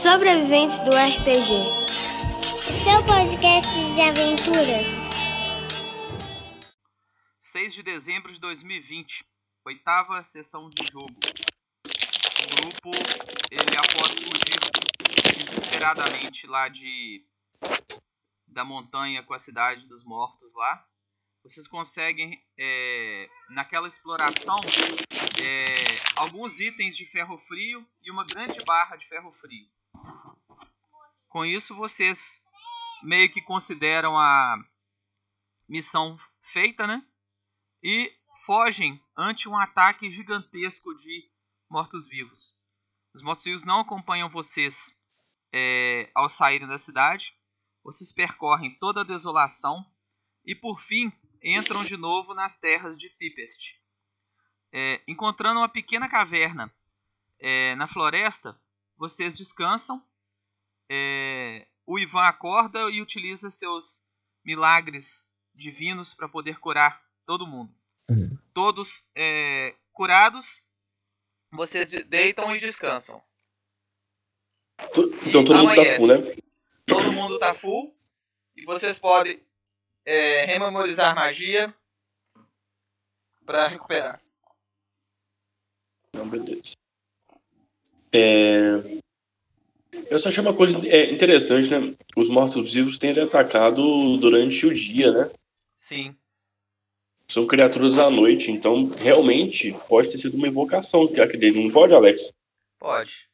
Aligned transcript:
Sobreviventes 0.00 0.78
do 0.78 0.90
RPG. 0.90 1.50
Seu 2.54 3.04
podcast 3.06 3.74
de 3.96 4.00
aventuras. 4.00 4.86
6 7.40 7.74
de 7.74 7.82
dezembro 7.82 8.32
de 8.32 8.38
2020, 8.38 9.24
oitava 9.64 10.22
sessão 10.22 10.70
de 10.70 10.86
jogo. 10.92 11.08
O 11.82 12.56
grupo, 12.56 12.92
ele 13.50 13.76
após 13.76 14.12
fugir 14.12 14.60
desesperadamente 15.44 16.46
lá 16.46 16.68
de 16.68 17.26
da 18.46 18.64
montanha 18.64 19.24
com 19.24 19.34
a 19.34 19.40
cidade 19.40 19.88
dos 19.88 20.04
mortos 20.04 20.54
lá, 20.54 20.86
vocês 21.44 21.68
conseguem 21.68 22.42
é, 22.58 23.28
naquela 23.50 23.86
exploração 23.86 24.58
é, 25.38 26.00
alguns 26.16 26.58
itens 26.58 26.96
de 26.96 27.04
ferro 27.04 27.36
frio 27.36 27.86
e 28.02 28.10
uma 28.10 28.24
grande 28.24 28.64
barra 28.64 28.96
de 28.96 29.06
ferro 29.06 29.30
frio. 29.30 29.68
Com 31.28 31.44
isso 31.44 31.74
vocês 31.74 32.42
meio 33.02 33.30
que 33.30 33.42
consideram 33.42 34.18
a 34.18 34.56
missão 35.68 36.16
feita, 36.40 36.86
né? 36.86 37.06
E 37.82 38.10
fogem 38.46 38.98
ante 39.14 39.46
um 39.46 39.56
ataque 39.56 40.10
gigantesco 40.10 40.96
de 40.96 41.30
mortos-vivos. 41.68 42.54
Os 43.14 43.22
mortos-vivos 43.22 43.64
não 43.64 43.80
acompanham 43.80 44.30
vocês 44.30 44.98
é, 45.52 46.10
ao 46.14 46.30
saírem 46.30 46.66
da 46.66 46.78
cidade. 46.78 47.38
Vocês 47.82 48.12
percorrem 48.12 48.78
toda 48.78 49.02
a 49.02 49.04
desolação 49.04 49.84
e, 50.42 50.54
por 50.54 50.80
fim, 50.80 51.12
entram 51.44 51.84
de 51.84 51.96
novo 51.96 52.32
nas 52.32 52.56
terras 52.56 52.96
de 52.96 53.10
Tipest. 53.10 53.78
É, 54.72 55.00
encontrando 55.06 55.60
uma 55.60 55.68
pequena 55.68 56.08
caverna 56.08 56.74
é, 57.38 57.74
na 57.76 57.86
floresta, 57.86 58.58
vocês 58.96 59.36
descansam. 59.36 60.02
É, 60.90 61.68
o 61.86 61.98
Ivan 61.98 62.22
acorda 62.22 62.90
e 62.90 63.02
utiliza 63.02 63.50
seus 63.50 64.02
milagres 64.44 65.28
divinos 65.54 66.14
para 66.14 66.28
poder 66.28 66.58
curar 66.58 67.00
todo 67.26 67.46
mundo. 67.46 67.72
Uhum. 68.08 68.38
Todos 68.52 69.04
é, 69.14 69.76
curados, 69.92 70.60
vocês 71.52 71.90
deitam 72.06 72.54
e 72.54 72.58
descansam. 72.58 73.22
Então 75.26 75.42
E 75.42 75.46
todo 75.46 75.54
mundo 75.56 75.74
tá 75.74 75.82
amanhece. 75.82 75.96
full, 75.98 76.06
né? 76.08 76.36
Todo 76.86 77.12
mundo 77.12 77.38
tá 77.38 77.54
full 77.54 77.96
e 78.56 78.64
vocês 78.64 78.98
podem 78.98 79.40
é, 80.06 80.44
rememorizar 80.44 81.14
magia 81.14 81.74
para 83.44 83.68
recuperar. 83.68 84.20
Não, 86.12 86.28
beleza. 86.28 86.74
É... 88.12 89.00
Eu 90.10 90.18
só 90.18 90.28
achei 90.28 90.40
uma 90.42 90.54
coisa 90.54 90.78
é, 90.86 91.10
interessante, 91.10 91.68
né? 91.68 91.94
Os 92.16 92.28
mortos-vivos 92.28 92.98
têm 92.98 93.18
atacado 93.18 94.16
durante 94.18 94.66
o 94.66 94.74
dia, 94.74 95.10
né? 95.10 95.30
Sim, 95.76 96.16
São 97.28 97.46
criaturas 97.46 97.94
da 97.94 98.08
noite, 98.08 98.50
então 98.50 98.84
realmente 98.88 99.72
pode 99.88 100.10
ter 100.10 100.18
sido 100.18 100.36
uma 100.36 100.48
invocação 100.48 101.06
que 101.06 101.36
dele, 101.36 101.62
não 101.62 101.70
pode, 101.70 101.92
Alex? 101.92 102.32
pode. 102.78 103.28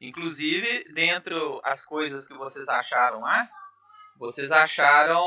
Inclusive, 0.00 0.84
dentro 0.92 1.60
as 1.62 1.84
coisas 1.84 2.26
que 2.26 2.34
vocês 2.34 2.68
acharam 2.68 3.20
lá, 3.20 3.48
vocês 4.20 4.52
acharam 4.52 5.24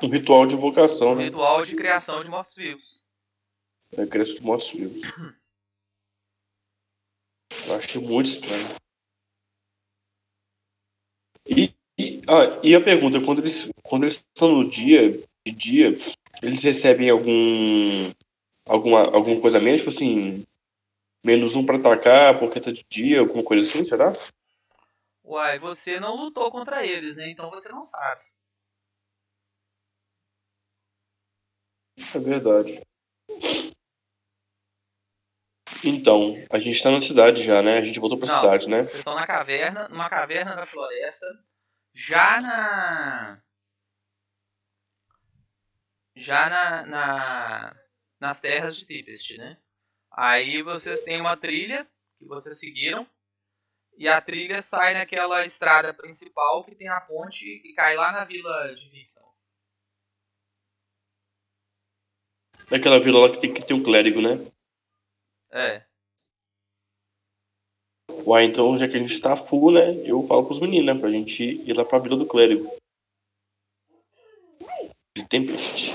Um 0.00 0.08
ritual 0.08 0.46
de 0.46 0.54
invocação, 0.54 1.10
um 1.10 1.16
né? 1.16 1.24
ritual 1.24 1.62
de 1.64 1.74
criação 1.74 2.22
de 2.22 2.30
mortos-vivos. 2.30 3.02
É 3.90 4.06
criação 4.06 4.34
de 4.34 4.42
mortos-vivos. 4.42 5.00
Eu 7.66 7.74
acho 7.74 8.00
muito 8.00 8.30
estranho. 8.30 8.68
E, 11.44 11.74
e, 11.98 12.22
ah, 12.28 12.60
e 12.62 12.76
a 12.76 12.80
pergunta, 12.80 13.20
quando 13.20 13.40
eles, 13.40 13.68
quando 13.82 14.04
eles 14.04 14.24
estão 14.32 14.52
no 14.52 14.70
dia, 14.70 15.10
de 15.44 15.52
dia, 15.52 15.94
eles 16.40 16.62
recebem 16.62 17.10
algum 17.10 18.12
alguma, 18.64 19.02
alguma 19.02 19.40
coisa 19.40 19.58
a 19.58 19.60
menos, 19.60 19.80
tipo 19.80 19.90
assim, 19.90 20.46
menos 21.24 21.56
um 21.56 21.66
pra 21.66 21.76
atacar 21.76 22.38
porque 22.38 22.60
tá 22.60 22.70
de 22.70 22.84
dia, 22.88 23.18
alguma 23.18 23.42
coisa 23.42 23.68
assim, 23.68 23.84
será? 23.84 24.12
Uai, 25.30 25.60
você 25.60 26.00
não 26.00 26.16
lutou 26.16 26.50
contra 26.50 26.84
eles, 26.84 27.16
né? 27.16 27.30
Então 27.30 27.48
você 27.50 27.68
não 27.68 27.80
sabe. 27.80 28.24
É 32.12 32.18
verdade. 32.18 32.82
Então, 35.84 36.34
a 36.50 36.58
gente 36.58 36.82
tá 36.82 36.90
na 36.90 37.00
cidade 37.00 37.44
já, 37.44 37.62
né? 37.62 37.78
A 37.78 37.84
gente 37.84 38.00
voltou 38.00 38.18
pra 38.18 38.26
Não. 38.26 38.40
cidade, 38.40 38.68
né? 38.68 38.82
Vocês 38.84 38.96
estão 38.98 39.14
na 39.14 39.24
caverna, 39.24 39.88
numa 39.88 40.10
caverna 40.10 40.56
da 40.56 40.66
floresta, 40.66 41.26
já 41.94 42.40
na. 42.40 43.40
Já 46.16 46.50
na, 46.50 46.86
na- 46.86 47.76
nas 48.18 48.40
terras 48.40 48.76
de 48.76 48.84
Tipest, 48.84 49.38
né? 49.38 49.56
Aí 50.10 50.60
vocês 50.64 51.02
têm 51.02 51.20
uma 51.20 51.36
trilha 51.36 51.88
que 52.18 52.26
vocês 52.26 52.58
seguiram. 52.58 53.08
E 54.00 54.08
a 54.08 54.18
trilha 54.18 54.62
sai 54.62 54.94
naquela 54.94 55.44
estrada 55.44 55.92
principal 55.92 56.64
que 56.64 56.74
tem 56.74 56.88
a 56.88 57.02
ponte 57.02 57.46
e 57.46 57.74
cai 57.74 57.96
lá 57.96 58.10
na 58.10 58.24
vila 58.24 58.74
de 58.74 58.88
Victor. 58.88 59.22
Naquela 62.70 62.98
vila 62.98 63.26
lá 63.26 63.30
que 63.30 63.42
tem 63.42 63.52
que 63.52 63.62
ter 63.62 63.74
um 63.74 63.82
clérigo, 63.82 64.22
né? 64.22 64.50
É. 65.50 65.84
Uai, 68.24 68.44
então, 68.44 68.78
já 68.78 68.88
que 68.88 68.96
a 68.96 68.98
gente 68.98 69.20
tá 69.20 69.36
full, 69.36 69.70
né? 69.72 69.92
Eu 70.08 70.26
falo 70.26 70.46
pros 70.46 70.60
meninos, 70.60 70.94
né? 70.94 70.98
Pra 70.98 71.10
gente 71.10 71.42
ir 71.42 71.76
lá 71.76 71.84
pra 71.84 71.98
vila 71.98 72.16
do 72.16 72.24
clérigo. 72.24 72.74
De 75.14 75.28
Tempest. 75.28 75.90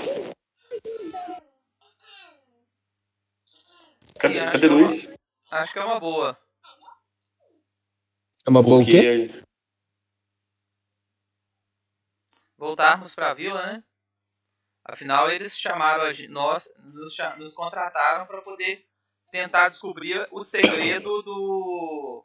Cadê, 4.20 4.34
Sim, 4.34 4.38
acho 4.38 4.52
cadê 4.52 4.58
que 4.60 4.66
é 4.66 4.68
uma- 4.68 4.86
Luiz? 4.86 5.10
Acho 5.50 5.72
que 5.72 5.78
é 5.80 5.84
uma 5.84 5.98
boa. 5.98 6.45
É 8.46 8.50
uma 8.50 8.62
boa 8.62 8.80
o 8.80 8.86
quê? 8.86 9.28
Voltarmos 12.56 13.12
para 13.12 13.32
a 13.32 13.34
vila, 13.34 13.60
né? 13.66 13.84
Afinal, 14.84 15.28
eles 15.28 15.58
chamaram 15.58 16.04
nós, 16.28 16.72
nos, 16.78 17.16
nos 17.38 17.56
contrataram 17.56 18.24
para 18.24 18.40
poder 18.40 18.86
tentar 19.32 19.68
descobrir 19.68 20.28
o 20.30 20.38
segredo 20.40 21.22
do 21.22 22.24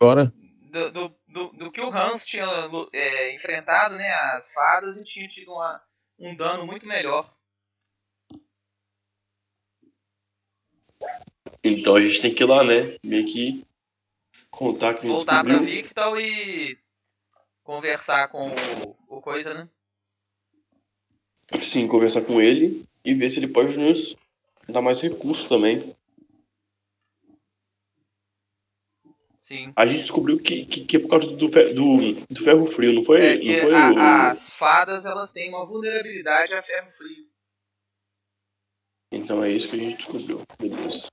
Bora. 0.00 0.32
do, 0.72 0.90
do, 0.92 1.20
do, 1.28 1.48
do 1.50 1.70
que 1.70 1.82
o 1.82 1.92
Hans 1.92 2.24
tinha 2.24 2.46
é, 2.94 3.34
enfrentado, 3.34 3.96
né? 3.96 4.08
As 4.32 4.50
fadas 4.54 4.96
e 4.96 5.04
tinha 5.04 5.28
tido 5.28 5.52
uma, 5.52 5.82
um 6.18 6.34
dano 6.34 6.64
muito 6.64 6.88
melhor. 6.88 7.30
Então 11.62 11.96
a 11.96 12.00
gente 12.00 12.22
tem 12.22 12.34
que 12.34 12.42
ir 12.42 12.46
lá, 12.46 12.64
né? 12.64 12.96
Meio 13.02 13.26
que 13.26 13.67
contar 14.58 14.94
que 14.94 15.06
Voltar 15.06 15.44
para 15.44 15.52
descobriu. 15.58 15.82
Victor 15.82 16.20
e 16.20 16.76
conversar 17.62 18.26
com 18.28 18.50
o, 18.50 18.96
o 19.18 19.22
coisa, 19.22 19.54
né? 19.54 19.68
Sim, 21.62 21.86
conversar 21.86 22.22
com 22.22 22.40
ele 22.42 22.84
e 23.04 23.14
ver 23.14 23.30
se 23.30 23.38
ele 23.38 23.46
pode 23.48 23.76
nos 23.76 24.16
dar 24.68 24.82
mais 24.82 25.00
recursos 25.00 25.48
também. 25.48 25.96
Sim. 29.36 29.72
A 29.76 29.86
gente 29.86 30.00
descobriu 30.00 30.38
que, 30.40 30.66
que, 30.66 30.84
que 30.84 30.96
é 30.96 31.00
por 31.00 31.08
causa 31.08 31.28
do, 31.28 31.50
fe- 31.50 31.72
do, 31.72 32.12
do 32.28 32.44
ferro 32.44 32.66
frio, 32.66 32.92
não 32.92 33.04
foi? 33.04 33.20
É 33.20 33.36
não 33.36 33.62
foi 33.62 33.74
a- 33.74 33.92
o- 33.92 33.98
as 34.30 34.52
fadas 34.52 35.06
elas 35.06 35.32
têm 35.32 35.48
uma 35.50 35.64
vulnerabilidade 35.64 36.52
a 36.52 36.60
ferro 36.60 36.90
frio. 36.90 37.26
Então 39.12 39.42
é 39.42 39.50
isso 39.52 39.68
que 39.68 39.76
a 39.76 39.78
gente 39.78 39.96
descobriu. 39.98 40.42
Beleza. 40.58 41.06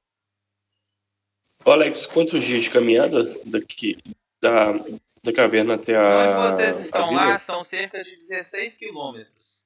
Ô, 1.65 1.71
Alex, 1.71 2.05
quantos 2.05 2.43
dias 2.43 2.61
de 2.61 2.69
caminhada 2.69 3.23
daqui 3.43 3.97
da, 4.39 4.73
da 5.23 5.33
caverna 5.33 5.73
até 5.73 5.95
a. 5.95 6.39
Onde 6.41 6.53
vocês 6.53 6.85
estão 6.85 7.11
lá 7.11 7.39
são 7.39 7.59
cerca 7.59 8.03
de 8.03 8.15
16 8.15 8.77
quilômetros. 8.77 9.65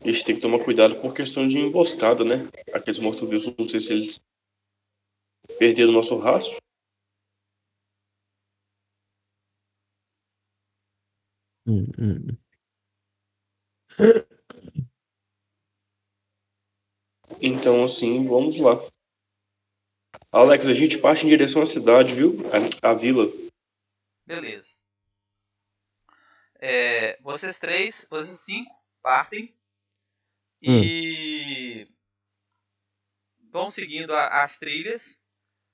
A 0.00 0.06
gente 0.06 0.24
tem 0.24 0.36
que 0.36 0.40
tomar 0.40 0.64
cuidado 0.64 1.00
por 1.00 1.12
questão 1.12 1.48
de 1.48 1.58
emboscada, 1.58 2.22
né? 2.22 2.48
Aqueles 2.72 3.00
mortos-vivos, 3.00 3.52
não 3.58 3.68
sei 3.68 3.80
se 3.80 3.92
eles 3.92 4.20
perderam 5.58 5.90
o 5.90 5.94
nosso 5.94 6.16
rastro. 6.16 6.56
Hum, 11.66 11.86
hum. 11.98 12.38
Então, 17.40 17.84
assim, 17.84 18.26
vamos 18.26 18.56
lá. 18.56 18.74
Alex, 20.32 20.66
a 20.66 20.72
gente 20.74 20.98
parte 20.98 21.24
em 21.24 21.28
direção 21.28 21.62
à 21.62 21.66
cidade, 21.66 22.14
viu? 22.14 22.36
A, 22.82 22.90
a 22.90 22.94
vila. 22.94 23.26
Beleza. 24.26 24.76
é, 26.62 27.18
vocês 27.22 27.58
três, 27.58 28.06
vocês 28.10 28.38
cinco 28.44 28.70
partem 29.02 29.52
e 30.62 31.88
vão 33.50 33.66
seguindo 33.68 34.12
a- 34.14 34.42
as 34.42 34.58
trilhas 34.58 35.20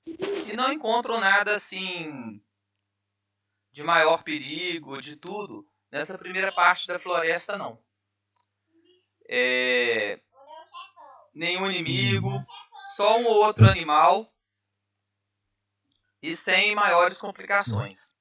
e 0.07 0.55
não 0.55 0.71
encontram 0.71 1.19
nada 1.19 1.53
assim 1.53 2.41
de 3.71 3.83
maior 3.83 4.23
perigo, 4.23 4.99
de 5.01 5.17
tudo 5.17 5.67
nessa 5.91 6.17
primeira 6.17 6.51
parte 6.51 6.87
da 6.87 6.97
floresta 6.97 7.57
não. 7.57 7.83
É, 9.29 10.19
nenhum 11.37 11.69
inimigo, 11.69 12.31
só 12.95 13.19
um 13.19 13.25
ou 13.25 13.35
outro 13.35 13.69
animal 13.69 14.33
e 16.21 16.33
sem 16.33 16.75
maiores 16.75 17.19
complicações. 17.19 18.15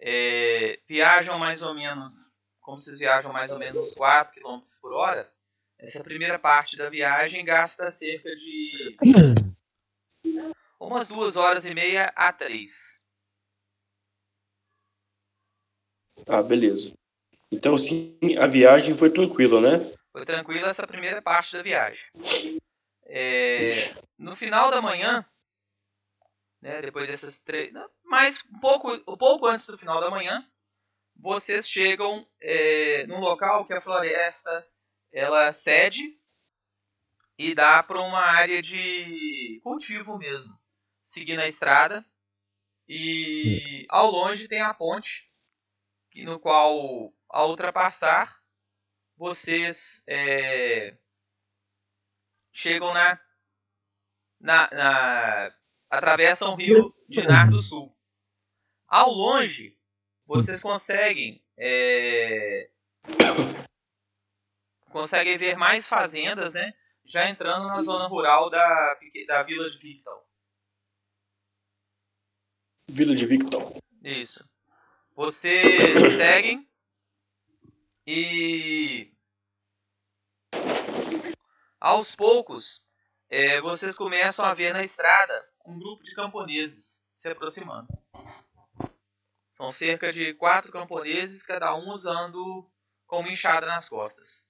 É, 0.00 0.80
viajam 0.88 1.38
mais 1.38 1.62
ou 1.62 1.74
menos, 1.74 2.32
como 2.60 2.78
vocês 2.78 2.98
viajam 2.98 3.32
mais 3.32 3.50
ou 3.50 3.58
menos 3.58 3.76
uns 3.76 3.94
4 3.94 4.34
km 4.34 4.60
por 4.80 4.92
hora, 4.92 5.32
essa 5.78 6.02
primeira 6.02 6.38
parte 6.38 6.76
da 6.76 6.90
viagem 6.90 7.44
gasta 7.44 7.88
cerca 7.88 8.34
de 8.34 8.96
umas 10.80 11.08
duas 11.08 11.36
horas 11.36 11.64
e 11.64 11.74
meia 11.74 12.12
a 12.16 12.32
três. 12.32 13.06
Ah, 16.26 16.42
beleza. 16.42 16.92
Então, 17.50 17.76
sim, 17.76 18.16
a 18.38 18.46
viagem 18.46 18.96
foi 18.96 19.10
tranquila, 19.10 19.60
né? 19.60 19.99
Foi 20.12 20.24
tranquila 20.24 20.68
essa 20.68 20.86
primeira 20.86 21.22
parte 21.22 21.56
da 21.56 21.62
viagem. 21.62 22.10
É, 23.06 23.94
no 24.18 24.34
final 24.36 24.70
da 24.70 24.82
manhã, 24.82 25.24
né, 26.60 26.82
depois 26.82 27.06
dessas 27.06 27.40
três, 27.40 27.72
mas 28.04 28.42
um 28.52 28.60
pouco, 28.60 28.92
um 28.92 29.16
pouco 29.16 29.46
antes 29.46 29.66
do 29.66 29.78
final 29.78 30.00
da 30.00 30.10
manhã, 30.10 30.46
vocês 31.16 31.68
chegam 31.68 32.26
é, 32.40 33.06
num 33.06 33.20
local 33.20 33.64
que 33.64 33.72
a 33.72 33.80
floresta 33.80 34.66
ela 35.12 35.50
cede 35.52 36.18
e 37.38 37.54
dá 37.54 37.82
para 37.82 38.00
uma 38.00 38.20
área 38.20 38.60
de 38.60 39.60
cultivo 39.62 40.18
mesmo, 40.18 40.58
seguindo 41.02 41.40
a 41.40 41.48
estrada 41.48 42.04
e 42.88 43.86
ao 43.88 44.10
longe 44.10 44.48
tem 44.48 44.60
a 44.60 44.74
ponte 44.74 45.30
que 46.10 46.24
no 46.24 46.40
qual 46.40 47.12
ao 47.28 47.50
ultrapassar 47.50 48.39
vocês 49.20 50.02
é, 50.06 50.96
chegam 52.50 52.94
na, 52.94 53.20
na, 54.40 54.70
na 54.70 55.54
atravessam 55.90 56.54
o 56.54 56.56
rio 56.56 56.94
Dinar 57.06 57.50
do 57.50 57.58
Sul. 57.60 57.94
Ao 58.86 59.10
longe, 59.10 59.78
vocês 60.24 60.62
conseguem 60.62 61.44
é, 61.58 62.70
conseguem 64.88 65.36
ver 65.36 65.54
mais 65.54 65.86
fazendas, 65.86 66.54
né? 66.54 66.72
Já 67.04 67.28
entrando 67.28 67.66
na 67.66 67.82
zona 67.82 68.06
rural 68.06 68.48
da, 68.48 68.98
da 69.26 69.42
vila 69.42 69.68
de 69.68 69.76
Victor. 69.76 70.24
Vila 72.88 73.14
de 73.14 73.26
Victor. 73.26 73.76
Isso. 74.02 74.48
Vocês 75.14 76.16
seguem 76.16 76.69
e 78.06 79.12
aos 81.80 82.14
poucos 82.14 82.84
é, 83.28 83.60
vocês 83.60 83.96
começam 83.96 84.44
a 84.44 84.54
ver 84.54 84.72
na 84.72 84.82
estrada 84.82 85.48
um 85.64 85.78
grupo 85.78 86.02
de 86.02 86.14
camponeses 86.14 87.02
se 87.14 87.30
aproximando. 87.30 87.88
São 89.52 89.68
cerca 89.68 90.12
de 90.12 90.34
quatro 90.34 90.72
camponeses, 90.72 91.42
cada 91.42 91.74
um 91.76 91.90
usando 91.90 92.66
com 93.06 93.26
enxada 93.26 93.66
nas 93.66 93.88
costas. 93.88 94.48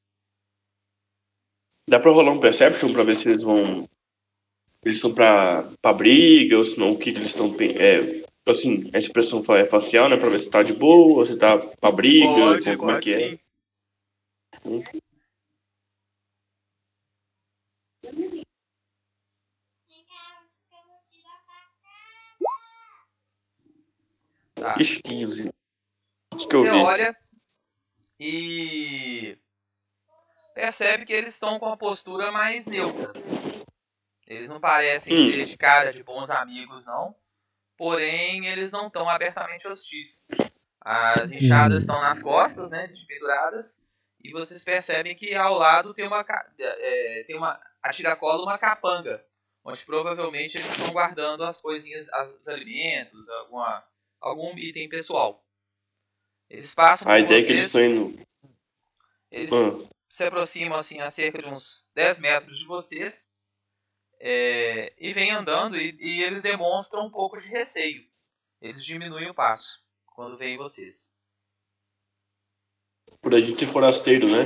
Dá 1.89 1.99
pra 1.99 2.13
rolar 2.13 2.31
um 2.31 2.41
perception 2.41 2.93
pra 2.93 3.03
ver 3.03 3.17
se 3.17 3.29
eles 3.29 3.43
vão. 3.43 3.89
Eles 4.85 4.99
estão 4.99 5.13
pra, 5.13 5.65
pra 5.83 5.93
briga, 5.93 6.57
ou 6.57 6.65
se 6.65 6.79
não, 6.79 6.93
o 6.93 6.99
que, 6.99 7.13
que 7.13 7.19
eles 7.19 7.31
estão. 7.31 7.55
É, 7.59 8.23
assim, 8.47 8.91
a 8.93 8.99
expressão 8.99 9.45
é 9.55 9.67
facial, 9.67 10.09
né? 10.09 10.17
Pra 10.17 10.29
ver 10.29 10.41
se 10.41 10.51
tá 10.51 10.63
de 10.63 10.73
boa, 10.73 11.19
ou 11.19 11.25
se 11.25 11.37
tá 11.37 11.59
pra 11.59 11.91
briga, 11.91 12.27
como, 12.63 12.79
como 12.79 12.91
é 12.93 13.01
que 13.01 13.15
é. 13.15 13.39
Tá. 24.55 24.77
Ixi, 24.79 25.03
15. 25.03 25.51
O 26.33 26.47
que 26.47 26.57
eu 26.57 26.63
Você 26.63 26.71
olha 26.71 27.17
e 28.19 29.39
percebe 30.55 31.07
que 31.07 31.13
eles 31.13 31.31
estão 31.31 31.59
com 31.59 31.67
uma 31.67 31.77
postura 31.77 32.31
mais 32.31 32.67
neutra. 32.67 33.13
Eles 34.27 34.49
não 34.49 34.61
parecem 34.61 35.17
Hum. 35.17 35.29
ser 35.31 35.45
de 35.45 35.57
cara 35.57 35.93
de 35.93 36.03
bons 36.03 36.31
amigos, 36.31 36.87
não. 36.87 37.15
Porém, 37.81 38.47
eles 38.47 38.71
não 38.71 38.89
estão 38.89 39.09
abertamente 39.09 39.67
hostis. 39.67 40.27
As 40.83 41.33
enxadas 41.33 41.81
estão 41.81 41.99
nas 41.99 42.23
costas, 42.23 42.73
né, 42.73 42.87
penduradas, 43.09 43.87
e 44.23 44.31
vocês 44.33 44.63
percebem 44.63 45.17
que 45.17 45.35
ao 45.35 45.55
lado 45.55 45.95
tem 45.95 46.07
uma, 46.07 46.23
é, 46.59 47.25
tem 47.27 47.39
uma 47.39 47.59
a 47.83 47.91
tiracolo 47.91 48.43
uma 48.45 48.59
capanga, 48.59 49.25
onde 49.65 49.83
provavelmente 49.87 50.59
eles 50.59 50.71
estão 50.73 50.93
guardando 50.93 51.43
as 51.43 51.59
coisinhas, 51.63 52.13
as- 52.13 52.35
os 52.35 52.49
alimentos, 52.49 53.31
alguma, 53.31 53.83
algum 54.21 54.59
item 54.59 54.87
pessoal. 54.87 55.43
Eles 56.51 56.75
passam 56.75 57.11
A 57.11 57.15
por 57.17 57.21
ideia 57.25 57.41
é 57.41 57.43
que 57.47 57.51
eles 57.53 57.71
vocês, 57.71 57.91
estão 57.91 58.09
indo. 58.11 58.27
eles 59.31 59.51
Ah, 59.55 59.89
se 60.07 60.25
aproximam 60.27 60.77
assim 60.77 61.01
a 61.01 61.09
cerca 61.09 61.41
de 61.41 61.49
uns 61.49 61.91
10 61.95 62.21
metros 62.21 62.59
de 62.59 62.67
vocês 62.67 63.30
é, 64.21 64.93
e 64.99 65.13
vêm 65.13 65.31
andando 65.31 65.77
e, 65.79 65.97
e 65.99 66.23
eles 66.23 66.43
demonstram 66.43 67.07
um 67.07 67.11
pouco 67.11 67.39
de 67.39 67.49
receio. 67.49 68.05
Eles 68.61 68.85
diminuem 68.85 69.31
o 69.31 69.35
passo 69.35 69.83
quando 70.07 70.37
veem 70.37 70.59
vocês. 70.59 71.17
por 73.23 73.35
a 73.35 73.41
gente 73.41 73.61
ser 73.61 73.73
forasteiro, 73.73 74.29
né? 74.29 74.45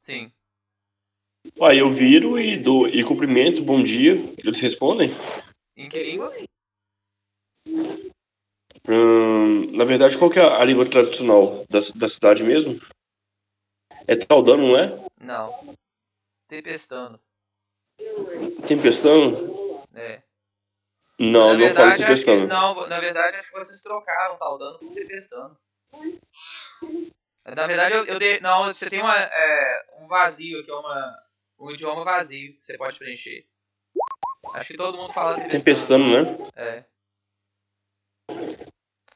Sim. 0.00 0.32
Aí 1.60 1.78
eu 1.78 1.92
viro 1.92 2.38
e 2.38 2.58
dou 2.58 2.88
e 2.88 3.04
cumprimento, 3.04 3.62
bom 3.62 3.82
dia. 3.82 4.14
Eles 4.36 4.60
respondem. 4.60 5.10
Em 5.76 5.88
que 5.88 6.02
língua? 6.02 6.34
Hum, 8.88 9.70
na 9.76 9.84
verdade, 9.84 10.18
qual 10.18 10.30
que 10.30 10.40
é 10.40 10.42
a 10.42 10.64
língua 10.64 10.88
tradicional 10.90 11.64
da, 11.68 11.78
da 11.94 12.08
cidade 12.08 12.42
mesmo? 12.42 12.80
É 14.06 14.16
Taldano, 14.16 14.68
não 14.68 14.78
é? 14.78 15.06
Não. 15.20 15.76
Tempestando. 16.48 17.20
Tempestano? 18.66 19.84
É. 19.94 20.22
Não, 21.18 21.52
na 21.52 21.58
não 21.58 21.58
falo 21.58 21.58
verdade, 21.58 22.04
acho 22.04 22.24
que, 22.24 22.30
Tempestano. 22.30 22.46
não, 22.46 22.86
na 22.86 23.00
verdade, 23.00 23.36
acho 23.36 23.50
que 23.50 23.58
vocês 23.58 23.82
trocaram 23.82 24.38
Taldano 24.38 24.78
por 24.78 24.94
Tempestando. 24.94 25.58
Na 27.44 27.66
verdade, 27.66 27.94
eu, 27.94 28.04
eu 28.04 28.18
dei. 28.18 28.40
Não, 28.40 28.64
você 28.64 28.88
tem 28.88 29.00
uma, 29.00 29.16
é, 29.16 29.86
um 30.00 30.06
vazio 30.06 30.60
aqui, 30.60 30.70
uma, 30.70 31.22
um 31.58 31.70
idioma 31.70 32.04
vazio 32.04 32.54
que 32.54 32.62
você 32.62 32.76
pode 32.76 32.98
preencher. 32.98 33.46
Acho 34.54 34.68
que 34.68 34.76
todo 34.76 34.96
mundo 34.96 35.12
fala 35.12 35.36
Tempestando. 35.36 35.64
Tempestano, 35.64 36.22
né? 36.22 36.50
É. 36.56 36.84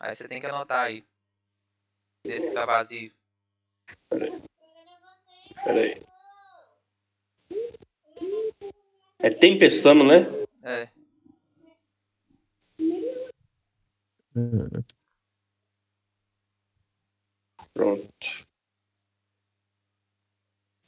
Aí 0.00 0.12
você 0.12 0.26
tem 0.26 0.40
que 0.40 0.46
anotar 0.46 0.86
aí. 0.86 1.06
Desse 2.26 2.48
que 2.48 2.54
tá 2.54 2.64
vazio. 2.64 3.12
Pera 4.08 5.80
aí. 5.80 6.11
É 9.22 9.30
Tempestano, 9.30 10.04
né? 10.04 10.26
É. 10.64 10.88
Pronto. 17.72 18.08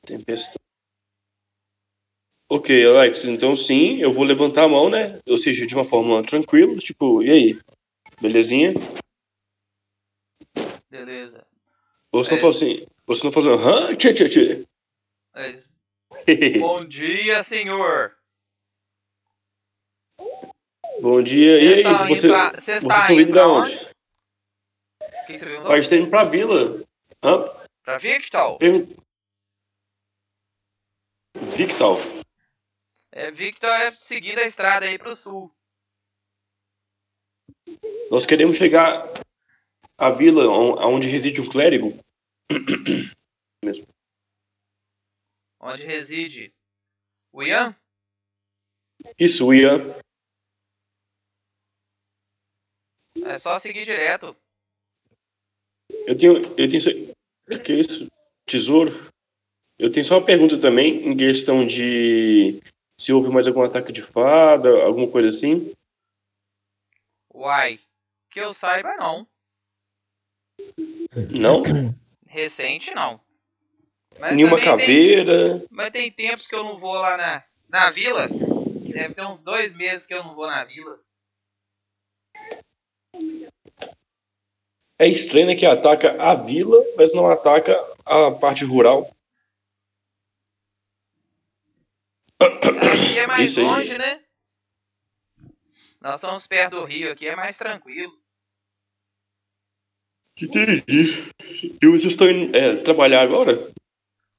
Tempestano. 0.04 0.58
Ok, 2.50 2.84
Alex, 2.84 3.24
então 3.24 3.56
sim, 3.56 4.00
eu 4.00 4.12
vou 4.12 4.22
levantar 4.24 4.64
a 4.64 4.68
mão, 4.68 4.90
né? 4.90 5.18
Ou 5.28 5.38
seja, 5.38 5.66
de 5.66 5.74
uma 5.74 5.84
forma 5.84 6.22
tranquila, 6.24 6.76
tipo, 6.78 7.22
e 7.22 7.30
aí? 7.30 7.60
Belezinha? 8.20 8.72
Beleza. 10.90 11.46
Você 12.12 12.30
É 12.30 12.34
não 12.34 12.40
fala 12.40 12.52
assim, 12.52 12.86
você 13.06 13.24
não 13.24 13.32
fala 13.32 13.54
assim, 13.54 13.64
hã? 13.64 13.96
Tchê, 13.96 14.12
tchê, 14.14 14.28
tchê. 14.28 14.64
É. 15.34 15.52
Bom 16.60 16.84
dia, 16.84 17.42
senhor. 17.42 18.14
Bom 21.00 21.22
dia, 21.22 21.56
e 21.62 21.74
aí? 21.74 21.82
Você, 22.08 22.28
pra, 22.28 22.52
estão 22.56 22.74
estão 22.76 23.20
indo 23.20 23.32
pra 23.32 23.48
onde? 23.48 23.74
onde? 23.74 23.84
O 23.84 25.26
que 25.26 25.32
que 25.32 25.38
você 25.38 25.44
perguntou? 25.46 25.72
A 25.72 25.80
gente 25.80 25.90
tá 25.90 25.96
indo 25.96 26.10
pra 26.10 26.24
vila. 26.24 26.84
Hã? 27.22 27.44
Pra? 27.82 27.98
Pergun- 28.58 28.94
Victor. 31.56 31.98
É, 33.12 33.30
Victor 33.30 33.70
é 33.70 33.90
seguindo 33.92 34.38
a 34.38 34.44
estrada 34.44 34.86
aí 34.86 34.98
pro 34.98 35.14
sul. 35.14 35.50
Nós 38.10 38.26
queremos 38.26 38.56
chegar 38.56 39.08
à 39.98 40.10
vila 40.10 40.46
on- 40.48 40.94
onde 40.94 41.08
reside 41.08 41.40
um 41.40 41.48
clérigo. 41.48 41.98
Mesmo. 43.64 43.86
Onde 45.60 45.82
reside 45.82 46.52
o 47.32 47.42
Ian? 47.42 47.74
Isso, 49.18 49.46
o 49.46 49.54
Ian. 49.54 49.94
É 53.24 53.38
só 53.38 53.56
seguir 53.56 53.84
direto. 53.84 54.36
Eu 56.06 56.16
tenho. 56.16 56.36
Eu 56.58 56.68
tenho. 56.70 57.12
O 57.50 57.58
que 57.62 57.72
é 57.72 57.76
isso? 57.76 58.06
Tesouro? 58.46 59.10
Eu 59.78 59.90
tenho 59.90 60.04
só 60.04 60.18
uma 60.18 60.24
pergunta 60.26 60.58
também, 60.58 61.06
em 61.08 61.16
questão 61.16 61.66
de 61.66 62.62
se 62.98 63.12
houve 63.12 63.28
mais 63.28 63.46
algum 63.46 63.62
ataque 63.62 63.92
de 63.92 64.02
fada, 64.02 64.68
alguma 64.82 65.08
coisa 65.10 65.28
assim. 65.28 65.72
Uai. 67.34 67.80
Que 68.30 68.40
eu 68.40 68.50
saiba, 68.50 68.94
não. 68.96 69.26
Não? 71.30 71.62
Recente, 72.26 72.94
não. 72.94 73.20
Mas 74.18 74.36
Nenhuma 74.36 74.56
também 74.58 74.76
tem- 74.76 74.86
caveira. 74.86 75.64
Mas 75.70 75.90
tem 75.90 76.10
tempos 76.10 76.46
que 76.46 76.54
eu 76.54 76.62
não 76.62 76.76
vou 76.76 76.94
lá 76.94 77.16
na, 77.16 77.44
na 77.68 77.90
vila. 77.90 78.28
Deve 78.28 79.14
ter 79.14 79.26
uns 79.26 79.42
dois 79.42 79.74
meses 79.74 80.06
que 80.06 80.14
eu 80.14 80.22
não 80.22 80.34
vou 80.34 80.46
na 80.46 80.64
vila. 80.64 81.00
É 84.98 85.08
estranho 85.08 85.48
né, 85.48 85.54
que 85.54 85.66
ataca 85.66 86.20
a 86.22 86.34
vila, 86.34 86.82
mas 86.96 87.12
não 87.12 87.30
ataca 87.30 87.74
a 88.04 88.30
parte 88.30 88.64
rural. 88.64 89.10
Aqui 92.40 93.18
é 93.18 93.26
mais 93.26 93.50
Isso 93.50 93.60
aí. 93.60 93.66
longe, 93.66 93.98
né? 93.98 94.20
Nós 96.00 96.20
somos 96.20 96.46
perto 96.46 96.80
do 96.80 96.84
rio, 96.84 97.10
aqui 97.10 97.26
é 97.26 97.34
mais 97.34 97.56
tranquilo. 97.56 98.12
Entendi. 100.40 101.28
E 101.80 101.86
vocês 101.86 102.12
estão 102.12 102.28
indo 102.30 102.56
é, 102.56 102.76
trabalhar 102.82 103.22
agora? 103.22 103.72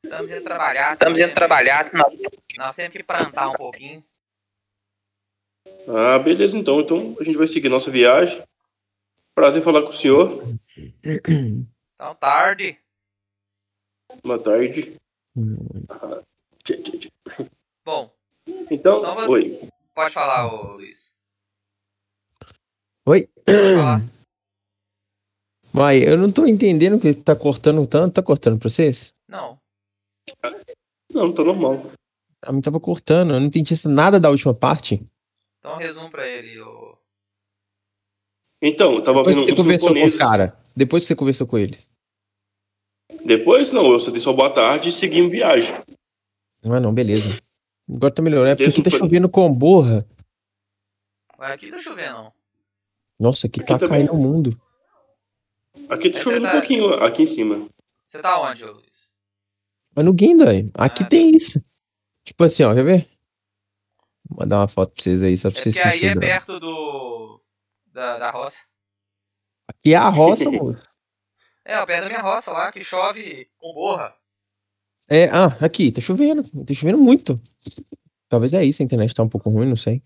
Estamos 0.04 0.30
indo 0.30 0.44
trabalhar. 0.44 0.94
Estamos 0.94 1.20
indo 1.20 1.34
trabalhar. 1.34 1.94
Nós 1.94 2.14
Nós 2.58 2.76
temos 2.76 2.96
que 2.96 3.04
plantar 3.04 3.50
um 3.50 3.54
pouquinho. 3.54 4.04
Ah, 5.88 6.20
beleza 6.20 6.58
então. 6.58 6.80
Então 6.82 7.16
a 7.20 7.24
gente 7.24 7.38
vai 7.38 7.48
seguir 7.48 7.70
nossa 7.70 7.90
viagem. 7.90 8.44
Prazer 9.36 9.62
falar 9.64 9.82
com 9.82 9.90
o 9.90 9.94
senhor. 9.94 10.42
Então, 11.04 12.16
tarde. 12.20 12.80
Boa 14.24 14.42
tarde. 14.42 14.96
Ah, 15.90 16.22
tchê, 16.64 16.78
tchê, 16.82 16.98
tchê. 17.00 17.12
Bom, 17.86 18.12
Então, 18.72 19.00
Então 19.00 19.16
você- 19.16 19.32
oi. 19.32 19.70
pode 19.94 20.14
falar, 20.14 20.54
ô 20.54 20.74
Luiz. 20.74 21.14
Oi? 23.08 23.28
Pode 23.46 23.76
falar. 23.76 24.02
Vai, 25.74 25.98
eu 26.08 26.18
não 26.18 26.32
tô 26.32 26.46
entendendo 26.46 27.00
que 27.00 27.14
tá 27.14 27.36
cortando 27.36 27.86
tanto. 27.86 28.14
Tá 28.14 28.24
cortando 28.24 28.58
pra 28.60 28.70
vocês? 28.70 29.14
Não. 29.28 29.60
Não, 31.12 31.34
tá 31.34 31.44
normal. 31.44 31.92
A 32.42 32.52
mim 32.52 32.62
tava 32.62 32.80
cortando. 32.80 33.34
Eu 33.34 33.40
não 33.40 33.48
entendi 33.48 33.74
nada 33.88 34.20
da 34.20 34.30
última 34.30 34.54
parte. 34.54 35.06
Então 35.60 35.76
resumo 35.78 36.10
pra 36.10 36.26
ele. 36.28 36.60
ô- 36.62 36.85
Então, 38.68 38.94
eu 38.96 39.04
tava 39.04 39.20
Depois 39.20 39.36
vendo 39.36 39.46
que 39.46 39.52
você 39.52 39.56
conversou 39.62 39.94
com 39.94 40.06
os 40.06 40.16
caras. 40.16 40.52
Depois 40.76 41.04
que 41.04 41.08
você 41.08 41.16
conversou 41.16 41.46
com 41.48 41.58
eles. 41.58 41.90
Depois, 43.24 43.72
não, 43.72 43.92
eu 43.92 44.00
só 44.00 44.10
dei 44.12 44.20
só 44.20 44.34
boa 44.34 44.50
tarde 44.52 44.90
e 44.90 44.92
segui 44.92 45.20
em 45.20 45.30
viagem. 45.30 45.74
Não 46.64 46.76
é 46.76 46.80
não, 46.80 46.94
beleza. 46.94 47.40
Agora 47.88 48.12
tá 48.14 48.22
melhorando. 48.22 48.52
É 48.52 48.56
porque 48.56 48.70
aqui 48.82 48.82
tá 48.90 48.98
chovendo 48.98 49.30
com 49.30 49.52
borra. 49.54 50.06
Mas 51.38 51.52
aqui 51.52 51.70
tá 51.70 51.78
chovendo, 51.78 52.14
não. 52.14 52.34
Nossa, 53.20 53.48
aqui 53.48 53.60
Aqui 53.62 53.68
tá 53.70 53.78
também. 53.78 54.00
caindo 54.08 54.14
o 54.14 54.18
mundo. 54.18 54.60
Aqui 55.90 56.10
tá 56.10 56.20
chovendo 56.22 56.46
um 56.46 56.50
é 56.50 56.52
pouquinho, 56.54 56.94
aqui 56.96 57.22
em 57.22 57.26
cima. 57.28 57.70
Você 58.08 58.20
tá 58.20 58.42
onde, 58.42 58.64
ô 58.64 58.72
Luiz? 58.72 59.10
Mas 59.96 60.06
no 60.06 60.14
Guinda, 60.14 60.46
aqui 60.74 61.04
Ah, 61.04 61.08
tem 61.08 61.30
isso. 61.36 61.64
Tipo 62.24 62.44
assim, 62.44 62.64
ó, 62.64 62.74
quer 62.74 62.84
ver? 62.84 63.08
Vou 64.28 64.40
mandar 64.40 64.60
uma 64.62 64.68
foto 64.68 64.94
pra 64.94 65.04
vocês 65.04 65.22
aí, 65.22 65.38
só 65.38 65.52
pra 65.52 65.60
É 65.60 65.62
vocês 65.62 65.76
porque 65.76 65.88
aí 65.88 65.94
é 65.94 66.00
sentirem. 66.00 66.20
perto 66.20 66.60
do. 66.60 67.40
Da, 67.96 68.18
da 68.18 68.30
roça. 68.30 68.62
Aqui 69.70 69.94
é 69.94 69.96
a 69.96 70.10
roça, 70.10 70.50
moço. 70.52 70.84
É, 71.64 71.84
perto 71.86 72.04
da 72.04 72.10
minha 72.10 72.22
roça 72.22 72.52
lá, 72.52 72.70
que 72.72 72.84
chove 72.84 73.48
com 73.58 73.74
borra. 73.74 74.14
É, 75.10 75.26
ah, 75.30 75.46
aqui, 75.66 75.92
tá 75.94 76.02
chovendo. 76.02 76.44
Tá 76.66 76.74
chovendo 76.74 76.98
muito. 76.98 77.40
Talvez 78.28 78.52
é 78.52 78.66
isso, 78.66 78.82
a 78.82 78.86
internet 78.86 79.14
tá 79.16 79.24
um 79.24 79.30
pouco 79.30 79.50
ruim, 79.50 79.68
não 79.70 79.78
sei. 79.78 80.02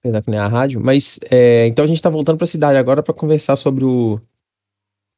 Apesar 0.00 0.22
que 0.22 0.30
nem 0.30 0.40
a 0.40 0.48
rádio. 0.48 0.80
Mas, 0.80 1.18
é, 1.30 1.66
então 1.66 1.84
a 1.84 1.88
gente 1.88 2.02
tá 2.02 2.10
voltando 2.10 2.38
pra 2.38 2.46
cidade 2.46 2.76
agora 2.78 3.02
pra 3.02 3.14
conversar 3.14 3.54
sobre 3.56 3.84
o. 3.84 4.20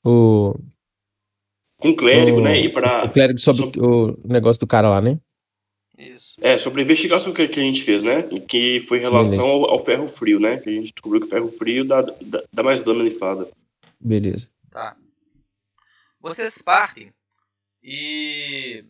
O, 0.05 0.55
Com 1.81 1.97
clérigo, 1.97 2.39
o- 2.39 2.43
né? 2.43 2.59
E 2.61 2.73
pra. 2.73 3.07
o 3.07 3.11
clérigo 3.11 3.39
sobre 3.39 3.63
sobre- 3.63 3.81
o 3.81 4.17
negócio 4.25 4.61
do 4.61 4.67
cara 4.67 4.89
lá, 4.89 5.01
né? 5.01 5.19
Isso. 5.99 6.37
É, 6.41 6.57
sobre 6.57 6.81
a 6.81 6.85
investigação 6.85 7.35
que, 7.35 7.49
que 7.49 7.59
a 7.59 7.63
gente 7.63 7.83
fez, 7.83 8.05
né? 8.05 8.23
Que 8.49 8.81
foi 8.83 8.99
em 8.99 9.01
relação 9.01 9.45
ao, 9.45 9.71
ao 9.71 9.85
ferro 9.85 10.07
frio, 10.07 10.39
né? 10.39 10.59
Que 10.59 10.71
a 10.71 10.73
gente 10.73 10.93
descobriu 10.93 11.21
que 11.21 11.27
o 11.27 11.31
ferro 11.31 11.51
frio 11.51 11.85
dá, 11.85 12.03
dá, 12.03 12.45
dá 12.53 12.63
mais 12.63 12.83
dano 12.83 13.07
de 13.07 13.17
fada. 13.17 13.51
Beleza. 13.99 14.49
Tá. 14.71 14.97
Vocês 16.21 16.63
partem 16.63 17.13
e 17.83 18.85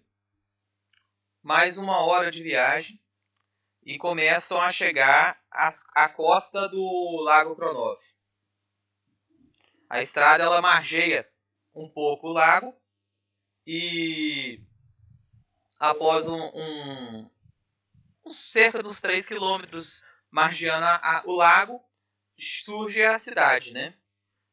mais 1.42 1.78
uma 1.78 2.04
hora 2.04 2.30
de 2.30 2.42
viagem 2.42 3.00
e 3.82 3.96
começam 3.96 4.60
a 4.60 4.70
chegar 4.70 5.40
à, 5.50 6.08
costa 6.10 6.68
do 6.68 7.22
Lago 7.22 7.56
Kronov. 7.56 7.98
A 9.88 10.00
estrada 10.00 10.44
ela 10.44 10.60
margeia 10.60 11.26
um 11.74 11.88
pouco 11.88 12.28
o 12.28 12.32
lago 12.32 12.74
e 13.66 14.60
após 15.78 16.28
um, 16.30 16.40
um, 16.54 17.30
um 18.26 18.30
cerca 18.30 18.82
dos 18.82 19.00
3 19.00 19.26
quilômetros 19.28 20.02
margeando 20.30 20.84
a- 20.86 21.22
o 21.26 21.32
lago 21.32 21.80
surge 22.38 23.02
a 23.02 23.18
cidade, 23.18 23.72
né? 23.72 23.94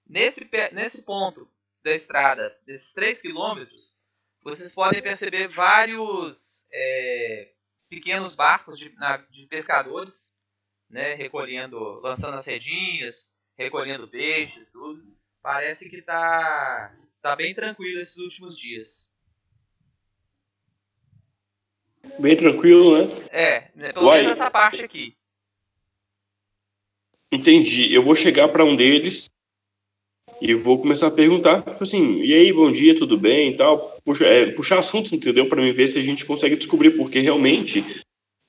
Nesse, 0.07 0.49
nesse 0.71 1.01
ponto 1.03 1.49
da 1.83 1.93
estrada, 1.93 2.57
desses 2.65 2.93
3 2.93 3.21
quilômetros, 3.21 4.01
vocês 4.41 4.73
podem 4.75 5.01
perceber 5.01 5.47
vários 5.47 6.67
é, 6.71 7.53
pequenos 7.89 8.35
barcos 8.35 8.77
de, 8.77 8.89
na- 8.95 9.17
de 9.17 9.47
pescadores, 9.47 10.35
né, 10.89 11.15
recolhendo, 11.15 11.77
lançando 12.01 12.35
as 12.35 12.45
redinhas, 12.45 13.27
recolhendo 13.57 14.07
peixes, 14.07 14.71
tudo. 14.71 15.03
Parece 15.41 15.89
que 15.89 16.01
tá, 16.01 16.91
tá 17.21 17.35
bem 17.35 17.53
tranquilo 17.53 17.99
esses 17.99 18.17
últimos 18.17 18.57
dias. 18.57 19.09
Bem 22.19 22.35
tranquilo, 22.35 22.97
né? 22.97 23.09
É, 23.31 23.63
né, 23.75 23.93
pelo 23.93 24.07
Uai. 24.07 24.19
menos 24.21 24.33
essa 24.33 24.49
parte 24.49 24.83
aqui. 24.83 25.13
Entendi. 27.31 27.93
Eu 27.93 28.03
vou 28.03 28.15
chegar 28.15 28.47
pra 28.49 28.63
um 28.63 28.75
deles 28.75 29.29
e 30.41 30.53
vou 30.53 30.79
começar 30.79 31.07
a 31.07 31.11
perguntar, 31.11 31.61
tipo 31.63 31.83
assim, 31.83 32.21
e 32.21 32.33
aí, 32.33 32.51
bom 32.53 32.71
dia, 32.71 32.97
tudo 32.97 33.17
bem 33.17 33.51
e 33.51 33.55
tal. 33.55 33.97
Puxa, 34.03 34.25
é, 34.25 34.51
puxar 34.51 34.79
assunto, 34.79 35.15
entendeu? 35.15 35.47
Pra 35.47 35.61
mim 35.61 35.71
ver 35.71 35.87
se 35.89 35.97
a 35.99 36.03
gente 36.03 36.25
consegue 36.25 36.55
descobrir, 36.55 36.91
porque 36.91 37.19
realmente 37.19 37.83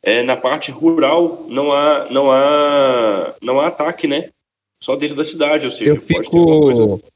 é, 0.03 0.23
na 0.23 0.37
parte 0.37 0.71
rural 0.71 1.47
não 1.49 1.73
há, 1.73 2.09
não 2.11 2.31
há, 2.31 3.35
não 3.43 3.61
há 3.61 3.67
ataque, 3.69 4.07
né? 4.07 4.31
Só 4.83 4.95
dentro 4.95 5.17
da 5.17 5.25
cidade, 5.25 5.65
ou 5.65 5.71
seja, 5.71 5.93
Eu 5.93 5.97
pode 5.97 6.07
ter 6.31 6.37
alguma 6.37 6.61
coisa. 6.61 6.97
fico. 6.97 7.09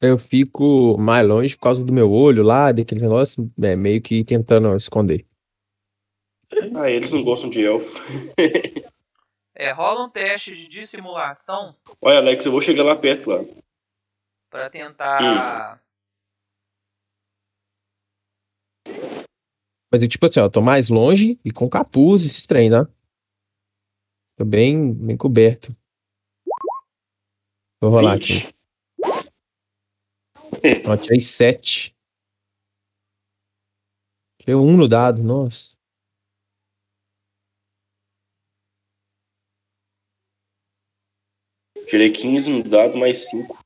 Eu 0.00 0.18
fico 0.18 0.98
mais 0.98 1.26
longe 1.26 1.54
por 1.56 1.62
causa 1.62 1.84
do 1.84 1.92
meu 1.92 2.10
olho 2.10 2.42
lá, 2.42 2.72
daqueles 2.72 3.02
negócios, 3.02 3.46
é, 3.62 3.76
meio 3.76 4.02
que 4.02 4.24
tentando 4.24 4.74
esconder. 4.76 5.24
Ah, 6.76 6.90
eles 6.90 7.12
não 7.12 7.22
gostam 7.22 7.50
de 7.50 7.64
elfo. 7.64 7.92
É, 9.56 9.70
rola 9.70 10.04
um 10.04 10.10
teste 10.10 10.52
de 10.52 10.66
dissimulação 10.66 11.76
Olha, 12.02 12.18
Alex, 12.18 12.44
eu 12.44 12.50
vou 12.50 12.60
chegar 12.60 12.82
lá 12.82 12.96
perto 12.96 13.30
lá. 13.30 13.44
para 14.50 14.68
tentar. 14.68 15.80
Mas 19.92 20.02
eu, 20.02 20.08
tipo 20.08 20.26
assim, 20.26 20.40
ó, 20.40 20.46
eu 20.46 20.50
tô 20.50 20.60
mais 20.60 20.88
longe 20.88 21.38
e 21.44 21.52
com 21.52 21.70
capuz 21.70 22.24
esse 22.24 22.48
trem, 22.48 22.68
tá? 22.68 22.88
Tô 24.36 24.44
bem, 24.44 24.92
bem 24.92 25.16
coberto. 25.16 25.72
Vou 27.80 27.92
rolar 27.92 28.14
aqui. 28.14 28.52
20. 30.62 30.88
Ó, 30.88 30.96
tirei 30.96 31.20
7. 31.20 31.94
Tirei 34.40 34.56
um 34.56 34.76
no 34.76 34.88
dado, 34.88 35.22
nossa. 35.22 35.76
Tirei 41.94 42.10
15 42.10 42.50
no 42.50 42.64
dado, 42.64 42.98
mais 42.98 43.28
5. 43.30 43.56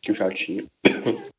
Que 0.00 0.12
eu 0.12 0.14
já 0.14 0.32
tinha. 0.32 0.64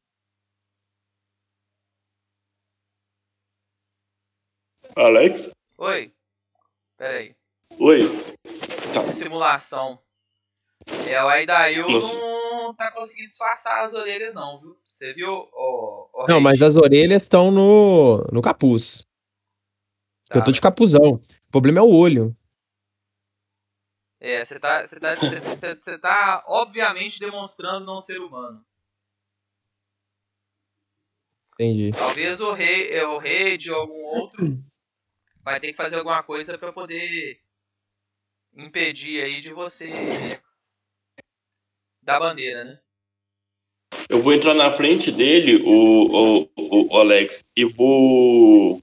Alex? 4.97 5.49
Oi. 5.77 6.11
Pera 6.97 7.19
aí. 7.19 7.33
Oi. 7.79 8.01
Tá. 8.93 9.09
Simulação. 9.13 9.97
É, 11.09 11.23
o 11.23 11.29
Aidail 11.29 11.87
não 11.87 12.75
tá 12.75 12.91
conseguir 12.91 13.27
disfarçar 13.27 13.85
as 13.85 13.93
orelhas, 13.93 14.35
não, 14.35 14.59
viu? 14.59 14.77
Você 14.83 15.13
viu, 15.13 15.31
ô, 15.31 16.09
ô, 16.11 16.27
Não, 16.27 16.41
mas 16.41 16.61
as 16.61 16.75
orelhas 16.75 17.21
estão 17.21 17.49
no, 17.49 18.17
no 18.29 18.41
capuz. 18.41 19.07
Tá, 20.27 20.39
Eu 20.39 20.43
tô 20.43 20.51
de 20.51 20.59
capuzão. 20.59 21.13
O 21.13 21.49
problema 21.49 21.79
é 21.79 21.81
o 21.81 21.95
olho. 21.95 22.35
É, 24.23 24.45
você 24.45 24.59
tá, 24.59 24.83
você 24.85 24.99
tá, 24.99 25.15
você, 25.15 25.39
você- 25.39 25.75
você 25.75 25.97
tá 25.97 26.43
obviamente 26.47 27.19
demonstrando 27.19 27.85
não 27.87 27.97
ser 27.97 28.19
humano. 28.19 28.63
Entendi. 31.55 31.89
Talvez 31.91 32.39
o 32.39 32.51
rei, 32.53 32.91
é, 32.91 33.05
o 33.05 33.17
rei 33.17 33.57
de 33.57 33.71
algum 33.71 34.03
outro 34.03 34.63
vai 35.43 35.59
ter 35.59 35.67
que 35.67 35.73
fazer 35.73 35.97
alguma 35.97 36.21
coisa 36.21 36.55
pra 36.55 36.71
poder 36.71 37.39
impedir 38.55 39.23
aí 39.23 39.41
de 39.41 39.51
você 39.53 39.89
dar 42.01 42.19
bandeira, 42.19 42.63
né? 42.63 42.79
Eu 44.07 44.21
vou 44.21 44.33
entrar 44.33 44.53
na 44.53 44.71
frente 44.71 45.11
dele, 45.11 45.63
o, 45.63 46.43
o, 46.55 46.87
o 46.93 46.97
Alex, 46.97 47.43
e 47.55 47.65
vou 47.65 48.81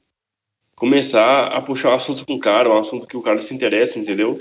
começar 0.75 1.49
a 1.49 1.63
puxar 1.63 1.91
o 1.91 1.95
assunto 1.95 2.25
com 2.27 2.35
o 2.35 2.41
cara, 2.41 2.69
um 2.71 2.79
assunto 2.79 3.07
que 3.07 3.17
o 3.17 3.23
cara 3.23 3.41
se 3.41 3.55
interessa, 3.55 3.99
entendeu? 3.99 4.39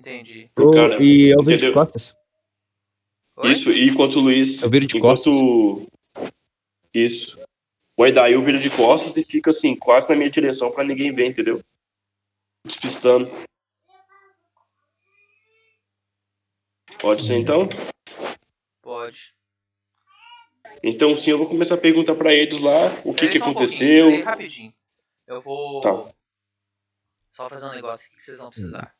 Entendi. 0.00 0.50
O 0.58 0.70
cara, 0.72 1.02
e 1.02 1.28
eu 1.30 1.42
vejo 1.42 1.66
de 1.66 1.72
costas. 1.74 2.16
Oi? 3.36 3.52
Isso, 3.52 3.70
e 3.70 3.86
enquanto 3.86 4.14
o 4.16 4.20
Luiz. 4.20 4.62
Eu 4.62 4.70
viro 4.70 4.86
de 4.86 4.96
enquanto... 4.96 5.24
costas. 6.14 6.32
Isso. 6.94 7.38
O 7.98 8.02
Aidail 8.02 8.42
vira 8.42 8.58
de 8.58 8.70
costas 8.70 9.14
e 9.18 9.22
fica 9.22 9.50
assim, 9.50 9.76
quase 9.76 10.08
na 10.08 10.16
minha 10.16 10.30
direção 10.30 10.72
pra 10.72 10.82
ninguém 10.82 11.12
ver, 11.14 11.26
entendeu? 11.26 11.62
Despistando. 12.66 13.30
Pode 16.98 17.26
ser 17.26 17.36
então? 17.36 17.68
Pode. 18.80 19.34
Então 20.82 21.14
sim, 21.14 21.30
eu 21.30 21.38
vou 21.38 21.46
começar 21.46 21.74
a 21.74 21.78
perguntar 21.78 22.14
pra 22.14 22.32
eles 22.32 22.58
lá 22.58 22.86
o 23.04 23.12
que, 23.12 23.28
que 23.28 23.38
um 23.38 23.42
aconteceu. 23.42 24.06
peraí 24.06 24.22
rapidinho. 24.22 24.72
Eu 25.26 25.42
vou 25.42 25.82
Tá. 25.82 26.14
só 27.32 27.48
fazer 27.50 27.66
um 27.68 27.74
negócio 27.74 28.06
aqui 28.06 28.16
que 28.16 28.22
vocês 28.22 28.38
vão 28.38 28.48
precisar. 28.48 28.94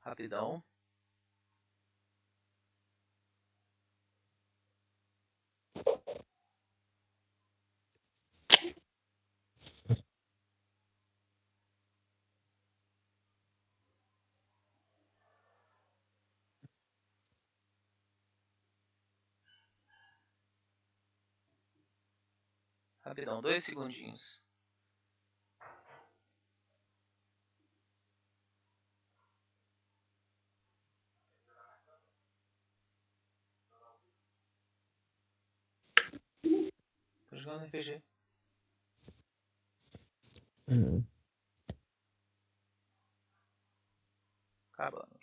Rapidão. 0.00 0.62
Rapidão, 23.10 23.42
dois 23.42 23.64
segundinhos. 23.64 24.40
Tô 37.28 37.36
jogando 37.36 37.64
RPG. 37.64 38.00
Hum. 40.68 41.04
Acabando 44.72 45.19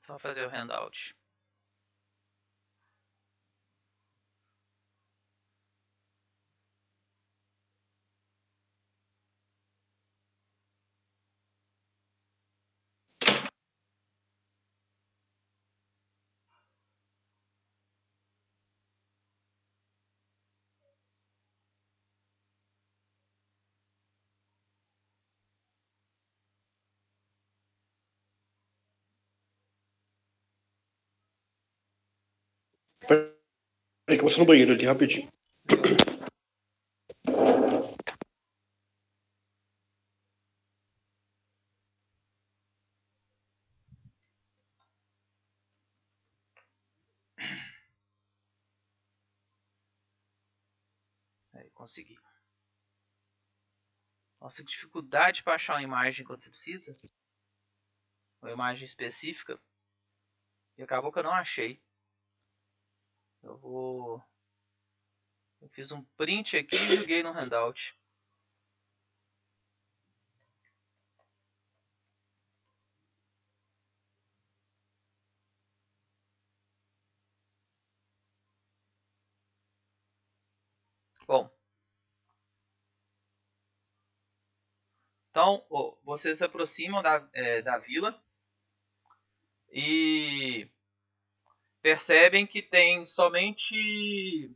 Só 0.00 0.18
fazer 0.18 0.44
o 0.44 0.50
handout. 0.50 1.14
Peraí 33.06 33.32
que 34.06 34.24
eu 34.24 34.28
vou 34.28 34.38
no 34.38 34.44
banheiro 34.46 34.72
ali 34.72 34.86
rapidinho. 34.86 35.28
Aí, 51.54 51.70
consegui. 51.70 52.16
Nossa, 54.40 54.62
que 54.62 54.70
dificuldade 54.70 55.42
para 55.42 55.54
achar 55.54 55.74
uma 55.74 55.82
imagem 55.82 56.24
quando 56.24 56.40
você 56.40 56.50
precisa. 56.50 56.96
Uma 58.40 58.50
imagem 58.50 58.84
específica. 58.84 59.60
E 60.76 60.82
acabou 60.82 61.12
que 61.12 61.18
eu 61.18 61.22
não 61.22 61.32
achei. 61.32 61.80
Eu 63.42 63.56
vou. 63.58 64.22
Eu 65.60 65.68
fiz 65.70 65.92
um 65.92 66.02
print 66.16 66.56
aqui 66.56 66.76
e 66.76 66.96
joguei 66.96 67.22
no 67.22 67.32
handout. 67.32 67.96
Bom. 81.26 81.50
Então, 85.30 85.64
ó, 85.70 85.96
vocês 86.04 86.38
se 86.38 86.44
aproximam 86.44 87.02
da, 87.02 87.28
é, 87.32 87.62
da 87.62 87.78
vila 87.78 88.22
e 89.72 90.68
percebem 91.82 92.46
que 92.46 92.62
tem 92.62 93.04
somente 93.04 94.54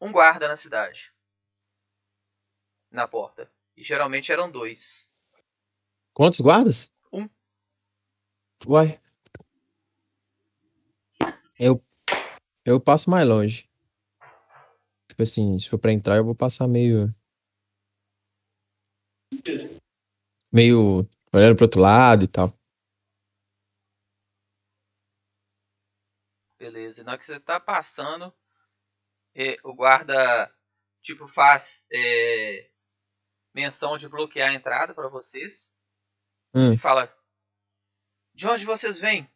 um 0.00 0.10
guarda 0.10 0.48
na 0.48 0.56
cidade. 0.56 1.14
Na 2.90 3.06
porta. 3.06 3.50
E 3.76 3.82
geralmente 3.82 4.30
eram 4.30 4.50
dois. 4.50 5.08
Quantos 6.12 6.40
guardas? 6.40 6.90
Um. 7.12 7.28
Uai. 8.66 9.00
Eu, 11.58 11.82
eu 12.64 12.80
passo 12.80 13.08
mais 13.08 13.26
longe. 13.26 13.70
Tipo 15.08 15.22
assim, 15.22 15.58
se 15.58 15.68
for 15.68 15.78
pra 15.78 15.92
entrar, 15.92 16.16
eu 16.16 16.24
vou 16.24 16.34
passar 16.34 16.66
meio. 16.66 17.08
Meio 20.52 21.08
olhando 21.32 21.56
pro 21.56 21.64
outro 21.64 21.80
lado 21.80 22.24
e 22.24 22.28
tal. 22.28 22.52
Beleza. 26.64 27.04
Na 27.04 27.12
hora 27.12 27.18
que 27.18 27.26
você 27.26 27.38
tá 27.38 27.60
passando, 27.60 28.32
é, 29.34 29.58
o 29.62 29.74
guarda 29.74 30.50
tipo 31.02 31.28
faz 31.28 31.84
é, 31.92 32.70
menção 33.54 33.98
de 33.98 34.08
bloquear 34.08 34.48
a 34.48 34.54
entrada 34.54 34.94
para 34.94 35.08
vocês. 35.08 35.76
Hum. 36.54 36.72
E 36.72 36.78
fala: 36.78 37.14
De 38.34 38.48
onde 38.48 38.64
vocês 38.64 38.98
vêm? 38.98 39.30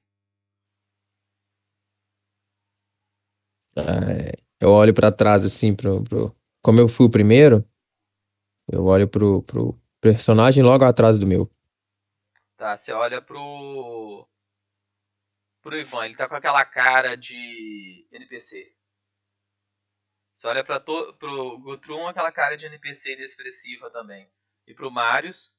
É, 3.76 4.32
eu 4.58 4.70
olho 4.70 4.94
pra 4.94 5.12
trás, 5.12 5.44
assim, 5.44 5.76
pro, 5.76 6.02
pro. 6.02 6.34
Como 6.62 6.80
eu 6.80 6.88
fui 6.88 7.04
o 7.04 7.10
primeiro, 7.10 7.62
eu 8.72 8.86
olho 8.86 9.06
pro, 9.06 9.42
pro 9.42 9.78
personagem 10.00 10.62
logo 10.62 10.82
atrás 10.82 11.18
do 11.18 11.26
meu. 11.26 11.50
Tá, 12.56 12.74
você 12.74 12.90
olha 12.90 13.20
pro. 13.20 14.26
Pro 15.68 15.78
Ivan, 15.78 16.06
ele 16.06 16.16
tá 16.16 16.26
com 16.26 16.34
aquela 16.34 16.64
cara 16.64 17.14
de 17.14 18.06
NPC. 18.10 18.72
Você 20.34 20.46
olha 20.46 20.64
pra 20.64 20.80
to... 20.80 21.12
pro 21.18 21.58
Guthrum, 21.58 22.06
aquela 22.06 22.32
cara 22.32 22.56
de 22.56 22.64
NPC 22.64 23.12
inexpressiva 23.12 23.90
também. 23.90 24.26
E 24.66 24.72
pro 24.72 24.90
Marius 24.90 25.50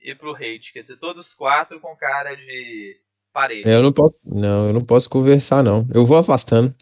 e 0.00 0.14
pro 0.14 0.36
Hate. 0.36 0.72
Quer 0.72 0.82
dizer, 0.82 0.98
todos 0.98 1.34
quatro 1.34 1.80
com 1.80 1.96
cara 1.96 2.36
de 2.36 3.00
parede. 3.32 3.68
Eu 3.68 3.82
não 3.82 3.92
posso. 3.92 4.18
Não, 4.24 4.68
eu 4.68 4.72
não 4.72 4.84
posso 4.84 5.10
conversar, 5.10 5.64
não. 5.64 5.84
Eu 5.92 6.06
vou 6.06 6.16
afastando. 6.16 6.72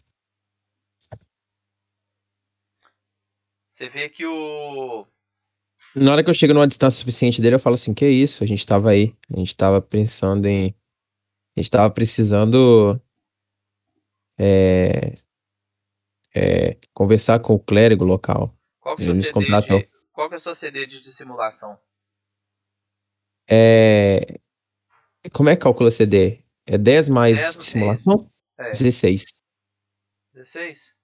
Você 3.67 3.89
vê 3.89 4.11
que 4.11 4.27
o. 4.27 5.07
Na 5.97 6.13
hora 6.13 6.25
que 6.25 6.29
eu 6.31 6.35
chego 6.35 6.53
numa 6.53 6.69
distância 6.69 6.99
suficiente 6.99 7.41
dele, 7.41 7.55
eu 7.55 7.61
falo 7.61 7.75
assim: 7.75 7.95
que 7.95 8.07
isso? 8.07 8.45
A 8.45 8.47
gente 8.47 8.67
tava 8.67 8.91
aí. 8.91 9.15
A 9.33 9.39
gente 9.39 9.57
tava 9.57 9.81
pensando 9.81 10.47
em. 10.47 10.75
A 11.57 11.61
gente 11.61 11.71
tava 11.71 11.91
precisando. 11.91 13.01
É. 14.39 15.15
É, 16.37 16.77
conversar 16.93 17.39
com 17.39 17.55
o 17.55 17.61
clérigo 17.61 18.05
local. 18.05 18.53
Qual 18.81 18.97
que 18.97 19.03
é 19.03 19.05
o 19.05 19.07
seu 19.07 19.13
Ele 19.13 19.19
nos 19.19 19.27
CD 19.29 19.33
contratou. 19.33 19.79
de... 19.79 19.89
Qual 20.13 20.29
que 20.29 20.35
é 20.35 20.37
o 20.37 20.41
seu 20.41 20.55
CD 20.55 20.87
de 20.87 21.01
dissimulação? 21.01 21.79
É. 23.49 24.41
Como 25.33 25.49
é 25.49 25.55
que 25.57 25.63
calcula 25.63 25.91
CD? 25.93 26.43
É 26.67 26.77
10 26.77 27.09
mais 27.09 27.39
10 27.39 27.57
no 27.57 27.63
simulação? 27.63 28.31
É. 28.59 28.71
16. 28.73 29.25
16? 30.35 30.95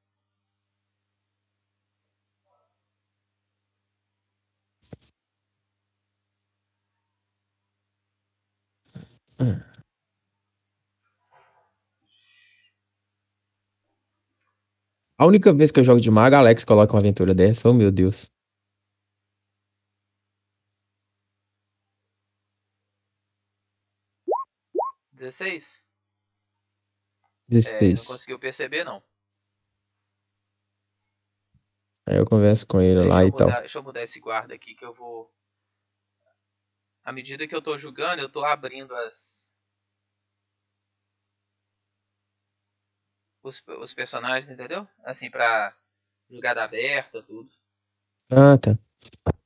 A 15.21 15.27
única 15.27 15.53
vez 15.53 15.71
que 15.71 15.79
eu 15.79 15.85
jogo 15.85 16.01
de 16.01 16.11
mago, 16.11 16.35
Alex 16.35 16.65
coloca 16.65 16.95
uma 16.95 16.99
aventura 16.99 17.35
dessa. 17.35 17.69
Oh, 17.69 17.75
meu 17.75 17.93
Deus. 17.93 18.33
16? 25.13 25.85
É, 27.51 27.53
não 27.53 27.59
16. 27.61 28.07
conseguiu 28.07 28.39
perceber, 28.39 28.83
não. 28.83 29.03
Aí 32.07 32.17
eu 32.17 32.25
converso 32.25 32.67
com 32.67 32.81
ele 32.81 33.01
Deixa 33.01 33.13
lá 33.13 33.23
e 33.23 33.31
tal. 33.31 33.61
deixa 33.61 33.79
eu 33.79 33.83
mudar 33.83 34.03
esse 34.03 34.19
guarda 34.21 34.55
aqui 34.55 34.75
que 34.75 34.87
eu 34.87 34.95
vou. 34.95 35.31
À 37.05 37.13
medida 37.13 37.47
que 37.47 37.55
eu 37.55 37.61
tô 37.61 37.77
jogando, 37.77 38.21
eu 38.21 38.29
tô 38.31 38.43
abrindo 38.43 38.97
as. 38.97 39.55
Os, 43.43 43.63
os 43.67 43.95
personagens, 43.95 44.51
entendeu? 44.51 44.87
Assim, 45.05 45.31
pra 45.31 45.75
jogada 46.31 46.63
aberta, 46.63 47.23
tudo. 47.23 47.51
Ah, 48.31 48.57
tá. 48.59 48.73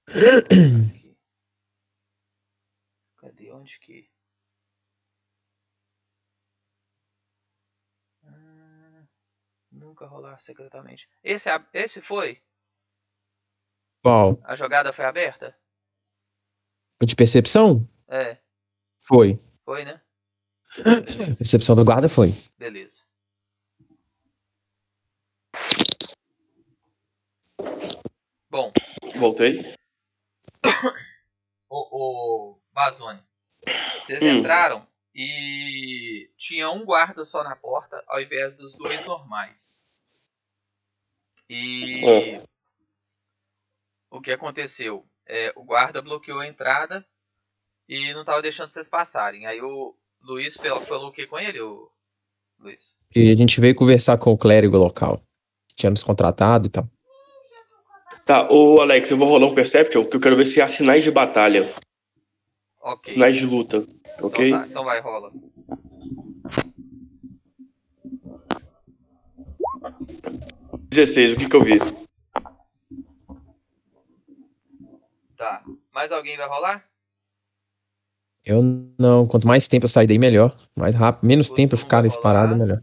Aqui. 0.07 1.17
Cadê? 3.19 3.51
Onde 3.53 3.79
que. 3.79 4.11
Ah, 8.25 9.07
nunca 9.71 10.07
rolar 10.07 10.39
secretamente. 10.39 11.09
Esse, 11.23 11.49
esse 11.73 12.01
foi? 12.01 12.43
Qual? 14.03 14.39
A 14.45 14.55
jogada 14.55 14.93
foi 14.93 15.05
aberta? 15.05 15.57
De 17.03 17.15
percepção? 17.17 17.87
É, 18.09 18.39
Foi. 19.03 19.39
foi, 19.65 19.85
né? 19.85 20.01
Percepção 21.39 21.77
do 21.77 21.85
guarda 21.85 22.09
foi. 22.09 22.33
Beleza. 22.59 23.05
Bom, 28.55 28.73
Voltei. 29.17 29.75
o, 31.69 32.53
o 32.53 32.61
Bazone, 32.73 33.21
vocês 33.99 34.23
Hum. 34.23 34.39
entraram 34.39 34.87
e 35.13 36.31
tinha 36.39 36.71
um 36.71 36.85
guarda 36.85 37.25
só 37.25 37.43
na 37.43 37.57
porta 37.57 38.01
ao 38.07 38.21
invés 38.21 38.55
dos 38.55 38.73
dois 38.75 39.05
normais. 39.05 39.85
E 41.51 42.01
o 44.09 44.21
que 44.21 44.31
aconteceu? 44.31 45.05
É, 45.27 45.53
o 45.57 45.65
guarda 45.65 46.01
bloqueou 46.01 46.39
a 46.39 46.47
entrada 46.47 47.05
e 47.89 48.13
não 48.13 48.21
estava 48.21 48.41
deixando 48.41 48.71
vocês 48.71 48.89
passarem. 48.89 49.47
Aí 49.47 49.61
o 49.61 49.97
Luiz 50.23 50.57
falou, 50.57 50.81
falou 50.81 51.09
o 51.09 51.13
que 51.13 51.27
com 51.27 51.41
ele, 51.41 51.61
o 51.61 51.91
Luiz? 52.61 52.97
E 53.17 53.33
a 53.33 53.35
gente 53.35 53.61
veio 53.61 53.75
conversar 53.75 54.17
com 54.17 54.31
o 54.31 54.39
clérigo 54.39 54.77
local. 54.77 55.21
Que 55.69 55.75
tinha 55.75 55.91
nos 55.91 56.05
contratado 56.05 56.69
e 56.69 56.71
tal. 56.71 56.89
Tá, 58.25 58.51
ô 58.51 58.81
Alex, 58.81 59.11
eu 59.11 59.19
vou 59.19 59.29
rolar 59.29 59.47
um 59.47 59.55
Perception, 59.55 60.03
porque 60.03 60.17
eu 60.17 60.21
quero 60.21 60.37
ver 60.37 60.47
se 60.47 60.61
há 60.61 60.67
sinais 60.67 61.05
de 61.05 61.11
batalha, 61.11 61.75
Ok. 62.81 63.13
sinais 63.13 63.37
de 63.37 63.45
luta, 63.45 63.87
ok? 64.21 64.49
Então, 64.49 64.61
tá, 64.61 64.67
então 64.67 64.85
vai, 64.85 65.01
rola. 65.01 65.31
16, 70.91 71.33
o 71.33 71.37
que 71.37 71.49
que 71.49 71.57
eu 71.57 71.61
vi? 71.61 71.79
Tá. 75.37 75.63
Mais 75.93 76.11
alguém 76.13 76.37
vai 76.37 76.49
rolar? 76.49 76.85
Eu 78.45 78.63
não. 78.99 79.27
Quanto 79.27 79.47
mais 79.47 79.67
tempo 79.67 79.85
eu 79.85 79.89
sair 79.89 80.07
daí, 80.07 80.19
melhor. 80.19 80.57
Mais 80.77 80.95
rápido. 80.95 81.27
Menos 81.27 81.51
O 81.51 81.55
tempo 81.55 81.75
eu 81.75 81.79
ficar 81.79 82.03
nesse 82.03 82.21
parado, 82.21 82.57
melhor. 82.57 82.81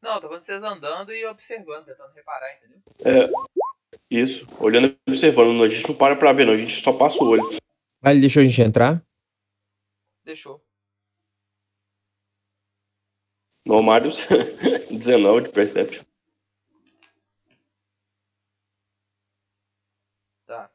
Não, 0.00 0.20
tô 0.20 0.28
falando 0.28 0.42
vocês 0.42 0.62
andando 0.62 1.12
e 1.12 1.26
observando, 1.26 1.84
tentando 1.84 2.12
reparar, 2.14 2.46
entendeu? 2.56 2.78
É, 3.04 3.28
isso, 4.10 4.46
olhando 4.60 4.88
e 4.88 5.10
observando, 5.10 5.62
a 5.62 5.68
gente 5.68 5.88
não 5.88 5.96
para 5.96 6.16
pra 6.16 6.32
ver 6.32 6.46
não, 6.46 6.52
a 6.54 6.58
gente 6.58 6.80
só 6.80 6.92
passa 6.92 7.22
o 7.22 7.26
olho. 7.28 7.48
Aí 8.02 8.14
ele 8.14 8.20
deixou 8.20 8.40
a 8.40 8.46
gente 8.46 8.62
entrar. 8.62 9.04
Deixou. 10.24 10.64
No 13.64 13.82
Marius, 13.82 14.18
19 14.90 15.48
de 15.48 15.52
Perception. 15.52 16.04
Tá. 20.46 20.70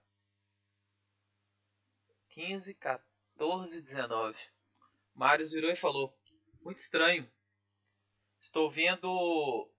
15, 2.29 2.73
14, 2.75 3.81
19. 3.81 4.37
Marius 5.15 5.53
virou 5.53 5.71
e 5.71 5.75
falou: 5.75 6.13
Muito 6.61 6.79
estranho. 6.79 7.29
Estou 8.41 8.69
vendo. 8.69 9.69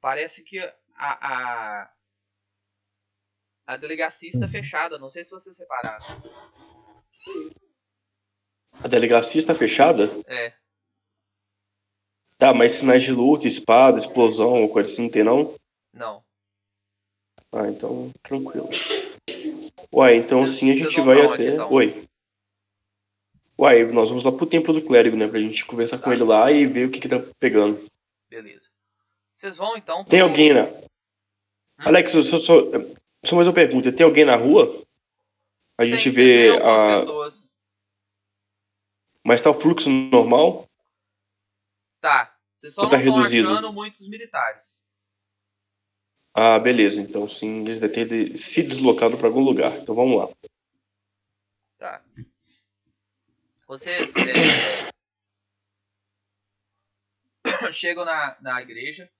Parece 0.00 0.42
que 0.42 0.58
a. 0.58 0.72
A, 0.96 1.94
a 3.66 3.76
delegacia 3.76 4.28
está 4.28 4.46
Uhum. 4.46 4.50
fechada. 4.50 4.98
Não 4.98 5.08
sei 5.08 5.24
se 5.24 5.30
vocês 5.30 5.58
repararam. 5.58 6.04
A 8.82 8.88
delegacia 8.88 9.40
está 9.40 9.54
fechada? 9.54 10.10
É. 10.26 10.52
Tá, 12.38 12.52
mas 12.52 12.72
sinais 12.72 13.02
de 13.02 13.12
luta, 13.12 13.46
espada, 13.46 13.98
explosão, 13.98 14.62
ou 14.62 14.68
coisa 14.68 14.90
assim, 14.90 15.02
não 15.02 15.08
tem 15.10 15.22
não? 15.24 15.54
Não. 15.92 16.24
Ah, 17.52 17.68
então, 17.68 18.12
tranquilo. 18.22 18.68
Uai, 19.92 20.16
então 20.16 20.38
Vocês- 20.40 20.56
assim 20.56 20.70
a 20.70 20.74
gente 20.74 21.00
vai 21.00 21.20
até... 21.24 21.48
então? 21.50 21.72
Oi. 21.72 22.08
Uai, 23.56 23.84
nós 23.84 24.08
vamos 24.08 24.24
lá 24.24 24.32
pro 24.32 24.44
templo 24.46 24.74
do 24.74 24.84
clérigo, 24.84 25.16
né, 25.16 25.28
pra 25.28 25.38
gente 25.38 25.64
conversar 25.64 25.98
com 25.98 26.06
Tá. 26.06 26.12
ele 26.12 26.24
lá 26.24 26.50
e 26.50 26.66
ver 26.66 26.88
o 26.88 26.90
que 26.90 26.98
que 26.98 27.08
tá 27.08 27.20
pegando. 27.38 27.88
Beleza. 28.28 28.68
Vocês 29.32 29.56
vão 29.56 29.76
então. 29.76 30.04
Tem 30.04 30.18
pro- 30.18 30.28
alguém 30.28 30.52
na... 30.52 30.66
Alex, 31.78 32.10
só, 32.10 32.22
só, 32.22 32.38
só, 32.38 32.54
só 33.24 33.36
mais 33.36 33.48
uma 33.48 33.54
pergunta, 33.54 33.92
tem 33.92 34.04
alguém 34.04 34.24
na 34.24 34.36
rua? 34.36 34.84
A 35.76 35.82
Tem, 35.82 35.92
gente 35.92 36.12
vocês 36.12 36.14
vê 36.14 36.50
a... 36.56 36.98
pessoas. 36.98 37.60
Mas 39.24 39.42
tá 39.42 39.50
o 39.50 39.54
fluxo 39.54 39.88
normal? 39.90 40.68
Tá. 42.00 42.36
Vocês 42.54 42.74
só 42.74 42.82
Ou 42.82 42.90
tá 42.90 42.96
não 42.98 43.04
reduzido? 43.04 43.48
achando 43.48 43.72
muitos 43.72 44.06
militares. 44.08 44.84
Ah, 46.32 46.58
beleza. 46.58 47.00
Então 47.00 47.28
sim, 47.28 47.62
eles 47.62 47.80
devem 47.80 48.06
ter 48.06 48.36
se 48.36 48.62
deslocado 48.62 49.16
para 49.16 49.26
algum 49.26 49.40
lugar. 49.40 49.78
Então 49.80 49.94
vamos 49.94 50.18
lá. 50.18 50.28
Tá. 51.78 52.04
Vocês 53.66 54.14
é, 54.16 54.92
chegam 57.72 58.04
na, 58.04 58.36
na 58.40 58.62
igreja. 58.62 59.10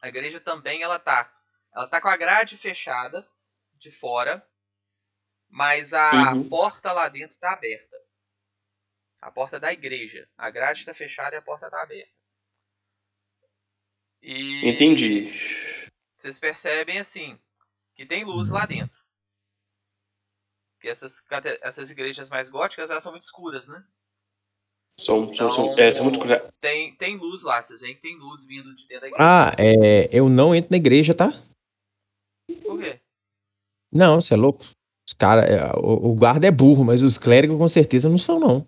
A 0.00 0.08
igreja 0.08 0.40
também 0.40 0.82
ela 0.82 0.98
tá. 0.98 1.37
Ela 1.74 1.86
tá 1.86 2.00
com 2.00 2.08
a 2.08 2.16
grade 2.16 2.56
fechada 2.56 3.26
de 3.74 3.90
fora. 3.90 4.46
Mas 5.50 5.94
a 5.94 6.32
Uhum. 6.34 6.46
porta 6.48 6.92
lá 6.92 7.08
dentro 7.08 7.30
está 7.34 7.52
aberta. 7.52 7.96
A 9.22 9.30
porta 9.30 9.58
da 9.58 9.72
igreja. 9.72 10.28
A 10.36 10.50
grade 10.50 10.80
está 10.80 10.92
fechada 10.92 11.34
e 11.34 11.38
a 11.38 11.42
porta 11.42 11.66
está 11.66 11.82
aberta. 11.82 12.12
E 14.20 14.68
Entendi. 14.68 15.32
vocês 16.14 16.38
percebem 16.38 16.98
assim 16.98 17.38
que 17.94 18.04
tem 18.04 18.24
luz 18.24 18.50
lá 18.50 18.66
dentro. 18.66 18.96
Porque 20.74 20.88
essas, 20.88 21.24
essas 21.62 21.90
igrejas 21.90 22.28
mais 22.28 22.50
góticas 22.50 22.90
elas 22.90 23.02
são 23.02 23.12
muito 23.12 23.24
escuras, 23.24 23.66
né? 23.68 23.84
São, 25.00 25.34
são, 25.34 25.52
são, 25.52 25.72
Então- 25.72 25.78
é, 25.84 25.94
são 25.94 26.04
muito. 26.04 26.20
Tem, 26.60 26.94
tem 26.96 27.16
luz 27.16 27.42
lá, 27.42 27.62
vocês 27.62 27.80
veem 27.80 27.94
que 27.94 28.02
tem 28.02 28.16
luz 28.18 28.44
vindo 28.46 28.74
de 28.74 28.86
dentro 28.86 29.02
da 29.02 29.08
igreja. 29.08 29.24
Ah, 29.24 29.54
é, 29.58 30.08
eu 30.12 30.28
não 30.28 30.54
entro 30.54 30.70
na 30.72 30.76
igreja, 30.76 31.14
tá? 31.14 31.28
Por 32.56 32.80
quê? 32.80 33.00
Não, 33.92 34.20
você 34.20 34.34
é 34.34 34.36
louco. 34.36 34.64
Os 35.08 35.12
cara, 35.14 35.42
é, 35.42 35.72
o, 35.76 36.10
o 36.10 36.14
guarda 36.14 36.46
é 36.46 36.50
burro, 36.50 36.84
mas 36.84 37.02
os 37.02 37.18
clérigos 37.18 37.56
com 37.56 37.68
certeza 37.68 38.08
não 38.08 38.18
são, 38.18 38.38
não. 38.38 38.66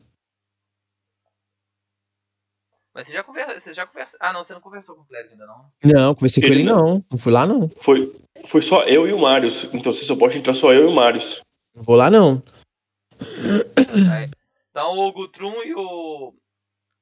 Mas 2.94 3.06
você 3.06 3.12
já 3.12 3.22
conversa, 3.22 3.58
você 3.58 3.72
já 3.72 3.86
conversa. 3.86 4.16
Ah, 4.20 4.32
não, 4.32 4.42
você 4.42 4.52
não 4.52 4.60
conversou 4.60 4.96
com 4.96 5.02
o 5.02 5.06
clérigo 5.06 5.32
ainda 5.32 5.46
não. 5.46 5.72
Não, 5.84 6.14
conversei 6.14 6.42
com 6.42 6.48
Ele 6.48 6.62
ele 6.62 6.68
não. 6.68 6.84
não. 6.84 7.04
Não 7.10 7.18
fui 7.18 7.32
lá, 7.32 7.46
não. 7.46 7.68
Foi, 7.82 8.20
foi 8.48 8.62
só 8.62 8.82
eu 8.84 9.06
e 9.06 9.12
o 9.12 9.18
Marius. 9.18 9.64
Então 9.72 9.92
você 9.92 10.04
só 10.04 10.16
pode 10.16 10.36
entrar 10.36 10.54
só 10.54 10.72
eu 10.72 10.84
e 10.84 10.86
o 10.86 10.94
Marius. 10.94 11.40
Não 11.74 11.84
vou 11.84 11.96
lá, 11.96 12.10
não. 12.10 12.42
Então 14.70 14.98
o 14.98 15.12
Gutrum 15.12 15.62
e 15.62 15.74
o 15.74 16.32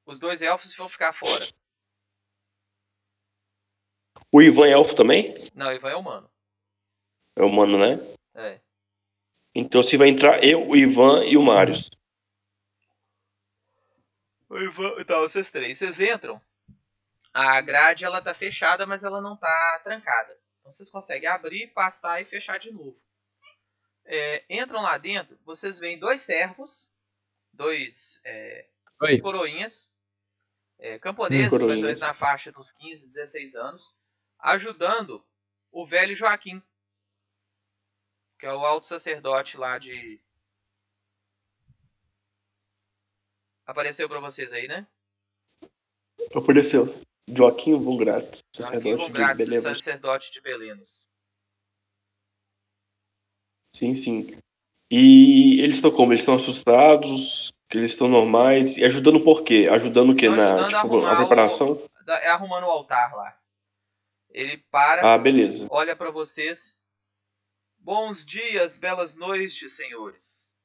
os 0.05 0.19
dois 0.19 0.41
elfos 0.41 0.73
vão 0.75 0.89
ficar 0.89 1.13
fora. 1.13 1.47
O 4.31 4.41
Ivan 4.41 4.67
é 4.67 4.71
elfo 4.71 4.95
também? 4.95 5.49
Não, 5.53 5.71
Ivan 5.71 5.89
é 5.89 5.95
humano. 5.95 6.29
É 7.35 7.43
humano, 7.43 7.77
né? 7.77 7.97
É. 8.35 8.59
Então 9.53 9.83
se 9.83 9.97
vai 9.97 10.09
entrar 10.09 10.43
eu, 10.43 10.67
o 10.67 10.75
Ivan 10.75 11.25
e 11.25 11.37
o 11.37 11.41
Marius. 11.41 11.89
O 14.49 14.57
Ivan, 14.57 14.95
então 14.99 15.21
vocês 15.21 15.51
três, 15.51 15.77
vocês 15.77 15.99
entram. 15.99 16.41
A 17.33 17.61
grade 17.61 18.05
ela 18.05 18.21
tá 18.21 18.33
fechada, 18.33 18.85
mas 18.85 19.03
ela 19.03 19.21
não 19.21 19.35
tá 19.35 19.81
trancada. 19.83 20.37
Então 20.59 20.71
vocês 20.71 20.89
conseguem 20.89 21.29
abrir, 21.29 21.67
passar 21.67 22.21
e 22.21 22.25
fechar 22.25 22.57
de 22.57 22.71
novo. 22.71 22.97
É, 24.05 24.43
entram 24.49 24.81
lá 24.81 24.97
dentro, 24.97 25.37
vocês 25.45 25.77
veem 25.77 25.99
dois 25.99 26.21
servos, 26.21 26.91
dois 27.53 28.19
é, 28.25 28.67
Oi. 29.01 29.19
coroinhas, 29.19 29.91
é, 30.79 30.97
camponeses, 30.97 31.49
coroinhas. 31.49 31.67
mais 31.67 31.83
ou 31.83 31.87
menos 31.87 31.99
na 31.99 32.13
faixa 32.13 32.51
dos 32.51 32.71
15, 32.71 33.07
16 33.07 33.55
anos, 33.55 33.95
ajudando 34.39 35.23
o 35.71 35.85
velho 35.85 36.15
Joaquim, 36.15 36.63
que 38.39 38.45
é 38.45 38.53
o 38.53 38.65
alto 38.65 38.85
sacerdote 38.85 39.57
lá 39.57 39.77
de. 39.77 40.19
Apareceu 43.65 44.07
pra 44.09 44.19
vocês 44.19 44.51
aí, 44.53 44.67
né? 44.67 44.87
Apareceu. 46.33 46.99
Joaquim 47.27 47.75
Von 47.77 47.97
Gratz, 47.97 48.39
Joaquim 48.55 48.97
sacerdote 48.97 49.05
de 49.13 49.45
Belém. 49.45 49.61
sacerdote 49.61 50.31
de 50.31 50.41
Belenos. 50.41 51.11
Sim, 53.75 53.95
sim. 53.95 54.37
E 54.89 55.61
eles 55.61 55.75
estão 55.75 55.91
como? 55.91 56.11
Eles 56.13 56.21
estão 56.23 56.33
assustados? 56.35 57.51
Eles 57.71 57.91
estão 57.91 58.07
normais? 58.07 58.75
E 58.77 58.83
ajudando 58.83 59.23
por 59.23 59.43
quê? 59.43 59.67
Ajudando 59.71 60.13
o 60.13 60.15
quê? 60.15 60.25
Estão 60.25 60.37
Na 60.43 60.55
ajudando 60.55 60.75
a 60.75 60.81
tipo, 60.81 61.05
a 61.05 61.15
preparação? 61.17 61.89
Da- 62.05 62.17
É 62.19 62.29
arrumando 62.29 62.63
o 62.63 62.71
altar 62.71 63.15
lá. 63.15 63.39
Ele 64.31 64.57
para, 64.71 65.13
Ah, 65.13 65.17
beleza. 65.17 65.67
olha 65.69 65.95
pra 65.95 66.09
vocês. 66.09 66.78
Bons 67.79 68.25
dias, 68.25 68.77
belas 68.77 69.15
noites, 69.15 69.75
senhores. 69.75 70.55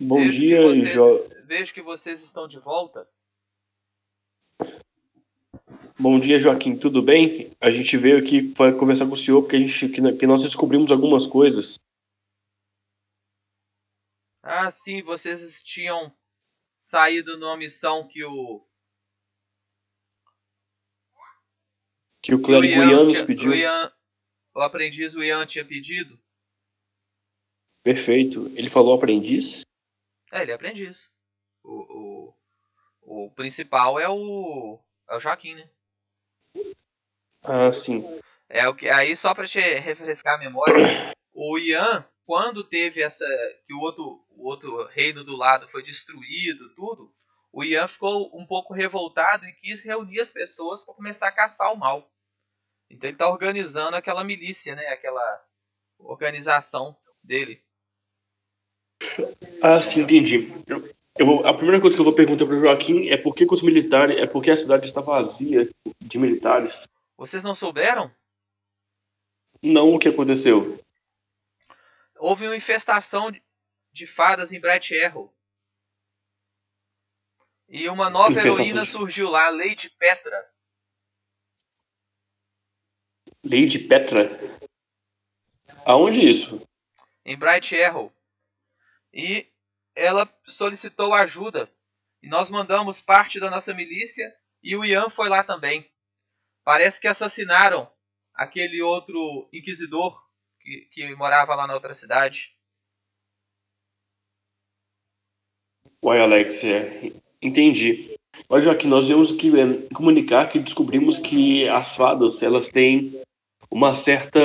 Bom 0.00 0.16
vejo 0.16 0.40
dia, 0.40 0.56
que 0.56 0.62
vocês, 0.62 0.94
Jo- 0.94 1.28
Vejo 1.44 1.74
que 1.74 1.82
vocês 1.82 2.22
estão 2.22 2.48
de 2.48 2.58
volta. 2.58 3.08
Bom 5.98 6.18
dia, 6.18 6.38
Joaquim. 6.38 6.76
Tudo 6.76 7.02
bem? 7.02 7.56
A 7.60 7.70
gente 7.70 7.96
veio 7.96 8.18
aqui 8.18 8.52
para 8.54 8.76
conversar 8.76 9.06
com 9.06 9.12
o 9.12 9.16
senhor 9.16 9.42
porque 9.42 9.56
a 9.56 9.58
gente 9.60 9.88
que, 9.88 10.00
nós 10.26 10.42
descobrimos 10.42 10.90
algumas 10.90 11.26
coisas. 11.26 11.78
Ah, 14.42 14.70
sim, 14.70 15.02
vocês 15.02 15.62
tinham 15.62 16.12
saído 16.76 17.36
numa 17.36 17.56
missão 17.56 18.08
que 18.08 18.24
o, 18.24 18.66
Que 22.20 22.34
o 22.34 22.42
clérigo 22.42 22.74
Ian, 22.80 22.90
Ian 22.90 23.04
nos 23.04 23.20
pediu. 23.22 23.50
o, 23.50 23.54
Ian- 23.54 23.92
o 24.54 24.60
aprendiz 24.60 25.14
o 25.14 25.22
Ian 25.22 25.46
tinha 25.46 25.64
pedido. 25.64 26.18
Perfeito. 27.82 28.46
Ele 28.54 28.70
falou 28.70 28.94
aprendiz? 28.94 29.62
É, 30.30 30.42
ele 30.42 30.52
é 30.52 30.54
aprendiz. 30.54 31.10
O, 31.64 32.34
o, 33.02 33.26
o 33.26 33.30
principal 33.32 33.98
é 33.98 34.08
o, 34.08 34.78
é 35.08 35.16
o 35.16 35.20
Joaquim, 35.20 35.54
né? 35.54 35.68
Ah, 37.42 37.72
sim. 37.72 38.04
É 38.48 38.68
o 38.68 38.74
que 38.74 38.88
aí 38.88 39.16
só 39.16 39.34
pra 39.34 39.46
te 39.46 39.60
refrescar 39.60 40.36
a 40.36 40.38
memória, 40.38 41.12
o 41.32 41.58
Ian, 41.58 42.06
quando 42.24 42.62
teve 42.62 43.02
essa 43.02 43.26
que 43.64 43.74
o 43.74 43.80
outro 43.80 44.22
o 44.42 44.48
outro 44.48 44.86
reino 44.88 45.22
do 45.24 45.36
lado 45.36 45.68
foi 45.68 45.82
destruído, 45.82 46.74
tudo, 46.74 47.14
o 47.52 47.62
Ian 47.62 47.86
ficou 47.86 48.30
um 48.36 48.44
pouco 48.44 48.74
revoltado 48.74 49.46
e 49.46 49.52
quis 49.52 49.84
reunir 49.84 50.20
as 50.20 50.32
pessoas 50.32 50.84
para 50.84 50.94
começar 50.94 51.28
a 51.28 51.32
caçar 51.32 51.72
o 51.72 51.78
mal. 51.78 52.10
Então 52.92 53.08
ele 53.08 53.16
tá 53.16 53.28
organizando 53.28 53.96
aquela 53.96 54.22
milícia, 54.22 54.76
né, 54.76 54.86
aquela 54.88 55.44
organização 55.98 56.96
dele. 57.22 57.64
Ah, 59.62 59.80
sim, 59.80 60.00
entendi. 60.02 60.52
Eu, 60.66 60.94
eu 61.18 61.26
vou- 61.26 61.46
a 61.46 61.54
primeira 61.54 61.80
coisa 61.80 61.96
que 61.96 62.00
eu 62.00 62.04
vou 62.04 62.14
perguntar 62.14 62.44
para 62.44 62.54
o 62.54 62.60
Joaquim 62.60 63.08
é 63.08 63.16
por 63.16 63.34
que, 63.34 63.46
que 63.46 63.54
os 63.54 63.62
militares, 63.62 64.16
é 64.18 64.26
porque 64.26 64.50
a 64.50 64.56
cidade 64.56 64.86
está 64.86 65.00
vazia 65.00 65.68
de 66.00 66.18
militares. 66.18 66.86
Vocês 67.16 67.42
não 67.42 67.54
souberam? 67.54 68.14
Não 69.62 69.94
o 69.94 69.98
que 69.98 70.08
aconteceu. 70.08 70.78
Houve 72.18 72.46
uma 72.46 72.56
infestação 72.56 73.30
de- 73.32 73.42
de 73.92 74.06
fadas 74.06 74.52
em 74.52 74.60
Bright 74.60 74.96
Arrow. 75.00 75.32
E 77.68 77.88
uma 77.88 78.10
nova 78.10 78.32
Infestação 78.32 78.54
heroína 78.60 78.82
de- 78.82 78.88
surgiu 78.88 79.30
lá, 79.30 79.48
Lady 79.48 79.88
Petra. 79.98 80.51
Lady 83.44 83.78
Petra. 83.78 84.38
Aonde 85.84 86.20
isso? 86.20 86.60
em 87.24 87.36
Bright 87.36 87.80
Arrow. 87.80 88.12
E 89.12 89.46
ela 89.94 90.28
solicitou 90.46 91.14
ajuda. 91.14 91.70
E 92.22 92.28
nós 92.28 92.50
mandamos 92.50 93.00
parte 93.00 93.40
da 93.40 93.50
nossa 93.50 93.74
milícia 93.74 94.34
e 94.62 94.76
o 94.76 94.84
Ian 94.84 95.10
foi 95.10 95.28
lá 95.28 95.42
também. 95.42 95.88
Parece 96.64 97.00
que 97.00 97.08
assassinaram 97.08 97.90
aquele 98.34 98.80
outro 98.80 99.48
inquisidor 99.52 100.16
que, 100.60 100.88
que 100.92 101.14
morava 101.14 101.54
lá 101.54 101.66
na 101.66 101.74
outra 101.74 101.92
cidade. 101.92 102.56
Uai, 106.04 106.20
Alex, 106.20 106.62
é, 106.64 107.12
entendi. 107.40 108.16
Mas 108.48 108.64
Joaquim, 108.64 108.88
nós 108.88 109.06
viemos 109.06 109.32
aqui 109.32 109.48
é, 109.48 109.94
comunicar 109.94 110.50
que 110.50 110.58
descobrimos 110.58 111.18
que 111.18 111.68
as 111.68 111.94
fadas, 111.94 112.42
elas 112.42 112.68
têm 112.68 113.22
uma 113.72 113.94
certa 113.94 114.38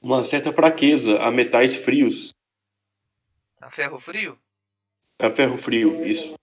uma 0.00 0.22
certa 0.22 0.52
fraqueza 0.52 1.18
a 1.20 1.28
metais 1.30 1.74
frios, 1.74 2.30
A 3.60 3.68
ferro 3.68 3.98
frio? 3.98 4.38
a 5.18 5.28
ferro 5.30 5.58
frio, 5.58 6.06
isso. 6.06 6.34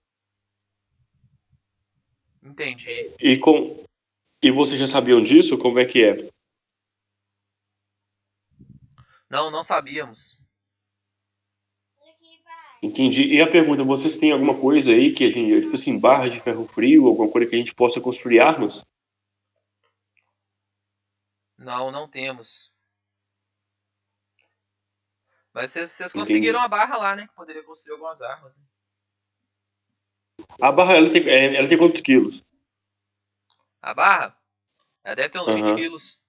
Entendi. 2.42 3.10
E 3.18 3.38
com 3.38 3.82
e 4.42 4.50
vocês 4.50 4.78
já 4.78 4.86
sabiam 4.86 5.22
disso? 5.22 5.56
Como 5.58 5.78
é 5.78 5.86
que 5.86 6.04
é? 6.04 6.28
Não, 9.30 9.50
não 9.50 9.62
sabíamos. 9.62 10.38
Entendi. 12.82 13.24
E 13.34 13.40
a 13.40 13.50
pergunta, 13.50 13.82
vocês 13.82 14.16
têm 14.16 14.30
alguma 14.30 14.56
coisa 14.58 14.92
aí 14.92 15.12
que 15.12 15.24
a 15.24 15.30
gente, 15.30 15.62
tipo 15.62 15.74
assim, 15.74 15.98
barra 15.98 16.28
de 16.28 16.40
ferro 16.40 16.64
frio, 16.66 17.06
alguma 17.08 17.28
coisa 17.28 17.48
que 17.48 17.56
a 17.56 17.58
gente 17.58 17.74
possa 17.74 18.00
construir 18.00 18.38
armas? 18.38 18.82
Não, 21.58 21.90
não 21.90 22.06
temos. 22.06 22.70
Mas 25.52 25.72
vocês, 25.72 26.12
conseguiram 26.12 26.60
a 26.60 26.68
barra 26.68 26.96
lá, 26.96 27.16
né? 27.16 27.26
Que 27.26 27.34
poderia 27.34 27.64
construir 27.64 27.94
algumas 27.94 28.22
armas. 28.22 28.56
né? 28.56 28.64
A 30.60 30.70
barra, 30.70 30.94
ela 30.94 31.10
tem, 31.10 31.28
é, 31.28 31.56
ela 31.56 31.68
tem 31.68 31.76
quantos 31.76 32.00
quilos? 32.00 32.44
A 33.82 33.92
barra? 33.92 34.38
Ela 35.02 35.16
deve 35.16 35.30
ter 35.30 35.40
uns 35.40 35.52
20 35.52 35.66
Aham. 35.66 35.74
quilos. 35.74 36.22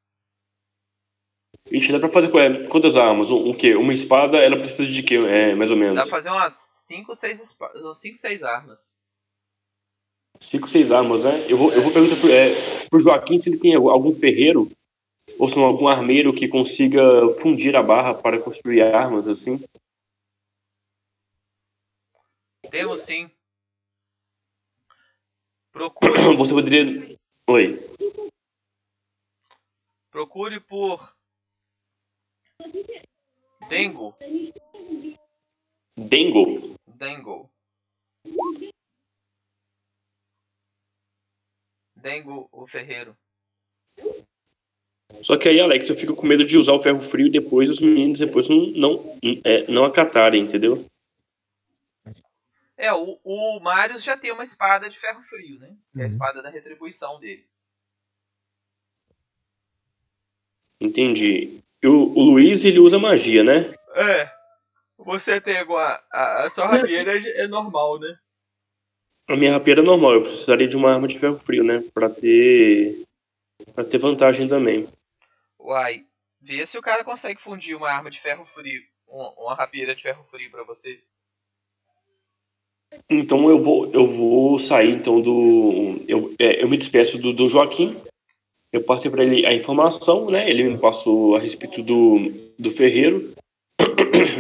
Ixi, 1.72 1.92
dá 1.92 2.00
pra 2.00 2.10
fazer 2.10 2.36
é, 2.36 2.68
quantas 2.68 2.96
armas? 2.96 3.30
Um, 3.30 3.50
um 3.50 3.54
quê? 3.56 3.76
Uma 3.76 3.94
espada, 3.94 4.38
ela 4.38 4.58
precisa 4.58 4.88
de 4.88 5.04
quê? 5.04 5.16
É, 5.16 5.54
mais 5.54 5.70
ou 5.70 5.78
menos. 5.78 5.96
Dá 5.96 6.02
pra 6.04 6.10
fazer 6.12 6.32
umas 6.32 6.54
5, 6.54 7.14
6 7.14 7.56
5, 7.94 8.18
6 8.18 8.44
armas. 8.44 8.98
Cinco, 10.42 10.70
seis 10.70 10.90
armas, 10.90 11.24
né? 11.24 11.46
Eu 11.50 11.58
vou, 11.58 11.74
eu 11.74 11.82
vou 11.82 11.92
perguntar 11.92 12.16
pro, 12.16 12.32
é, 12.32 12.88
pro 12.88 13.02
Joaquim 13.02 13.38
se 13.38 13.50
ele 13.50 13.58
tem 13.58 13.76
algum 13.76 14.16
ferreiro 14.16 14.72
Ou 15.38 15.48
são 15.48 15.64
algum 15.64 15.88
armeiro 15.88 16.34
que 16.34 16.48
consiga 16.48 17.02
fundir 17.42 17.76
a 17.76 17.84
barra 17.84 18.14
para 18.14 18.42
construir 18.42 18.82
armas, 18.82 19.28
assim? 19.28 19.64
Temos 22.72 23.02
sim. 23.02 23.30
Procure, 25.72 26.12
Você 26.38 26.54
poderia. 26.54 27.18
Oi. 27.48 27.80
procure 30.12 30.60
por 30.60 31.16
Dengo. 33.70 34.16
Dengo. 35.96 36.76
Dengo. 36.88 37.50
Dengo, 41.96 42.50
o 42.52 42.68
ferreiro. 42.68 43.18
Só 45.24 45.38
que 45.38 45.50
aí, 45.50 45.60
Alex, 45.60 45.90
eu 45.90 45.96
fico 45.96 46.16
com 46.16 46.26
medo 46.26 46.46
de 46.46 46.58
usar 46.58 46.74
o 46.74 46.82
ferro 46.82 47.02
frio 47.02 47.28
e 47.28 47.32
depois 47.32 47.70
os 47.70 47.80
meninos 47.80 48.20
depois 48.20 48.48
não, 48.48 48.68
não, 48.68 49.18
é, 49.44 49.70
não 49.70 49.84
acatarem, 49.86 50.42
entendeu? 50.44 50.86
É, 52.78 52.94
o, 52.94 53.20
o 53.24 53.60
Marius 53.60 54.04
já 54.04 54.16
tem 54.16 54.32
uma 54.32 54.44
espada 54.44 54.88
de 54.88 54.98
ferro 54.98 55.22
frio, 55.22 55.60
né? 55.60 55.76
Que 55.94 56.00
é 56.00 56.04
a 56.04 56.06
Uhum. 56.06 56.06
espada 56.06 56.42
da 56.42 56.50
retribuição 56.50 57.20
dele. 57.20 57.46
Entendi. 60.80 61.60
E 61.84 61.88
o, 61.88 61.94
o 62.16 62.22
Luiz, 62.24 62.64
ele 62.64 62.80
usa 62.80 62.98
magia, 62.98 63.44
né? 63.44 63.74
É. 63.96 64.32
Você 64.98 65.42
tem 65.42 65.58
agora. 65.58 66.02
A, 66.12 66.44
a 66.44 66.50
sua 66.50 66.68
rapieira 66.68 67.18
é, 67.18 67.42
é 67.44 67.48
normal, 67.48 68.00
né? 68.00 68.18
A 69.28 69.36
minha 69.36 69.52
rapieira 69.54 69.82
é 69.82 69.84
normal, 69.84 70.14
eu 70.14 70.24
precisaria 70.24 70.68
de 70.68 70.76
uma 70.76 70.94
arma 70.94 71.08
de 71.08 71.20
ferro 71.20 71.38
frio, 71.40 71.64
né? 71.64 71.84
Pra 71.94 72.10
ter. 72.10 73.04
Pra 73.76 73.84
ter 73.84 73.98
vantagem 73.98 74.48
também. 74.48 74.88
Uai. 75.60 76.06
Vê 76.42 76.66
se 76.66 76.78
o 76.78 76.82
cara 76.82 77.04
consegue 77.04 77.42
fundir 77.42 77.76
uma 77.76 77.90
arma 77.90 78.10
de 78.10 78.20
ferro 78.20 78.46
frio. 78.46 78.82
Uma, 79.08 79.32
uma 79.32 79.56
rapieira 79.56 79.94
de 79.94 80.02
ferro 80.02 80.24
frio 80.24 80.50
pra 80.50 80.64
você. 80.64 81.02
Então 83.10 83.50
eu 83.50 83.62
vou, 83.62 83.92
eu 83.92 84.08
vou 84.08 84.58
sair 84.58 84.92
então 84.92 85.22
do. 85.22 86.04
Eu, 86.08 86.34
é, 86.40 86.64
eu 86.64 86.70
me 86.70 86.78
despeço 86.78 87.18
do, 87.18 87.34
do 87.34 87.50
Joaquim. 87.50 88.02
Eu 88.72 88.84
passei 88.84 89.10
para 89.10 89.24
ele 89.24 89.46
a 89.46 89.54
informação, 89.54 90.30
né? 90.30 90.50
Ele 90.50 90.64
me 90.64 90.78
passou 90.78 91.36
a 91.36 91.40
respeito 91.40 91.82
do, 91.82 92.32
do 92.58 92.72
ferreiro. 92.72 93.34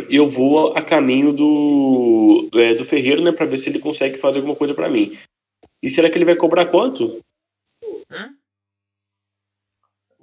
E 0.10 0.16
eu 0.16 0.30
vou 0.30 0.76
a 0.76 0.82
caminho 0.82 1.32
do, 1.32 2.50
é, 2.54 2.74
do 2.74 2.86
ferreiro, 2.86 3.24
né? 3.24 3.32
Para 3.32 3.46
ver 3.46 3.58
se 3.58 3.70
ele 3.70 3.80
consegue 3.80 4.18
fazer 4.18 4.38
alguma 4.38 4.56
coisa 4.56 4.74
para 4.74 4.90
mim. 4.90 5.18
E 5.82 5.90
será 5.90 6.10
que 6.10 6.18
ele 6.18 6.26
vai 6.26 6.36
cobrar 6.36 6.66
quanto? 6.68 7.20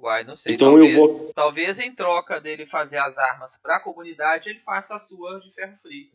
Uai, 0.07 0.23
não 0.23 0.35
sei. 0.35 0.55
Então 0.55 0.69
talvez, 0.69 0.95
eu 0.95 0.99
vou. 0.99 1.33
talvez 1.33 1.79
em 1.79 1.93
troca 1.93 2.39
dele 2.39 2.65
fazer 2.65 2.97
as 2.97 3.17
armas 3.17 3.57
pra 3.57 3.77
comunidade, 3.79 4.49
ele 4.49 4.59
faça 4.59 4.95
a 4.95 4.99
sua 4.99 5.37
de 5.39 5.51
ferro 5.53 5.75
frio. 5.77 6.09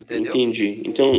Entendeu? 0.00 0.32
Entendi. 0.32 0.82
Então, 0.86 1.12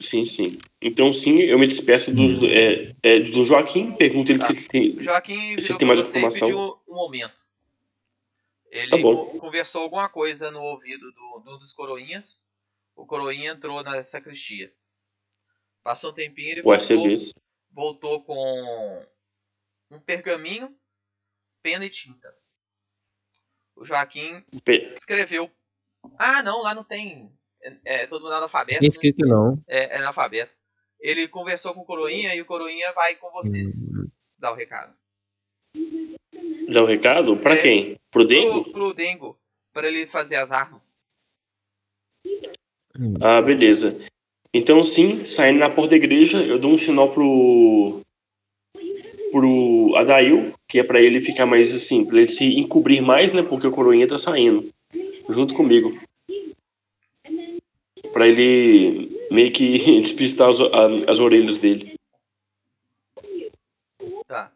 sim, 0.00 0.24
sim. 0.24 0.58
Então, 0.80 1.12
sim, 1.12 1.40
eu 1.40 1.58
me 1.58 1.66
despeço 1.66 2.10
do, 2.10 2.46
é, 2.46 2.94
é, 3.02 3.20
do 3.20 3.44
Joaquim, 3.44 3.92
pergunto 3.92 4.32
ele 4.32 4.38
Tá. 4.38 4.46
se 4.46 4.52
ele 4.52 4.68
tem. 4.68 5.02
Joaquim 5.02 5.56
virou 5.56 5.78
tem 5.78 5.88
mais 5.88 6.00
você 6.00 6.18
informação? 6.18 6.40
pediu 6.40 6.78
um 6.88 6.94
momento. 6.94 7.40
Ele 8.70 8.90
Tá 8.90 9.38
conversou 9.38 9.82
alguma 9.82 10.08
coisa 10.08 10.50
no 10.50 10.60
ouvido 10.60 11.10
do, 11.12 11.40
do- 11.44 11.58
dos 11.58 11.72
coroinhas. 11.72 12.38
O 12.94 13.06
coroinha 13.06 13.52
entrou 13.52 13.82
na 13.82 14.02
sacristia. 14.02 14.72
Passou 15.82 16.10
um 16.10 16.14
tempinho 16.14 16.50
ele 16.52 16.60
O 16.60 16.64
voltou. 16.64 17.06
Voltou 17.76 18.24
com 18.24 19.06
um 19.90 20.00
pergaminho, 20.00 20.74
pena 21.62 21.84
e 21.84 21.90
tinta. 21.90 22.34
O 23.76 23.84
Joaquim 23.84 24.42
escreveu. 24.92 25.50
Ah, 26.18 26.42
não, 26.42 26.62
lá 26.62 26.74
não 26.74 26.82
tem. 26.82 27.30
É, 27.62 28.02
é 28.02 28.06
todo 28.06 28.22
mundo 28.22 28.32
analfabeto. 28.32 28.80
Tem 28.80 28.88
né? 28.88 28.90
escrito 28.90 29.26
não. 29.26 29.62
É, 29.68 29.94
é 29.94 29.98
analfabeto. 29.98 30.56
Ele 30.98 31.28
conversou 31.28 31.74
com 31.74 31.80
o 31.80 31.84
Coroinha 31.84 32.34
e 32.34 32.40
o 32.40 32.46
Coroinha 32.46 32.90
vai 32.94 33.14
com 33.16 33.30
vocês. 33.30 33.86
Hum. 33.86 34.08
Dar 34.38 34.52
o 34.52 34.54
recado. 34.54 34.96
Dá 36.72 36.82
o 36.82 36.86
recado? 36.86 37.36
Pra 37.36 37.54
É. 37.54 37.62
quem? 37.62 38.00
Pro 38.10 38.26
Dengo? 38.26 38.62
Pro, 38.64 38.72
pro 38.72 38.94
Dengo, 38.94 39.38
para 39.74 39.86
ele 39.88 40.06
fazer 40.06 40.36
as 40.36 40.50
armas. 40.50 40.98
Ah, 43.20 43.42
beleza. 43.42 43.98
Então, 44.56 44.82
sim, 44.82 45.26
saindo 45.26 45.58
na 45.58 45.68
porta 45.68 45.90
da 45.90 45.96
igreja, 45.96 46.42
eu 46.42 46.58
dou 46.58 46.72
um 46.72 46.78
sinal 46.78 47.12
pro. 47.12 48.00
pro 49.30 49.94
Adail, 49.96 50.54
que 50.66 50.78
é 50.78 50.82
pra 50.82 50.98
ele 50.98 51.20
ficar 51.20 51.44
mais 51.44 51.74
assim, 51.74 52.06
pra 52.06 52.16
ele 52.16 52.28
se 52.28 52.42
encobrir 52.42 53.02
mais, 53.02 53.34
né? 53.34 53.42
Porque 53.42 53.66
o 53.66 53.70
coroinha 53.70 54.08
tá 54.08 54.16
saindo. 54.16 54.72
Junto 55.28 55.54
comigo. 55.54 56.00
Pra 58.14 58.26
ele 58.26 59.14
meio 59.30 59.52
que 59.52 59.76
despistar 60.00 60.48
as, 60.48 60.58
as 61.06 61.18
orelhas 61.18 61.58
dele. 61.58 61.94
Tá. 64.26 64.50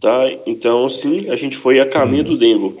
Tá? 0.00 0.22
Então, 0.46 0.88
sim, 0.88 1.28
a 1.28 1.36
gente 1.36 1.54
foi 1.54 1.80
a 1.80 1.90
caminho 1.90 2.24
do 2.24 2.38
Dengo. 2.38 2.80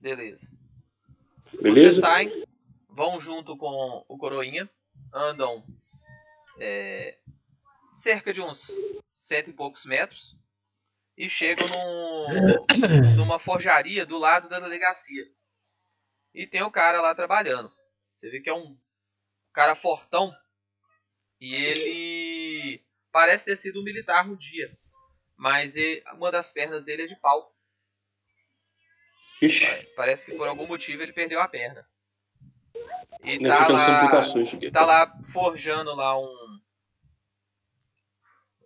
Beleza. 0.00 0.61
Beleza? 1.62 1.92
Vocês 1.92 2.00
saem, 2.00 2.44
vão 2.88 3.20
junto 3.20 3.56
com 3.56 4.04
o 4.08 4.18
Coroinha, 4.18 4.68
andam 5.12 5.64
é, 6.58 7.18
cerca 7.94 8.32
de 8.32 8.40
uns 8.40 8.70
cento 9.12 9.50
e 9.50 9.52
poucos 9.52 9.84
metros 9.86 10.36
e 11.16 11.28
chegam 11.28 11.66
num, 11.68 12.26
numa 13.16 13.38
forjaria 13.38 14.04
do 14.06 14.18
lado 14.18 14.48
da 14.48 14.58
delegacia. 14.60 15.24
E 16.34 16.46
tem 16.46 16.62
o 16.62 16.70
cara 16.70 17.00
lá 17.00 17.14
trabalhando. 17.14 17.70
Você 18.16 18.30
vê 18.30 18.40
que 18.40 18.48
é 18.48 18.54
um 18.54 18.78
cara 19.52 19.74
fortão 19.74 20.34
e 21.40 21.54
ele 21.54 22.84
parece 23.10 23.46
ter 23.46 23.56
sido 23.56 23.80
um 23.80 23.84
militar 23.84 24.26
no 24.26 24.36
dia, 24.36 24.76
mas 25.36 25.76
ele- 25.76 26.02
uma 26.14 26.30
das 26.30 26.50
pernas 26.52 26.84
dele 26.84 27.02
é 27.02 27.06
de 27.06 27.16
pau. 27.16 27.51
Ixi, 29.42 29.66
Parece 29.96 30.26
que 30.30 30.36
por 30.36 30.46
algum 30.46 30.66
motivo 30.66 31.02
ele 31.02 31.12
perdeu 31.12 31.40
a 31.40 31.48
perna. 31.48 31.86
E 33.24 33.38
tá 33.46 33.68
lá, 33.68 34.20
tá 34.72 34.84
lá 34.86 35.22
forjando 35.32 35.94
lá 35.94 36.18
um. 36.18 36.60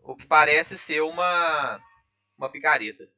O 0.02 0.14
que 0.16 0.26
parece 0.26 0.76
ser 0.78 1.00
uma. 1.02 1.80
Uma 2.38 2.50
picareta. 2.50 3.08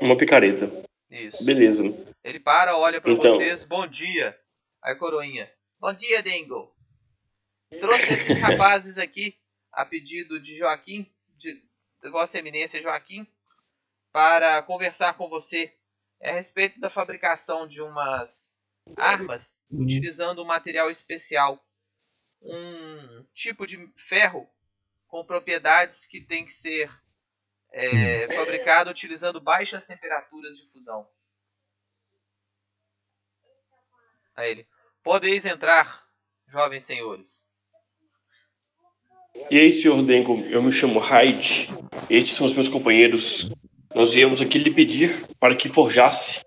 Uma 0.00 0.16
picareta. 0.16 0.70
Isso. 1.10 1.44
Beleza. 1.44 1.82
Ele 2.22 2.38
para, 2.38 2.76
olha 2.76 3.00
pra 3.00 3.10
Então. 3.10 3.34
vocês, 3.36 3.64
bom 3.64 3.86
dia. 3.86 4.38
Aí 4.82 4.94
coroinha. 4.96 5.50
Bom 5.80 5.92
dia, 5.92 6.22
Dengo. 6.22 6.74
Trouxe 7.80 8.12
esses 8.12 8.38
rapazes 8.40 8.98
aqui 8.98 9.38
a 9.72 9.84
pedido 9.84 10.40
de 10.40 10.56
Joaquim, 10.56 11.10
de, 11.36 11.54
de 12.02 12.10
Vossa 12.10 12.38
Eminência 12.38 12.82
Joaquim, 12.82 13.26
para 14.12 14.62
conversar 14.62 15.14
com 15.14 15.28
você 15.28 15.74
a 16.22 16.32
respeito 16.32 16.80
da 16.80 16.90
fabricação 16.90 17.66
de 17.66 17.80
umas 17.80 18.58
armas 18.96 19.58
utilizando 19.70 20.42
um 20.42 20.46
material 20.46 20.90
especial. 20.90 21.62
Um 22.40 23.24
tipo 23.34 23.66
de 23.66 23.92
ferro 23.96 24.48
com 25.08 25.24
propriedades 25.24 26.06
que 26.06 26.20
tem 26.20 26.44
que 26.44 26.52
ser 26.52 26.88
é, 27.72 28.32
fabricado 28.34 28.90
utilizando 28.90 29.40
baixas 29.40 29.86
temperaturas 29.86 30.56
de 30.56 30.70
fusão. 30.70 31.08
A 34.36 34.46
ele. 34.46 34.68
Podeis 35.02 35.44
entrar, 35.44 36.06
jovens 36.46 36.84
senhores. 36.84 37.48
E 39.50 39.58
aí, 39.58 39.72
senhor 39.72 40.02
Dengo, 40.04 40.40
eu 40.46 40.62
me 40.62 40.72
chamo 40.72 40.98
Hyde. 40.98 41.68
Estes 42.10 42.36
são 42.36 42.46
os 42.46 42.52
meus 42.52 42.68
companheiros. 42.68 43.50
Nós 43.94 44.12
viemos 44.12 44.40
aqui 44.40 44.58
lhe 44.58 44.70
pedir 44.70 45.26
para 45.40 45.56
que 45.56 45.68
forjasse 45.68 46.40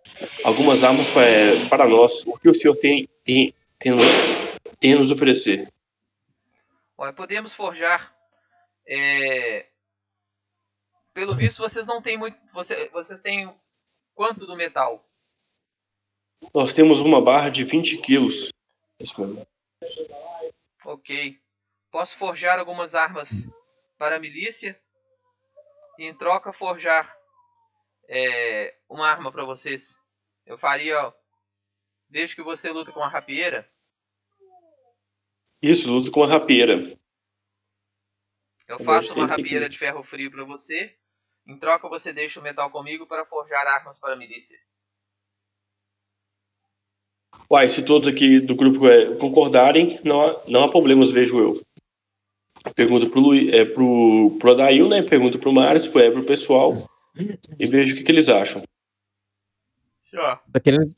algumas 0.43 0.83
armas 0.83 1.09
para, 1.09 1.67
para 1.69 1.87
nós. 1.87 2.25
O 2.25 2.37
que 2.37 2.49
o 2.49 2.53
senhor 2.53 2.75
tem, 2.75 3.07
tem, 3.25 3.53
tem, 3.79 3.93
tem 4.79 4.93
a 4.93 4.99
nos 4.99 5.11
oferecer? 5.11 5.71
Olha, 6.97 7.11
podemos 7.11 7.53
forjar. 7.53 8.15
é, 8.87 9.65
Pelo 11.13 11.35
visto, 11.35 11.59
vocês 11.59 11.87
não 11.87 12.01
têm 12.01 12.17
muito. 12.17 12.37
Você... 12.53 12.89
Vocês 12.89 13.21
têm 13.21 13.53
quanto 14.13 14.45
do 14.45 14.55
metal? 14.55 15.03
Nós 16.53 16.73
temos 16.73 16.99
uma 16.99 17.21
barra 17.21 17.49
de 17.49 17.63
20 17.63 17.97
quilos. 17.97 18.49
Ok. 20.85 21.39
Posso 21.91 22.15
forjar 22.17 22.59
algumas 22.59 22.95
armas 22.95 23.49
para 23.97 24.15
a 24.15 24.19
milícia 24.19 24.79
e 25.97 26.05
em 26.05 26.13
troca 26.13 26.53
forjar 26.53 27.20
é, 28.13 28.75
uma 28.89 29.07
arma 29.07 29.31
para 29.31 29.45
vocês. 29.45 29.97
Eu 30.45 30.57
faria. 30.57 31.07
ó, 31.07 31.13
Vejo 32.09 32.35
que 32.35 32.43
você 32.43 32.69
luta 32.69 32.91
com 32.91 33.01
a 33.01 33.07
rapieira. 33.07 33.65
Isso, 35.61 35.89
luta 35.89 36.11
com 36.11 36.21
a 36.21 36.27
rapieira. 36.27 36.99
Eu 38.67 38.79
faço 38.79 39.13
uma 39.13 39.25
rapieira 39.25 39.69
de 39.69 39.77
ferro 39.77 40.03
frio 40.03 40.29
pra 40.29 40.43
você. 40.43 40.93
Em 41.47 41.57
troca, 41.57 41.87
você 41.87 42.11
deixa 42.11 42.39
o 42.39 42.43
metal 42.43 42.69
comigo 42.69 43.07
para 43.07 43.25
forjar 43.25 43.65
armas 43.65 43.97
para 43.97 44.13
a 44.13 44.17
milícia. 44.17 44.59
Uai, 47.49 47.69
se 47.69 47.83
todos 47.83 48.09
aqui 48.09 48.41
do 48.41 48.55
grupo 48.55 48.87
é, 48.87 49.15
concordarem, 49.15 49.99
não 50.03 50.21
há, 50.21 50.43
não 50.47 50.63
há 50.63 50.69
problemas, 50.69 51.09
vejo 51.09 51.39
eu. 51.39 51.61
Pergunta 52.75 53.09
pro, 53.09 53.21
Luiz, 53.21 53.53
é, 53.53 53.65
pro, 53.65 54.37
pro 54.37 54.51
Adail, 54.51 54.89
né? 54.89 55.01
Pergunta 55.01 55.37
pro 55.37 55.53
Mário, 55.53 55.89
pro 55.89 56.01
é, 56.01 56.11
pro 56.11 56.25
pessoal. 56.25 56.90
E 57.15 57.67
vejo 57.67 57.93
o 57.93 57.97
que, 57.97 58.03
que 58.03 58.11
eles 58.11 58.29
acham. 58.29 58.63
Tá 60.51 60.59
querendo, 60.61 60.95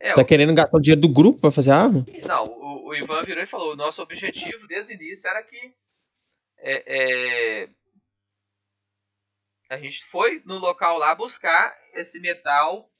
É, 0.00 0.14
tá 0.14 0.24
querendo 0.24 0.54
gastar 0.54 0.76
o 0.76 0.80
dinheiro 0.80 1.00
do 1.00 1.08
grupo 1.08 1.40
pra 1.40 1.50
fazer 1.50 1.70
arma? 1.70 2.04
Não, 2.26 2.46
o, 2.46 2.88
o 2.88 2.94
Ivan 2.94 3.22
virou 3.22 3.42
e 3.42 3.46
falou: 3.46 3.72
o 3.72 3.76
nosso 3.76 4.02
objetivo 4.02 4.66
desde 4.66 4.92
o 4.92 4.96
início 4.96 5.28
era 5.28 5.42
que 5.42 5.74
é, 6.58 7.62
é, 7.64 7.68
a 9.70 9.76
gente 9.78 10.04
foi 10.04 10.42
no 10.44 10.58
local 10.58 10.98
lá 10.98 11.14
buscar 11.14 11.74
esse 11.94 12.20
metal 12.20 12.90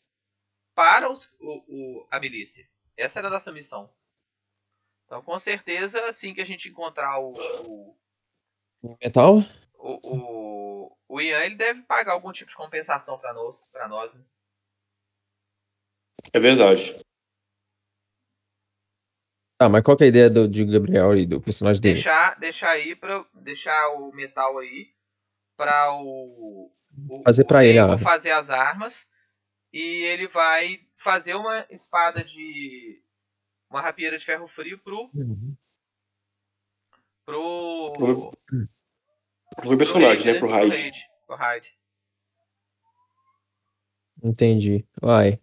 para 0.75 1.11
os, 1.11 1.27
o, 1.41 1.65
o- 2.01 2.07
a 2.11 2.19
milícia. 2.21 2.67
Essa 2.97 3.21
era 3.21 3.29
a 3.29 3.31
nossa 3.31 3.53
missão. 3.53 3.91
Então, 5.07 5.23
com 5.23 5.39
certeza, 5.39 6.03
assim 6.07 6.33
que 6.35 6.41
a 6.41 6.47
gente 6.47 6.69
encontrar 6.69 7.19
o, 7.21 7.97
o, 8.83 8.97
Metal? 9.03 9.43
O, 9.83 10.01
o, 10.03 10.97
o 11.09 11.21
Ian, 11.21 11.45
ele 11.45 11.57
deve 11.57 11.83
pagar 11.83 12.13
algum 12.13 12.33
tipo 12.33 12.51
de 12.51 12.57
compensação 12.57 13.19
para 13.19 13.33
nós, 13.35 13.69
para 13.69 13.89
nós. 13.89 14.15
Né? 14.15 14.25
É 16.33 16.39
verdade. 16.41 17.05
Ah, 19.61 19.69
mas 19.69 19.83
qual 19.83 19.97
que 19.97 20.05
é 20.05 20.07
a 20.07 20.09
ideia 20.09 20.31
do, 20.31 20.49
de 20.49 20.65
Gabriel 20.65 21.17
e 21.17 21.27
do 21.27 21.41
personagem 21.41 21.81
dele? 21.81 21.95
Deixar, 21.95 22.39
deixar 22.39 22.71
aí 22.71 22.97
para 22.97 23.25
deixar 23.35 23.91
o 23.91 24.13
metal 24.13 24.59
aí 24.59 24.93
para 25.57 25.93
o, 25.95 26.73
o 27.09 27.23
Fazer 27.23 27.45
pra 27.45 27.59
o 27.59 27.63
ele 27.63 27.79
a 27.79 27.97
fazer 27.99 28.33
as 28.33 28.51
armas 28.51 29.09
e 29.73 30.05
ele 30.05 30.27
vai 30.27 30.81
fazer 30.97 31.35
uma 31.35 31.65
espada 31.71 32.25
de 32.25 33.01
uma 33.71 33.81
rapieira 33.81 34.19
de 34.19 34.25
ferro 34.25 34.49
frio 34.49 34.79
pro 34.79 35.11
Uhum. 35.15 35.57
pro 37.25 37.93
Pro- 37.93 38.33
Pro 39.57 39.77
personagem, 39.77 40.25
Raid, 40.25 40.33
né? 40.33 40.39
Pro. 40.39 40.49
Raid, 40.49 41.11
pro 41.27 41.37
Raid. 41.37 41.79
Entendi. 44.23 44.87
Vai. 45.01 45.41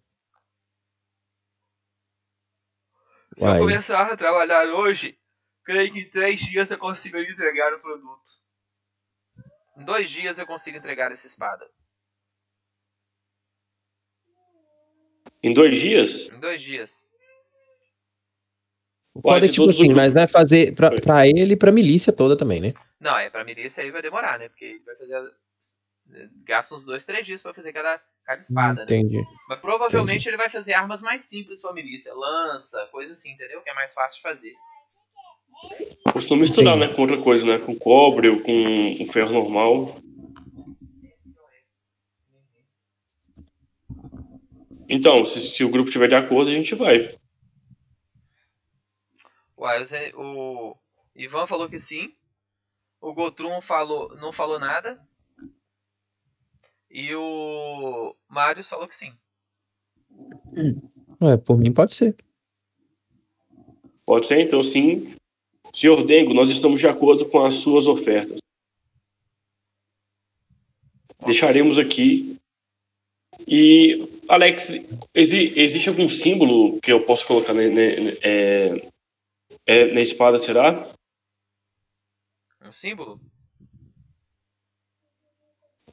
Se 3.38 3.46
eu 3.46 3.58
começar 3.58 4.12
a 4.12 4.18
trabalhar 4.18 4.68
hoje, 4.68 5.18
creio 5.64 5.94
que 5.94 6.00
em 6.00 6.10
três 6.10 6.40
dias 6.40 6.72
eu 6.72 6.78
consigo 6.78 7.18
entregar 7.18 7.74
o 7.74 7.80
produto. 7.80 8.40
Em 9.78 9.86
dois 9.86 10.10
dias 10.10 10.40
eu 10.40 10.46
consigo 10.46 10.78
entregar 10.78 11.12
essa 11.12 11.26
espada. 11.26 11.66
Em 15.42 15.54
dois 15.54 15.80
dias? 15.80 16.28
Em 16.34 16.40
dois 16.40 16.62
dias. 16.62 17.10
Pode, 19.22 19.48
se 19.48 19.54
tipo 19.54 19.70
assim, 19.70 19.94
mas 19.94 20.14
vai 20.14 20.28
fazer 20.28 20.76
pra, 20.76 20.92
pra 20.92 21.28
ele 21.28 21.54
e 21.54 21.58
pra 21.58 21.72
milícia 21.72 22.12
toda 22.12 22.38
também, 22.38 22.60
né? 22.60 22.74
Não, 23.00 23.18
é 23.18 23.30
pra 23.30 23.44
milícia 23.46 23.84
aí 23.84 23.92
vai 23.92 24.02
demorar, 24.02 24.38
né? 24.38 24.50
Porque 24.50 24.66
ele 24.66 24.84
vai 24.86 24.96
fazer. 24.96 25.16
as- 25.16 25.32
Gasta 26.44 26.74
uns 26.74 26.86
dois, 26.86 27.06
três 27.06 27.26
dias 27.26 27.40
pra 27.42 27.54
fazer 27.54 27.72
cada, 27.72 28.02
cada 28.26 28.42
espada, 28.42 28.80
né? 28.80 28.84
Entendi. 28.98 29.22
Mas 29.48 29.60
provavelmente 29.60 30.28
ele 30.28 30.38
vai 30.38 30.50
fazer 30.50 30.74
armas 30.74 31.04
mais 31.04 31.22
simples 31.22 31.62
pra 31.62 31.72
milícia. 31.72 32.12
Lança, 32.16 32.88
coisa 32.92 33.12
assim, 33.12 33.32
entendeu? 33.32 33.62
Que 33.62 33.70
é 33.70 33.74
mais 33.76 33.94
fácil 33.94 34.18
de 34.18 34.24
fazer. 34.24 34.54
Não 36.30 36.38
misturar, 36.38 36.74
Sim. 36.74 36.80
né? 36.80 36.88
Com 36.96 37.04
outra 37.04 37.22
coisa, 37.22 37.46
né? 37.46 37.60
Com 37.60 37.78
cobre 37.78 38.28
ou 38.30 38.42
com 38.42 38.52
um 38.52 39.06
ferro 39.12 39.32
normal. 39.32 40.02
Então, 44.88 45.24
se, 45.26 45.40
se 45.42 45.64
o 45.64 45.70
grupo 45.70 45.90
estiver 45.90 46.08
de 46.08 46.16
acordo, 46.16 46.50
a 46.50 46.54
gente 46.54 46.74
vai. 46.74 47.16
Uai, 49.58 49.84
o 50.16 50.76
Ivan 51.16 51.46
falou 51.46 51.70
que 51.70 51.78
sim. 51.78 52.14
O 53.02 53.14
Gotrum 53.14 53.62
falou, 53.62 54.16
não 54.18 54.32
falou 54.32 54.60
nada. 54.60 55.00
E 56.92 57.14
o 57.16 58.16
Marius 58.28 58.70
falou 58.70 58.88
que 58.88 58.96
sim. 58.96 59.14
É, 61.22 61.38
por 61.38 61.58
mim 61.58 61.72
pode 61.72 61.96
ser. 61.96 62.16
Pode 64.06 64.28
ser? 64.28 64.40
Então, 64.42 64.62
sim. 64.64 65.16
Senhor 65.74 66.04
Dengo, 66.04 66.34
nós 66.34 66.50
estamos 66.50 66.80
de 66.80 66.88
acordo 66.88 67.28
com 67.30 67.46
as 67.46 67.56
suas 67.56 67.86
ofertas. 67.88 68.40
Deixaremos 71.26 71.78
aqui. 71.78 72.38
E, 73.48 74.22
Alex, 74.28 74.70
exi- 75.14 75.54
existe 75.56 75.88
algum 75.90 76.10
símbolo 76.10 76.80
que 76.82 76.92
eu 76.92 77.06
posso 77.06 77.26
colocar 77.26 77.54
ne- 77.54 77.70
ne- 77.70 78.18
é, 78.22 78.90
é, 79.66 79.94
na 79.94 80.02
espada, 80.02 80.40
será? 80.40 80.90
Um 82.70 82.72
símbolo? 82.72 83.20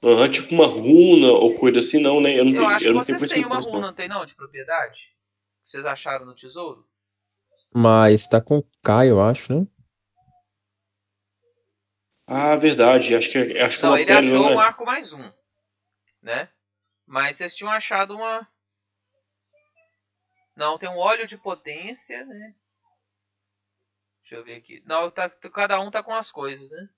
Aham, 0.02 0.30
tipo 0.30 0.54
uma 0.54 0.66
runa 0.66 1.28
ou 1.32 1.58
coisa 1.58 1.78
assim, 1.78 1.98
não, 1.98 2.20
né? 2.20 2.38
Eu 2.38 2.44
não 2.44 2.52
Eu 2.52 2.58
tenho, 2.58 2.68
acho 2.68 2.84
que 2.84 2.90
eu 2.90 2.94
não 2.94 3.02
vocês 3.02 3.22
têm 3.22 3.46
uma 3.46 3.60
runa, 3.60 3.80
não 3.80 3.94
tem 3.94 4.06
não, 4.06 4.26
de 4.26 4.34
propriedade? 4.34 5.16
Que 5.64 5.70
vocês 5.70 5.86
acharam 5.86 6.26
no 6.26 6.34
tesouro? 6.34 6.86
Mas 7.74 8.26
tá 8.26 8.42
com 8.42 8.62
K, 8.84 9.06
eu 9.06 9.22
acho, 9.22 9.54
né? 9.54 9.66
Ah, 12.26 12.56
verdade. 12.56 13.14
Acho 13.14 13.30
que, 13.32 13.38
é- 13.38 13.64
acho 13.64 13.78
que 13.78 13.82
Não, 13.82 13.96
ele 13.96 14.12
achou 14.12 14.50
né? 14.50 14.54
um 14.54 14.60
arco 14.60 14.84
mais 14.84 15.14
um. 15.14 15.32
Né? 16.20 16.50
Mas 17.06 17.36
vocês 17.36 17.54
tinham 17.54 17.72
achado 17.72 18.14
uma. 18.14 18.46
Não, 20.54 20.76
tem 20.76 20.90
um 20.90 20.98
óleo 20.98 21.26
de 21.26 21.38
potência, 21.38 22.22
né? 22.26 22.54
Deixa 24.26 24.34
eu 24.34 24.44
ver 24.44 24.56
aqui. 24.56 24.82
Não, 24.84 25.08
tá, 25.08 25.30
cada 25.30 25.80
um 25.80 25.88
tá 25.88 26.02
com 26.02 26.12
as 26.12 26.32
coisas, 26.32 26.72
né? 26.72 26.90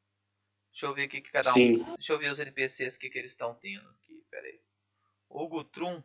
Deixa 0.73 0.87
eu 0.87 0.95
ver 0.95 1.05
aqui 1.05 1.21
que 1.21 1.31
cada 1.31 1.51
um. 1.51 1.55
Sim. 1.55 1.85
Deixa 1.97 2.15
eu 2.15 2.19
ver 2.19 2.31
os 2.31 2.41
NPCs 2.41 2.97
que, 2.97 3.11
que 3.11 3.19
eles 3.19 3.33
estão 3.33 3.55
tendo 3.55 3.87
aqui. 3.91 4.25
Pera 4.31 4.47
aí. 4.47 4.63
O 5.29 5.47
Gutrum 5.47 6.03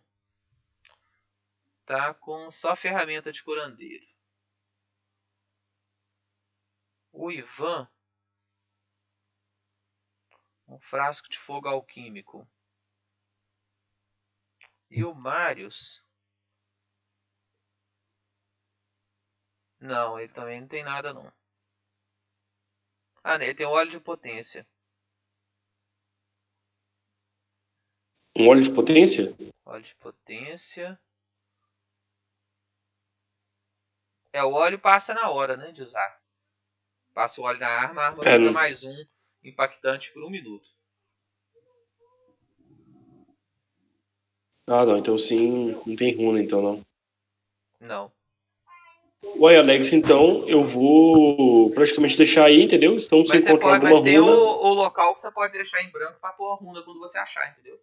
tá 1.86 2.14
com 2.14 2.52
só 2.52 2.76
ferramenta 2.76 3.32
de 3.32 3.42
curandeiro. 3.42 4.06
O 7.14 7.32
Ivan 7.32 7.88
um 10.68 10.80
frasco 10.80 11.30
de 11.30 11.40
fogo 11.40 11.70
alquímico. 11.70 12.46
E 14.90 15.06
o 15.06 15.16
Marius 15.16 16.04
Não, 19.84 20.18
ele 20.18 20.30
também 20.30 20.62
não 20.62 20.68
tem 20.70 20.82
nada 20.82 21.14
não. 21.14 21.30
Ah, 23.22 23.38
né, 23.38 23.48
ele 23.48 23.54
tem 23.54 23.66
óleo 23.66 23.92
de 23.92 24.00
potência. 24.00 24.66
Um 28.34 28.48
óleo 28.48 28.64
de 28.64 28.72
potência? 28.72 29.36
Óleo 29.66 29.84
de 29.84 29.94
potência. 29.96 30.98
É, 34.32 34.42
o 34.42 34.54
óleo 34.54 34.80
passa 34.80 35.14
na 35.14 35.30
hora, 35.30 35.58
né, 35.58 35.74
de 35.74 35.84
usar. 35.84 36.18
Passa 37.14 37.42
o 37.42 37.44
óleo 37.44 37.60
na 37.60 37.68
arma, 37.68 38.04
a 38.04 38.06
arma 38.08 38.24
É, 38.24 38.38
fica 38.38 38.52
mais 38.54 38.86
um 38.86 39.06
impactante 39.44 40.14
por 40.14 40.24
um 40.24 40.30
minuto. 40.30 40.70
Ah, 44.66 44.86
não. 44.86 44.98
Então, 44.98 45.18
sim, 45.18 45.74
não 45.86 45.96
tem 45.98 46.16
runa, 46.16 46.42
então, 46.42 46.62
não. 46.62 46.86
Não. 47.82 48.23
Uai, 49.36 49.58
Alex, 49.58 49.92
então 49.92 50.48
eu 50.48 50.62
vou 50.62 51.72
praticamente 51.72 52.18
deixar 52.18 52.46
aí, 52.46 52.64
entendeu? 52.64 52.98
Então, 52.98 53.24
Mas, 53.28 53.44
você 53.44 53.58
pode, 53.58 53.82
mas 53.82 53.94
alguma 53.94 54.04
tem 54.04 54.20
o, 54.20 54.26
runa, 54.26 54.38
o 54.38 54.74
local 54.74 55.14
que 55.14 55.20
você 55.20 55.32
pode 55.32 55.54
deixar 55.54 55.82
em 55.84 55.90
branco 55.90 56.20
pra 56.22 56.32
pôr 56.32 56.52
a 56.52 56.56
runa 56.56 56.82
quando 56.84 57.00
você 57.00 57.18
achar, 57.18 57.52
entendeu? 57.52 57.80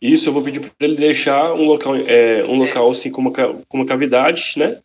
isso 0.00 0.28
eu 0.28 0.32
vou 0.32 0.42
pedir 0.42 0.60
pra 0.60 0.70
ele 0.80 0.96
deixar 0.96 1.52
um 1.52 1.64
local, 1.66 1.94
é, 1.96 2.44
um 2.44 2.56
É. 2.62 2.66
local 2.66 2.90
assim 2.90 3.10
com 3.10 3.20
uma, 3.20 3.32
com 3.32 3.76
uma 3.76 3.86
cavidade, 3.86 4.54
né? 4.56 4.82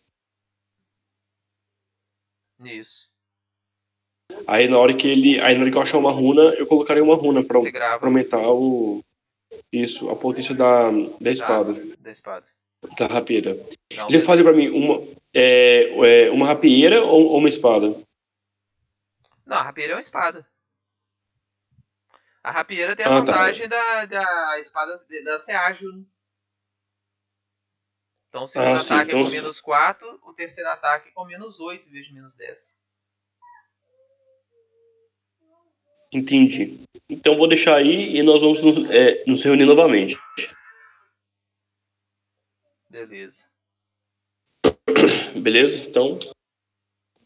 Isso. 2.63 3.09
Aí 4.47 4.67
na 4.67 4.77
hora 4.77 4.93
que 4.95 5.07
ele, 5.07 5.39
aí 5.41 5.55
na 5.55 5.61
hora 5.61 5.71
que 5.71 5.77
eu 5.77 5.81
achar 5.81 5.97
uma 5.97 6.11
runa, 6.11 6.53
eu 6.55 6.65
colocarei 6.67 7.01
uma 7.01 7.15
runa 7.15 7.43
pra 7.43 7.59
aumentar 8.01 8.47
o 8.51 9.03
isso, 9.71 10.09
a 10.09 10.15
potência 10.15 10.53
da, 10.55 10.89
da 11.19 11.31
espada, 11.31 11.73
da 11.99 12.11
espada. 12.11 12.45
da 12.97 13.07
rapieira. 13.07 13.57
Não, 13.95 14.07
Ele 14.07 14.21
fazer 14.21 14.43
pra 14.43 14.53
mim 14.53 14.69
uma 14.69 15.01
é, 15.33 16.25
é, 16.25 16.31
uma 16.31 16.45
rapieira 16.47 17.03
ou, 17.03 17.27
ou 17.27 17.37
uma 17.37 17.49
espada? 17.49 17.87
Não, 19.45 19.57
a 19.57 19.61
rapieira 19.63 19.93
é 19.93 19.95
uma 19.95 19.99
espada. 20.01 20.47
A 22.43 22.51
rapieira 22.51 22.95
tem 22.95 23.05
a 23.05 23.09
Ah, 23.09 23.11
tá. 23.11 23.19
vantagem 23.19 23.67
da, 23.69 24.05
da 24.05 24.59
espada 24.59 24.97
da 25.23 25.37
ser 25.39 25.53
ágil. 25.53 26.05
Então 28.29 28.43
o 28.43 28.45
segundo 28.45 28.77
Ah, 28.77 28.79
sim, 28.79 28.93
ataque 28.93 29.11
é 29.11 29.13
então- 29.13 29.23
com 29.25 29.29
menos 29.29 29.59
4, 29.61 30.19
o 30.23 30.33
terceiro 30.33 30.69
ataque 30.69 31.09
é 31.09 31.11
com 31.11 31.25
menos 31.25 31.59
8 31.59 31.87
em 31.87 31.91
vez 31.91 32.07
de 32.07 32.13
menos 32.13 32.35
10. 32.35 32.73
Entendi. 36.13 36.81
Então 37.09 37.37
vou 37.37 37.47
deixar 37.47 37.75
aí 37.75 38.17
e 38.17 38.23
nós 38.23 38.41
vamos 38.41 38.61
nos, 38.63 38.89
é, 38.89 39.23
nos 39.25 39.43
reunir 39.43 39.65
novamente. 39.65 40.17
Beleza. 42.89 43.45
Beleza? 45.41 45.77
Então, 45.83 46.17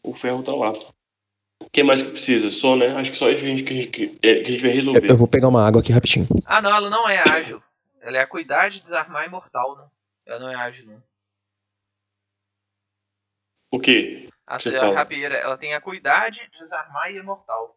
o 0.02 0.14
ferro 0.14 0.42
tá 0.42 0.54
lá. 0.54 0.72
O 1.62 1.70
que 1.70 1.82
mais 1.82 2.02
que 2.02 2.10
precisa? 2.10 2.48
Só, 2.50 2.76
né? 2.76 2.88
Acho 2.96 3.12
que 3.12 3.18
só 3.18 3.28
isso 3.30 3.40
que 3.40 3.46
a 3.46 3.48
gente, 3.48 3.62
que 3.64 3.72
a 3.72 3.76
gente, 3.76 3.88
que- 3.88 4.18
é, 4.22 4.40
a 4.40 4.44
gente 4.44 4.60
vai 4.62 4.70
Eu, 4.70 4.74
resolver. 4.76 5.10
eu 5.10 5.16
vou 5.16 5.26
pegar 5.28 5.48
uma 5.48 5.66
água 5.66 5.80
aqui 5.80 5.92
rapidinho. 5.92 6.26
Ah, 6.44 6.60
não, 6.60 6.74
ela 6.74 6.90
não 6.90 7.08
é 7.08 7.18
ágil. 7.18 7.62
Ela 8.00 8.18
é 8.18 8.20
a 8.20 8.26
cuidar 8.26 8.68
de 8.68 8.80
desarmar 8.80 9.26
imortal, 9.26 9.76
não. 9.76 9.90
Ela 10.26 10.38
não 10.38 10.50
é 10.50 10.54
ágil, 10.54 10.86
não. 10.86 11.02
O 13.70 13.80
quê? 13.80 14.28
A, 14.46 14.58
Você 14.58 14.76
a 14.76 14.90
rapieira, 14.92 15.34
ela 15.34 15.58
tem 15.58 15.74
a 15.74 15.80
cuidar 15.80 16.30
de 16.30 16.48
desarmar 16.50 17.10
e 17.10 17.18
imortal. 17.18 17.76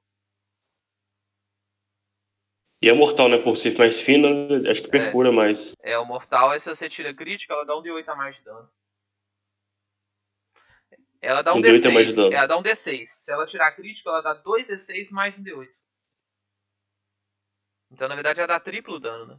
E 2.81 2.89
a 2.89 2.95
mortal, 2.95 3.27
né? 3.27 3.37
Por 3.39 3.57
ser 3.57 3.77
mais 3.77 3.99
fina, 3.99 4.27
acho 4.69 4.83
que 4.83 4.87
perfura 4.89 5.31
mais. 5.31 5.73
É, 5.81 5.97
o 5.97 6.05
mortal, 6.05 6.53
é 6.53 6.59
se 6.59 6.69
você 6.73 6.87
tira 6.87 7.13
crítica, 7.13 7.53
ela 7.53 7.65
dá 7.65 7.75
um 7.77 7.81
D8 7.81 8.07
a 8.07 8.15
mais 8.15 8.37
de 8.37 8.45
dano. 8.45 8.69
Ela 11.21 11.41
dá 11.41 11.53
um 11.53 11.57
Um 11.57 11.61
D8 11.61 11.85
a 11.85 11.91
mais 11.91 12.09
D6. 12.09 12.15
dano. 12.15 12.33
Ela 12.33 12.47
dá 12.47 12.57
um 12.57 12.63
D6. 12.63 13.05
Se 13.05 13.31
ela 13.31 13.45
tirar 13.45 13.71
crítica, 13.71 14.09
ela 14.09 14.21
dá 14.21 14.33
2 14.33 14.67
D6 14.67 15.11
mais 15.11 15.37
um 15.39 15.43
D8. 15.43 15.67
Então, 17.91 18.07
na 18.07 18.15
verdade, 18.15 18.39
ela 18.39 18.47
dá 18.47 18.59
triplo 18.59 18.99
dano, 18.99 19.25
né? 19.25 19.35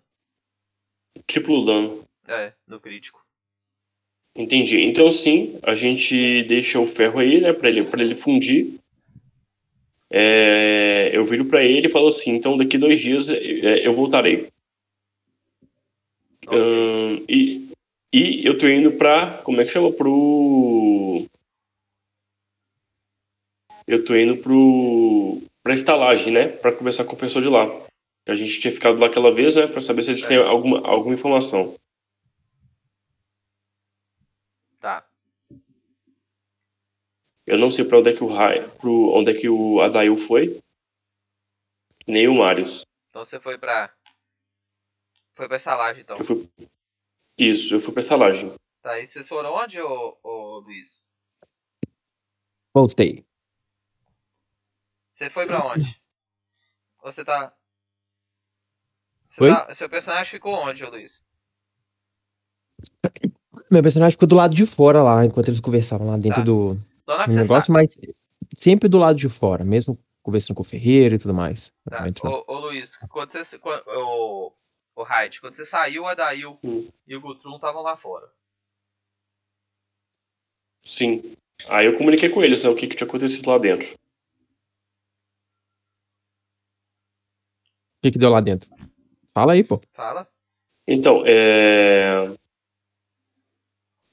Triplo 1.27 1.65
dano. 1.65 2.05
É, 2.27 2.53
no 2.67 2.79
crítico. 2.81 3.25
Entendi. 4.35 4.81
Então 4.83 5.11
sim, 5.11 5.59
a 5.63 5.75
gente 5.75 6.45
deixa 6.45 6.79
o 6.79 6.87
ferro 6.87 7.19
aí, 7.19 7.41
né? 7.41 7.53
Pra 7.53 7.69
ele, 7.69 7.85
pra 7.85 8.03
ele 8.03 8.15
fundir. 8.15 8.79
É, 10.09 11.11
eu 11.13 11.25
viro 11.25 11.45
pra 11.47 11.65
ele 11.65 11.87
e 11.87 11.91
falo 11.91 12.09
assim, 12.09 12.31
então 12.33 12.57
daqui 12.57 12.77
dois 12.77 13.01
dias 13.01 13.29
é, 13.29 13.87
eu 13.87 13.95
voltarei. 13.95 14.49
Ok. 16.47 16.59
Ahn, 16.59 17.25
e, 17.29 17.71
e 18.13 18.45
eu 18.47 18.59
tô 18.59 18.69
indo 18.69 18.93
pra. 18.93 19.39
Como 19.43 19.61
é 19.61 19.65
que 19.65 19.71
chama? 19.71 19.93
Pro. 19.93 21.27
Eu 23.91 24.05
tô 24.05 24.15
indo 24.15 24.37
pro. 24.37 25.43
pra 25.65 25.75
estalagem, 25.75 26.33
né? 26.33 26.47
Pra 26.47 26.71
conversar 26.71 27.05
com 27.05 27.17
o 27.17 27.19
pessoal 27.19 27.43
de 27.43 27.51
lá. 27.51 27.67
A 28.29 28.37
gente 28.37 28.61
tinha 28.61 28.73
ficado 28.73 28.97
lá 29.01 29.09
aquela 29.09 29.35
vez, 29.35 29.57
né? 29.57 29.67
Pra 29.67 29.83
saber 29.83 30.03
se 30.03 30.13
eles 30.13 30.25
têm 30.25 30.37
alguma, 30.37 30.79
alguma 30.87 31.13
informação. 31.13 31.75
Tá. 34.79 35.05
Eu 37.45 37.59
não 37.59 37.73
sei 37.73 37.85
pra 37.85 37.99
onde 37.99 38.11
é 38.11 38.13
que 38.13 38.23
o 38.23 38.33
Rai, 38.33 38.71
pro 38.79 39.13
onde 39.13 39.33
é 39.33 39.35
que 39.35 39.49
o 39.49 39.81
Adail 39.81 40.17
foi. 40.19 40.63
Nem 42.07 42.29
o 42.29 42.35
Marius. 42.37 42.87
Então 43.09 43.25
você 43.25 43.41
foi 43.41 43.59
pra. 43.59 43.93
Foi 45.33 45.49
pra 45.49 45.57
estalagem, 45.57 46.03
então. 46.03 46.17
Eu 46.17 46.25
fui. 46.25 46.49
Isso, 47.37 47.75
eu 47.75 47.81
fui 47.81 47.93
pra 47.93 48.03
estalagem. 48.03 48.55
Tá, 48.83 49.01
e 49.01 49.07
vocês 49.07 49.29
foram 49.29 49.53
onde, 49.53 49.81
ô, 49.81 50.17
ô 50.23 50.61
Luiz? 50.61 51.05
Voltei. 52.73 53.29
Você 55.21 55.29
foi 55.29 55.45
pra 55.47 55.63
onde? 55.67 56.01
Ou 57.03 57.13
você 57.13 57.23
tá. 57.23 57.53
Você 59.27 59.45
Oi? 59.45 59.51
tá- 59.51 59.75
Seu 59.75 59.87
personagem 59.87 60.25
ficou 60.25 60.55
onde, 60.55 60.83
ô 60.83 60.89
Luiz? 60.89 61.27
Meu 63.71 63.83
personagem 63.83 64.13
ficou 64.13 64.27
do 64.27 64.35
lado 64.35 64.55
de 64.55 64.65
fora 64.65 65.03
lá, 65.03 65.23
enquanto 65.23 65.49
eles 65.49 65.61
conversavam 65.61 66.07
lá 66.07 66.17
dentro 66.17 66.39
Tá. 66.39 66.45
do, 66.45 66.81
Então 67.03 67.19
do 67.19 67.25
você 67.33 67.39
negócio, 67.43 67.71
mas 67.71 67.95
sempre 68.57 68.89
do 68.89 68.97
lado 68.97 69.19
de 69.19 69.29
fora, 69.29 69.63
mesmo 69.63 69.99
conversando 70.23 70.57
com 70.57 70.63
o 70.63 70.65
Ferreira 70.65 71.17
e 71.17 71.19
tudo 71.19 71.35
mais. 71.35 71.71
Tá. 71.91 72.01
Mas, 72.01 72.15
Ô, 72.25 72.43
ô 72.47 72.55
Luiz, 72.59 72.97
quando 73.11 73.29
você. 73.29 73.59
Quando, 73.59 73.83
ô, 73.89 74.55
ô 74.97 75.03
Hyde, 75.03 75.39
quando 75.43 75.53
você 75.53 75.67
saiu, 75.67 76.05
o 76.05 76.07
Adail 76.07 76.59
Hum. 76.65 76.89
e 77.07 77.15
o 77.15 77.21
Gutrum 77.21 77.57
estavam 77.57 77.83
lá 77.83 77.95
fora. 77.95 78.27
Sim. 80.83 81.37
Aí 81.69 81.85
eu 81.85 81.99
comuniquei 81.99 82.31
com 82.31 82.43
eles, 82.43 82.63
né? 82.63 82.71
O 82.71 82.75
que, 82.75 82.87
que 82.87 82.97
tinha 82.97 83.07
acontecido 83.07 83.51
lá 83.51 83.59
dentro. 83.59 84.00
Que 88.03 88.11
que 88.11 88.19
deu 88.19 88.31
lá 88.31 88.41
dentro? 88.41 88.69
Fala 89.35 89.53
aí, 89.53 89.63
pô. 89.65 89.81
Fala? 89.95 90.27
Então, 90.87 91.23
é. 91.27 92.31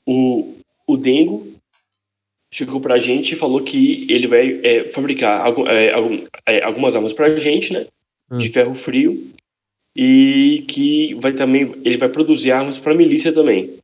O, 0.06 0.56
o 0.88 0.98
Dengo 0.98 1.54
chegou 2.54 2.80
pra 2.80 2.98
gente 2.98 3.34
e 3.34 3.38
falou 3.38 3.64
que 3.64 4.06
ele 4.12 4.28
vai 4.28 4.60
é, 4.64 4.92
fabricar 4.92 5.46
algu- 5.46 5.68
é, 5.68 5.92
algum- 5.94 6.26
é, 6.48 6.64
algumas 6.64 6.96
armas 6.96 7.14
pra 7.14 7.38
gente, 7.40 7.74
né? 7.74 7.88
De 8.32 8.48
Hum. 8.48 8.52
ferro 8.52 8.76
frio. 8.76 9.32
E 9.96 10.64
que 10.68 11.16
vai 11.16 11.34
também. 11.34 11.64
Ele 11.84 11.98
vai 11.98 12.08
produzir 12.10 12.52
armas 12.52 12.78
pra 12.78 12.94
milícia 12.94 13.34
também. 13.34 13.78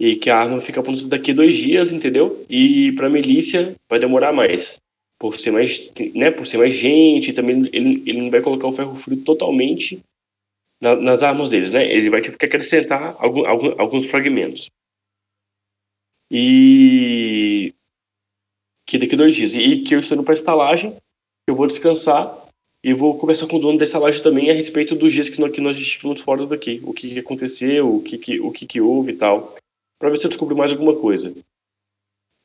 E 0.00 0.16
que 0.16 0.30
a 0.30 0.36
arma 0.38 0.60
fica 0.60 0.82
pronta 0.82 1.06
daqui 1.06 1.30
a 1.30 1.34
dois 1.34 1.54
dias, 1.56 1.92
entendeu? 1.92 2.44
E 2.48 2.92
pra 2.92 3.08
milícia 3.10 3.74
vai 3.88 3.98
demorar 3.98 4.32
mais. 4.32 4.78
Por 5.18 5.38
ser 5.38 5.50
mais, 5.50 5.90
né, 6.14 6.30
por 6.30 6.46
ser 6.46 6.58
mais 6.58 6.74
gente, 6.74 7.32
também 7.32 7.68
ele, 7.72 8.02
ele 8.06 8.20
não 8.22 8.30
vai 8.30 8.42
colocar 8.42 8.66
o 8.66 8.72
ferro 8.72 8.94
frio 8.96 9.16
totalmente 9.24 10.00
na- 10.80 10.96
nas 10.96 11.22
armas 11.22 11.48
deles, 11.48 11.72
né? 11.72 11.90
Ele 11.90 12.10
vai 12.10 12.20
tipo 12.20 12.36
acrescentar 12.36 13.16
algum, 13.18 13.46
algum- 13.46 13.74
alguns 13.80 14.06
fragmentos. 14.06 14.68
E 16.30 17.72
que 18.86 18.98
daqui 18.98 19.16
dois 19.16 19.34
dias. 19.34 19.54
E 19.54 19.82
que 19.82 19.94
eu 19.94 20.00
estou 20.00 20.16
indo 20.16 20.24
para 20.24 20.34
estalagem, 20.34 20.96
eu 21.46 21.54
vou 21.54 21.66
descansar 21.66 22.46
e 22.84 22.92
vou 22.92 23.18
conversar 23.18 23.46
com 23.46 23.56
o 23.56 23.60
dono 23.60 23.78
da 23.78 23.84
estalagem 23.84 24.22
também 24.22 24.50
a 24.50 24.54
respeito 24.54 24.94
dos 24.94 25.12
dias 25.12 25.28
que 25.28 25.40
nós, 25.40 25.50
que 25.52 25.60
nós 25.60 25.76
estivemos 25.76 26.20
fora 26.20 26.46
daqui. 26.46 26.80
O 26.84 26.92
que 26.92 27.18
aconteceu, 27.18 27.96
o 27.96 28.02
que, 28.02 28.18
que, 28.18 28.40
o 28.40 28.52
que, 28.52 28.66
que 28.66 28.80
houve 28.80 29.12
e 29.12 29.16
tal. 29.16 29.56
Para 29.98 30.10
ver 30.10 30.18
se 30.18 30.26
eu 30.26 30.28
descubro 30.28 30.56
mais 30.56 30.72
alguma 30.72 30.94
coisa. 30.94 31.34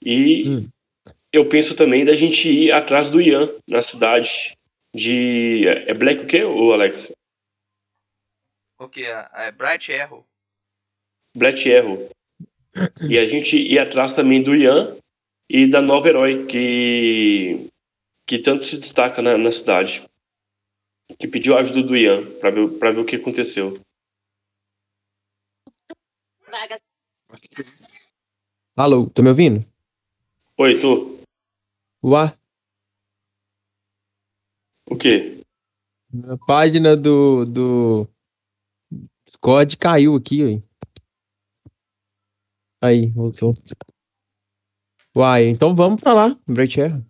E 0.03 0.47
Hum. 0.49 0.67
Eu 1.33 1.47
penso 1.47 1.75
também 1.75 2.03
da 2.03 2.15
gente 2.15 2.49
ir 2.49 2.71
atrás 2.71 3.09
do 3.09 3.21
Ian 3.21 3.49
na 3.67 3.81
cidade 3.81 4.57
de. 4.93 5.67
É 5.67 5.93
Black 5.93 6.23
o 6.23 6.27
quê, 6.27 6.43
ô 6.43 6.73
Alex? 6.73 7.11
O 8.79 8.89
que? 8.89 9.05
É 9.05 9.51
Bright 9.51 9.93
Arrow. 9.93 10.25
Black 11.35 11.73
Arrow. 11.73 12.09
E 13.07 13.17
a 13.17 13.27
gente 13.27 13.55
ir 13.55 13.79
atrás 13.79 14.13
também 14.13 14.41
do 14.41 14.55
Ian 14.55 14.97
e 15.49 15.69
da 15.69 15.81
nova 15.81 16.07
herói 16.07 16.45
que 16.45 17.69
que 18.25 18.39
tanto 18.39 18.65
se 18.65 18.77
destaca 18.77 19.21
na, 19.21 19.37
na 19.37 19.51
cidade. 19.51 20.07
Que 21.19 21.27
pediu 21.27 21.55
a 21.55 21.59
ajuda 21.59 21.83
do 21.83 21.97
Ian 21.97 22.39
pra 22.39 22.49
ver, 22.49 22.69
pra 22.79 22.91
ver 22.91 23.01
o 23.01 23.05
que 23.05 23.17
aconteceu. 23.17 23.79
Alô, 28.75 29.09
tá 29.09 29.21
me 29.21 29.29
ouvindo? 29.29 29.65
Oi, 30.57 30.79
tu. 30.79 31.20
Uá, 32.03 32.35
O 34.89 34.97
quê? 34.97 35.41
a 36.27 36.37
página 36.45 36.97
do, 36.97 37.45
do 37.45 38.07
Discord 39.25 39.77
caiu 39.77 40.15
aqui, 40.15 40.43
aí. 40.43 40.63
Aí, 42.83 43.07
voltou. 43.11 43.53
Uai, 45.15 45.45
então 45.45 45.75
vamos 45.75 46.01
pra 46.01 46.13
lá, 46.13 46.39
Arrow. 46.81 47.01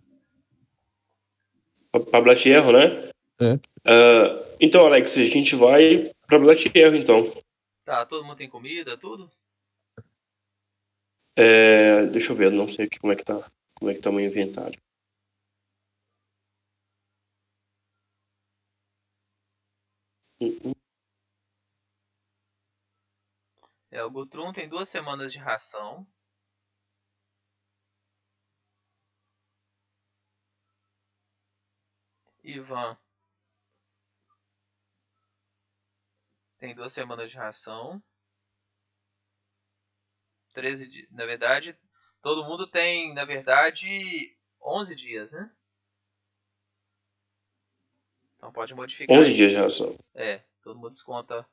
Pra, 1.90 2.20
Arrow, 2.54 2.72
né? 2.72 3.10
É. 3.40 3.58
Ah, 3.84 4.56
então, 4.60 4.86
Alex, 4.86 5.16
a 5.16 5.24
gente 5.24 5.56
vai 5.56 6.12
pra 6.26 6.38
Black 6.38 6.68
Arrow, 6.80 6.96
então. 6.96 7.32
Tá, 7.84 8.04
todo 8.04 8.24
mundo 8.24 8.36
tem 8.36 8.48
comida, 8.48 8.96
tudo? 8.96 9.28
É, 11.34 12.06
deixa 12.08 12.32
eu 12.32 12.36
ver, 12.36 12.52
não 12.52 12.68
sei 12.68 12.84
aqui 12.84 12.98
como 12.98 13.12
é 13.12 13.16
que 13.16 13.24
tá. 13.24 13.50
Como 13.82 13.90
é 13.90 13.94
que 13.96 14.00
tá 14.00 14.10
o 14.10 14.12
meu 14.12 14.24
inventário. 14.24 14.80
É, 23.90 24.04
o 24.04 24.10
Gutrum 24.10 24.52
tem 24.52 24.68
duas 24.68 24.88
semanas 24.88 25.32
de 25.32 25.40
ração. 25.40 26.06
Ivan 32.44 32.96
tem 36.60 36.72
duas 36.72 36.92
semanas 36.92 37.32
de 37.32 37.36
ração. 37.36 38.00
13 40.52 40.88
dias. 40.88 41.10
Na 41.10 41.26
verdade, 41.26 41.76
Todo 42.22 42.44
mundo 42.44 42.68
tem, 42.68 43.12
na 43.12 43.24
verdade, 43.24 44.36
11 44.62 44.94
dias, 44.94 45.32
né? 45.32 45.50
Então 48.36 48.52
pode 48.52 48.72
modificar. 48.74 49.18
11 49.18 49.28
aí. 49.28 49.36
dias, 49.36 49.52
né, 49.52 49.58
Nelson. 49.58 49.98
É, 50.14 50.38
todo 50.62 50.76
mundo 50.76 50.90
desconta 50.90 51.44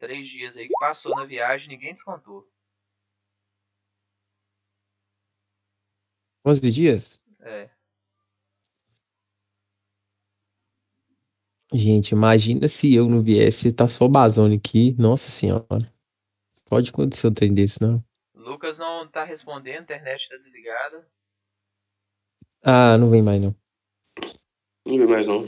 3 0.00 0.26
dias 0.26 0.56
aí 0.56 0.66
que 0.66 0.74
passou 0.80 1.14
na 1.14 1.24
viagem, 1.24 1.68
ninguém 1.68 1.94
descontou. 1.94 2.50
11 6.44 6.70
dias? 6.72 7.22
É. 7.38 7.70
Gente, 11.72 12.10
imagina 12.10 12.66
se 12.66 12.92
eu 12.92 13.08
não 13.08 13.22
viesse, 13.22 13.72
tá 13.72 13.86
só 13.86 14.06
o 14.06 14.08
Bazone 14.08 14.56
aqui. 14.56 14.92
Nossa 14.98 15.30
senhora. 15.30 15.94
Pode 16.66 16.90
acontecer 16.90 17.28
um 17.28 17.32
trem 17.32 17.54
desse, 17.54 17.80
não? 17.80 18.04
Lucas 18.42 18.78
não 18.78 19.06
tá 19.06 19.24
respondendo, 19.24 19.78
a 19.78 19.82
internet 19.82 20.28
tá 20.28 20.36
desligada. 20.36 21.06
Ah, 22.62 22.96
não 22.98 23.10
vem 23.10 23.22
mais 23.22 23.40
não. 23.40 23.54
Não 24.86 24.98
vê 24.98 25.06
mais 25.06 25.26
não. 25.26 25.46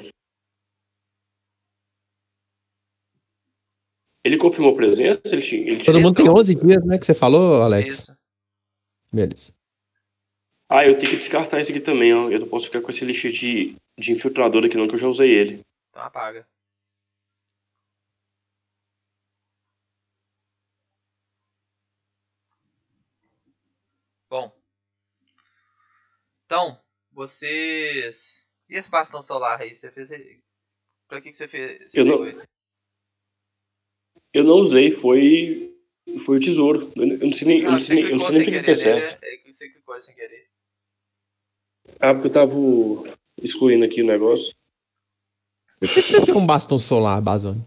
Ele 4.25 4.39
confirmou 4.39 4.75
presença? 4.75 5.21
Ele, 5.27 5.43
ele 5.71 5.85
Todo 5.85 5.95
tinha- 5.97 6.03
mundo 6.07 6.17
tem 6.17 6.31
11 6.31 6.55
dias, 6.55 6.85
né, 6.85 6.99
que 6.99 7.05
você 7.05 7.15
falou, 7.15 7.61
Alex? 7.63 7.95
Isso. 7.95 8.17
Beleza. 9.13 9.55
Ah, 10.69 10.87
eu 10.87 10.97
tenho 10.99 11.11
que 11.11 11.17
descartar 11.19 11.61
esse 11.61 11.71
aqui 11.71 11.81
também, 11.81 12.15
ó. 12.15 12.31
Eu 12.31 12.41
não 12.41 12.49
posso 12.49 12.67
ficar 12.67 12.81
com 12.81 12.91
esse 12.91 13.05
lixo 13.05 13.31
de, 13.31 13.77
de 13.99 14.13
infiltrador 14.13 14.65
aqui 14.65 14.77
não, 14.77 14.89
que 14.89 14.95
eu 14.95 14.99
já 14.99 15.09
usei 15.09 15.31
ele. 15.31 15.61
Então 15.91 16.03
apaga. 16.03 16.47
Bom. 24.29 24.53
Então, 26.55 26.79
vocês. 27.13 28.49
E 28.71 28.77
esse 28.77 28.89
bastão 28.89 29.21
solar 29.21 29.61
aí? 29.61 29.75
Você 29.75 29.91
fez. 29.91 30.11
Pra 31.09 31.21
que, 31.21 31.31
que 31.33 31.37
você 31.37 31.49
fez? 31.49 31.91
Você 31.91 32.01
Eu 32.01 32.05
não- 32.05 32.13
pegou 32.13 32.27
ele? 32.29 32.43
Eu 34.33 34.45
não 34.45 34.55
usei, 34.61 34.93
foi. 34.95 35.75
Foi 36.25 36.37
o 36.37 36.41
tesouro. 36.41 36.93
Eu 36.95 37.07
não 37.07 37.17
não 37.17 37.33
sei 37.33 37.49
nem, 37.49 37.59
eu 37.59 37.65
Não, 37.65 37.73
não 37.73 37.81
você 37.81 37.87
sei 37.87 37.97
nem, 37.97 38.05
eu 38.13 38.17
não 38.19 38.27
sei 38.31 38.39
nem 38.39 38.43
o 38.43 38.45
que 38.45 38.51
que 38.53 38.57
é 38.59 38.63
querer 38.63 38.77
certo. 38.77 39.25
É 39.25 39.37
que 39.39 39.53
você 39.53 39.69
clicou 39.69 40.01
sem 40.01 40.15
querer. 40.15 40.49
Ah, 41.99 42.15
porque 42.15 42.29
eu 42.29 42.33
tava 42.33 42.55
excluindo 43.43 43.85
aqui 43.85 44.01
o 44.03 44.07
negócio. 44.07 44.55
Por 45.81 45.89
que 45.93 46.03
você 46.03 46.25
tem 46.25 46.37
um 46.37 46.47
bastão 46.47 46.79
solar, 46.79 47.21
Bazone? 47.21 47.65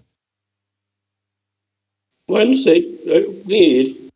Mas 2.29 2.39
eu 2.41 2.45
não 2.47 2.53
sei. 2.57 3.01
Eu 3.03 3.43
ganhei 3.43 3.79
ele. 3.79 4.07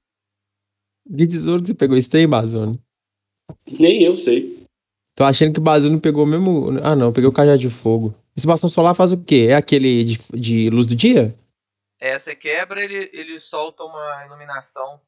Que 1.10 1.28
tesouro 1.28 1.62
que 1.62 1.68
você 1.68 1.76
pegou 1.76 1.98
isso 1.98 2.16
aí, 2.16 2.26
Bazone? 2.26 2.80
Nem 3.68 4.04
eu 4.04 4.16
sei. 4.16 4.61
Tô 5.22 5.26
achando 5.26 5.54
que 5.54 5.60
o 5.60 5.62
Bazone 5.62 6.00
pegou 6.02 6.26
mesmo. 6.26 6.70
Ah, 6.84 6.96
não, 6.96 7.14
peguei 7.14 7.30
o 7.30 7.32
cajado 7.32 7.60
de 7.60 7.70
fogo. 7.70 8.12
Esse 8.36 8.48
bastão 8.48 8.68
solar 8.68 8.96
faz 8.96 9.12
o 9.12 9.24
quê? 9.24 9.50
É 9.52 9.54
aquele 9.54 10.04
de, 10.04 10.18
de 10.34 10.70
luz 10.72 10.88
do 10.88 10.96
dia? 10.96 11.38
É, 12.00 12.18
você 12.18 12.36
quebra, 12.36 12.84
ele, 12.84 13.08
ele 13.14 13.38
solta 13.38 13.84
uma 13.84 14.26
iluminação 14.26 15.00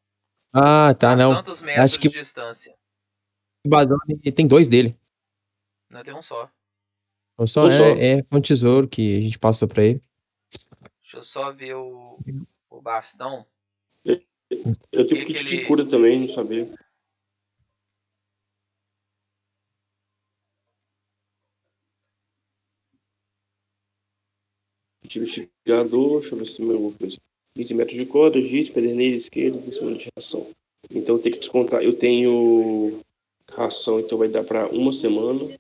Ah, 0.53 0.93
tá, 0.93 1.14
a 1.14 1.16
não. 1.16 1.34
tantos 1.34 1.64
metros 1.64 1.84
acho 1.84 1.99
que- 1.99 2.09
de 2.09 2.20
distância. 2.20 2.76
O 3.66 3.70
Bazone 3.70 4.20
tem 4.36 4.45
dois 4.45 4.68
dele. 4.68 4.95
Não 5.89 6.03
tem 6.03 6.14
um 6.14 6.22
só. 6.22 6.47
Não 7.36 7.47
só 7.47 7.66
Um 7.66 7.70
só. 7.72 7.84
é, 7.84 8.20
é 8.20 8.22
com 8.22 8.39
tesouro 8.39 8.88
que 8.88 9.18
a 9.18 9.22
gente 9.22 9.39
passou 9.39 9.68
pra 9.68 9.84
ele. 9.84 9.99
Deixa 11.01 11.18
eu 11.18 11.24
só 11.24 11.51
ver 11.51 11.74
o, 11.76 12.20
o 12.70 12.80
bastão. 12.84 13.47
Eu 14.05 15.07
tenho 15.07 15.26
kit 15.26 15.36
aquele- 15.38 15.49
de 15.61 15.66
cura 15.66 15.84
também, 15.88 16.28
não 16.28 16.32
sabia. 16.36 16.72
Kit 25.14 25.20
investigador, 25.20 26.22
deixa 26.22 26.34
eu 26.34 26.39
ver 26.39 26.45
se 26.47 26.57
tem 26.57 26.72
alguma 26.72 26.97
coisa. 26.97 27.18
20 27.55 27.74
metros 27.76 27.97
de 27.97 28.05
corda, 28.05 28.41
giz, 28.41 28.70
pederneira 28.70 29.16
esquerda, 29.16 29.61
função 29.61 29.93
de 29.93 30.09
ração. 30.18 30.47
Então 30.89 31.20
tenho 31.20 31.34
que 31.34 31.39
descontar. 31.39 31.84
Eu 31.84 31.95
tenho 31.95 32.99
ração, 33.51 33.99
então 33.99 34.18
vai 34.18 34.28
dar 34.28 34.43
pra 34.43 34.68
uma 34.70 34.91
semana. 34.91 35.55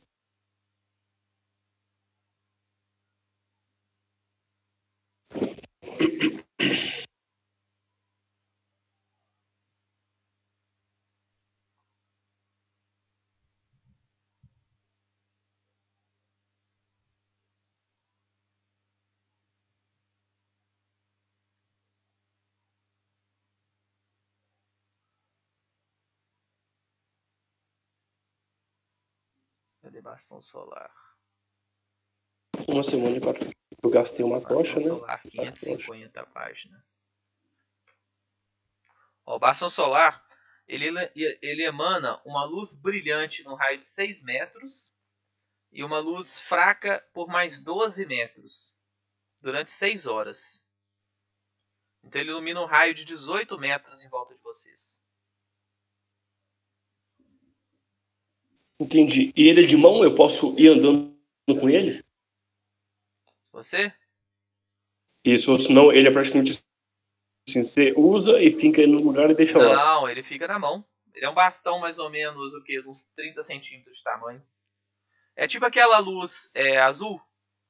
Cadê 29.83 30.01
bastão 30.13 30.39
solar? 30.39 30.93
Uma 32.67 32.83
semana 32.83 33.17
e 33.17 33.19
quatro. 33.19 33.49
Eu 33.81 33.89
gastei 33.89 34.23
uma 34.23 34.39
Bastão 34.39 34.57
tocha, 34.57 34.75
né? 34.75 34.85
solar, 34.85 35.21
550 35.23 36.25
páginas. 36.27 36.83
Ó, 39.25 39.35
o 39.35 39.39
bastão 39.39 39.67
solar, 39.67 40.23
ele, 40.67 40.87
ele 41.15 41.65
emana 41.65 42.21
uma 42.23 42.45
luz 42.45 42.75
brilhante 42.75 43.43
no 43.43 43.55
raio 43.55 43.79
de 43.79 43.85
6 43.85 44.21
metros 44.21 44.95
e 45.71 45.83
uma 45.83 45.97
luz 45.97 46.39
fraca 46.39 47.03
por 47.11 47.27
mais 47.27 47.59
12 47.59 48.05
metros 48.05 48.77
durante 49.41 49.71
6 49.71 50.05
horas. 50.05 50.69
Então 52.03 52.21
ele 52.21 52.29
ilumina 52.29 52.61
um 52.61 52.67
raio 52.67 52.93
de 52.93 53.03
18 53.03 53.57
metros 53.57 54.05
em 54.05 54.09
volta 54.09 54.35
de 54.35 54.41
vocês. 54.43 55.02
Entendi. 58.83 59.31
E 59.33 59.47
ele 59.47 59.63
é 59.63 59.67
de 59.67 59.77
mão? 59.77 60.03
Eu 60.03 60.13
posso 60.13 60.53
ir 60.59 60.67
andando 60.67 61.15
com 61.47 61.69
ele? 61.69 62.03
Você? 63.53 63.93
Isso, 65.23 65.57
senão 65.59 65.91
ele 65.91 66.09
é 66.09 66.11
praticamente 66.11 66.61
assim, 67.47 67.63
você 67.63 67.93
usa 67.95 68.41
e 68.41 68.53
fica 68.59 68.85
no 68.85 68.99
lugar 68.99 69.29
e 69.29 69.35
deixa 69.35 69.57
lá. 69.57 69.73
Não, 69.73 70.09
ele 70.09 70.21
fica 70.21 70.47
na 70.47 70.59
mão. 70.59 70.83
Ele 71.13 71.25
é 71.25 71.29
um 71.29 71.33
bastão 71.33 71.79
mais 71.79 71.97
ou 71.97 72.09
menos, 72.09 72.53
o 72.55 72.61
que? 72.61 72.81
Uns 72.81 73.05
30 73.15 73.41
centímetros 73.41 73.99
de 73.99 74.03
tamanho. 74.03 74.43
É 75.35 75.47
tipo 75.47 75.65
aquela 75.65 75.99
luz 75.99 76.51
é, 76.53 76.77
azul 76.77 77.21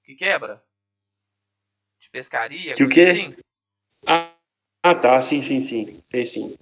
que 0.03 0.15
quebra. 0.15 0.63
De 1.99 2.09
pescaria, 2.09 2.73
Que 2.73 2.83
o 2.83 2.89
quê? 2.89 3.01
assim. 3.01 3.35
Ah, 4.07 4.33
ah, 4.81 4.95
tá, 4.95 5.21
sim, 5.21 5.43
sim, 5.43 5.61
sim. 5.61 6.03
Sei 6.09 6.25
sim. 6.25 6.57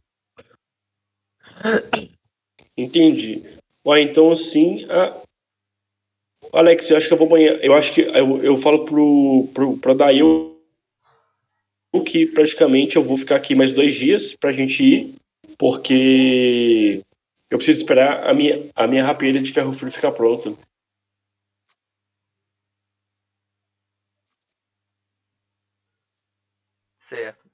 Entendi. 2.75 3.60
Ué, 3.85 4.01
então 4.01 4.31
assim. 4.31 4.85
ah, 4.89 5.21
Alex, 6.53 6.89
eu 6.89 6.97
acho 6.97 7.07
que 7.07 7.13
eu 7.13 7.17
vou 7.17 7.27
amanhã. 7.27 7.59
Eu 7.61 7.73
acho 7.73 7.93
que 7.93 8.01
eu, 8.01 8.43
eu 8.43 8.57
falo 8.57 8.85
pro, 8.85 9.49
pro, 9.53 9.77
pra 9.77 9.93
daí 9.93 10.19
eu 10.19 10.51
que 12.05 12.25
praticamente 12.25 12.95
eu 12.95 13.03
vou 13.03 13.17
ficar 13.17 13.35
aqui 13.35 13.53
mais 13.53 13.73
dois 13.73 13.93
dias 13.95 14.33
pra 14.35 14.51
gente 14.53 14.83
ir, 14.83 15.15
porque 15.57 17.01
eu 17.49 17.57
preciso 17.57 17.79
esperar 17.79 18.27
a 18.27 18.33
minha, 18.33 18.69
a 18.75 18.87
minha 18.87 19.03
rapieira 19.03 19.41
de 19.41 19.51
ferro 19.51 19.73
frio 19.73 19.91
ficar 19.91 20.11
pronta. 20.11 20.53
Certo. 26.97 27.45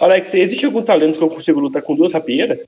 Alex, 0.00 0.32
existe 0.34 0.64
algum 0.64 0.82
talento 0.82 1.18
que 1.18 1.24
eu 1.24 1.28
consigo 1.28 1.60
lutar 1.60 1.82
com 1.82 1.94
duas 1.94 2.12
rapieiras? 2.12 2.60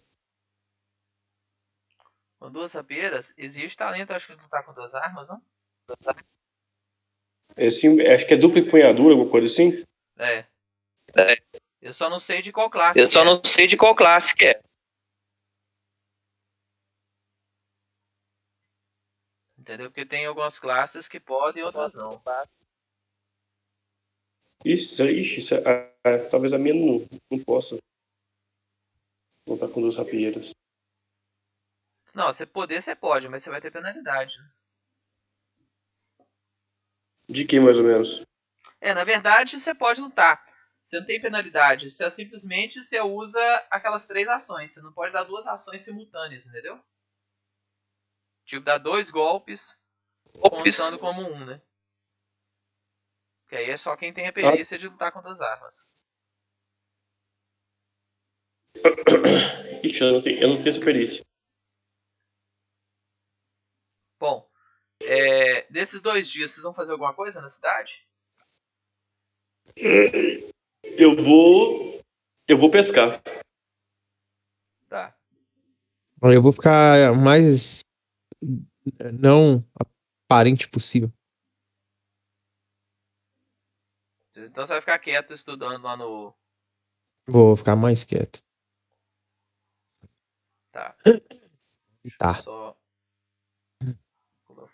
Com 2.50 2.54
duas 2.54 2.72
rapeiras, 2.72 3.32
existe 3.36 3.78
talento, 3.78 4.10
acho 4.10 4.26
que 4.26 4.34
de 4.34 4.42
lutar 4.42 4.64
com 4.64 4.74
duas 4.74 4.92
armas, 4.96 5.28
não? 5.28 5.40
Assim, 7.56 8.00
acho 8.00 8.26
que 8.26 8.34
é 8.34 8.36
dupla 8.36 8.58
empunhadura, 8.58 9.12
alguma 9.14 9.30
coisa 9.30 9.46
assim. 9.46 9.84
É. 10.18 10.44
Eu 11.80 11.92
só 11.92 12.10
não 12.10 12.18
sei 12.18 12.42
de 12.42 12.50
qual 12.50 12.68
classe. 12.68 12.98
Eu 12.98 13.06
que 13.06 13.12
só 13.12 13.20
é. 13.20 13.24
não 13.24 13.40
sei 13.44 13.68
de 13.68 13.76
qual 13.76 13.94
classe 13.94 14.34
que 14.34 14.46
é. 14.46 14.60
Entendeu? 19.56 19.88
Porque 19.88 20.04
tem 20.04 20.26
algumas 20.26 20.58
classes 20.58 21.08
que 21.08 21.20
podem 21.20 21.62
e 21.62 21.64
outras 21.64 21.94
não. 21.94 22.20
Ixi, 24.64 25.04
ixi 25.04 25.38
isso 25.38 25.54
é- 25.54 25.62
ah, 25.64 25.94
ah, 26.04 26.28
talvez 26.28 26.52
a 26.52 26.58
minha 26.58 26.74
não, 26.74 27.06
não 27.30 27.44
possa. 27.44 27.78
Lutar 29.46 29.68
com 29.68 29.80
duas 29.80 29.94
rapieiras. 29.94 30.50
Não, 32.14 32.32
você 32.32 32.44
poder, 32.44 32.82
você 32.82 32.94
pode, 32.94 33.28
mas 33.28 33.42
você 33.42 33.50
vai 33.50 33.60
ter 33.60 33.70
penalidade. 33.70 34.38
De 37.28 37.44
que 37.44 37.60
mais 37.60 37.78
ou 37.78 37.84
menos? 37.84 38.22
É, 38.80 38.92
na 38.92 39.04
verdade, 39.04 39.58
você 39.58 39.74
pode 39.74 40.00
lutar. 40.00 40.44
Você 40.84 40.98
não 40.98 41.06
tem 41.06 41.20
penalidade. 41.20 41.88
Você 41.88 42.10
simplesmente 42.10 42.82
você 42.82 43.00
usa 43.00 43.40
aquelas 43.70 44.06
três 44.08 44.26
ações. 44.26 44.74
Você 44.74 44.82
não 44.82 44.92
pode 44.92 45.12
dar 45.12 45.22
duas 45.22 45.46
ações 45.46 45.82
simultâneas, 45.82 46.46
entendeu? 46.46 46.82
Tipo, 48.44 48.64
dar 48.64 48.78
dois 48.78 49.12
golpes 49.12 49.78
Ops. 50.34 50.76
contando 50.76 50.98
como 50.98 51.22
um, 51.22 51.44
né? 51.44 51.62
Que 53.48 53.56
aí 53.56 53.70
é 53.70 53.76
só 53.76 53.96
quem 53.96 54.12
tem 54.12 54.26
a 54.26 54.32
perícia 54.32 54.76
de 54.76 54.88
lutar 54.88 55.12
com 55.12 55.22
duas 55.22 55.40
armas. 55.40 55.86
Ixi, 59.84 60.00
eu 60.00 60.12
não 60.12 60.22
tenho, 60.22 60.42
eu 60.42 60.48
não 60.48 60.56
tenho 60.56 60.68
essa 60.70 60.84
perícia. 60.84 61.24
Bom, 64.20 64.46
é, 65.00 65.66
nesses 65.72 66.02
dois 66.02 66.28
dias, 66.28 66.50
vocês 66.50 66.62
vão 66.62 66.74
fazer 66.74 66.92
alguma 66.92 67.14
coisa 67.14 67.40
na 67.40 67.48
cidade? 67.48 68.06
Eu 70.82 71.16
vou. 71.16 71.98
Eu 72.46 72.58
vou 72.58 72.70
pescar. 72.70 73.22
Tá. 74.90 75.16
Eu 76.22 76.42
vou 76.42 76.52
ficar 76.52 77.14
mais 77.14 77.80
não 79.14 79.64
aparente 79.74 80.68
possível. 80.68 81.10
Então 84.36 84.66
você 84.66 84.74
vai 84.74 84.80
ficar 84.82 84.98
quieto 84.98 85.32
estudando 85.32 85.82
lá 85.82 85.96
no. 85.96 86.34
Vou 87.26 87.56
ficar 87.56 87.74
mais 87.74 88.04
quieto. 88.04 88.42
Tá. 90.70 90.94
Deixa 92.02 92.18
Tá. 92.18 92.34
só 92.34 92.79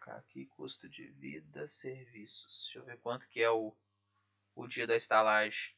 colocar 0.06 0.16
aqui 0.18 0.46
custo 0.46 0.88
de 0.88 1.08
vida, 1.08 1.66
serviços. 1.66 2.64
Deixa 2.66 2.78
eu 2.78 2.84
ver 2.84 2.98
quanto 2.98 3.28
que 3.28 3.42
é 3.42 3.50
o, 3.50 3.76
o 4.54 4.66
dia 4.66 4.86
da 4.86 4.94
estalagem. 4.94 5.74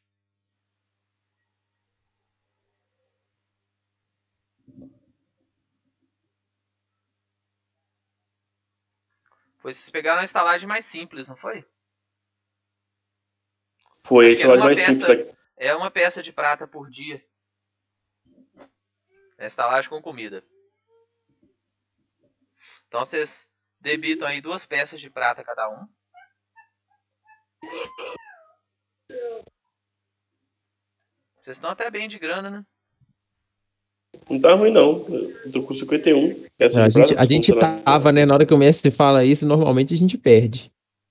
Foi 9.56 9.72
vocês 9.72 9.90
pegaram 9.90 10.20
a 10.20 10.24
estalagem 10.24 10.68
mais 10.68 10.84
simples, 10.84 11.26
não 11.28 11.36
foi? 11.36 11.66
Foi 14.04 14.40
a 14.42 14.46
uma 14.48 14.56
mais 14.56 14.78
peça- 14.78 15.06
simples. 15.06 15.36
É 15.56 15.74
uma 15.74 15.90
peça 15.90 16.22
de 16.22 16.32
prata 16.32 16.68
por 16.68 16.88
dia. 16.88 17.24
É 19.36 19.46
estalagem 19.46 19.90
com 19.90 20.00
comida. 20.00 20.44
Então 22.86 23.04
vocês 23.04 23.50
debitam 23.80 24.28
aí 24.28 24.40
duas 24.40 24.66
peças 24.66 25.00
de 25.00 25.10
prata 25.10 25.44
cada 25.44 25.68
um. 25.68 25.86
Vocês 31.36 31.56
estão 31.56 31.70
até 31.70 31.90
bem 31.90 32.08
de 32.08 32.18
grana, 32.18 32.50
né? 32.50 32.64
Não 34.28 34.40
tá 34.40 34.54
ruim, 34.54 34.70
não. 34.70 35.06
Eu 35.08 35.52
tô 35.52 35.62
com 35.62 35.74
51. 35.74 36.46
Essa 36.58 36.84
A 36.84 36.88
gente, 36.88 37.14
a 37.14 37.24
gente 37.24 37.58
tava, 37.58 38.12
né? 38.12 38.26
Na 38.26 38.34
hora 38.34 38.46
que 38.46 38.54
o 38.54 38.58
mestre 38.58 38.90
fala 38.90 39.24
isso, 39.24 39.46
normalmente 39.46 39.94
a 39.94 39.96
gente 39.96 40.18
perde. 40.18 40.70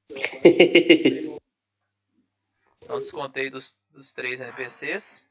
Então 2.87 3.01
descontei 3.01 3.49
dos, 3.49 3.75
dos 3.91 4.13
três 4.13 4.39
NPCs. 4.39 5.21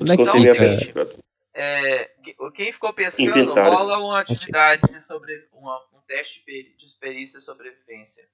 Onde 0.00 0.12
é 0.12 0.16
que 0.16 0.22
Então, 0.22 0.34
fica? 0.78 1.10
É, 1.52 2.06
quem 2.54 2.72
ficou 2.72 2.92
pescando 2.92 3.38
Inventário. 3.38 3.72
rola 3.72 3.98
uma 3.98 4.20
atividade 4.20 4.86
de 4.86 5.00
sobre 5.00 5.48
uma, 5.52 5.84
um 5.92 6.00
teste 6.02 6.44
de 6.44 6.84
experiência 6.84 7.38
e 7.38 7.40
sobrevivência. 7.40 8.28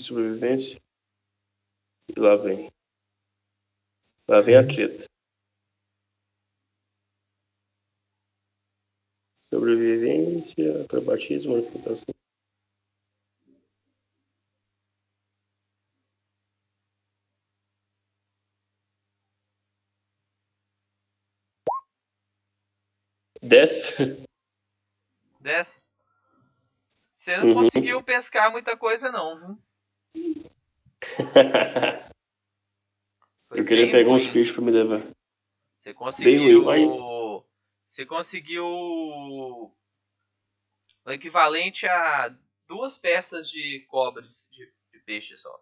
Sobrevivência? 0.00 0.80
E 2.08 2.18
lá 2.18 2.36
vem. 2.36 2.72
Lá 4.28 4.40
vem 4.40 4.56
a 4.56 4.66
treta. 4.66 5.04
Sobrevivência, 9.52 10.84
acrobatismo, 10.84 11.52
manipulação. 11.52 12.14
10. 23.50 23.96
10. 25.40 25.86
Você 27.04 27.36
não 27.36 27.48
uhum. 27.48 27.54
conseguiu 27.54 28.00
pescar 28.00 28.52
muita 28.52 28.76
coisa, 28.76 29.10
não, 29.10 29.36
viu? 29.36 29.58
Eu 33.50 33.64
queria 33.64 33.90
pegar 33.90 34.08
ruim. 34.10 34.22
uns 34.22 34.26
bichos 34.28 34.54
pra 34.54 34.64
me 34.64 34.70
levar. 34.70 35.02
Você 35.76 35.92
conseguiu. 35.92 36.64
Você 37.88 38.06
conseguiu. 38.06 38.64
O 38.64 39.74
equivalente 41.08 41.88
a 41.88 42.32
duas 42.68 42.96
peças 42.96 43.50
de 43.50 43.84
cobre 43.88 44.28
de, 44.28 44.72
de 44.92 45.00
peixe 45.04 45.36
só. 45.36 45.60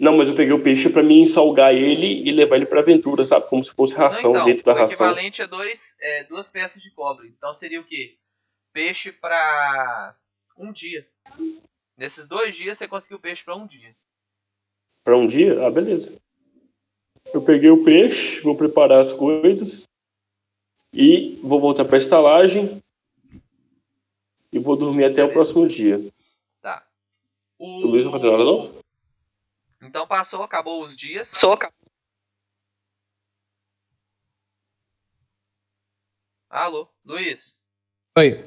Não, 0.00 0.16
mas 0.16 0.30
eu 0.30 0.34
peguei 0.34 0.54
o 0.54 0.62
peixe 0.62 0.88
pra 0.88 1.02
mim 1.02 1.26
salgar 1.26 1.74
ele 1.74 2.26
e 2.26 2.32
levar 2.32 2.56
ele 2.56 2.64
pra 2.64 2.80
aventura, 2.80 3.22
sabe? 3.22 3.46
Como 3.50 3.62
se 3.62 3.70
fosse 3.70 3.94
ração 3.94 4.32
Não, 4.32 4.40
então, 4.40 4.46
dentro 4.46 4.64
da 4.64 4.72
o 4.72 4.74
ração. 4.76 4.94
equivalente 4.94 5.42
a 5.42 5.46
dois, 5.46 5.94
é, 6.00 6.24
duas 6.24 6.50
peças 6.50 6.82
de 6.82 6.90
cobre. 6.90 7.28
Então 7.36 7.52
seria 7.52 7.78
o 7.78 7.84
quê? 7.84 8.16
Peixe 8.72 9.12
pra 9.12 10.16
um 10.56 10.72
dia. 10.72 11.06
Nesses 11.98 12.26
dois 12.26 12.56
dias 12.56 12.78
você 12.78 12.88
conseguiu 12.88 13.18
peixe 13.20 13.44
pra 13.44 13.54
um 13.54 13.66
dia. 13.66 13.94
Pra 15.04 15.18
um 15.18 15.26
dia? 15.26 15.66
Ah, 15.66 15.70
beleza. 15.70 16.16
Eu 17.34 17.42
peguei 17.42 17.68
o 17.68 17.84
peixe, 17.84 18.40
vou 18.40 18.56
preparar 18.56 19.00
as 19.00 19.12
coisas 19.12 19.84
e 20.94 21.38
vou 21.42 21.60
voltar 21.60 21.84
pra 21.84 21.98
estalagem 21.98 22.82
e 24.50 24.58
vou 24.58 24.76
dormir 24.76 25.04
até 25.04 25.22
o 25.22 25.26
Beleza. 25.28 25.32
próximo 25.34 25.68
dia. 25.68 26.10
Tá. 26.62 26.86
O... 27.58 27.84
O 27.84 27.86
Luiz 27.86 28.04
não 28.04 28.12
fazer 28.12 28.30
nada, 28.30 28.44
não? 28.44 28.79
Então 29.90 30.06
passou, 30.06 30.44
acabou 30.44 30.84
os 30.84 30.96
dias. 30.96 31.26
Soca. 31.26 31.68
Alô, 36.48 36.88
Luiz. 37.04 37.58
Oi. 38.16 38.38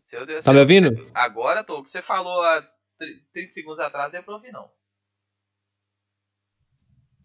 Seu 0.00 0.24
Deus, 0.24 0.44
Tá 0.44 0.52
me 0.52 0.60
ouvindo? 0.60 0.96
seu- 0.96 1.10
Agora 1.12 1.64
tô. 1.64 1.80
O 1.80 1.82
que 1.82 1.90
você 1.90 2.00
falou 2.00 2.40
há 2.40 2.62
tri- 2.96 3.20
30 3.32 3.50
segundos 3.50 3.80
atrás, 3.80 4.12
deu 4.12 4.22
pra 4.22 4.34
ouvir, 4.34 4.52
não. 4.52 4.70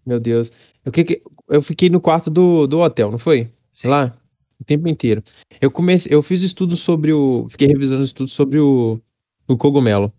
Meu 0.03 0.19
Deus. 0.19 0.51
Eu, 0.83 0.91
que, 0.91 1.03
que- 1.03 1.23
eu 1.47 1.61
fiquei 1.61 1.87
no 1.87 2.01
quarto 2.01 2.31
do, 2.31 2.65
do 2.65 2.79
hotel, 2.79 3.11
não 3.11 3.19
foi? 3.19 3.53
Sim. 3.73 3.89
Lá? 3.89 4.17
O 4.59 4.63
tempo 4.63 4.87
inteiro. 4.87 5.23
Eu 5.61 5.69
comecei, 5.69 6.11
eu 6.15 6.23
fiz 6.23 6.41
estudo 6.41 6.75
sobre 6.75 7.13
o. 7.13 7.47
Fiquei 7.47 7.67
revisando 7.67 8.01
estudo 8.01 8.29
sobre 8.29 8.59
o, 8.59 8.99
o 9.47 9.55
cogumelo. 9.55 10.11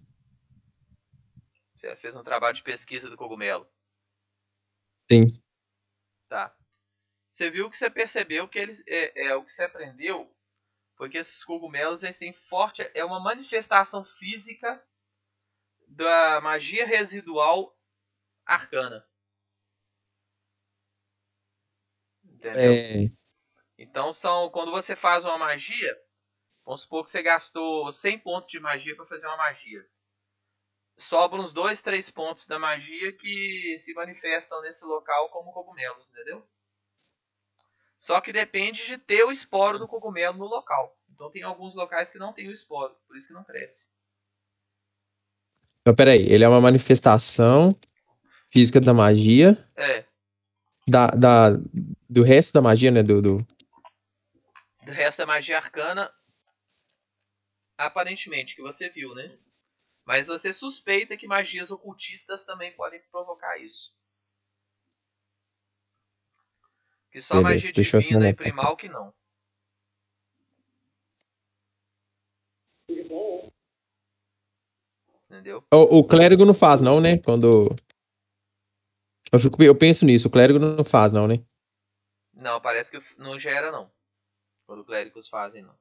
Você 1.77 1.95
fez 1.97 2.17
um 2.17 2.25
trabalho 2.25 2.55
de 2.57 2.63
pesquisa 2.63 3.09
do 3.11 3.17
cogumelo. 3.17 3.69
Sim. 5.11 5.41
Tá. 6.29 6.57
Você 7.31 7.51
viu 7.51 7.71
que 7.71 7.77
você 7.77 7.91
percebeu 7.91 8.49
que 8.49 8.59
eles. 8.59 8.83
É, 8.87 9.29
é, 9.29 9.37
o 9.37 9.45
que 9.45 9.53
você 9.53 9.65
aprendeu 9.65 10.35
foi 10.97 11.11
que 11.11 11.19
esses 11.19 11.45
cogumelos 11.45 12.03
eles 12.05 12.19
têm 12.19 12.33
forte. 12.33 12.89
É 12.95 13.05
uma 13.05 13.21
manifestação 13.21 14.05
física 14.05 14.83
da 15.89 16.41
magia 16.41 16.87
residual 16.87 17.77
arcana. 18.47 19.07
Entendeu? 22.25 22.73
É, 22.73 23.11
Então 23.79 24.13
são 24.13 24.51
quando 24.51 24.71
você 24.71 24.97
faz 24.97 25.25
uma 25.25 25.39
magia, 25.39 25.99
vamos 26.65 26.83
supor 26.83 27.05
que 27.05 27.11
você 27.11 27.23
gastou 27.23 27.93
100 27.93 28.19
pontos 28.19 28.49
de 28.49 28.61
magia 28.61 28.97
para 28.97 29.07
fazer 29.07 29.27
uma 29.29 29.37
magia. 29.39 29.87
Sobram 30.99 31.43
uns 31.43 31.53
2, 31.53 31.83
3 31.83 32.11
pontos 32.11 32.47
da 32.47 32.59
magia 32.59 33.13
que 33.13 33.75
se 33.77 33.93
manifestam 33.95 34.63
nesse 34.63 34.85
local 34.87 35.29
como 35.29 35.53
cogumelos, 35.53 36.11
entendeu? 36.11 36.47
Só 37.99 38.21
que 38.21 38.33
depende 38.33 38.87
de 38.87 38.99
ter 38.99 39.25
o 39.25 39.31
esporo 39.31 39.79
do 39.79 39.89
cogumelo 39.89 40.39
no 40.39 40.47
local. 40.47 40.97
Então 41.13 41.31
tem 41.31 41.43
alguns 41.43 41.75
locais 41.75 42.11
que 42.11 42.19
não 42.19 42.33
tem 42.33 42.49
o 42.49 42.53
esporo, 42.53 42.95
por 43.07 43.17
isso 43.17 43.29
que 43.29 43.35
não 43.35 43.45
cresce. 43.45 43.89
Então, 45.81 45.95
peraí. 45.95 46.27
Ele 46.31 46.45
é 46.45 46.49
uma 46.49 46.61
manifestação 46.61 47.79
física 48.51 48.81
da 48.81 48.93
magia. 48.93 49.69
É, 49.77 50.05
Da, 50.89 51.09
da, 51.09 51.51
do 52.09 52.23
resto 52.23 52.53
da 52.55 52.63
magia, 52.63 52.91
né? 52.91 53.03
Do, 53.03 53.23
do... 53.23 53.47
do 54.85 54.93
resto 54.93 55.19
da 55.19 55.27
magia 55.27 55.57
arcana, 55.57 56.13
aparentemente, 57.79 58.57
que 58.57 58.63
você 58.63 58.89
viu, 58.91 59.15
né? 59.15 59.37
Mas 60.07 60.29
você 60.29 60.53
suspeita 60.53 61.17
que 61.17 61.27
magias 61.27 61.73
ocultistas 61.73 62.45
também 62.45 62.73
podem 62.73 63.03
provocar 63.11 63.59
isso. 63.59 63.93
Que 67.11 67.21
só 67.21 67.43
Beleza, 67.43 67.55
magia 67.55 67.73
divina 67.73 68.05
e 68.05 68.29
anotar. 68.29 68.35
primal 68.37 68.77
que 68.77 68.89
não. 68.89 69.13
Entendeu? 75.29 75.65
O, 75.75 75.99
o 75.99 76.05
clérigo 76.07 76.45
não 76.45 76.55
faz, 76.55 76.81
não, 76.81 77.01
né? 77.01 77.19
Quando. 77.19 77.75
Eu, 79.33 79.41
fico- 79.41 79.61
eu 79.61 79.77
penso 79.77 80.05
nisso, 80.05 80.29
o 80.29 80.31
clérigo 80.31 80.61
não 80.61 80.85
faz, 80.85 81.11
não, 81.11 81.27
né? 81.27 81.45
Não, 82.33 82.61
parece 82.61 82.93
que 82.93 83.21
não 83.21 83.37
gera 83.37 83.73
não. 83.73 83.91
Quando 84.67 84.85
clérigos 84.85 85.27
fazem, 85.27 85.63
não. 85.63 85.77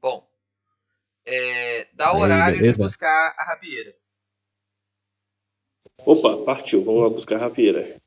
Bom. 0.00 0.26
É, 1.30 1.86
dá 1.92 2.10
o 2.12 2.16
Aí, 2.16 2.22
horário 2.22 2.62
de 2.62 2.78
buscar 2.78 3.34
a 3.36 3.44
rapieira. 3.44 3.94
Opa, 5.98 6.42
partiu. 6.42 6.82
Vamos 6.82 7.02
lá 7.02 7.10
buscar 7.10 7.36
a 7.36 7.40
rapieira. 7.40 8.00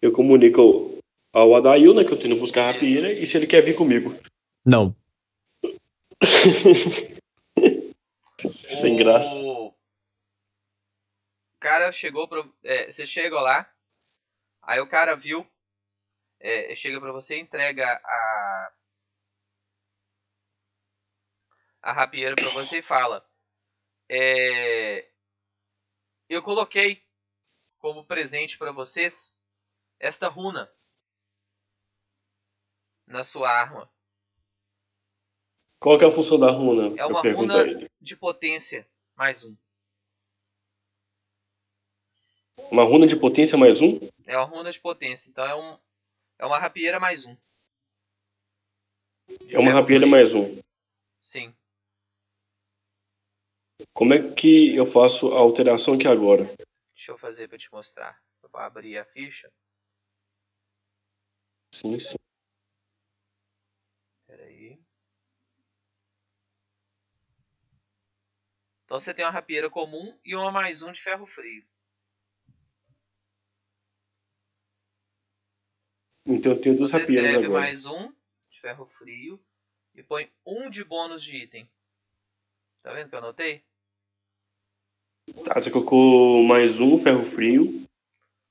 eu 0.00 0.12
comunico 0.12 0.96
ao 1.32 1.56
Adail, 1.56 1.92
né, 1.92 2.04
que 2.04 2.12
eu 2.12 2.18
tô 2.18 2.26
indo 2.26 2.36
buscar 2.36 2.68
a 2.68 2.72
rapieira, 2.72 3.12
e 3.12 3.26
se 3.26 3.36
ele 3.36 3.48
quer 3.48 3.62
vir 3.62 3.74
comigo. 3.74 4.14
Não. 4.64 4.94
Sem 8.80 8.96
graça. 8.96 9.28
O 9.34 9.74
cara 11.58 11.90
chegou 11.90 12.28
pra. 12.28 12.44
é, 12.62 12.92
você 12.92 13.04
chega 13.06 13.40
lá, 13.40 13.68
aí 14.62 14.78
o 14.80 14.88
cara 14.88 15.16
viu, 15.16 15.44
é, 16.38 16.76
chega 16.76 17.00
pra 17.00 17.10
você, 17.10 17.38
entrega 17.38 18.00
a. 18.04 18.72
a 21.82 21.92
rapieira 21.92 22.34
pra 22.34 22.50
você 22.50 22.78
e 22.78 22.82
fala: 22.82 23.26
é, 24.08 25.08
Eu 26.28 26.42
coloquei 26.42 27.02
como 27.78 28.04
presente 28.04 28.58
pra 28.58 28.72
vocês 28.72 29.36
esta 29.98 30.28
runa 30.28 30.70
na 33.06 33.24
sua 33.24 33.50
arma. 33.50 33.90
Qual 35.78 35.98
que 35.98 36.04
é 36.04 36.08
a 36.08 36.12
função 36.12 36.38
da 36.38 36.50
runa? 36.50 36.94
É 36.98 37.06
uma 37.06 37.22
runa-. 37.22 37.88
De 38.00 38.16
potência, 38.16 38.86
mais 39.16 39.44
um. 39.44 39.56
Uma 42.70 42.84
runa 42.84 43.06
de 43.06 43.16
potência 43.16 43.56
mais 43.58 43.80
um? 43.80 43.98
É 44.26 44.36
uma 44.36 44.44
runa 44.44 44.70
de 44.70 44.78
potência. 44.78 45.30
Então 45.30 45.44
é 45.44 45.54
um. 45.54 45.78
É 46.38 46.46
uma 46.46 46.58
rapieira 46.58 47.00
mais 47.00 47.26
um. 47.26 47.36
É 49.48 49.58
uma 49.58 49.72
rapieira 49.72 50.06
mais 50.06 50.34
um. 50.34 50.60
Sim. 51.20 51.54
Como 53.92 54.14
é 54.14 54.32
que 54.34 54.74
eu 54.74 54.86
faço 54.86 55.32
a 55.32 55.38
alteração 55.38 55.94
aqui 55.94 56.06
agora? 56.06 56.44
Deixa 56.94 57.12
eu 57.12 57.18
fazer 57.18 57.48
pra 57.48 57.58
te 57.58 57.70
mostrar. 57.72 58.20
Eu 58.42 58.48
vou 58.48 58.60
abrir 58.60 58.98
a 58.98 59.04
ficha. 59.04 59.50
Sim, 61.74 61.98
sim. 61.98 62.16
Pera 64.26 64.44
aí. 64.44 64.78
Então 68.84 68.98
você 68.98 69.14
tem 69.14 69.24
uma 69.24 69.30
rapieira 69.30 69.70
comum 69.70 70.18
e 70.24 70.34
uma 70.34 70.50
mais 70.50 70.82
um 70.82 70.90
de 70.90 71.00
ferro 71.00 71.26
frio. 71.26 71.64
Então 76.26 76.52
eu 76.52 76.60
tenho 76.60 76.76
duas 76.76 76.90
Você 76.90 76.98
rapieiras 76.98 77.24
escreve 77.30 77.46
agora. 77.46 77.60
mais 77.60 77.86
um 77.86 78.12
de 78.50 78.60
ferro 78.60 78.86
frio 78.86 79.42
e 79.94 80.02
põe 80.02 80.30
um 80.44 80.68
de 80.68 80.84
bônus 80.84 81.22
de 81.22 81.36
item. 81.36 81.70
Tá 82.82 82.92
vendo 82.92 83.08
que 83.08 83.14
eu 83.14 83.18
anotei? 83.20 83.64
Tá, 85.44 85.54
você 85.60 85.70
colocou 85.70 86.42
mais 86.44 86.80
um 86.80 86.98
ferro 86.98 87.24
frio. 87.24 87.84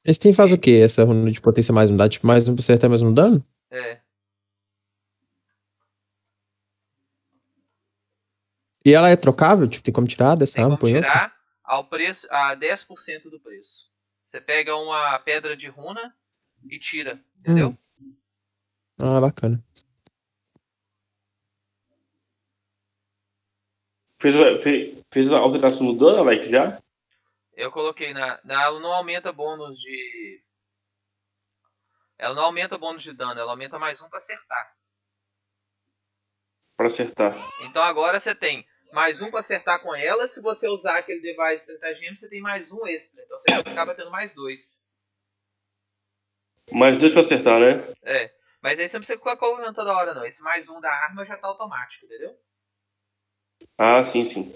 Esse 0.04 0.20
tem 0.20 0.34
faz 0.34 0.52
o 0.54 0.58
quê? 0.58 0.80
Essa 0.84 1.04
runa 1.04 1.32
de 1.32 1.42
potência 1.42 1.74
mais 1.74 1.90
um 1.90 1.98
dá? 1.98 2.08
Tipo, 2.08 2.26
mais 2.26 2.48
um 2.48 2.56
pra 2.56 2.62
acertar 2.62 2.90
mais 2.90 3.02
um 3.02 3.14
dano? 3.14 3.44
É. 3.70 4.00
E 8.86 8.94
ela 8.94 9.10
é 9.10 9.16
trocável? 9.16 9.68
Tipo, 9.68 9.84
tem 9.84 9.94
como 9.94 10.08
tirar 10.08 10.36
dessa 10.36 10.56
Tem 10.56 10.64
arma? 10.64 10.78
como 10.78 10.94
outra? 10.94 11.10
tirar 11.10 11.34
ao 11.64 11.84
preço, 11.84 12.28
a 12.32 12.56
10% 12.56 13.30
do 13.30 13.40
preço. 13.40 13.90
Você 14.26 14.40
pega 14.40 14.76
uma 14.76 15.20
pedra 15.20 15.56
de 15.56 15.68
runa 15.68 16.16
e 16.70 16.80
tira, 16.80 17.20
entendeu? 17.38 17.78
Hum. 18.02 18.14
Ah, 19.02 19.20
bacana. 19.20 19.64
Fez, 24.20 24.36
a- 24.36 24.60
fe- 24.62 25.04
fez 25.12 25.32
a 25.32 25.38
alteração 25.38 25.84
no 25.84 25.98
dano, 25.98 26.20
Alex, 26.20 26.50
já? 26.50 26.82
Eu 27.54 27.72
coloquei 27.72 28.14
na, 28.14 28.40
na. 28.44 28.64
Ela 28.64 28.80
não 28.80 28.92
aumenta 28.92 29.32
bônus 29.32 29.78
de. 29.78 30.44
Ela 32.18 32.34
não 32.36 32.44
aumenta 32.44 32.78
bônus 32.78 33.02
de 33.04 33.14
dano, 33.14 33.40
ela 33.40 33.52
aumenta 33.52 33.80
mais 33.80 34.02
um 34.02 34.10
pra 34.10 34.18
acertar. 34.18 34.76
Pra 36.76 36.88
acertar. 36.88 37.34
Então 37.62 37.82
agora 37.84 38.20
você 38.20 38.36
tem 38.36 38.66
mais 38.92 39.22
um 39.22 39.30
pra 39.32 39.40
acertar 39.40 39.82
com 39.82 39.96
ela. 39.96 40.28
Se 40.28 40.42
você 40.42 40.68
usar 40.68 40.98
aquele 40.98 41.22
device 41.22 41.72
estratagema, 41.72 42.16
você 42.16 42.30
tem 42.30 42.42
mais 42.42 42.72
um 42.72 42.86
extra. 42.88 43.22
Então 43.24 43.38
você 43.40 43.52
acaba 43.54 43.96
tendo 43.96 44.12
mais 44.12 44.34
dois. 44.34 44.86
Mais 46.72 46.98
dois 46.98 47.12
pra 47.14 47.22
acertar, 47.22 47.60
né? 47.60 47.94
É. 48.04 48.34
Mas 48.62 48.80
aí 48.80 48.88
você 48.88 48.98
não 48.98 49.02
precisa 49.02 49.18
colocando 49.20 49.74
toda 49.74 49.94
hora, 49.96 50.14
não. 50.14 50.26
Esse 50.26 50.44
mais 50.44 50.70
um 50.70 50.80
da 50.82 50.92
arma 50.92 51.26
já 51.26 51.38
tá 51.38 51.48
automático, 51.48 52.06
entendeu? 52.06 52.38
Ah, 53.78 54.04
sim, 54.04 54.26
sim. 54.26 54.54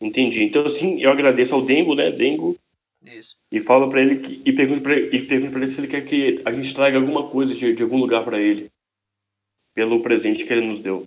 Entendi. 0.00 0.42
Então, 0.42 0.68
sim, 0.68 1.00
eu 1.00 1.10
agradeço 1.10 1.54
ao 1.54 1.64
Dengo, 1.64 1.94
né? 1.94 2.10
Dengo. 2.10 2.58
Isso. 3.02 3.36
E 3.50 3.60
falo 3.60 3.88
pra 3.90 4.00
ele 4.00 4.20
que, 4.20 4.42
e 4.48 4.52
pergunto 4.52 4.82
pra 4.82 4.94
ele, 4.94 5.16
e 5.16 5.32
ele 5.32 5.70
se 5.70 5.80
ele 5.80 5.88
quer 5.88 6.04
que 6.04 6.42
a 6.44 6.52
gente 6.52 6.74
traga 6.74 6.96
alguma 6.98 7.28
coisa 7.30 7.54
de, 7.54 7.74
de 7.74 7.82
algum 7.82 7.98
lugar 7.98 8.24
pra 8.24 8.40
ele. 8.40 8.70
Pelo 9.74 10.02
presente 10.02 10.44
que 10.44 10.52
ele 10.52 10.66
nos 10.66 10.80
deu. 10.80 11.04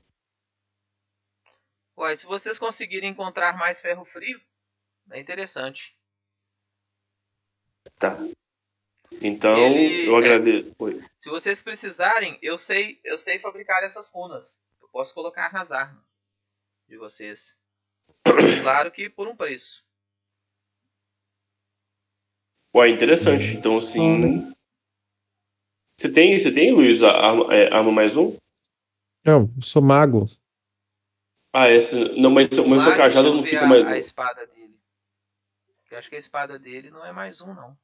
Ué, 1.97 2.15
se 2.15 2.25
vocês 2.25 2.59
conseguirem 2.59 3.09
encontrar 3.09 3.57
mais 3.57 3.81
ferro 3.81 4.03
frio, 4.03 4.39
é 5.11 5.19
interessante. 5.19 5.95
Tá. 7.97 8.17
Então, 9.21 9.55
Ele- 9.57 10.07
eu 10.07 10.15
é. 10.15 10.17
agradeço. 10.19 10.75
Oi. 10.79 11.03
Se 11.17 11.29
vocês 11.29 11.61
precisarem, 11.61 12.37
eu 12.41 12.57
sei, 12.57 12.99
eu 13.03 13.17
sei 13.17 13.39
fabricar 13.39 13.83
essas 13.83 14.11
runas. 14.11 14.63
Eu 14.81 14.87
posso 14.89 15.13
colocar 15.13 15.51
nas 15.53 15.71
armas 15.71 16.23
de 16.87 16.97
vocês. 16.97 17.57
Claro 18.63 18.91
que 18.91 19.09
por 19.09 19.27
um 19.27 19.35
preço. 19.35 19.83
Ué, 22.75 22.89
interessante. 22.89 23.45
Então, 23.55 23.77
assim. 23.77 24.51
Você 25.97 26.09
tem, 26.11 26.37
você 26.37 26.51
tem, 26.51 26.73
Luiz, 26.73 27.01
a 27.01 27.09
arma, 27.11 27.53
é, 27.53 27.73
arma 27.73 27.91
mais 27.91 28.17
um? 28.17 28.35
Não, 29.23 29.49
eu 29.55 29.61
sou 29.61 29.81
mago. 29.81 30.29
Ah, 31.53 31.67
essa. 31.69 31.97
Não, 31.97 32.29
mas, 32.29 32.49
mas 32.49 32.59
o 32.59 32.75
Lá, 32.75 32.83
seu 32.83 32.97
cajado 32.97 33.27
eu 33.29 33.33
não 33.35 33.43
fica 33.43 33.61
a, 33.63 33.67
mais 33.67 33.85
a 33.85 33.89
um. 33.91 33.93
espada 33.93 34.45
dele. 34.47 34.77
Eu 35.89 35.97
acho 35.97 36.09
que 36.09 36.15
a 36.15 36.19
espada 36.19 36.59
dele 36.59 36.89
não 36.89 37.05
é 37.05 37.13
mais 37.13 37.39
um, 37.41 37.53
não. 37.53 37.77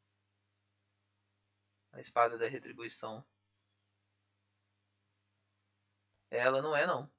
A 1.94 2.00
espada 2.00 2.38
da 2.38 2.48
retribuição. 2.48 3.24
Ela 6.30 6.62
não 6.62 6.76
é, 6.76 6.88
não. 6.88 7.10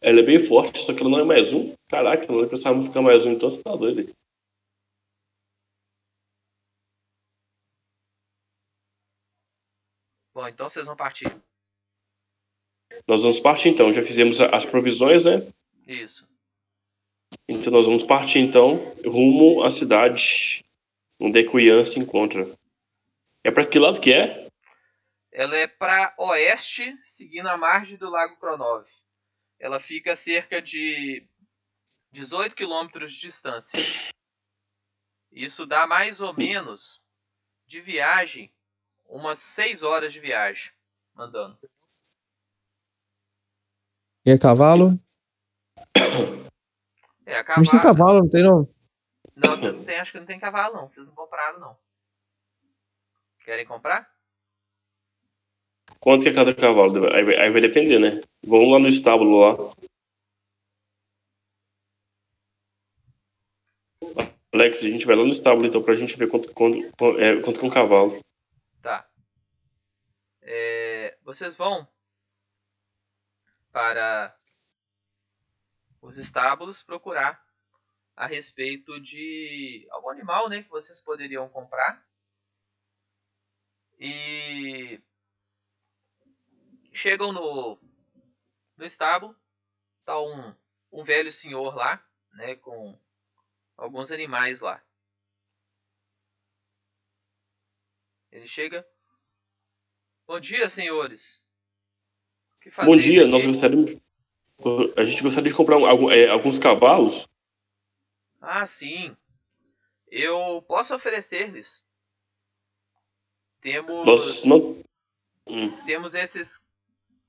Ela 0.00 0.20
é 0.20 0.22
bem 0.22 0.46
forte, 0.46 0.84
só 0.84 0.94
que 0.94 1.00
ela 1.00 1.10
não 1.10 1.20
é 1.20 1.24
mais 1.24 1.52
um. 1.52 1.74
Caraca, 1.88 2.26
não 2.26 2.40
arma 2.42 2.84
ficar 2.84 3.02
mais 3.02 3.24
um, 3.26 3.32
então 3.32 3.50
você 3.50 3.62
tá 3.62 3.74
doido 3.76 4.00
aí. 4.00 4.14
Bom, 10.32 10.48
então 10.48 10.68
vocês 10.68 10.86
vão 10.86 10.96
partir. 10.96 11.26
Nós 13.06 13.22
vamos 13.22 13.40
partir 13.40 13.68
então. 13.68 13.92
Já 13.92 14.02
fizemos 14.02 14.40
as 14.40 14.64
provisões, 14.64 15.24
né? 15.24 15.52
Isso. 15.86 16.29
Então 17.48 17.72
nós 17.72 17.84
vamos 17.84 18.02
partir 18.02 18.38
então 18.38 18.94
rumo 19.04 19.62
à 19.62 19.70
cidade 19.70 20.64
onde 21.18 21.46
o 21.46 21.60
Ian 21.60 21.84
se 21.84 21.98
encontra. 21.98 22.56
É 23.44 23.50
pra 23.50 23.66
que 23.66 23.78
lado 23.78 24.00
que 24.00 24.12
é? 24.12 24.48
Ela 25.32 25.56
é 25.56 25.66
para 25.66 26.14
oeste, 26.18 26.98
seguindo 27.02 27.48
a 27.48 27.56
margem 27.56 27.96
do 27.96 28.10
Lago 28.10 28.36
Kronov. 28.38 28.86
Ela 29.58 29.78
fica 29.78 30.12
a 30.12 30.16
cerca 30.16 30.60
de 30.60 31.26
18 32.10 32.56
quilômetros 32.56 33.12
de 33.12 33.20
distância. 33.20 33.80
Isso 35.30 35.66
dá 35.66 35.86
mais 35.86 36.20
ou 36.20 36.34
menos 36.34 37.00
de 37.66 37.80
viagem 37.80 38.52
umas 39.06 39.38
6 39.38 39.82
horas 39.84 40.12
de 40.12 40.18
viagem 40.18 40.72
andando. 41.16 41.58
E 44.26 44.30
é 44.30 44.38
cavalo? 44.38 44.98
É, 47.30 47.38
a 47.38 47.44
Mas 47.56 47.70
tem 47.70 47.78
cavalo. 47.78 47.96
cavalo, 47.96 48.18
não 48.18 48.28
tem 48.28 48.42
não? 48.42 48.68
Não, 49.36 49.50
vocês 49.54 49.78
não 49.78 49.84
tem, 49.84 50.00
acho 50.00 50.10
que 50.10 50.18
não 50.18 50.26
tem 50.26 50.40
cavalo 50.40 50.74
não. 50.74 50.88
Vocês 50.88 51.06
não 51.08 51.14
compraram 51.14 51.60
não. 51.60 51.78
Querem 53.44 53.64
comprar? 53.64 54.10
Quanto 56.00 56.22
que 56.24 56.28
é 56.28 56.34
cada 56.34 56.52
cavalo? 56.52 57.06
Aí 57.14 57.22
vai, 57.22 57.36
aí 57.36 57.50
vai 57.50 57.60
depender, 57.60 58.00
né? 58.00 58.20
Vamos 58.44 58.72
lá 58.72 58.78
no 58.80 58.88
estábulo 58.88 59.38
lá. 59.38 59.70
Alex, 64.52 64.78
a 64.78 64.88
gente 64.88 65.06
vai 65.06 65.14
lá 65.14 65.24
no 65.24 65.30
estábulo 65.30 65.66
então 65.66 65.82
pra 65.82 65.94
gente 65.94 66.16
ver 66.16 66.28
quanto, 66.28 66.52
quanto, 66.52 66.78
é, 67.20 67.40
quanto 67.42 67.60
que 67.60 67.64
é 67.64 67.68
um 67.68 67.72
cavalo. 67.72 68.18
Tá. 68.82 69.08
É, 70.42 71.16
vocês 71.22 71.54
vão 71.54 71.86
para 73.70 74.34
os 76.00 76.18
estábulos 76.18 76.82
procurar 76.82 77.44
a 78.16 78.26
respeito 78.26 79.00
de 79.00 79.86
algum 79.90 80.10
animal, 80.10 80.48
né, 80.48 80.62
que 80.62 80.68
vocês 80.68 81.00
poderiam 81.00 81.48
comprar. 81.48 82.06
E 83.98 85.00
chegam 86.92 87.32
no 87.32 87.78
no 88.76 88.84
estábulo, 88.84 89.36
tá 90.04 90.20
um 90.20 90.54
um 90.92 91.04
velho 91.04 91.30
senhor 91.30 91.74
lá, 91.74 92.04
né, 92.32 92.56
com 92.56 92.98
alguns 93.76 94.10
animais 94.10 94.60
lá. 94.60 94.82
Ele 98.30 98.46
chega. 98.46 98.86
Bom 100.26 100.38
dia, 100.38 100.68
senhores. 100.68 101.44
O 102.56 102.60
que 102.60 102.70
Bom 102.84 102.96
dia, 102.96 103.22
aqui? 103.22 103.30
nós 103.30 103.44
gostaríamos. 103.44 104.09
A 104.96 105.04
gente 105.04 105.22
gostaria 105.22 105.50
de 105.50 105.56
comprar 105.56 105.76
um- 105.78 105.86
algum- 105.86 106.10
é, 106.10 106.28
alguns 106.28 106.58
cavalos. 106.58 107.26
Ah, 108.40 108.64
sim. 108.66 109.16
Eu 110.10 110.62
posso 110.66 110.94
oferecer-lhes. 110.94 111.86
Temos 113.60 114.06
Nós 114.06 114.44
não. 114.44 114.82
Hum, 115.46 115.84
temos 115.84 116.14
esses 116.14 116.64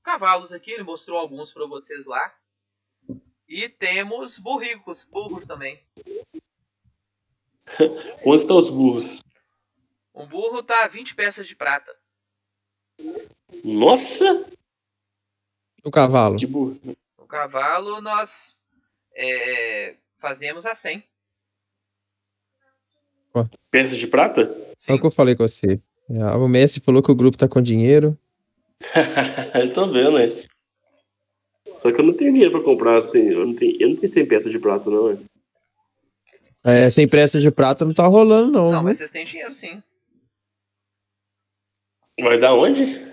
cavalos 0.02 0.52
aqui, 0.52 0.72
ele 0.72 0.82
mostrou 0.82 1.18
alguns 1.18 1.52
para 1.52 1.66
vocês 1.66 2.06
lá. 2.06 2.34
E 3.48 3.68
temos 3.68 4.38
burricos, 4.38 5.04
burros 5.04 5.46
também. 5.46 5.82
Quanto 8.22 8.42
estão 8.42 8.58
os 8.58 8.68
burros? 8.70 9.20
Um 10.14 10.26
burro 10.26 10.62
tá 10.62 10.86
20 10.88 11.14
peças 11.14 11.46
de 11.46 11.54
prata. 11.56 11.94
Nossa! 13.64 14.46
O 15.84 15.90
cavalo. 15.90 16.36
Que 16.36 16.46
burro. 16.46 16.78
Cavalo 17.32 18.02
nós 18.02 18.54
é, 19.16 19.94
fazemos 20.18 20.66
a 20.66 20.74
100. 20.74 21.02
Peças 23.70 23.96
de 23.96 24.06
prata? 24.06 24.42
É 24.42 24.74
Sim. 24.76 24.92
o 24.92 25.00
que 25.00 25.06
eu 25.06 25.10
falei 25.10 25.34
com 25.34 25.48
você. 25.48 25.80
É, 26.10 26.24
O 26.36 26.46
mestre 26.46 26.82
falou 26.82 27.02
que 27.02 27.10
o 27.10 27.14
grupo 27.14 27.38
tá 27.38 27.48
com 27.48 27.62
dinheiro. 27.62 28.18
eu 29.54 29.72
tô 29.72 29.90
vendo, 29.90 30.18
né? 30.18 30.44
Só 31.80 31.90
que 31.90 31.98
eu 31.98 32.04
não 32.04 32.12
tenho 32.12 32.34
dinheiro 32.34 32.52
pra 32.52 32.60
comprar 32.62 32.98
assim. 32.98 33.30
Eu 33.30 33.46
não 33.46 33.54
tenho, 33.54 33.80
eu 33.80 33.88
não 33.88 33.96
tenho 33.96 34.12
100 34.12 34.26
peças 34.26 34.52
de 34.52 34.58
prata, 34.58 34.90
não, 34.90 35.10
é? 35.12 35.16
É, 36.64 36.90
sem 36.90 37.08
pressa 37.08 37.40
de 37.40 37.50
prata 37.50 37.86
não 37.86 37.94
tá 37.94 38.06
rolando, 38.06 38.52
não. 38.52 38.64
Não, 38.70 38.80
viu? 38.80 38.82
mas 38.82 38.98
vocês 38.98 39.10
têm 39.10 39.24
dinheiro 39.24 39.52
sim. 39.52 39.82
Vai 42.20 42.38
dar 42.38 42.54
onde? 42.54 43.10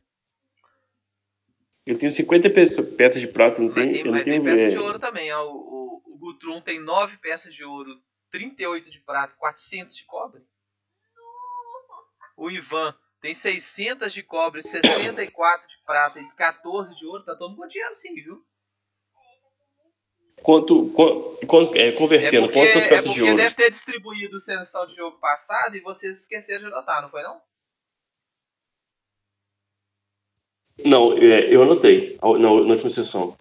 Eu 1.90 1.98
tenho 1.98 2.12
50 2.12 2.50
peças, 2.52 3.20
de 3.20 3.28
prata, 3.28 3.60
não 3.60 3.70
Mas 3.70 3.76
tem. 3.84 3.92
tem, 3.94 4.06
eu 4.06 4.12
mas 4.12 4.24
tem 4.24 4.34
tenho 4.34 4.44
peça 4.44 4.64
é, 4.66 4.68
de 4.68 4.78
ouro 4.78 5.00
também. 5.00 5.32
ó. 5.34 5.44
O, 5.44 5.56
o, 5.56 6.14
o 6.14 6.18
Gutrum 6.20 6.62
tem 6.62 6.80
9 6.80 7.18
peças 7.18 7.52
de 7.52 7.64
ouro, 7.64 8.00
38 8.30 8.92
de 8.92 9.00
prata, 9.00 9.34
400 9.40 9.96
de 9.96 10.06
cobre. 10.06 10.44
O 12.38 12.52
Ivan 12.52 12.96
tem 13.20 13.34
600 13.34 14.14
de 14.14 14.22
cobre, 14.22 14.62
64 14.62 15.68
de 15.68 15.84
prata 15.84 16.20
e 16.20 16.30
14 16.36 16.96
de 16.96 17.08
ouro. 17.08 17.26
Tá 17.26 17.36
todo 17.36 17.50
mundo 17.50 17.62
com 17.62 17.68
dinheiro 17.68 17.94
sim, 17.96 18.14
viu? 18.14 18.46
Quanto, 20.44 20.90
quanto, 21.48 21.76
é, 21.76 21.88
É 21.88 21.92
convertendo, 21.92 22.48
porque, 22.48 22.60
quantas 22.60 22.84
é 22.84 22.88
peças 22.88 23.04
de 23.04 23.10
porque 23.10 23.22
ouro? 23.24 23.36
deve 23.36 23.56
ter 23.56 23.70
distribuído 23.72 24.40
sessão 24.40 24.86
de 24.86 24.96
jogo 24.96 25.18
passado 25.20 25.76
e 25.76 25.82
vocês 25.82 26.22
esqueceram 26.22 26.62
de 26.62 26.68
anotar, 26.68 27.02
não 27.02 27.10
foi 27.10 27.24
não? 27.24 27.42
Não, 30.86 31.14
é, 31.18 31.54
eu 31.54 31.64
anotei 31.64 32.18
na, 32.22 32.40
na 32.40 32.50
última 32.50 32.90
sessão. 32.90 33.38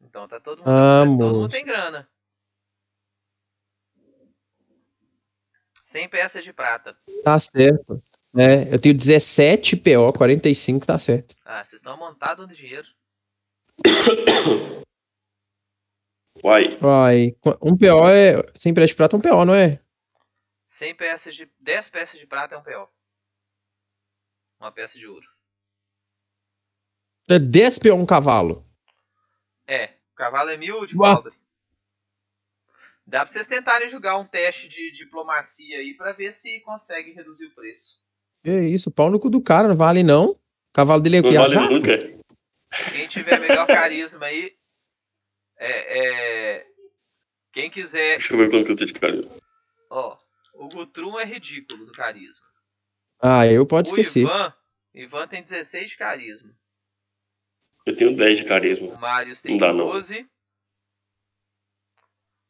Então 0.00 0.26
tá 0.26 0.40
todo 0.40 0.58
mundo, 0.58 0.68
Ah, 0.68 1.04
todo 1.04 1.38
mundo 1.40 1.50
tem 1.50 1.64
grana. 1.64 2.08
100 5.82 6.08
peças 6.08 6.44
de 6.44 6.52
prata. 6.52 6.96
Tá 7.24 7.38
certo. 7.38 8.02
É, 8.36 8.72
eu 8.72 8.80
tenho 8.80 8.96
17 8.96 9.76
PO, 9.76 10.12
45 10.16 10.86
tá 10.86 10.98
certo. 10.98 11.34
Ah, 11.44 11.64
vocês 11.64 11.80
estão 11.80 11.96
montados 11.96 12.46
no 12.46 12.54
dinheiro. 12.54 12.86
Uai, 16.44 16.76
Vai. 16.78 17.36
Um 17.60 17.76
PO 17.76 18.08
é. 18.08 18.36
Sem 18.54 18.72
pressa 18.72 18.88
de 18.88 18.94
prata, 18.94 19.16
um 19.16 19.20
PO, 19.20 19.44
não 19.44 19.54
é? 19.54 19.80
100 20.64 20.94
peças 20.94 21.34
de 21.34 21.50
10 21.58 21.90
peças 21.90 22.20
de 22.20 22.26
prata 22.26 22.54
é 22.54 22.58
um 22.58 22.62
PO. 22.62 22.88
Uma 24.60 24.70
peça 24.70 24.98
de 24.98 25.08
ouro. 25.08 25.26
É 27.28 27.38
10 27.38 27.78
PO 27.78 27.94
um 27.94 28.06
cavalo. 28.06 28.66
É, 29.66 29.86
o 30.12 30.16
cavalo 30.16 30.50
é 30.50 30.56
mil 30.56 30.84
de 30.86 30.96
cobre. 30.96 31.32
Dá 33.06 33.20
pra 33.20 33.26
vocês 33.26 33.46
tentarem 33.46 33.88
jogar 33.88 34.16
um 34.16 34.24
teste 34.24 34.68
de 34.68 34.92
diplomacia 34.92 35.78
aí 35.78 35.94
pra 35.94 36.12
ver 36.12 36.32
se 36.32 36.60
consegue 36.60 37.12
reduzir 37.12 37.46
o 37.46 37.54
preço. 37.54 37.98
Que 38.42 38.50
isso, 38.68 38.90
pau 38.90 39.10
no 39.10 39.18
cu 39.20 39.28
do 39.28 39.42
cara, 39.42 39.68
não 39.68 39.76
vale 39.76 40.02
não. 40.02 40.30
O 40.30 40.38
cavalo 40.72 41.00
dele 41.02 41.16
é 41.16 41.20
o 41.20 41.22
não 41.24 41.30
quê? 41.30 41.36
A 41.36 41.40
vale 41.40 41.54
jato? 41.54 41.72
nunca. 41.72 42.20
Quem 42.92 43.08
tiver 43.08 43.40
melhor 43.40 43.66
carisma 43.66 44.26
aí, 44.26 44.56
é, 45.58 45.98
é- 46.58 46.66
quem 47.52 47.68
quiser, 47.68 48.18
Deixa 48.18 48.32
eu 48.32 48.38
ver 48.38 48.48
quanto 48.50 48.66
que 48.66 48.72
eu 48.72 48.76
tenho 48.76 48.92
de 48.92 48.98
carinho. 49.00 49.30
ó, 49.90 50.16
o 50.54 50.68
Gutrum 50.68 51.18
é 51.18 51.24
ridículo 51.24 51.84
do 51.84 51.92
carisma. 51.92 52.46
Ah, 53.20 53.44
eu 53.46 53.66
pode 53.66 53.90
O 53.90 53.92
esquecer. 53.92 54.20
Ivan, 54.20 54.54
Ivan 54.94 55.26
tem 55.26 55.42
16 55.42 55.90
de 55.90 55.96
carisma. 55.96 56.54
Eu 57.86 57.96
tenho 57.96 58.16
10 58.16 58.38
de 58.38 58.44
carisma. 58.44 58.88
O 58.88 59.00
Marius 59.00 59.40
tem 59.40 59.52
Não 59.52 59.58
dá, 59.58 59.72
não. 59.72 59.86
12. 59.86 60.28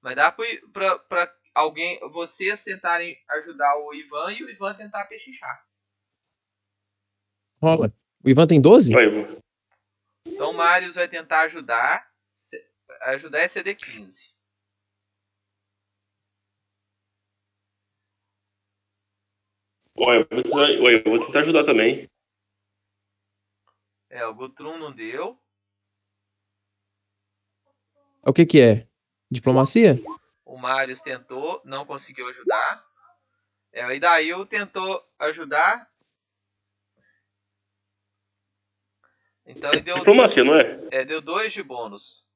Mas 0.03 0.17
dá 0.17 0.33
pro, 0.33 0.45
pra, 0.73 0.99
pra 0.99 1.35
alguém, 1.55 2.01
vocês 2.11 2.65
tentarem 2.65 3.19
ajudar 3.29 3.77
o 3.77 3.95
Ivan 3.95 4.33
e 4.33 4.45
o 4.45 4.51
Ivan 4.51 4.75
tentar 4.75 5.05
pechinchar. 5.05 5.65
Rola. 7.63 7.93
O 8.25 8.29
Ivan 8.29 8.47
tem 8.47 8.61
12? 8.61 8.93
Vai, 8.93 9.07
Então 10.27 10.51
o 10.51 10.55
Marius 10.55 10.97
vai 10.97 11.07
tentar 11.07 11.43
ajudar. 11.43 12.11
Ajudar 13.03 13.41
é 13.41 13.47
CD15. 13.47 14.31
Ué, 19.99 20.17
eu 20.17 20.27
vou 20.31 20.43
tentar, 20.43 20.57
ué, 20.57 20.95
eu 20.95 21.03
vou 21.05 21.27
tentar 21.27 21.41
ajudar 21.41 21.65
também. 21.65 22.10
É, 24.11 24.27
o 24.27 24.35
Gutrum 24.35 24.77
não 24.77 24.93
deu. 24.93 25.41
O 28.23 28.33
que 28.33 28.45
que 28.45 28.61
é? 28.61 28.89
Diplomacia? 29.31 29.99
O 30.45 30.59
Marius 30.59 31.01
tentou, 31.01 31.63
não 31.65 31.87
conseguiu 31.87 32.29
ajudar. 32.29 32.85
É, 33.73 33.87
o 33.87 33.93
Idail 33.93 34.45
tentou 34.47 35.09
ajudar. 35.17 35.89
Então 39.47 39.73
ele 39.73 39.81
deu, 39.81 39.99
Diplomacia, 39.99 40.43
não 40.43 40.57
é? 40.57 40.89
é, 40.91 41.05
deu 41.05 41.21
dois 41.21 41.53
de 41.53 41.63
bônus. 41.63 42.29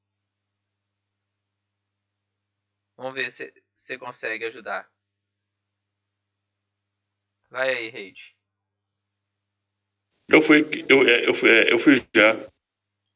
Vamos 2.95 3.13
ver 3.13 3.29
se 3.29 3.53
você 3.73 3.97
consegue 3.97 4.45
ajudar. 4.45 4.89
Vai 7.49 7.69
aí, 7.69 7.89
Reid. 7.89 8.34
Eu 10.27 10.41
fui, 10.41 10.85
eu, 10.89 11.07
é, 11.07 11.27
eu 11.27 11.33
fui, 11.35 11.49
é, 11.49 11.71
eu 11.73 11.79
fui 11.79 11.95
já. 12.15 12.31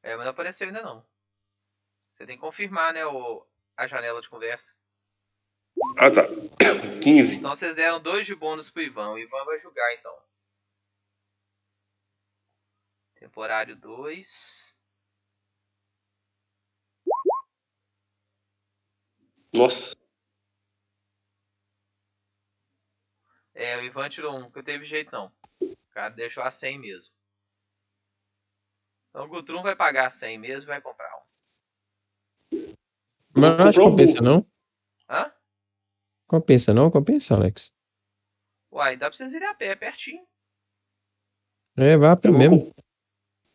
É, 0.03 0.16
mas 0.16 0.26
não 0.26 0.32
apareceu 0.32 0.68
ainda 0.68 0.82
não. 0.82 1.03
Você 2.14 2.26
tem 2.26 2.36
que 2.36 2.41
confirmar, 2.41 2.93
né, 2.93 3.05
o, 3.05 3.45
a 3.76 3.88
janela 3.88 4.22
de 4.22 4.30
conversa. 4.30 4.76
Ah, 5.97 6.12
tá. 6.12 6.24
15. 7.01 7.38
Então 7.38 7.53
vocês 7.53 7.76
deram 7.76 7.99
dois 7.99 8.26
de 8.26 8.36
bônus 8.36 8.70
pro 8.70 8.82
Ivan. 8.82 9.12
O 9.12 9.20
Ivan 9.20 9.43
vai 9.45 9.57
julgar 9.57 9.93
então. 9.93 10.16
Temporário 13.16 13.76
2. 13.76 14.76
Nossa. 19.51 19.95
É, 23.53 23.78
o 23.78 23.84
Ivan 23.84 24.07
tirou 24.07 24.38
um, 24.38 24.49
que 24.49 24.57
não 24.57 24.64
teve 24.64 24.86
jeito 24.86 25.12
não. 25.12 25.34
O 25.89 25.93
cara 25.93 26.09
deixou 26.09 26.43
a 26.43 26.51
100 26.51 26.79
mesmo. 26.79 27.13
Então 29.09 29.25
o 29.25 29.27
Gutrum 29.27 29.63
vai 29.63 29.75
pagar 29.75 30.07
a 30.07 30.09
100 30.09 30.37
mesmo 30.37 30.63
e 30.63 30.73
vai 30.73 30.81
comprar 30.81 31.11
um. 31.17 32.75
Mas 33.35 33.57
não 33.57 33.67
acho 33.67 33.79
que 33.79 33.85
compensa, 33.85 34.21
não? 34.21 34.45
Hã? 35.09 35.31
Compensa, 36.27 36.73
não? 36.73 36.91
Compensa, 36.91 37.35
Alex. 37.35 37.73
Uai, 38.71 38.95
dá 38.95 39.07
pra 39.07 39.17
vocês 39.17 39.33
irem 39.33 39.47
a 39.47 39.53
pé, 39.53 39.67
é 39.67 39.75
pertinho. 39.75 40.25
É, 41.75 41.97
vai 41.97 42.11
a 42.11 42.15
pé 42.15 42.27
Eu 42.27 42.33
vou 42.33 42.39
mesmo. 42.39 42.71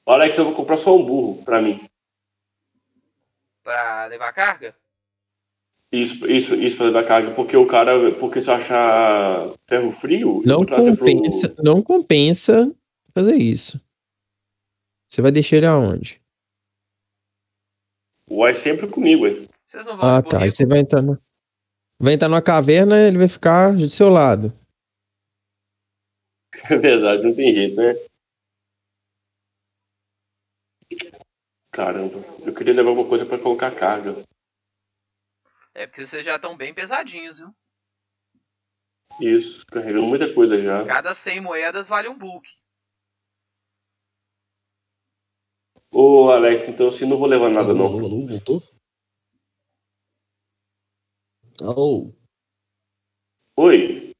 Alex, 0.06 0.36
eu 0.36 0.44
vou 0.44 0.56
comprar 0.56 0.76
só 0.76 0.96
um 0.96 1.04
burro 1.04 1.44
pra 1.44 1.62
mim. 1.62 1.88
Pra 3.62 4.06
levar 4.06 4.32
carga? 4.32 4.76
Isso, 5.94 6.26
isso, 6.26 6.54
isso 6.54 6.76
pra 6.76 6.86
levar 6.86 7.06
carga. 7.06 7.30
Porque 7.34 7.56
o 7.56 7.66
cara, 7.66 8.12
porque 8.18 8.40
se 8.40 8.48
eu 8.50 8.54
achar 8.54 9.52
ferro 9.68 9.92
frio, 9.92 10.42
Não 10.44 10.64
compensa, 10.66 11.54
não 11.62 11.82
compensa 11.82 12.74
fazer 13.14 13.36
isso. 13.36 13.80
Você 15.08 15.22
vai 15.22 15.30
deixar 15.30 15.58
ele 15.58 15.66
aonde? 15.66 16.20
pro. 18.26 18.38
Uai, 18.38 18.54
sempre 18.54 18.88
comigo, 18.88 19.26
hein? 19.26 19.48
Vocês 19.64 19.86
não 19.86 19.96
vão 19.96 20.08
Ah, 20.08 20.22
tá. 20.22 20.42
Aí 20.42 20.50
você 20.50 20.66
vai 20.66 20.80
entrar 20.80 21.00
no... 21.00 21.16
Vai 22.00 22.14
entrar 22.14 22.28
numa 22.28 22.42
caverna 22.42 22.98
ele 22.98 23.18
vai 23.18 23.28
ficar 23.28 23.72
do 23.72 23.88
seu 23.88 24.08
lado. 24.08 24.52
É 26.70 26.76
verdade, 26.76 27.22
não 27.22 27.34
tem 27.34 27.52
jeito, 27.52 27.76
né? 27.76 27.94
Caramba, 31.70 32.24
eu 32.46 32.54
queria 32.54 32.72
levar 32.72 32.90
alguma 32.90 33.08
coisa 33.08 33.26
pra 33.26 33.38
colocar 33.38 33.70
carga. 33.74 34.24
É 35.74 35.86
porque 35.86 36.06
vocês 36.06 36.24
já 36.24 36.36
estão 36.36 36.56
bem 36.56 36.72
pesadinhos, 36.72 37.40
viu? 37.40 37.54
Isso, 39.20 39.64
carregando 39.66 40.06
muita 40.06 40.32
coisa 40.32 40.60
já. 40.60 40.84
Cada 40.86 41.14
100 41.14 41.40
moedas 41.40 41.88
vale 41.88 42.08
um 42.08 42.18
book. 42.18 42.48
Ô, 45.92 46.30
Alex, 46.30 46.68
então 46.68 46.88
assim, 46.88 47.06
não 47.06 47.18
vou 47.18 47.26
levar 47.26 47.50
nada 47.50 47.70
alô, 47.70 47.74
não. 47.74 47.86
alô, 47.86 48.06
alô, 48.06 48.26
voltou? 48.26 48.62
Alô, 51.60 52.12
Oi? 53.56 54.10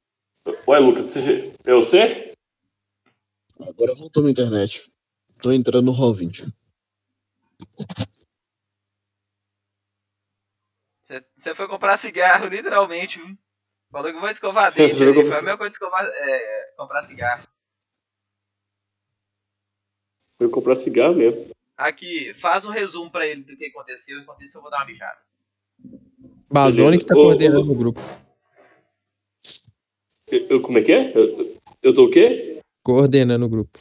Ué, 0.68 0.78
Lucas, 0.78 1.10
você... 1.10 1.52
é 1.64 1.74
você? 1.74 2.32
agora 3.60 3.94
voltou 3.94 4.22
minha 4.22 4.30
internet. 4.30 4.88
Tô 5.42 5.50
entrando 5.50 5.86
no 5.86 5.92
Roll20. 5.92 6.52
Você- 11.36 11.54
foi 11.54 11.68
comprar 11.68 11.96
cigarro, 11.96 12.46
literalmente, 12.48 13.18
viu? 13.20 13.36
Falou 13.90 14.12
que 14.12 14.18
vou 14.18 14.28
escovar 14.28 14.72
dente 14.74 14.96
foi 14.96 15.36
a 15.36 15.42
mesma 15.42 15.56
coisa 15.58 15.70
de 15.70 15.74
escovar, 15.76 16.04
é, 16.04 16.72
comprar 16.76 17.00
cigarro. 17.00 17.46
Foi 20.38 20.48
comprar 20.48 20.74
cigarro 20.76 21.14
mesmo. 21.14 21.50
Aqui, 21.76 22.32
faz 22.34 22.66
um 22.66 22.70
resumo 22.70 23.10
pra 23.10 23.26
ele 23.26 23.42
do 23.42 23.56
que 23.56 23.66
aconteceu. 23.66 24.18
Enquanto 24.18 24.42
isso, 24.42 24.58
eu 24.58 24.62
vou 24.62 24.70
dar 24.70 24.78
uma 24.78 24.86
mijada. 24.86 25.18
Bazone 26.50 26.98
que 26.98 27.04
tá 27.04 27.14
Ô, 27.14 27.18
ô, 27.18 27.22
coordenando 27.24 27.72
o 27.72 27.74
grupo. 27.74 28.00
Eu, 30.28 30.46
eu- 30.48 30.62
como 30.62 30.78
é 30.78 30.82
que 30.82 30.92
é? 30.92 31.16
Eu, 31.16 31.56
eu 31.82 31.94
tô 31.94 32.04
o 32.04 32.10
quê? 32.10 32.60
Coordenando 32.82 33.44
o 33.44 33.48
grupo. 33.48 33.78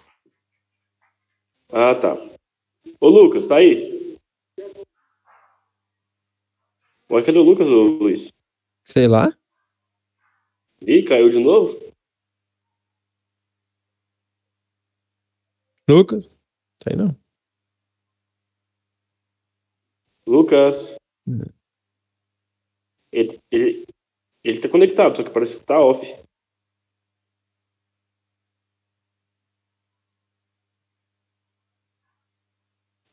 Ah, 1.71 1.95
tá. 1.95 2.15
Ô, 2.99 3.09
Lucas, 3.09 3.47
tá 3.47 3.57
aí? 3.57 3.92
Ué, 7.13 7.23
cadê 7.23 7.37
o 7.37 7.43
Lucas, 7.43 7.67
ô 7.67 7.83
Luiz? 7.83 8.33
Sei 8.83 9.07
lá. 9.07 9.27
Ih, 10.81 11.03
caiu 11.05 11.29
de 11.29 11.37
novo? 11.37 11.77
Lucas? 15.87 16.25
Sei 16.81 16.97
não. 16.97 17.15
Lucas. 20.25 20.95
Hum. 21.27 21.45
Ele, 23.11 23.39
ele, 23.51 23.85
ele 24.43 24.59
tá 24.59 24.67
conectado, 24.67 25.15
só 25.15 25.23
que 25.23 25.29
parece 25.29 25.59
que 25.59 25.65
tá 25.65 25.79
off. 25.79 26.03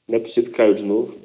Não 0.09 0.16
é 0.16 0.20
possível 0.20 0.51
que 0.51 0.57
caiu 0.57 0.74
de 0.74 0.84
novo. 0.84 1.19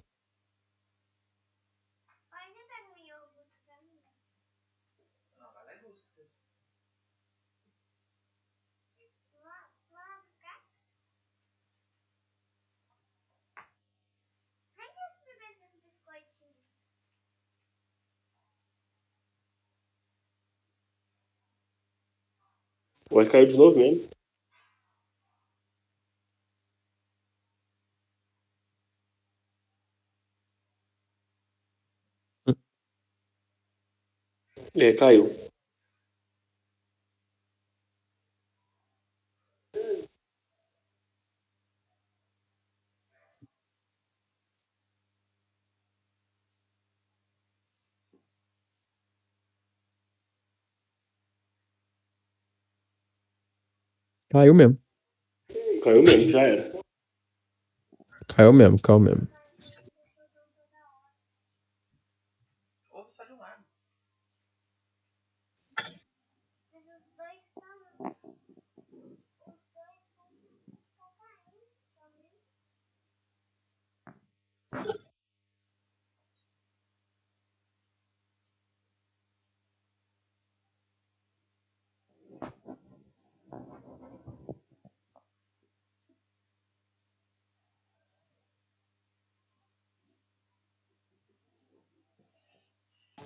Ué, 23.11 23.25
caiu 23.27 23.47
de 23.47 23.55
novo 23.57 23.77
mesmo. 23.79 24.07
É, 34.73 34.93
caiu. 34.93 35.44
Caiu 54.32 54.53
mesmo. 54.53 54.78
Caiu 55.84 56.03
mesmo, 56.03 56.32
já 56.32 56.41
era. 56.41 56.80
Caiu 58.28 58.51
mesmo, 58.53 58.82
caiu 58.82 58.99
mesmo. 58.99 59.34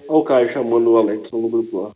Olha 0.10 0.18
o 0.18 0.24
Caio 0.24 0.50
chamando 0.50 0.90
o 0.90 0.98
Alex 0.98 1.30
no 1.30 1.48
grupo 1.48 1.82
lá. 1.82 1.92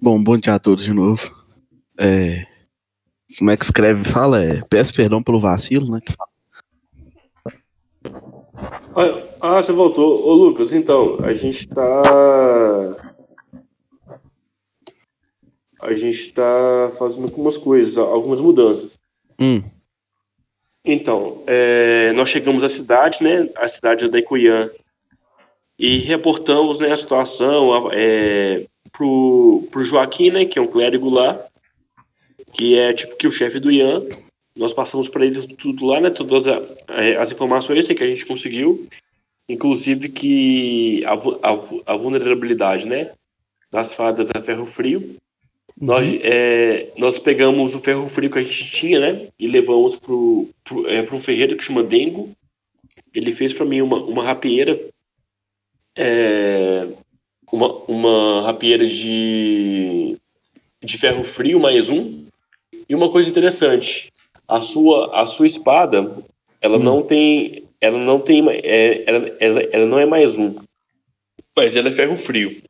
Bom, 0.00 0.22
bom 0.22 0.38
dia 0.38 0.54
a 0.54 0.58
todos 0.58 0.82
de 0.82 0.94
novo. 0.94 1.20
É, 2.00 2.46
como 3.38 3.50
é 3.50 3.56
que 3.58 3.64
escreve 3.66 4.10
fala? 4.10 4.42
É, 4.42 4.62
peço 4.62 4.94
perdão 4.94 5.22
pelo 5.22 5.38
vacilo, 5.38 5.92
né? 5.92 6.00
Ah, 8.96 9.58
ah, 9.58 9.62
você 9.62 9.72
voltou. 9.72 10.26
Ô, 10.26 10.32
Lucas, 10.32 10.72
então, 10.72 11.18
a 11.22 11.34
gente 11.34 11.68
tá. 11.68 12.02
A 15.86 15.94
gente 15.94 16.32
tá 16.32 16.92
fazendo 16.98 17.24
algumas 17.24 17.56
coisas, 17.56 17.96
algumas 17.96 18.40
mudanças. 18.40 18.98
Hum, 19.40 19.62
Então, 20.84 21.42
é, 21.46 22.12
nós 22.12 22.28
chegamos 22.28 22.62
à 22.62 22.68
cidade, 22.68 23.22
né? 23.22 23.48
A 23.56 23.66
cidade 23.68 24.08
da 24.08 24.18
Icuiã. 24.18 24.70
E 25.78 25.98
reportamos 25.98 26.78
né, 26.80 26.92
a 26.92 26.96
situação 26.96 27.90
é, 27.92 28.66
pro, 28.92 29.66
pro 29.70 29.84
Joaquim, 29.84 30.30
né? 30.30 30.44
Que 30.46 30.58
é 30.58 30.62
um 30.62 30.66
clérigo 30.66 31.10
lá. 31.10 31.44
Que 32.52 32.78
é 32.78 32.92
tipo 32.92 33.16
que 33.16 33.26
o 33.26 33.32
chefe 33.32 33.58
do 33.60 33.70
Ian. 33.70 34.04
Nós 34.56 34.72
passamos 34.72 35.08
para 35.08 35.26
ele 35.26 35.54
tudo 35.56 35.84
lá, 35.86 36.00
né? 36.00 36.08
Todas 36.10 36.46
a- 36.48 36.62
é, 36.88 37.16
as 37.16 37.30
informações 37.30 37.86
né, 37.88 37.94
que 37.94 38.02
a 38.02 38.06
gente 38.08 38.24
conseguiu. 38.24 38.86
Inclusive 39.48 40.08
que 40.08 41.04
a, 41.04 41.12
a, 41.12 41.92
a 41.92 41.96
vulnerabilidade, 41.96 42.86
né? 42.86 43.12
Das 43.70 43.92
fadas 43.92 44.28
a 44.34 44.40
ferro 44.42 44.66
frio. 44.66 45.16
Nós, 45.78 46.08
é, 46.22 46.90
nós 46.96 47.18
pegamos 47.18 47.74
o 47.74 47.78
ferro 47.80 48.08
frio 48.08 48.30
que 48.30 48.38
a 48.38 48.42
gente 48.42 48.70
tinha, 48.70 48.98
né? 48.98 49.28
E 49.38 49.46
levamos 49.46 49.94
pro, 49.96 50.48
pro, 50.64 50.88
é, 50.88 51.02
pro 51.02 51.16
um 51.16 51.20
ferreiro 51.20 51.56
que 51.56 51.64
chama 51.64 51.82
Dengo. 51.82 52.30
Ele 53.14 53.34
fez 53.34 53.52
para 53.52 53.66
mim 53.66 53.82
uma, 53.82 53.98
uma 53.98 54.24
rapieira. 54.24 54.80
é, 55.94 56.88
uma, 57.52 57.72
uma 57.84 58.42
rapieira 58.42 58.86
de, 58.86 60.16
de 60.82 60.98
ferro 60.98 61.22
frio, 61.24 61.60
mais 61.60 61.90
um. 61.90 62.24
E 62.88 62.94
uma 62.94 63.10
coisa 63.10 63.28
interessante. 63.28 64.12
A 64.48 64.62
sua, 64.62 65.22
a 65.22 65.26
sua 65.26 65.46
espada, 65.46 66.24
ela 66.60 66.78
não 66.78 67.02
tem... 67.02 67.64
Ela 67.80 67.98
não 67.98 68.18
tem... 68.18 68.48
É, 68.48 69.04
ela, 69.06 69.36
ela, 69.38 69.62
ela 69.62 69.86
não 69.86 69.98
é 69.98 70.06
mais 70.06 70.38
um. 70.38 70.54
Mas 71.54 71.76
ela 71.76 71.88
é 71.88 71.92
ferro 71.92 72.16
frio. 72.16 72.62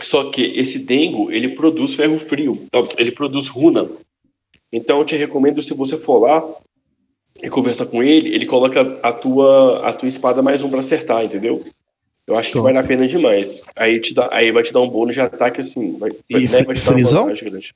Só 0.00 0.30
que 0.30 0.42
esse 0.42 0.78
Dengo, 0.78 1.30
ele 1.30 1.50
produz 1.50 1.94
ferro 1.94 2.18
frio. 2.18 2.66
Ó, 2.72 2.86
Ele 2.96 3.12
produz 3.12 3.48
runa. 3.48 3.88
Então 4.72 4.98
eu 4.98 5.04
te 5.04 5.14
recomendo, 5.16 5.62
se 5.62 5.74
você 5.74 5.98
for 5.98 6.18
lá 6.18 6.42
e 7.42 7.48
conversar 7.50 7.86
com 7.86 8.02
ele, 8.02 8.34
ele 8.34 8.46
coloca 8.46 8.98
a 9.02 9.12
tua, 9.12 9.86
a 9.86 9.92
tua 9.92 10.08
espada 10.08 10.42
mais 10.42 10.62
um 10.62 10.70
pra 10.70 10.80
acertar, 10.80 11.24
entendeu? 11.24 11.62
Eu 12.26 12.36
acho 12.36 12.48
que 12.48 12.54
Top. 12.54 12.64
vale 12.64 12.78
a 12.78 12.84
pena 12.84 13.06
demais. 13.06 13.60
Aí, 13.76 14.00
te 14.00 14.14
dá, 14.14 14.28
aí 14.32 14.50
vai 14.50 14.62
te 14.62 14.72
dar 14.72 14.80
um 14.80 14.88
bônus 14.88 15.14
de 15.14 15.20
ataque 15.20 15.60
assim. 15.60 15.98
Vai, 15.98 16.10
E 16.30 16.48
né, 16.48 16.62
vai 16.62 16.74
te 16.76 16.84
dar 16.84 16.90
uma 16.92 16.98
frisão? 17.00 17.22
vantagem 17.24 17.50
grande. 17.50 17.74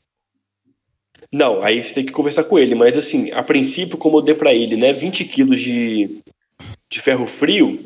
Não, 1.33 1.63
aí 1.63 1.83
você 1.83 1.93
tem 1.93 2.07
que 2.07 2.13
conversar 2.13 2.45
com 2.45 2.59
ele. 2.59 2.75
Mas 2.75 2.97
assim, 2.97 3.31
a 3.33 3.43
princípio, 3.43 3.99
como 3.99 4.19
eu 4.19 4.23
dei 4.23 4.35
pra 4.35 4.55
ele, 4.55 4.77
né, 4.77 4.93
20 4.93 5.25
quilos 5.25 5.61
de, 5.61 6.21
de 6.91 7.01
ferro 7.01 7.27
frio, 7.27 7.79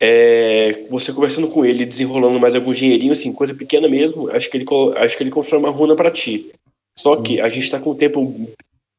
é, 0.00 0.84
você 0.88 1.12
conversando 1.12 1.48
com 1.48 1.64
ele, 1.64 1.84
desenrolando 1.84 2.38
mais 2.38 2.54
algum 2.54 2.72
dinheirinho, 2.72 3.12
assim, 3.12 3.32
coisa 3.32 3.54
pequena 3.54 3.88
mesmo, 3.88 4.30
acho 4.30 4.48
que 4.50 4.56
ele, 4.56 4.66
acho 4.96 5.16
que 5.16 5.22
ele 5.22 5.30
constrói 5.30 5.60
uma 5.60 5.70
runa 5.70 5.96
pra 5.96 6.10
ti. 6.10 6.50
Só 6.96 7.16
que 7.16 7.40
a 7.40 7.48
gente 7.48 7.70
tá 7.70 7.78
com 7.80 7.90
o 7.90 7.94
tempo 7.94 8.48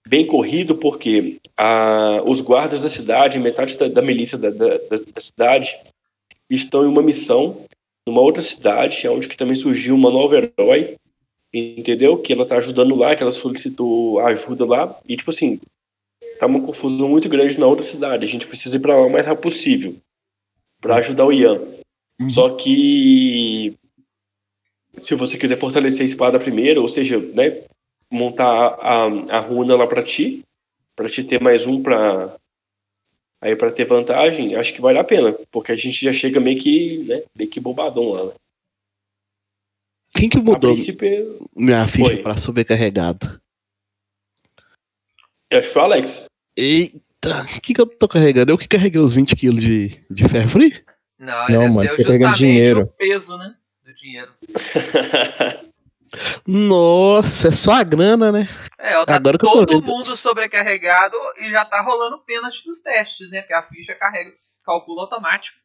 bem 0.08 0.26
corrido 0.26 0.76
porque 0.76 1.38
a, 1.58 2.22
os 2.26 2.42
guardas 2.42 2.82
da 2.82 2.90
cidade, 2.90 3.40
metade 3.40 3.78
da, 3.78 3.88
da 3.88 4.02
milícia 4.02 4.38
da, 4.38 4.50
da, 4.50 4.78
da- 4.78 5.04
da 5.14 5.22
cidade, 5.22 5.76
estão 6.50 6.84
em 6.84 6.88
uma 6.88 7.02
missão 7.02 7.62
numa 8.08 8.22
outra 8.22 8.42
cidade, 8.42 9.08
onde 9.08 9.28
que 9.28 9.38
também 9.38 9.56
surgiu 9.56 9.94
uma 9.96 10.10
nova 10.10 10.36
herói, 10.38 10.96
entendeu? 11.54 12.18
Que 12.18 12.34
ela 12.34 12.46
tá 12.46 12.58
ajudando 12.58 12.96
lá, 12.96 13.16
que 13.16 13.22
ela 13.22 13.32
solicitou 13.32 14.20
ajuda 14.22 14.66
lá, 14.66 15.00
e 15.08 15.16
tipo 15.16 15.30
assim, 15.30 15.60
tá 16.40 16.46
uma 16.48 16.62
confusão 16.62 17.08
muito 17.08 17.30
grande 17.30 17.60
na 17.60 17.68
outra 17.68 17.86
cidade. 17.86 18.26
A 18.26 18.28
gente 18.28 18.48
precisa 18.48 18.76
ir 18.78 18.80
pra 18.80 18.96
lá 18.96 19.06
o 19.06 19.12
mais 19.12 19.26
rápido 19.26 19.44
possível 19.44 19.96
pra 20.82 20.98
ajudar 20.98 21.26
o 21.26 21.34
Ian. 21.34 21.62
Só 22.30 22.56
que 22.56 23.78
se 24.98 25.16
você 25.16 25.38
quiser 25.38 25.58
fortalecer 25.58 26.02
a 26.02 26.06
espada 26.06 26.40
primeiro, 26.40 26.82
ou 26.82 26.90
seja, 26.90 27.18
né, 27.18 27.64
montar 28.12 28.46
a, 28.46 29.06
a, 29.06 29.38
a 29.38 29.40
runa 29.40 29.76
lá 29.76 29.88
pra 29.88 30.04
ti, 30.04 30.44
pra 30.96 31.10
te 31.10 31.24
ter 31.24 31.42
mais 31.42 31.66
um 31.66 31.82
pra 31.82 32.36
aí 33.42 33.56
para 33.56 33.72
ter 33.72 33.86
vantagem, 33.86 34.56
acho 34.56 34.74
que 34.74 34.82
vale 34.82 35.00
a 35.00 35.04
pena, 35.04 35.34
porque 35.50 35.72
a 35.72 35.76
gente 35.76 36.04
já 36.04 36.12
chega 36.12 36.42
meio 36.42 36.60
que, 36.60 37.06
né, 37.06 37.24
meio 37.34 37.50
que 37.50 37.60
bobadão 37.60 38.10
lá. 38.12 38.26
né? 38.26 38.32
Quem 40.14 40.28
que 40.28 40.40
mudou 40.40 40.74
princípio, 40.74 41.48
minha 41.56 41.88
ficha 41.88 42.18
pra 42.22 42.38
sobrecarregado? 42.38 43.40
eu 45.50 45.60
acho 45.60 45.68
que 45.68 45.74
foi 45.74 45.82
o 45.82 45.86
Alex. 45.86 46.26
Eita, 46.58 47.00
o 47.26 47.62
que 47.62 47.74
que 47.74 47.82
eu 47.82 47.86
tô 47.86 48.08
carregando? 48.08 48.52
Eu 48.52 48.58
que 48.58 48.68
carreguei 48.68 49.02
os 49.02 49.14
20 49.14 49.36
quilos 49.36 49.62
de, 49.62 50.00
de 50.10 50.28
ferro 50.30 50.50
free? 50.50 50.84
Não, 51.18 51.48
Não, 51.50 51.74
mano, 51.74 51.90
ser 51.90 51.98
justamente 51.98 52.38
dinheiro. 52.38 52.82
o 52.84 52.88
peso, 52.88 53.38
né? 53.38 53.56
Do 53.84 53.94
dinheiro. 53.94 54.32
Nossa, 56.48 57.50
é 57.50 57.52
só 57.52 57.72
a 57.74 57.84
grana, 57.84 58.32
né? 58.32 58.50
É, 58.80 58.98
ó, 58.98 59.06
tá 59.06 59.16
Agora 59.16 59.38
que 59.38 59.46
eu 59.46 59.52
tô 59.52 59.66
todo 59.66 59.86
mundo 59.86 60.16
sobrecarregado 60.16 61.16
e 61.40 61.52
já 61.52 61.64
tá 61.66 61.82
rolando 61.82 62.18
pênalti 62.20 62.64
dos 62.66 62.82
testes, 62.82 63.30
né? 63.32 63.42
Porque 63.42 63.54
a 63.54 63.62
ficha 63.62 63.94
carrega, 63.94 64.32
calcula 64.66 65.02
automático. 65.04 65.60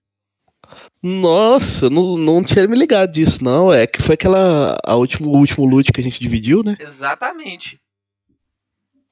Nossa, 1.02 1.88
não, 1.88 2.16
não 2.16 2.42
tinha 2.42 2.66
me 2.66 2.76
ligado 2.76 3.12
disso, 3.12 3.42
não. 3.42 3.72
É 3.72 3.86
que 3.86 4.02
foi 4.02 4.14
aquela. 4.14 4.78
A 4.84 4.96
último, 4.96 5.30
o 5.30 5.36
último 5.38 5.64
loot 5.66 5.92
que 5.92 6.00
a 6.00 6.04
gente 6.04 6.20
dividiu, 6.20 6.62
né? 6.62 6.76
Exatamente. 6.80 7.80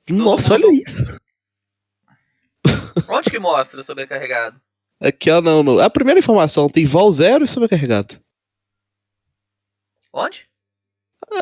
Nossa, 0.09 0.55
mundo- 0.55 0.67
olha 0.69 0.83
isso. 0.87 1.03
Onde 3.09 3.31
que 3.31 3.39
mostra 3.39 3.83
sobrecarregado? 3.83 4.61
Aqui, 5.01 5.31
ó, 5.31 5.41
não, 5.41 5.63
não. 5.63 5.79
A 5.79 5.91
primeira 5.91 6.21
informação 6.21 6.69
tem 6.69 6.87
vol 6.87 7.11
zero 7.13 7.45
e 7.45 7.49
sobrecarregado. 7.49 8.21
Onde? 10.13 10.49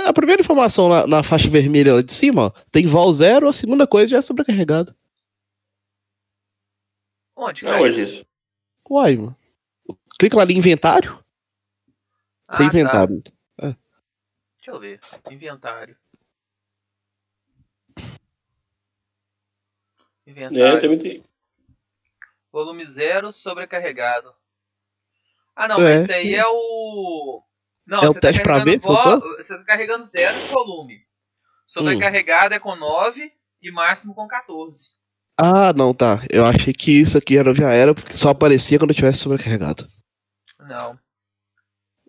A 0.07 0.13
primeira 0.13 0.41
informação 0.41 0.89
na, 0.89 1.07
na 1.07 1.23
faixa 1.23 1.49
vermelha 1.49 1.95
lá 1.95 2.03
de 2.03 2.13
cima, 2.13 2.47
ó, 2.47 2.51
tem 2.71 2.87
vol 2.87 3.13
zero, 3.13 3.49
a 3.49 3.53
segunda 3.53 3.87
coisa 3.87 4.11
já 4.13 4.19
é 4.19 4.23
sobrecarregado. 4.23 4.95
Onde? 7.37 7.61
que 7.61 7.67
Não, 7.67 7.73
tá 7.73 7.81
hoje 7.81 8.01
isso? 8.03 8.11
isso. 8.13 8.27
Uai, 8.89 9.17
mano. 9.17 9.37
Clica 10.19 10.37
lá 10.37 10.45
em 10.45 10.59
inventário. 10.59 11.23
Ah, 12.47 12.59
tem 12.59 12.71
tá. 12.71 12.79
inventário. 12.79 13.23
Deixa 14.57 14.71
eu 14.73 14.79
ver. 14.79 15.01
Inventário. 15.31 15.97
É, 20.27 20.31
Inventário. 20.31 20.81
também 20.81 20.99
tem. 20.99 21.25
Volume 22.53 22.85
zero 22.85 23.33
sobrecarregado. 23.33 24.33
Ah, 25.55 25.69
não, 25.69 25.79
É. 25.81 25.95
mas 25.95 26.03
esse 26.03 26.13
aí 26.13 26.35
é 26.35 26.47
o. 26.47 27.43
Não, 27.87 28.03
É 28.05 28.09
o 28.09 28.13
você 28.13 28.21
tá 28.21 28.29
teste 28.29 28.43
pra 28.43 28.55
carregando 28.59 28.71
ver 28.71 29.21
vo- 29.21 29.37
Você 29.37 29.59
tá 29.59 29.65
carregando 29.65 30.05
zero 30.05 30.41
de 30.41 30.47
volume. 30.49 30.99
Sobrecarregado 31.67 32.55
é 32.55 32.59
com 32.59 32.75
9 32.77 33.33
e 33.63 33.71
máximo 33.71 34.15
com 34.15 34.27
14. 34.27 34.91
Ah, 35.39 35.73
não, 35.73 35.95
tá. 35.95 36.23
Eu 36.29 36.45
achei 36.45 36.73
que 36.73 36.91
isso 37.01 37.17
aqui 37.17 37.37
era, 37.39 37.55
já 37.55 37.71
era, 37.73 37.95
porque 37.95 38.17
só 38.17 38.31
aparecia 38.31 38.79
quando 38.79 38.91
eu 38.91 38.97
tivesse 38.97 39.19
sobrecarregado. 39.19 39.89
Não. 40.59 40.99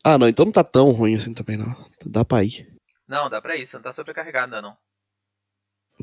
Ah, 0.04 0.18
não, 0.18 0.28
então 0.28 0.46
não 0.46 0.52
tá 0.52 0.64
tão 0.64 0.92
ruim 0.92 1.16
assim 1.16 1.34
também, 1.34 1.56
não. 1.58 1.74
Dá 2.06 2.26
pra 2.26 2.44
ir. 2.44 2.68
Não, 3.08 3.30
dá 3.30 3.42
pra 3.42 3.56
isso, 3.56 3.76
não 3.78 3.84
tá 3.84 3.92
sobrecarregado 3.92 4.56
ainda 4.56 4.62
não. 4.68 4.78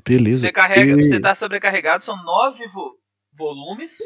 Beleza. 0.04 0.42
Você 0.42 0.52
carrega, 0.52 0.92
E- 1.00 1.04
você 1.04 1.20
tá 1.20 1.34
sobrecarregado, 1.34 2.04
são 2.04 2.16
9 2.22 2.66
vo- 2.68 2.96
volumes 3.38 4.00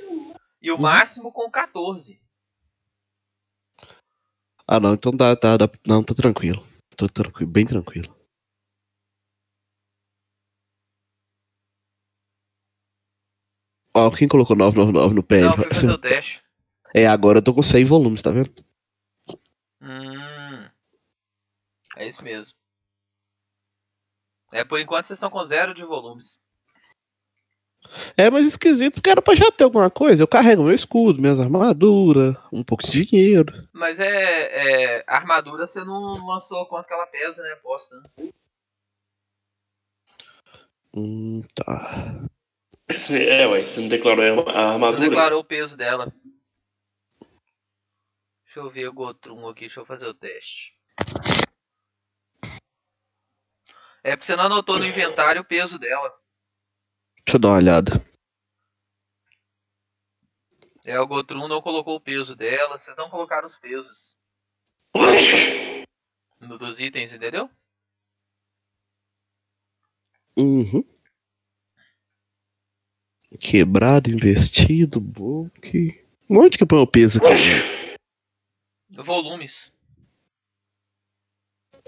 e 0.61 0.71
o 0.71 0.75
Uhum. 0.77 0.83
máximo 0.83 1.33
com 1.33 1.51
14. 1.51 2.21
Ah, 4.67 4.79
não, 4.79 4.95
então 4.95 5.11
dá, 5.11 5.35
tá, 5.35 5.57
dá, 5.57 5.69
não, 5.87 6.05
tô 6.05 6.15
tranquilo. 6.15 6.65
Tô 6.97 7.09
tranquilo, 7.09 7.51
bem 7.51 7.67
tranquilo. 7.67 8.15
Ó, 13.95 14.11
quem 14.11 14.29
colocou 14.29 14.57
999 14.57 15.15
no 15.15 15.23
PL? 15.23 15.49
Não, 15.49 15.57
fui 15.57 15.67
fazer 15.75 15.93
o 15.93 15.99
teste. 15.99 16.43
É, 16.95 17.07
agora 17.07 17.39
eu 17.39 17.43
tô 17.43 17.55
com 17.55 17.63
100 17.63 17.87
volumes, 17.87 18.21
tá 18.21 18.31
vendo? 18.31 18.53
Hum. 19.81 20.69
É 21.97 22.07
isso 22.07 22.23
mesmo. 22.23 22.55
É, 24.53 24.63
por 24.63 24.79
enquanto 24.79 25.07
vocês 25.07 25.17
estão 25.17 25.31
com 25.31 25.43
zero 25.43 25.73
de 25.73 25.83
volumes. 25.87 26.42
É, 28.17 28.31
mas 28.31 28.47
esquisito, 28.47 28.95
porque 28.95 29.11
era 29.11 29.21
pra 29.21 29.35
já 29.35 29.51
ter 29.51 29.65
alguma 29.65 29.91
coisa. 29.91 30.23
Eu 30.23 30.29
carrego 30.29 30.63
meu 30.63 30.75
escudo, 30.75 31.21
minhas 31.21 31.39
armaduras, 31.39 32.35
um 32.53 32.63
pouco 32.65 32.85
de 32.87 33.05
dinheiro. 33.05 33.69
Mas 33.73 34.01
é, 34.01 34.99
é. 34.99 35.05
A 35.07 35.17
armadura 35.17 35.67
você 35.67 35.85
não 35.85 36.27
lançou 36.27 36.65
quanto 36.67 36.87
que 36.87 36.95
ela 36.95 37.07
pesa, 37.07 37.43
né? 37.43 37.55
Posta. 37.57 37.97
né? 38.17 38.31
Hum, 40.95 41.43
tá. 41.55 42.25
É, 43.11 43.47
ué, 43.47 43.63
você 43.63 43.81
não 43.81 43.89
declarou 43.89 44.41
a 44.41 44.45
Você 44.45 44.53
não 44.53 44.73
armadura? 44.73 45.01
declarou 45.09 45.41
o 45.41 45.45
peso 45.45 45.77
dela. 45.77 46.13
Deixa 48.45 48.61
eu 48.61 48.69
ver 48.69 48.89
o 48.89 48.93
Gotrum 48.93 49.49
aqui, 49.49 49.61
deixa 49.61 49.81
eu 49.81 49.87
fazer 49.87 50.07
o 50.07 50.13
teste. 50.15 50.75
É 54.05 54.11
porque 54.17 54.27
você 54.27 54.37
não 54.37 54.45
anotou 54.45 54.79
no 54.79 54.85
inventário 54.85 55.41
o 55.41 55.45
peso 55.45 55.79
dela. 55.79 56.13
Deixa 57.25 57.37
eu 57.37 57.41
dar 57.41 57.49
uma 57.49 57.57
olhada. 57.57 58.13
É, 60.85 60.99
o 60.99 61.07
Gotrum 61.07 61.47
não 61.47 61.63
colocou 61.63 61.97
o 61.97 62.01
peso 62.01 62.35
dela, 62.35 62.77
vocês 62.77 62.97
não 62.97 63.09
colocaram 63.09 63.47
os 63.47 63.59
pesos 63.59 64.21
no, 66.41 66.59
dos 66.59 66.81
itens, 66.81 67.15
entendeu? 67.15 67.49
Uhum. 70.37 70.85
Quebrado, 73.39 74.11
investido, 74.11 75.01
book. 75.01 76.05
Onde 76.29 76.59
que 76.59 76.67
põe 76.67 76.79
o 76.81 76.87
peso 76.87 77.19
aqui? 77.19 77.97
Volumes. 78.91 79.73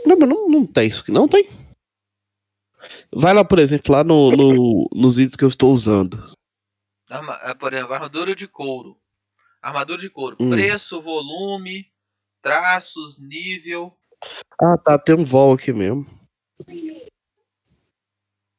Não, 0.07 0.19
mas 0.19 0.29
não, 0.29 0.49
não 0.49 0.67
tem 0.67 0.89
isso 0.89 1.03
aqui, 1.03 1.11
não 1.11 1.29
tem. 1.29 1.49
Vai 3.13 3.33
lá, 3.35 3.45
por 3.45 3.59
exemplo, 3.59 3.93
lá 3.93 4.05
no, 4.05 4.31
no- 4.31 4.89
nos 4.95 5.17
itens 5.19 5.37
que 5.37 5.45
eu 5.45 5.49
estou 5.49 5.73
usando. 5.73 6.23
Arma- 7.11 7.35
ah, 7.43 7.55
por 7.55 7.73
exemplo, 7.73 7.95
armadura 7.95 8.35
de 8.35 8.47
couro. 8.49 8.99
Armadura 9.63 10.01
de 10.01 10.11
couro. 10.11 10.37
Hum. 10.41 10.51
Preço, 10.51 11.01
volume, 11.01 11.91
traços, 12.43 13.19
nível, 13.19 13.97
Ah, 14.61 14.77
tá, 14.79 14.99
tem 14.99 15.15
um 15.15 15.25
vol 15.25 15.53
aqui 15.55 15.73
mesmo. 15.73 16.07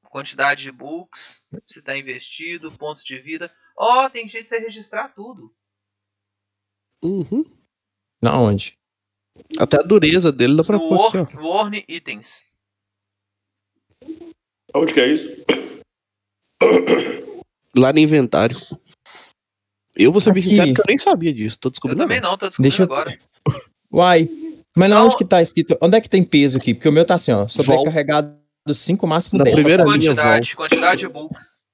quantidade 0.09 0.63
de 0.63 0.71
books, 0.71 1.43
se 1.65 1.81
tá 1.81 1.97
investido, 1.97 2.71
pontos 2.77 3.03
de 3.03 3.17
vida. 3.19 3.51
Ó, 3.77 4.07
tem 4.09 4.27
jeito 4.27 4.43
de 4.45 4.49
você 4.49 4.59
registrar 4.59 5.09
tudo. 5.09 5.53
Uhum. 7.03 7.43
Na 8.21 8.39
onde? 8.39 8.77
Até 9.57 9.77
a 9.77 9.83
dureza 9.83 10.31
dele 10.31 10.55
dá 10.55 10.63
pra 10.63 10.77
No 10.77 10.87
Warn 11.43 11.83
Itens. 11.87 12.54
Onde 14.73 14.93
que 14.93 14.99
é 14.99 15.07
isso? 15.13 15.27
Lá 17.75 17.91
no 17.91 17.99
inventário. 17.99 18.57
Eu 19.95 20.11
vou 20.11 20.19
ser 20.21 20.33
bem 20.33 20.43
sincero 20.43 20.73
que 20.73 20.81
eu 20.81 20.85
nem 20.87 20.97
sabia 20.97 21.33
disso. 21.33 21.57
Tô 21.59 21.67
Eu 21.67 21.71
descobrindo. 21.71 22.01
também 22.01 22.19
não, 22.19 22.37
tô 22.37 22.47
descobrindo 22.47 22.69
Deixa 22.77 22.83
eu- 22.83 22.85
agora. 22.85 23.19
Uai. 23.91 24.29
Mas 24.77 24.89
na 24.89 24.95
Não. 24.99 25.05
onde 25.05 25.15
que 25.15 25.23
tá 25.23 25.41
escrito? 25.41 25.77
Onde 25.81 25.95
é 25.95 26.01
que 26.01 26.09
tem 26.09 26.21
peso 26.23 26.57
aqui? 26.57 26.73
Porque 26.73 26.89
o 26.89 26.91
meu 26.91 27.05
tá 27.05 27.15
assim, 27.15 27.31
ó. 27.31 27.47
Sobrecarregado 27.47 28.37
5, 28.73 29.07
máximo 29.07 29.37
Na 29.37 29.45
10. 29.45 29.55
primeira 29.55 29.83
linha, 29.83 29.93
Quantidade, 29.95 30.55
quantidade 30.55 30.99
de 31.01 31.07
books. 31.07 31.65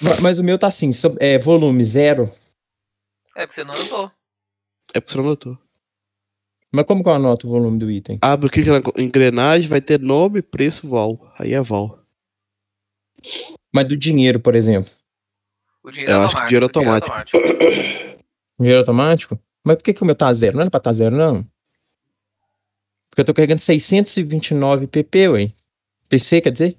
Ma- 0.00 0.20
Mas 0.20 0.38
o 0.38 0.44
meu 0.44 0.56
tá 0.58 0.68
assim, 0.68 0.92
sob- 0.92 1.16
é, 1.20 1.38
volume 1.38 1.84
zero. 1.84 2.32
É 3.36 3.40
porque 3.46 3.54
você 3.54 3.64
não 3.64 3.74
anotou. 3.74 4.12
É 4.94 5.00
porque 5.00 5.10
você 5.10 5.16
não 5.18 5.24
notou. 5.24 5.58
Mas 6.74 6.86
como 6.86 7.04
que 7.04 7.08
eu 7.08 7.12
anoto 7.14 7.46
o 7.46 7.50
volume 7.50 7.78
do 7.78 7.88
item? 7.88 8.18
Abre 8.20 8.48
o 8.48 8.50
que 8.50 8.64
na 8.64 8.82
engrenagem, 8.96 9.68
vai 9.68 9.80
ter 9.80 10.00
nome, 10.00 10.42
preço, 10.42 10.88
vol. 10.88 11.24
Aí 11.38 11.54
é 11.54 11.60
vol. 11.60 12.00
Mas 13.72 13.86
do 13.86 13.96
dinheiro, 13.96 14.40
por 14.40 14.56
exemplo. 14.56 14.90
O 15.84 15.90
dinheiro 15.92 16.12
Eu 16.12 16.22
é 16.22 16.24
acho 16.24 16.48
que 16.48 16.56
automático. 16.56 16.58
dinheiro 16.58 16.66
o 16.66 16.70
dinheiro 16.72 16.90
é 16.90 16.94
automático. 16.96 18.18
Dinheiro 18.58 18.78
automático? 18.80 19.38
Mas 19.64 19.76
por 19.76 19.84
que, 19.84 19.94
que 19.94 20.02
o 20.02 20.06
meu 20.06 20.16
tá 20.16 20.34
zero? 20.34 20.56
Não 20.56 20.62
era 20.62 20.70
pra 20.70 20.80
tá 20.80 20.92
zero, 20.92 21.14
não? 21.14 21.46
Porque 23.08 23.20
eu 23.20 23.24
tô 23.24 23.32
carregando 23.32 23.60
629 23.60 24.88
pp, 24.88 25.28
ué. 25.28 25.52
PC, 26.08 26.40
quer 26.40 26.50
dizer? 26.50 26.76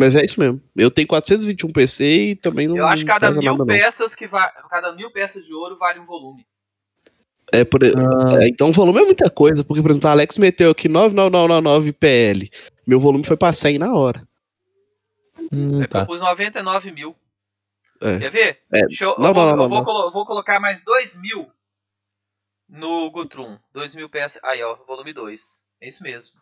Mas 0.00 0.14
é 0.14 0.24
isso 0.24 0.40
mesmo. 0.40 0.60
Eu 0.74 0.90
tenho 0.90 1.06
421 1.06 1.70
PC 1.72 2.04
e 2.04 2.34
também 2.34 2.66
não. 2.66 2.76
Eu 2.76 2.86
acho 2.86 3.02
que 3.04 3.10
cada 3.10 3.30
mil 3.30 3.42
nada, 3.52 3.58
não. 3.58 3.66
peças 3.66 4.14
que 4.14 4.26
va... 4.26 4.48
cada 4.70 4.92
mil 4.92 5.10
peças 5.10 5.44
de 5.44 5.52
ouro 5.52 5.76
vale 5.76 6.00
um 6.00 6.06
volume. 6.06 6.46
É 7.52 7.64
por... 7.64 7.84
Ah, 7.84 8.42
é, 8.42 8.48
então 8.48 8.70
o 8.70 8.72
volume 8.72 9.00
é 9.00 9.04
muita 9.04 9.28
coisa, 9.28 9.62
porque, 9.62 9.82
por 9.82 9.90
exemplo, 9.90 10.08
o 10.08 10.10
Alex 10.12 10.36
meteu 10.38 10.70
aqui 10.70 10.88
99999 10.88 11.92
PL. 11.92 12.50
Meu 12.86 12.98
volume 12.98 13.26
foi 13.26 13.36
pra 13.36 13.52
100 13.52 13.78
na 13.78 13.92
hora. 13.92 14.26
hum, 15.52 15.82
É 15.82 15.86
porque 15.86 15.88
tá. 15.88 15.98
eu 16.00 16.06
pus 16.06 16.22
99 16.22 16.92
mil. 16.92 17.14
É. 18.00 18.18
Quer 18.20 18.30
ver? 18.30 18.60
É, 18.72 18.86
Deixa 18.86 19.04
eu, 19.04 19.14
não, 19.18 19.28
eu 19.28 19.34
vou, 19.34 19.46
não, 19.46 19.56
não, 19.56 19.64
eu 19.64 19.68
vou 19.68 19.78
não. 19.78 19.84
colo- 19.84 20.06
eu 20.06 20.10
vou 20.10 20.24
colocar 20.24 20.58
mais 20.60 20.82
2 20.82 21.18
mil 21.18 21.50
no 22.68 23.10
Gutrum. 23.10 23.58
2 23.74 23.94
mil 23.96 24.08
peças. 24.08 24.40
Aí, 24.44 24.62
ó, 24.62 24.76
volume 24.86 25.12
2. 25.12 25.66
É 25.82 25.88
isso 25.88 26.02
mesmo. 26.02 26.40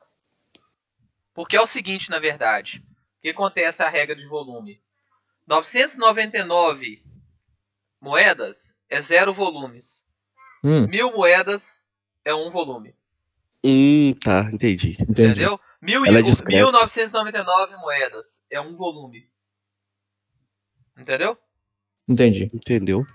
Porque 1.35 1.57
é 1.57 1.61
o 1.61 1.67
seguinte, 1.67 2.09
na 2.11 2.21
verdade. 2.21 2.85
O 3.19 3.21
que 3.23 3.31
acontece 3.31 3.83
a 3.83 3.89
regra 3.89 4.15
de 4.15 4.27
volume? 4.27 4.81
999 5.47 7.03
moedas 8.01 8.75
é 8.89 9.01
zero 9.01 9.35
volumes. 9.35 10.09
Hum, 10.63 10.87
Mil 10.87 11.13
moedas 11.13 11.85
é 12.25 12.35
um 12.35 12.51
volume. 12.51 12.95
Hum, 13.65 14.15
tá, 14.23 14.49
entendi. 14.53 14.93
entendi. 15.01 15.03
Entendeu? 15.31 15.61
Mil 15.81 16.05
e- 16.05 16.09
Ela 16.09 16.19
é 16.21 16.23
discreta. 16.23 16.57
1999 16.57 17.77
moedas 17.77 18.47
é 18.51 18.61
um 18.61 18.77
volume. 18.77 19.29
Entendeu? 20.97 21.37
Entendi. 22.09 22.49
Entendeu? 22.55 23.07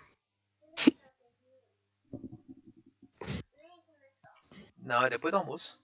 Não, 4.80 5.06
é 5.06 5.10
depois 5.10 5.32
do 5.32 5.38
almoço. 5.38 5.80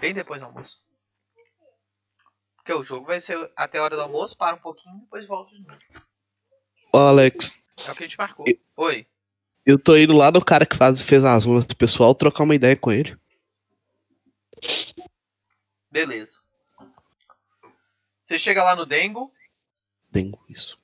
Bem 0.00 0.14
depois 0.14 0.40
do 0.40 0.46
almoço. 0.46 0.80
Porque 2.66 2.80
o 2.80 2.82
jogo 2.82 3.06
vai 3.06 3.20
ser 3.20 3.38
até 3.54 3.78
a 3.78 3.84
hora 3.84 3.94
do 3.94 4.02
almoço, 4.02 4.36
para 4.36 4.56
um 4.56 4.58
pouquinho 4.58 4.96
e 4.96 5.00
depois 5.02 5.24
volta 5.24 5.54
de 5.54 5.62
novo. 5.64 5.78
Ó, 6.92 6.98
Alex, 6.98 7.62
É 7.86 7.92
o 7.92 7.94
que 7.94 8.02
a 8.02 8.06
gente 8.08 8.18
marcou. 8.18 8.44
E- 8.48 8.60
Oi. 8.76 9.06
eu 9.64 9.78
tô 9.80 9.96
indo 9.96 10.12
lá 10.12 10.32
no 10.32 10.44
cara 10.44 10.66
que 10.66 10.76
faz, 10.76 11.00
fez 11.00 11.24
as 11.24 11.44
runas 11.44 11.64
do 11.64 11.76
pessoal 11.76 12.12
trocar 12.12 12.42
uma 12.42 12.56
ideia 12.56 12.74
com 12.74 12.90
ele. 12.90 13.16
Beleza. 15.92 16.40
Você 18.24 18.36
chega 18.36 18.64
lá 18.64 18.74
no 18.74 18.84
Dengo 18.84 19.32
Tenho 20.10 20.36
isso. 20.48 20.76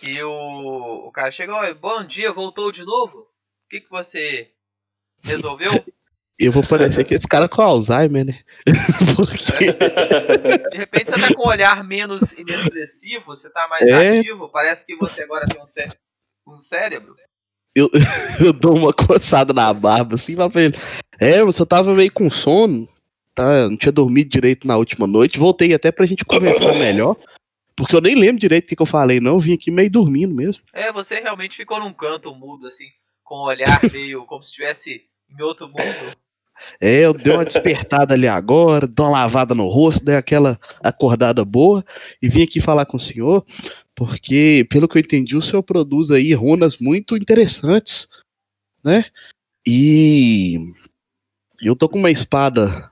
e 0.00 0.22
o, 0.22 1.08
o 1.08 1.10
cara 1.10 1.32
chega, 1.32 1.56
"Oi, 1.56 1.74
bom 1.74 2.04
dia, 2.04 2.32
voltou 2.32 2.70
de 2.70 2.84
novo? 2.84 3.22
O 3.22 3.68
que, 3.68 3.80
que 3.80 3.90
você 3.90 4.54
resolveu? 5.24 5.72
Eu 6.40 6.52
vou 6.52 6.62
parecer 6.66 7.04
que 7.04 7.12
esse 7.14 7.28
cara 7.28 7.46
com 7.48 7.60
Alzheimer, 7.60 8.24
né? 8.24 8.38
Porque. 9.14 9.72
De 10.70 10.78
repente 10.78 11.10
você 11.10 11.20
tá 11.20 11.34
com 11.34 11.44
um 11.44 11.48
olhar 11.48 11.84
menos 11.84 12.32
inexpressivo, 12.32 13.26
você 13.26 13.52
tá 13.52 13.68
mais 13.68 13.86
É. 13.86 14.20
ativo, 14.20 14.48
parece 14.48 14.86
que 14.86 14.96
você 14.96 15.22
agora 15.22 15.46
tem 15.46 15.60
um, 15.60 15.66
cé 15.66 15.90
um 16.48 16.56
cérebro. 16.56 17.14
eu, 17.76 17.90
eu 18.42 18.52
dou 18.54 18.74
uma 18.74 18.92
coçada 18.92 19.52
na 19.52 19.72
barba 19.74 20.14
assim 20.14 20.32
e 20.32 20.36
falo 20.36 20.50
pra 20.50 20.62
ele: 20.62 20.78
É, 21.20 21.40
eu 21.40 21.66
tava 21.66 21.94
meio 21.94 22.10
com 22.10 22.30
sono, 22.30 22.88
tá? 23.34 23.68
Não 23.68 23.76
tinha 23.76 23.92
dormido 23.92 24.30
direito 24.30 24.66
na 24.66 24.78
última 24.78 25.06
noite. 25.06 25.38
Voltei 25.38 25.74
até 25.74 25.92
pra 25.92 26.06
gente 26.06 26.24
conversar 26.24 26.74
melhor. 26.74 27.16
Porque 27.76 27.94
eu 27.94 28.00
nem 28.00 28.14
lembro 28.14 28.40
direito 28.40 28.64
o 28.64 28.68
que, 28.68 28.76
que 28.76 28.82
eu 28.82 28.86
falei, 28.86 29.20
não. 29.20 29.32
Eu 29.32 29.40
vim 29.40 29.54
aqui 29.54 29.70
meio 29.70 29.90
dormindo 29.90 30.34
mesmo. 30.34 30.62
É, 30.72 30.90
você 30.90 31.20
realmente 31.20 31.56
ficou 31.56 31.78
num 31.80 31.92
canto 31.92 32.34
mudo, 32.34 32.66
assim, 32.66 32.86
com 33.22 33.36
o 33.36 33.46
olhar 33.46 33.80
meio 33.92 34.24
como 34.24 34.42
se 34.42 34.48
estivesse 34.48 35.02
em 35.30 35.42
outro 35.42 35.66
mundo. 35.68 36.16
É, 36.80 37.04
eu 37.06 37.12
dei 37.12 37.32
uma 37.32 37.44
despertada 37.44 38.14
ali 38.14 38.26
agora, 38.26 38.86
dei 38.86 39.04
uma 39.04 39.10
lavada 39.10 39.54
no 39.54 39.68
rosto, 39.68 40.04
dei 40.04 40.16
aquela 40.16 40.58
acordada 40.82 41.44
boa 41.44 41.84
e 42.20 42.28
vim 42.28 42.42
aqui 42.42 42.60
falar 42.60 42.86
com 42.86 42.96
o 42.96 43.00
senhor, 43.00 43.44
porque, 43.94 44.66
pelo 44.70 44.88
que 44.88 44.98
eu 44.98 45.00
entendi, 45.02 45.36
o 45.36 45.42
senhor 45.42 45.62
produz 45.62 46.10
aí 46.10 46.32
runas 46.32 46.78
muito 46.78 47.16
interessantes, 47.16 48.08
né? 48.82 49.04
E 49.66 50.58
eu 51.60 51.76
tô 51.76 51.88
com 51.88 51.98
uma 51.98 52.10
espada 52.10 52.90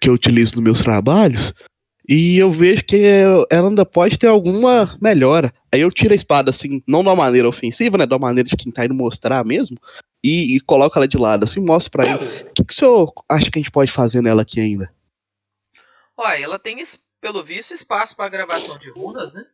que 0.00 0.08
eu 0.08 0.14
utilizo 0.14 0.56
nos 0.56 0.64
meus 0.64 0.82
trabalhos 0.82 1.54
e 2.06 2.36
eu 2.36 2.52
vejo 2.52 2.84
que 2.84 3.02
ela 3.02 3.46
ainda 3.50 3.86
pode 3.86 4.18
ter 4.18 4.26
alguma 4.26 4.98
melhora. 5.00 5.52
Aí 5.72 5.80
eu 5.80 5.90
tiro 5.90 6.12
a 6.12 6.16
espada 6.16 6.50
assim, 6.50 6.82
não 6.86 7.02
de 7.02 7.08
uma 7.08 7.16
maneira 7.16 7.48
ofensiva, 7.48 7.96
né? 7.96 8.04
De 8.06 8.12
uma 8.12 8.18
maneira 8.18 8.48
de 8.48 8.56
quem 8.56 8.70
tá 8.70 8.84
indo 8.84 8.94
mostrar 8.94 9.42
mesmo. 9.44 9.78
E, 10.24 10.56
e 10.56 10.60
coloco 10.60 10.98
ela 10.98 11.06
de 11.06 11.18
lado, 11.18 11.44
assim, 11.44 11.60
mostro 11.60 11.90
pra 11.90 12.06
ele. 12.06 12.24
O 12.48 12.52
que, 12.54 12.64
que 12.64 12.72
o 12.72 12.76
senhor 12.76 13.12
acha 13.28 13.50
que 13.50 13.58
a 13.58 13.62
gente 13.62 13.70
pode 13.70 13.92
fazer 13.92 14.22
nela 14.22 14.40
aqui 14.42 14.58
ainda? 14.58 14.90
Olha, 16.16 16.42
ela 16.42 16.58
tem, 16.58 16.78
pelo 17.20 17.44
visto, 17.44 17.74
espaço 17.74 18.16
para 18.16 18.28
gravação 18.30 18.78
de 18.78 18.88
runas, 18.90 19.34
né? 19.34 19.44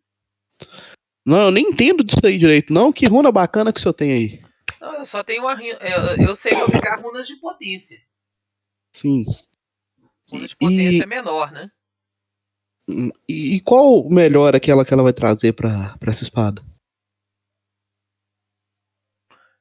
Não, 1.26 1.40
eu 1.42 1.50
nem 1.50 1.70
entendo 1.70 2.04
disso 2.04 2.20
aí 2.24 2.38
direito, 2.38 2.72
não. 2.72 2.92
Que 2.92 3.06
runa 3.06 3.32
bacana 3.32 3.72
que 3.72 3.80
o 3.80 3.82
senhor 3.82 3.94
tem 3.94 4.12
aí. 4.12 4.42
Não, 4.80 4.94
eu 4.94 5.04
só 5.04 5.22
tenho 5.22 5.42
uma. 5.42 5.52
Eu, 5.62 6.28
eu 6.28 6.36
sei 6.36 6.52
fabricar 6.54 7.00
runas 7.02 7.26
de 7.26 7.36
potência. 7.36 7.98
Sim. 8.94 9.24
Runa 10.30 10.46
de 10.46 10.54
E- 10.54 10.56
potência 10.56 11.02
é 11.02 11.06
menor, 11.06 11.50
né? 11.52 11.70
Hum, 12.88 13.10
E, 13.28 13.56
e 13.56 13.60
qual 13.60 14.08
melhor 14.08 14.54
aquela 14.54 14.84
que 14.84 14.92
ela 14.92 15.02
vai 15.02 15.12
trazer 15.12 15.52
pra 15.52 15.96
essa 16.06 16.22
espada? 16.22 16.62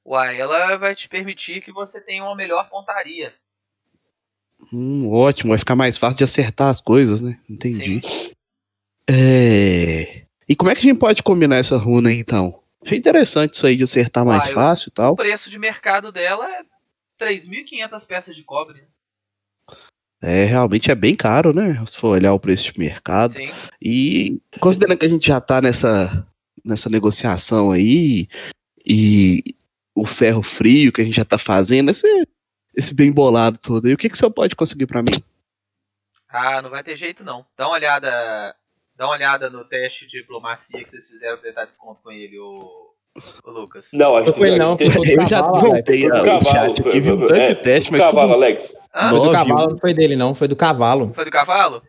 Uai, 0.10 0.42
ela 0.42 0.76
vai 0.76 0.96
te 0.96 1.08
permitir 1.08 1.62
que 1.62 1.72
você 1.72 2.02
tenha 2.02 2.24
uma 2.24 2.36
melhor 2.36 2.68
pontaria. 2.68 3.32
Hum, 4.74 5.08
ótimo, 5.12 5.50
vai 5.50 5.60
ficar 5.60 5.76
mais 5.76 6.00
fácil 6.00 6.18
de 6.18 6.24
acertar 6.24 6.70
as 6.70 6.82
coisas, 6.82 7.22
né? 7.22 7.40
Entendi. 7.48 8.02
Sim. 8.02 8.32
É. 9.08 10.24
E 10.48 10.56
como 10.56 10.72
é 10.72 10.74
que 10.74 10.80
a 10.80 10.84
gente 10.90 10.98
pode 10.98 11.22
combinar 11.22 11.58
essa 11.58 11.78
runa 11.78 12.10
aí, 12.10 12.18
então? 12.18 12.60
Achei 12.84 12.98
interessante 12.98 13.54
isso 13.54 13.68
aí 13.68 13.76
de 13.76 13.84
acertar 13.84 14.26
mais 14.26 14.48
Ah, 14.48 14.52
fácil 14.54 14.88
e 14.88 14.90
O 14.90 14.94
tal. 14.94 15.16
preço 15.16 15.48
de 15.48 15.60
mercado 15.60 16.12
dela 16.12 16.50
é 16.58 16.64
3.500 17.20 18.08
peças 18.08 18.36
de 18.36 18.44
cobre. 18.44 18.84
É, 20.22 20.44
realmente 20.46 20.90
é 20.90 20.96
bem 20.96 21.16
caro, 21.16 21.54
né? 21.54 21.84
Se 21.86 21.98
for 21.98 22.10
olhar 22.10 22.34
o 22.34 22.40
preço 22.40 22.74
de 22.74 22.80
mercado. 22.80 23.34
Sim. 23.34 23.52
E 23.80 24.42
considerando 24.60 24.98
que 24.98 25.06
a 25.06 25.10
gente 25.10 25.28
já 25.28 25.40
tá 25.40 25.62
nessa, 25.62 26.28
nessa 26.66 26.90
negociação 26.90 27.72
aí, 27.72 28.28
e 28.86 29.56
o 30.00 30.06
ferro 30.06 30.42
frio 30.44 30.92
que 30.92 31.02
a 31.02 31.04
gente 31.04 31.16
já 31.16 31.26
tá 31.26 31.38
fazendo, 31.38 31.92
esse, 31.92 32.28
esse 32.76 32.94
bem 32.94 33.12
bolado 33.12 33.58
todo 33.58 33.88
aí, 33.88 33.94
o 33.94 33.98
que, 33.98 34.10
que 34.10 34.16
o 34.16 34.18
senhor 34.18 34.32
pode 34.32 34.56
conseguir 34.56 34.86
pra 34.86 35.02
mim? 35.04 35.24
Ah, 36.32 36.62
não 36.62 36.70
vai 36.70 36.84
ter 36.84 36.96
jeito 36.96 37.24
não. 37.24 37.46
Dá 37.58 37.68
uma 37.68 37.76
olhada. 37.76 38.56
Dá 38.96 39.06
uma 39.06 39.16
olhada 39.16 39.50
no 39.50 39.64
teste 39.64 40.06
de 40.06 40.20
diplomacia 40.20 40.84
que 40.84 40.90
vocês 40.90 41.08
fizeram 41.08 41.38
pra 41.38 41.48
tentar 41.48 41.66
desconto 41.66 42.02
com 42.04 42.12
ele, 42.12 42.38
o, 42.38 42.90
Lucas. 43.46 43.92
Não, 43.94 44.16
acho 44.16 44.26
Não 44.26 44.34
que 44.34 44.40
foi 44.40 44.58
não, 44.58 44.78
foi 44.78 44.90
do 44.90 45.06
Eu 45.06 45.28
já 45.28 45.42
cavalo, 45.42 45.60
voltei 45.60 46.02
do 46.02 46.08
o 46.08 46.24
cavalo. 46.24 46.46
chat 46.46 46.82
aqui, 46.82 47.00
vi 47.00 47.12
um 47.12 47.20
tanto 47.20 47.34
é, 47.36 47.54
de 47.54 47.64
teste, 47.64 47.90
do 47.90 47.98
mas 47.98 48.06
cavalo, 48.06 48.34
tudo... 48.34 48.44
Alex. 48.44 48.76
Ah, 48.94 49.10
Foi 49.10 49.20
do 49.20 49.32
cavalo, 49.32 49.70
não 49.70 49.78
foi 49.78 49.94
dele, 49.94 50.16
não. 50.16 50.36
Foi 50.36 50.48
do 50.48 50.56
cavalo. 50.56 51.14
foi 51.14 51.26
do 51.26 51.32
cavalo? 51.32 51.82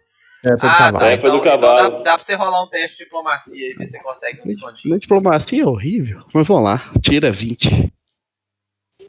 É, 0.44 0.48
foi 0.50 0.56
do 0.56 0.66
ah, 0.66 0.78
cavalo. 0.78 0.98
tá. 0.98 1.10
É, 1.10 1.18
foi 1.18 1.28
então, 1.28 1.38
do 1.38 1.44
cavalo. 1.44 1.78
então 1.78 1.90
dá, 1.90 1.98
dá 1.98 2.14
pra 2.14 2.18
você 2.18 2.34
rolar 2.34 2.62
um 2.62 2.68
teste 2.68 2.98
de 2.98 3.04
diplomacia 3.04 3.70
e 3.70 3.74
ver 3.74 3.86
se 3.86 3.92
você 3.92 4.02
consegue 4.02 4.40
um 4.40 4.46
descontinho. 4.46 4.94
Na 4.94 5.00
diplomacia 5.00 5.62
é 5.62 5.66
horrível, 5.66 6.22
mas 6.32 6.46
vamos 6.46 6.64
lá, 6.64 6.90
tira 7.02 7.30
20. 7.30 7.92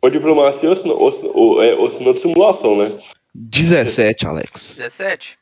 Ou 0.01 0.09
diplomacia 0.09 0.69
ou, 0.69 0.75
sino- 0.75 0.95
ou, 0.95 1.11
ou, 1.35 1.63
é, 1.63 1.73
ou 1.75 1.89
sinal 1.89 2.13
de 2.13 2.21
simulação, 2.21 2.75
né? 2.77 2.99
17, 3.35 4.25
Alex. 4.25 4.75
17? 4.77 5.37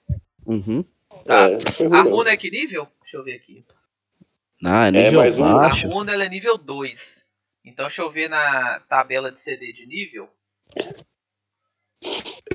Uhum. 0.45 0.84
Tá. 1.26 1.49
É, 1.49 1.57
A 1.98 2.02
runa 2.02 2.31
é 2.31 2.38
que 2.38 2.49
nível? 2.52 2.88
Deixa 3.02 3.18
eu 3.18 3.23
ver 3.23 3.36
aqui. 3.36 3.65
Ah, 4.64 4.88
é 4.88 4.91
nível 4.91 5.19
mais 5.22 5.38
um. 5.38 5.44
A 5.45 5.53
baixo. 5.53 5.88
runa 5.88 6.14
ela 6.14 6.26
é 6.26 6.30
nível 6.30 6.57
2. 6.57 7.26
Então 7.64 7.86
deixa 7.86 8.02
eu 8.02 8.11
ver 8.11 8.30
na 8.30 8.80
tabela 8.81 9.31
de 9.31 9.40
CD 9.40 9.72
de 9.72 9.86
nível. 9.86 10.30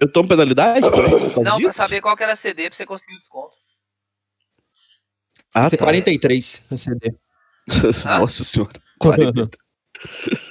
Eu 0.01 0.11
tomo 0.13 0.29
penalidade? 0.29 0.81
Não, 1.43 1.61
pra 1.61 1.73
saber 1.73 2.01
qual 2.01 2.17
que 2.17 2.23
era 2.23 2.33
a 2.33 2.37
CD 2.37 2.69
pra 2.69 2.77
você 2.77 2.85
conseguir 2.87 3.15
o 3.15 3.19
desconto. 3.19 3.53
Ah, 5.55 5.71
tá. 5.71 5.77
43 5.79 6.63
no 6.71 6.77
CD. 6.79 7.15
Nossa 8.05 8.45
senhora. 8.45 8.73
40. 8.99 9.51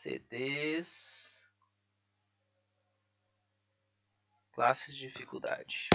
CDs. 0.00 1.44
Classes 4.54 4.96
de 4.96 5.08
dificuldade. 5.08 5.90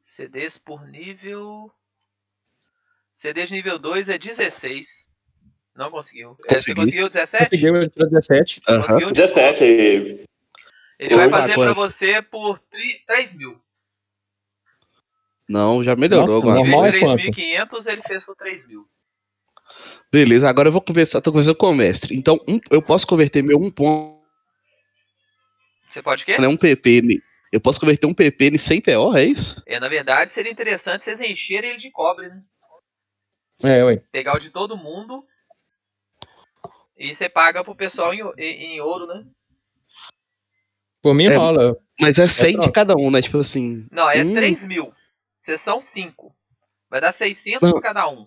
CDs 0.00 0.58
por 0.58 0.86
nível. 0.86 1.72
CDs 3.12 3.50
nível 3.50 3.80
2 3.80 4.10
é 4.10 4.18
16. 4.18 5.08
Não 5.74 5.90
conseguiu. 5.90 6.36
É, 6.48 6.54
você 6.54 6.72
Consegui. 6.74 6.74
conseguiu 6.76 7.08
17? 7.08 7.50
Peguei 7.50 7.70
o 7.70 7.88
17. 7.88 8.62
Aham. 8.68 8.80
Conseguiu 8.82 9.08
um 9.08 9.12
desconto. 9.12 9.40
17 9.58 9.64
aí. 9.64 10.24
Ele 11.00 11.16
vai 11.16 11.26
Opa, 11.26 11.40
fazer 11.40 11.54
pra 11.54 11.72
você 11.72 12.22
por 12.22 12.60
tri- 12.60 13.02
3 13.06 13.34
mil. 13.34 13.60
Não, 15.48 15.82
já 15.82 15.96
melhorou 15.96 16.26
Nossa, 16.26 16.38
agora. 16.38 16.60
Em 16.60 16.64
vez 16.64 16.82
é 16.82 16.92
de 16.92 17.00
quanto? 17.00 17.22
3.500, 17.22 17.86
ele 17.92 18.02
fez 18.02 18.24
com 18.24 18.34
3.000. 18.34 18.88
Beleza, 20.16 20.48
agora 20.48 20.68
eu 20.68 20.72
vou 20.72 20.80
conversar, 20.80 21.20
tô 21.20 21.30
conversando 21.30 21.56
com 21.56 21.66
o 21.70 21.74
mestre. 21.74 22.16
Então, 22.16 22.40
um- 22.48 22.58
eu 22.70 22.80
posso 22.80 23.06
converter 23.06 23.42
meu 23.42 23.60
um 23.60 23.70
ponto, 23.70 24.18
Você 25.90 26.00
pode 26.00 26.22
o 26.22 26.26
quê? 26.26 26.40
né? 26.40 26.48
Um 26.48 26.56
PP. 26.56 27.02
Eu 27.52 27.60
posso 27.60 27.78
converter 27.78 28.06
um 28.06 28.14
PP 28.14 28.46
em 28.54 28.56
100 28.56 28.80
PO, 28.80 29.14
é 29.14 29.24
isso? 29.24 29.62
É, 29.66 29.78
na 29.78 29.88
verdade, 29.88 30.30
seria 30.30 30.50
interessante 30.50 31.04
vocês 31.04 31.20
encherem 31.20 31.68
ele 31.72 31.78
de 31.78 31.90
cobre, 31.90 32.28
né? 32.30 32.42
É, 33.62 33.84
ué. 33.84 34.02
Pegar 34.10 34.34
o 34.34 34.38
de 34.38 34.48
todo 34.48 34.74
mundo 34.74 35.22
e 36.96 37.14
você 37.14 37.28
paga 37.28 37.62
pro 37.62 37.76
pessoal 37.76 38.14
em, 38.14 38.22
em- 38.38 38.76
em 38.76 38.80
ouro, 38.80 39.06
né? 39.06 39.22
Por 41.02 41.14
mim 41.14 41.26
É, 41.26 41.36
rola. 41.36 41.76
Mas 42.00 42.18
é 42.18 42.26
100 42.26 42.52
de 42.52 42.56
troca. 42.56 42.72
cada 42.72 42.96
um, 42.96 43.10
né? 43.10 43.20
Tipo 43.20 43.36
assim. 43.40 43.86
Não, 43.92 44.08
é 44.08 44.24
Hum. 44.24 44.32
3 44.32 44.64
mil. 44.64 44.90
Vocês 45.36 45.60
são 45.60 45.78
5. 45.78 46.34
Vai 46.88 47.02
dar 47.02 47.12
600 47.12 47.68
Não. 47.70 47.78
pra 47.78 47.92
cada 47.92 48.08
um. 48.08 48.26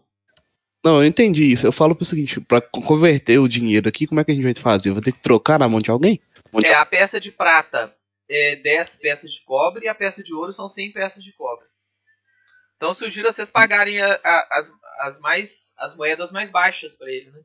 Não, 0.83 1.01
eu 1.01 1.07
entendi 1.07 1.43
isso. 1.51 1.67
Eu 1.67 1.71
falo 1.71 1.95
pro 1.95 2.05
seguinte: 2.05 2.39
pra 2.39 2.61
co- 2.61 2.81
converter 2.81 3.37
o 3.39 3.47
dinheiro 3.47 3.89
aqui, 3.89 4.07
como 4.07 4.19
é 4.19 4.23
que 4.23 4.31
a 4.31 4.33
gente 4.33 4.43
vai 4.43 4.53
fazer? 4.55 4.89
Eu 4.89 4.93
vou 4.93 5.03
ter 5.03 5.11
que 5.11 5.19
trocar 5.21 5.59
na 5.59 5.67
mão 5.67 5.79
de 5.79 5.91
alguém? 5.91 6.21
É, 6.63 6.73
a 6.73 6.85
peça 6.85 7.19
de 7.19 7.31
prata 7.31 7.93
é 8.29 8.55
10 8.55 8.97
peças 8.97 9.31
de 9.31 9.41
cobre 9.43 9.85
e 9.85 9.89
a 9.89 9.95
peça 9.95 10.23
de 10.23 10.33
ouro 10.33 10.51
são 10.51 10.67
100 10.67 10.91
peças 10.93 11.23
de 11.23 11.33
cobre. 11.33 11.65
Então 12.77 12.93
sugiro 12.93 13.31
vocês 13.31 13.51
pagarem 13.51 13.99
a- 14.01 14.19
a- 14.23 14.47
as, 14.51 14.71
as, 15.01 15.19
mais, 15.19 15.73
as 15.77 15.95
moedas 15.97 16.31
mais 16.31 16.49
baixas 16.49 16.95
pra 16.97 17.11
ele, 17.11 17.29
né? 17.31 17.39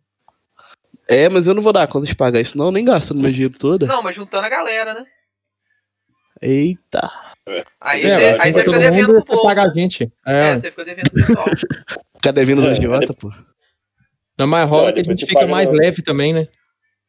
É, 1.09 1.29
mas 1.29 1.47
eu 1.47 1.55
não 1.55 1.61
vou 1.63 1.73
dar 1.73 1.87
conta 1.89 2.07
de 2.07 2.15
pagar 2.15 2.41
isso, 2.41 2.57
não, 2.57 2.71
nem 2.71 2.85
gastando 2.85 3.21
meu 3.21 3.33
dinheiro 3.33 3.59
todo. 3.59 3.87
Não, 3.87 4.03
mas 4.03 4.15
juntando 4.15 4.47
a 4.47 4.49
galera, 4.49 4.95
né? 4.95 5.05
Eita. 6.45 7.11
Aí 7.81 8.03
É, 8.05 8.09
você 8.09 8.25
aí 8.41 8.53
você 8.53 8.65
fica 8.65 8.79
devendo 8.79 9.13
você 9.15 9.25
povo. 9.27 9.43
paga 9.43 9.63
a 9.65 9.73
gente. 9.73 10.11
É, 10.27 10.49
É. 10.51 10.57
você 10.57 10.71
fica 10.71 10.85
devendo 10.85 11.11
pro 11.11 11.27
pessoal. 11.27 11.47
Ficar 12.17 12.33
devendo 12.33 12.59
os 12.61 12.65
É, 12.67 12.71
agiota, 12.71 13.13
pô. 13.15 13.31
Não, 14.39 14.47
mas 14.47 14.69
rola 14.69 14.87
Não, 14.87 14.95
que 14.95 15.01
a 15.01 15.05
gente 15.05 15.27
fica 15.27 15.47
mais 15.47 15.69
no- 15.69 15.77
leve 15.77 16.03
também, 16.03 16.33
né? 16.33 16.49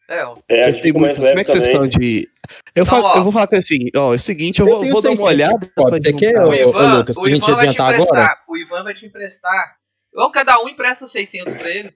É, 0.08 0.24
ó. 0.24 0.38
É, 0.48 0.64
Vocês 0.66 0.78
fica 0.80 1.00
muito- 1.00 1.16
Como 1.16 1.28
é 1.28 1.44
que 1.44 1.52
vocês 1.52 1.68
estão 1.68 1.88
de. 1.88 2.30
Eu, 2.76 2.86
Não, 2.86 2.92
falo- 2.92 3.06
ó. 3.08 3.18
eu 3.18 3.24
vou 3.24 3.32
falar 3.34 3.48
com 3.48 3.56
assim, 3.56 3.90
ó, 3.96 4.14
é 4.14 4.16
o 4.16 4.20
seguinte, 4.20 4.60
eu 4.60 4.68
Eu 4.68 4.74
vou, 4.76 4.92
vou 4.92 5.02
dar 5.02 5.10
uma 5.10 5.16
600 5.16 5.26
olhada. 5.26 5.72
pode 5.76 6.02
ser 6.02 6.14
que 6.14 6.38
O 6.38 6.48
Ô, 6.50 6.54
Ivan, 6.54 6.98
Lucas, 7.00 7.18
o 7.18 7.28
Ivan 7.28 7.40
vai 7.40 7.40
te 7.40 7.52
adiantar 7.70 7.86
agora? 7.88 7.96
emprestar. 8.04 8.44
O 8.48 8.58
Ivan 8.58 8.84
vai 8.84 8.94
te 8.94 9.06
emprestar. 9.08 9.76
Ou 10.14 10.30
cada 10.32 10.62
um 10.62 10.70
empresta 10.70 11.08
600 11.08 11.56
pra 11.56 11.70
ele. 11.70 11.92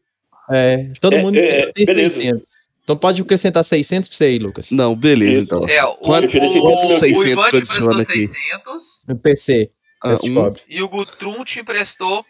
É, 0.50 0.92
todo 1.00 1.16
É, 1.16 1.22
mundo 1.22 1.38
é, 1.38 1.72
tem 1.72 1.86
beleza. 1.86 2.16
600. 2.16 2.48
Então 2.90 2.98
pode 2.98 3.22
acrescentar 3.22 3.64
600 3.64 4.10
pra 4.10 4.18
você 4.18 4.24
aí, 4.26 4.40
Lucas. 4.40 4.72
Não, 4.72 4.96
beleza, 4.96 5.38
Isso. 5.38 5.46
então. 5.46 5.68
É, 5.70 5.86
o, 5.86 5.96
Quanto- 5.98 6.24
o, 6.24 6.26
eu 6.26 6.30
tirei 6.32 6.50
600 6.50 6.64
o, 6.64 6.88
mil. 6.88 6.96
o 6.96 7.00
600 7.00 7.24
Ivan 7.24 7.52
te 7.52 7.58
emprestou 7.58 7.92
aqui. 8.02 8.28
600 8.28 8.84
No 9.08 9.20
PC. 9.20 9.72
Ah, 10.04 10.14
um- 10.24 10.34
cobre. 10.34 10.62
e 10.68 10.82
o 10.82 10.90
Gutrum 10.90 11.44
te 11.44 11.60
emprestou 11.60 12.26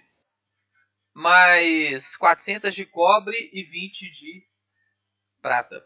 mais 1.16 2.18
400 2.18 2.76
de 2.76 2.86
cobre 2.86 3.38
e 3.54 3.64
20 3.64 4.12
de 4.12 4.44
prata. 5.42 5.82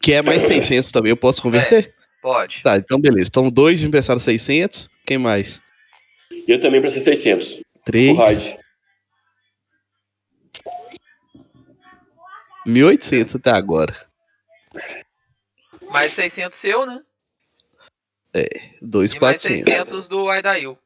Que 0.00 0.12
é 0.14 0.22
mais 0.22 0.42
600 0.44 0.90
também, 0.90 1.10
eu 1.10 1.16
posso 1.16 1.40
converter? 1.40 1.94
Pode. 2.20 2.64
Tá, 2.64 2.78
então 2.78 3.00
beleza. 3.00 3.28
Então 3.28 3.48
dois 3.48 3.80
emprestaram 3.80 4.18
600. 4.18 4.90
Quem 5.06 5.18
mais? 5.18 5.60
Eu 6.48 6.60
também 6.60 6.80
prestei 6.80 7.04
600. 7.04 7.60
Três. 7.84 8.16
O. 8.16 8.58
1.800 12.66 13.36
até 13.36 13.50
agora. 13.50 13.94
Mais 15.90 16.12
600 16.12 16.56
seu, 16.56 16.86
né? 16.86 17.00
Dois 18.80 19.12
E 19.12 19.18
mais 19.20 19.42
400. 19.42 19.64
600 19.64 20.08
do 20.08 20.28
Aidail. 20.28 20.78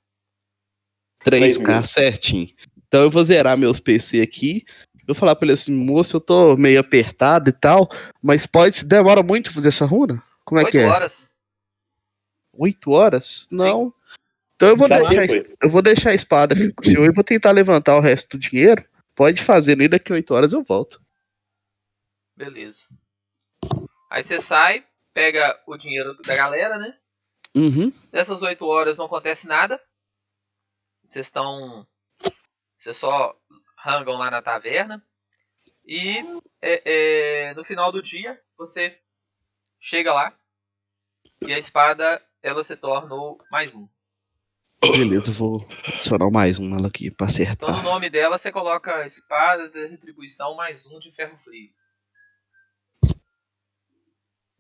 3K 1.25 1.85
certinho. 1.85 2.49
Então 2.87 3.03
eu 3.03 3.11
vou 3.11 3.25
zerar 3.25 3.57
meus 3.57 3.81
PC 3.81 4.21
aqui. 4.21 4.65
Eu 5.01 5.09
vou 5.09 5.15
falar 5.15 5.37
pra 5.37 5.45
ele 5.47 5.53
assim, 5.53 5.73
moço, 5.73 6.17
eu 6.17 6.21
tô 6.21 6.57
meio 6.57 6.81
apertado 6.81 7.51
e 7.51 7.53
tal, 7.53 7.91
mas 8.23 8.47
pode, 8.47 8.85
demora 8.85 9.23
muito 9.23 9.53
fazer 9.53 9.69
essa 9.69 9.85
runa? 9.85 10.23
Como 10.45 10.59
é 10.61 10.65
8 10.65 10.73
que 10.73 10.79
é? 10.79 10.87
horas. 10.87 11.35
8 12.55 12.91
horas? 12.91 13.47
Não. 13.51 13.93
Então 14.57 14.69
eu 14.69 14.77
vou, 14.77 14.89
Tá 14.89 15.01
deixar, 15.03 15.45
eu 15.61 15.69
vou 15.69 15.83
deixar 15.83 16.11
a 16.11 16.15
espada 16.15 16.55
aqui 16.55 16.73
com 16.73 16.83
o 16.83 16.87
senhor 16.87 17.05
e 17.05 17.13
vou 17.13 17.25
tentar 17.25 17.51
levantar 17.51 17.97
o 17.97 18.01
resto 18.01 18.39
do 18.39 18.41
dinheiro. 18.41 18.83
Pode 19.15 19.43
fazer, 19.43 19.79
e 19.79 19.89
daqui 19.89 20.11
a 20.11 20.15
8 20.15 20.33
horas 20.33 20.53
eu 20.55 20.63
volto. 20.63 21.04
Beleza. 22.37 22.87
Aí 24.11 24.23
você 24.23 24.39
sai, 24.39 24.87
pega 25.13 25.61
o 25.67 25.77
dinheiro 25.77 26.15
da 26.23 26.35
galera, 26.35 26.79
né? 26.79 26.99
Uhum. 27.55 27.93
Nessas 28.13 28.43
8 28.43 28.65
horas 28.67 28.99
não 28.99 29.07
acontece 29.07 29.47
nada. 29.47 29.81
Vocês 31.09 31.27
estão. 31.27 31.87
Vocês 32.81 32.97
só 32.97 33.37
rangam 33.77 34.17
lá 34.17 34.31
na 34.31 34.43
taverna. 34.43 35.05
E 35.87 36.19
é, 36.63 36.83
é, 37.51 37.55
no 37.55 37.63
final 37.63 37.93
do 37.93 38.03
dia, 38.03 38.41
você 38.57 38.99
chega 39.79 40.13
lá. 40.13 40.37
E 41.43 41.53
a 41.53 41.59
espada, 41.59 42.25
ela 42.43 42.63
se 42.65 42.75
torna 42.77 43.15
o 43.15 43.39
mais 43.51 43.75
um. 43.75 43.87
Beleza, 44.81 45.31
eu 45.31 45.35
vou 45.35 45.67
adicionar 45.87 46.31
mais 46.31 46.59
um 46.59 46.69
nela 46.69 46.89
aqui 46.89 47.11
pra 47.11 47.27
Então 47.27 47.45
no 47.47 47.75
acertar. 47.75 47.83
nome 47.83 48.11
dela 48.11 48.37
você 48.37 48.51
coloca 48.53 49.05
espada 49.07 49.69
de 49.69 49.87
retribuição 49.87 50.55
mais 50.55 50.87
um 50.87 50.99
de 50.99 51.11
ferro 51.13 51.37
frio. 51.39 51.71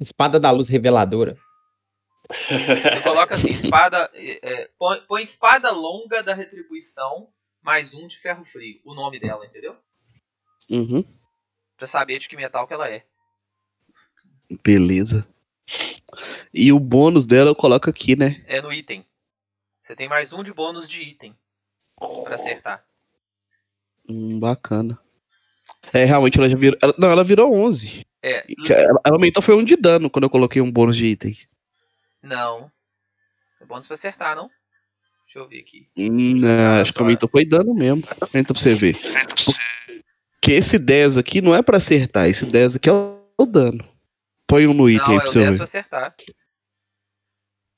Espada 0.04 0.38
da 0.38 0.50
luz 0.50 0.68
reveladora. 0.68 1.36
Você 2.30 3.00
coloca 3.02 3.34
assim, 3.34 3.50
espada. 3.50 4.10
é, 4.14 4.38
é, 4.62 4.70
põe, 4.78 5.00
põe 5.02 5.22
espada 5.22 5.70
longa 5.72 6.22
da 6.22 6.34
retribuição 6.34 7.28
mais 7.62 7.94
um 7.94 8.06
de 8.06 8.18
ferro 8.20 8.44
frio. 8.44 8.80
O 8.84 8.94
nome 8.94 9.18
dela, 9.18 9.44
entendeu? 9.46 9.76
Uhum. 10.70 11.04
Pra 11.76 11.86
saber 11.86 12.18
de 12.18 12.28
que 12.28 12.36
metal 12.36 12.66
que 12.66 12.74
ela 12.74 12.88
é. 12.88 13.04
Beleza. 14.62 15.26
E 16.52 16.70
o 16.72 16.78
bônus 16.78 17.26
dela 17.26 17.50
eu 17.50 17.54
coloco 17.56 17.88
aqui, 17.88 18.14
né? 18.16 18.44
É 18.46 18.60
no 18.60 18.72
item. 18.72 19.04
Você 19.80 19.96
tem 19.96 20.08
mais 20.08 20.32
um 20.32 20.42
de 20.42 20.52
bônus 20.52 20.88
de 20.88 21.02
item. 21.02 21.36
Pra 22.24 22.34
acertar. 22.34 22.84
Hum, 24.08 24.38
bacana. 24.38 24.98
É, 25.94 26.04
realmente 26.04 26.38
ela 26.38 26.48
já 26.48 26.56
virou. 26.56 26.78
ela- 26.82 26.94
não, 26.98 27.10
ela 27.10 27.24
virou 27.24 27.52
11. 27.54 28.06
É. 28.26 28.40
Que 28.40 28.72
aumentou 29.04 29.42
foi 29.42 29.54
um 29.54 29.62
de 29.62 29.76
dano 29.76 30.08
quando 30.08 30.24
eu 30.24 30.30
coloquei 30.30 30.62
um 30.62 30.72
bônus 30.72 30.96
de 30.96 31.04
item. 31.04 31.36
Não. 32.22 32.72
É 33.60 33.66
bônus 33.66 33.86
pra 33.86 33.92
acertar, 33.92 34.34
não? 34.34 34.48
Deixa 35.26 35.38
eu 35.40 35.46
ver 35.46 35.60
aqui. 35.60 35.86
Hum, 35.94 36.36
não, 36.40 36.80
acho 36.80 36.94
que 36.94 37.00
aumentou 37.02 37.28
foi 37.28 37.44
dano 37.44 37.74
mesmo. 37.74 38.02
Aumenta 38.18 38.54
pra 38.54 38.62
você 38.62 38.74
ver. 38.74 38.98
Porque 40.40 40.52
esse 40.52 40.78
10 40.78 41.18
aqui 41.18 41.42
não 41.42 41.54
é 41.54 41.62
pra 41.62 41.76
acertar. 41.76 42.26
Esse 42.28 42.46
10 42.46 42.76
aqui 42.76 42.88
é 42.88 42.92
o 42.92 43.46
dano. 43.46 43.86
Põe 44.46 44.66
um 44.66 44.72
no 44.72 44.88
item 44.88 45.06
Não, 45.06 45.12
aí 45.12 45.18
é 45.18 45.20
pra 45.20 45.28
o 45.28 45.32
você 45.32 45.38
10 45.40 45.50
ver. 45.50 45.56
pra 45.56 45.64
acertar. 45.64 46.14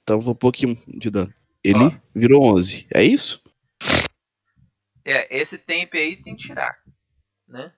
Então 0.05 0.20
vou 0.20 0.35
pôr 0.36 0.51
aqui 0.51 0.64
um 0.66 0.77
de 0.98 1.10
dano. 1.10 1.35
Ele 1.64 1.85
Ó. 1.86 1.93
virou 2.14 2.44
11. 2.55 2.86
É 2.94 3.02
isso? 3.02 3.43
É, 5.05 5.36
esse 5.36 5.59
temp 5.59 5.93
aí 5.94 6.14
tem 6.16 6.36
que 6.36 6.44
tirar. 6.47 6.78
Né? 7.48 7.73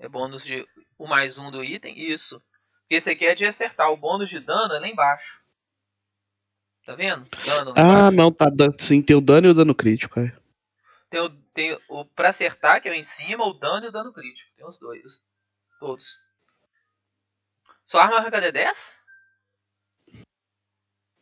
É 0.00 0.08
bônus 0.08 0.42
de 0.42 0.66
o 0.98 1.06
mais 1.06 1.38
um 1.38 1.50
do 1.50 1.62
item. 1.62 1.94
Isso. 1.96 2.42
Porque 2.80 2.94
esse 2.96 3.10
aqui 3.10 3.26
é 3.26 3.34
de 3.34 3.44
acertar. 3.44 3.90
O 3.92 3.96
bônus 3.96 4.28
de 4.30 4.40
dano 4.40 4.74
é 4.74 4.80
lá 4.80 4.88
embaixo. 4.88 5.40
Tá 6.84 6.94
vendo? 6.96 7.28
Dano 7.44 7.70
lá 7.70 8.08
Ah, 8.08 8.10
não, 8.10 8.32
tá 8.32 8.48
dando. 8.48 8.82
Sim, 8.82 9.02
tem 9.02 9.14
o 9.14 9.20
dano 9.20 9.46
e 9.46 9.50
o 9.50 9.54
dano 9.54 9.74
crítico. 9.74 10.18
É. 10.18 10.36
Tem, 11.10 11.20
o, 11.20 11.28
tem 11.52 11.78
o 11.88 12.04
pra 12.04 12.30
acertar, 12.30 12.80
que 12.80 12.88
é 12.88 12.92
o 12.92 12.94
em 12.94 13.02
cima, 13.02 13.44
o 13.46 13.52
dano 13.52 13.86
e 13.86 13.88
o 13.90 13.92
dano 13.92 14.12
crítico. 14.12 14.50
Tem 14.56 14.66
os 14.66 14.80
dois. 14.80 15.04
os- 15.04 15.22
todos. 15.78 16.18
Sua 17.84 18.02
arma 18.04 18.16
arranca 18.16 18.40
D10? 18.40 18.98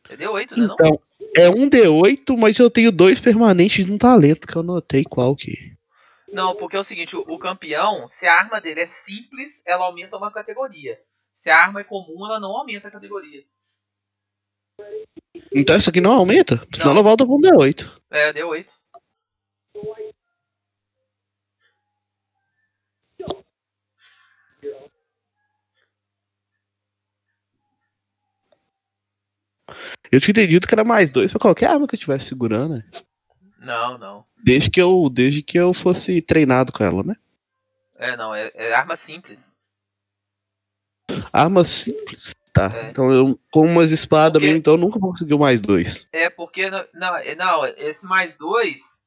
É 0.09 0.15
D8, 0.17 0.57
né? 0.57 0.67
Não? 0.67 0.73
Então, 0.73 0.99
é 1.35 1.49
um 1.49 1.69
D8, 1.69 2.35
mas 2.37 2.57
eu 2.57 2.69
tenho 2.69 2.91
dois 2.91 3.19
permanentes 3.19 3.85
de 3.85 3.91
um 3.91 3.97
talento 3.97 4.47
que 4.47 4.55
eu 4.55 4.63
notei 4.63 5.03
qual 5.03 5.35
que. 5.35 5.77
Não, 6.31 6.55
porque 6.55 6.75
é 6.75 6.79
o 6.79 6.83
seguinte: 6.83 7.15
o, 7.15 7.21
o 7.21 7.39
campeão, 7.39 8.07
se 8.07 8.27
a 8.27 8.33
arma 8.33 8.59
dele 8.61 8.81
é 8.81 8.85
simples, 8.85 9.63
ela 9.65 9.85
aumenta 9.85 10.17
uma 10.17 10.31
categoria. 10.31 10.99
Se 11.33 11.49
a 11.49 11.57
arma 11.57 11.81
é 11.81 11.83
comum, 11.83 12.25
ela 12.25 12.39
não 12.39 12.49
aumenta 12.49 12.87
a 12.87 12.91
categoria. 12.91 13.43
Então 15.53 15.75
essa 15.75 15.89
aqui 15.89 16.01
não 16.01 16.11
aumenta? 16.11 16.57
Senão 16.73 16.87
Não. 16.87 16.93
ela 16.93 17.03
volta 17.03 17.25
pra 17.25 17.33
um 17.33 17.41
D8. 17.41 17.89
É, 18.11 18.33
D8. 18.33 18.71
Eu 30.11 30.19
tinha 30.19 30.31
entendido 30.31 30.67
que 30.67 30.73
era 30.73 30.83
mais 30.83 31.09
dois 31.09 31.31
pra 31.31 31.39
qualquer 31.39 31.67
arma 31.67 31.87
que 31.87 31.93
eu 31.95 31.97
estivesse 31.97 32.29
segurando, 32.29 32.75
né? 32.75 32.83
Não, 33.59 33.97
não. 33.97 34.25
Desde 34.43 34.69
que 34.69 34.81
eu, 34.81 35.09
desde 35.11 35.43
que 35.43 35.57
eu 35.59 35.73
fosse 35.73 36.21
treinado 36.21 36.71
com 36.71 36.83
ela, 36.83 37.03
né? 37.03 37.15
É, 37.97 38.15
não. 38.15 38.33
É, 38.33 38.51
é 38.55 38.73
arma 38.73 38.95
simples. 38.95 39.57
Arma 41.33 41.63
simples. 41.65 42.33
Tá. 42.53 42.69
É. 42.73 42.89
Então 42.89 43.11
eu, 43.11 43.39
com 43.51 43.65
umas 43.65 43.91
espadas 43.91 44.41
Porque- 44.41 44.55
então 44.55 44.73
eu 44.73 44.79
nunca 44.79 44.97
o 44.99 45.39
mais 45.39 45.59
dois. 45.61 46.07
É 46.11 46.29
porque. 46.29 46.69
Não, 46.69 46.85
não, 46.93 47.17
é- 47.17 47.35
não, 47.35 47.65
esse 47.65 48.07
mais 48.07 48.35
dois 48.35 49.03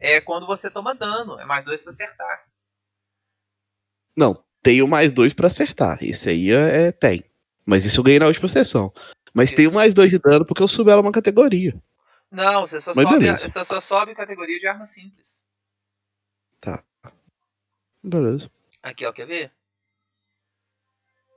é 0.00 0.20
quando 0.20 0.46
você 0.46 0.70
toma 0.70 0.94
dano. 0.94 1.38
É 1.38 1.44
mais 1.44 1.64
dois 1.64 1.82
pra 1.82 1.92
acertar. 1.92 2.44
Não, 4.16 4.42
tem 4.62 4.82
o 4.82 4.88
mais 4.88 5.12
dois 5.12 5.32
pra 5.32 5.46
acertar. 5.46 5.98
Esse 6.02 6.28
aí 6.28 6.50
é, 6.50 6.88
é- 6.88 6.92
tem. 6.92 7.24
Mas 7.64 7.84
isso 7.84 8.00
eu 8.00 8.04
ganhei 8.04 8.18
na 8.18 8.26
última 8.26 8.48
sessão. 8.48 8.92
Mas 9.32 9.46
Isso. 9.48 9.56
tem 9.56 9.66
o 9.68 9.72
mais 9.72 9.94
dois 9.94 10.10
de 10.10 10.18
dano 10.18 10.44
porque 10.44 10.62
eu 10.62 10.68
subi 10.68 10.90
ela 10.90 11.00
uma 11.00 11.12
categoria. 11.12 11.74
Não, 12.32 12.62
você 12.66 12.80
só, 12.80 12.92
Mas 12.94 13.04
sobe, 13.04 13.18
beleza. 13.18 13.48
você 13.48 13.64
só 13.64 13.78
sobe 13.80 14.14
categoria 14.14 14.58
de 14.58 14.66
arma 14.66 14.84
simples. 14.84 15.48
Beleza. 18.02 18.48
Aqui, 18.82 19.04
ó, 19.06 19.12
quer 19.12 19.26
ver? 19.26 19.52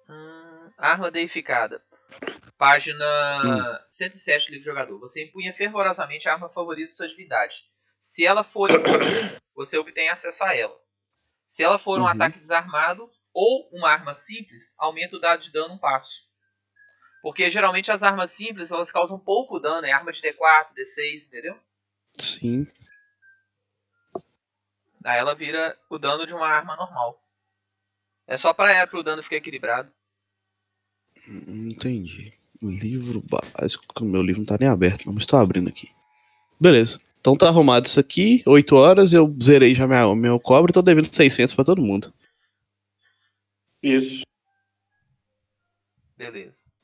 Hum, 0.09 0.72
arma 0.77 1.11
deificada. 1.11 1.84
Página 2.57 3.05
107 3.88 4.47
do 4.47 4.51
livro 4.53 4.65
jogador. 4.65 4.99
Você 4.99 5.26
empunha 5.26 5.53
fervorosamente 5.53 6.30
a 6.30 6.34
arma 6.34 6.49
favorita 6.49 6.89
de 6.89 6.97
sua 6.97 7.07
divindade. 7.07 7.65
Se 7.99 8.26
ela 8.26 8.43
for 8.43 8.72
incomum, 8.72 9.39
você 9.55 9.77
obtém 9.77 10.09
acesso 10.09 10.43
a 10.43 10.55
ela. 10.55 10.77
Se 11.47 11.63
ela 11.63 11.80
for 11.80 11.99
um 12.01 12.03
Uhum. 12.03 12.09
ataque 12.11 12.39
desarmado 12.39 13.09
ou 13.34 13.69
uma 13.73 13.91
arma 13.91 14.13
simples, 14.13 14.76
aumenta 14.80 15.17
o 15.17 15.19
dado 15.22 15.43
de 15.43 15.51
dano 15.51 15.76
um 15.76 15.80
passo. 15.80 16.24
Porque 17.26 17.49
geralmente 17.49 17.91
as 17.91 18.03
armas 18.03 18.30
simples 18.30 18.72
elas 18.72 18.91
causam 18.91 19.18
pouco 19.18 19.60
dano, 19.60 19.88
é 19.88 19.91
arma 19.91 20.11
de 20.11 20.22
D4, 20.22 20.76
D6, 20.77 21.26
entendeu? 21.26 21.57
Sim. 22.19 22.68
Aí 25.03 25.18
ela 25.18 25.34
vira 25.34 25.76
o 25.89 25.97
dano 25.97 26.27
de 26.27 26.35
uma 26.35 26.45
arma 26.45 26.76
normal. 26.76 27.19
É 28.27 28.38
só 28.38 28.53
pra, 28.53 28.85
pra 28.85 28.99
o 28.99 29.02
dano 29.02 29.23
ficar 29.23 29.38
equilibrado. 29.38 29.91
Hum, 31.27 31.72
Entendi. 31.72 32.31
Livro 32.61 33.23
básico. 33.23 33.84
O 33.99 34.06
meu 34.06 34.22
livro 34.22 34.41
não 34.41 34.45
tá 34.45 34.57
nem 34.60 34.69
aberto, 34.69 35.07
não, 35.07 35.14
mas 35.15 35.26
tô 35.26 35.35
abrindo 35.35 35.68
aqui. 35.68 35.89
Beleza. 36.60 37.02
Então 37.19 37.35
tá 37.35 37.47
arrumado 37.47 37.88
isso 37.88 37.99
aqui. 37.99 38.43
8 38.45 38.76
horas, 38.76 39.14
eu 39.14 39.35
zerei 39.41 39.73
já 39.73 39.88
minha, 39.88 40.14
meu 40.14 40.39
cobre 40.39 40.69
e 40.69 40.73
tô 40.76 40.84
devendo 40.84 41.11
600 41.11 41.56
pra 41.56 41.65
todo 41.65 41.81
mundo. 41.81 42.14
Isso. 43.81 44.22
Beleza. 46.15 46.74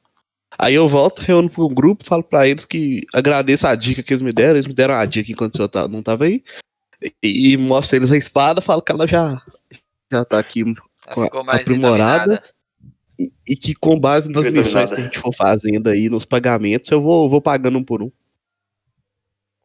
Aí 0.57 0.75
eu 0.75 0.87
volto, 0.87 1.21
reúno 1.21 1.49
pro 1.49 1.67
grupo, 1.69 2.05
falo 2.05 2.23
pra 2.23 2.47
eles 2.47 2.65
que 2.65 3.05
agradeço 3.13 3.65
a 3.65 3.73
dica 3.75 4.03
que 4.03 4.13
eles 4.13 4.21
me 4.21 4.31
deram. 4.31 4.51
Eles 4.51 4.67
me 4.67 4.73
deram 4.73 4.93
a 4.95 5.05
dica 5.05 5.31
enquanto 5.31 5.53
o 5.53 5.57
senhor 5.57 5.69
tá- 5.69 5.87
não 5.87 6.03
tava 6.03 6.25
aí. 6.25 6.43
E, 7.23 7.53
e 7.53 7.57
mostro 7.57 7.95
eles 7.95 8.11
a 8.11 8.17
espada, 8.17 8.61
falo 8.61 8.81
que 8.81 8.91
ela 8.91 9.07
já, 9.07 9.41
já 10.11 10.23
tá 10.25 10.37
aqui. 10.37 10.63
Mais 11.45 11.61
aprimorada. 11.61 12.43
E, 13.17 13.31
e 13.47 13.55
que 13.55 13.73
com 13.73 13.99
base 13.99 14.29
nas 14.29 14.45
Determinada. 14.45 14.67
missões 14.81 14.89
que 14.91 15.01
a 15.01 15.03
gente 15.03 15.19
for 15.19 15.33
fazendo 15.33 15.87
aí, 15.89 16.09
nos 16.09 16.25
pagamentos, 16.25 16.89
eu 16.91 17.01
vou, 17.01 17.29
vou 17.29 17.41
pagando 17.41 17.77
um 17.77 17.83
por 17.83 18.01
um. 18.03 18.11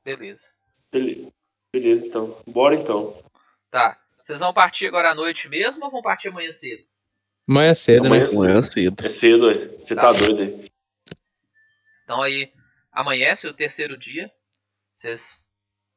Beleza. 0.05 0.51
Beleza. 0.93 1.29
Beleza, 1.73 2.07
então. 2.07 2.37
Bora 2.47 2.75
então. 2.75 3.15
Tá. 3.71 3.99
Vocês 4.23 4.41
vão 4.41 4.53
partir 4.53 4.87
agora 4.87 5.11
à 5.11 5.15
noite 5.15 5.49
mesmo 5.49 5.85
ou 5.85 5.91
vão 5.91 6.03
partir 6.03 6.29
amanhã 6.29 6.51
cedo? 6.53 6.83
Amanhã 7.49 7.71
é 7.71 7.75
cedo, 7.75 8.07
Amanhã 8.07 8.25
né? 8.25 8.31
Amanhã 8.33 8.63
cedo. 8.63 9.05
É 9.05 9.09
cedo, 9.09 9.47
ué. 9.47 9.69
Você 9.83 9.95
tá 9.95 10.13
doido 10.13 10.43
aí. 10.43 10.71
Então 12.07 12.23
aí 12.23 12.53
amanhece 12.93 13.49
o 13.49 13.53
terceiro 13.53 13.99
dia. 13.99 14.33
Vocês 14.95 15.43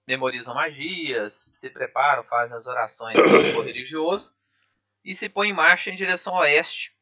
memorizam 0.08 0.56
magias, 0.56 1.48
se 1.54 1.70
preparam, 1.70 2.24
fazem 2.24 2.58
as 2.58 2.66
orações 2.66 3.14
do 3.14 3.62
religioso 3.62 4.36
e 5.06 5.14
se 5.14 5.30
põem 5.30 5.52
em 5.52 5.54
marcha 5.54 5.92
em 5.92 5.96
direção 5.96 6.34
oeste 6.34 6.98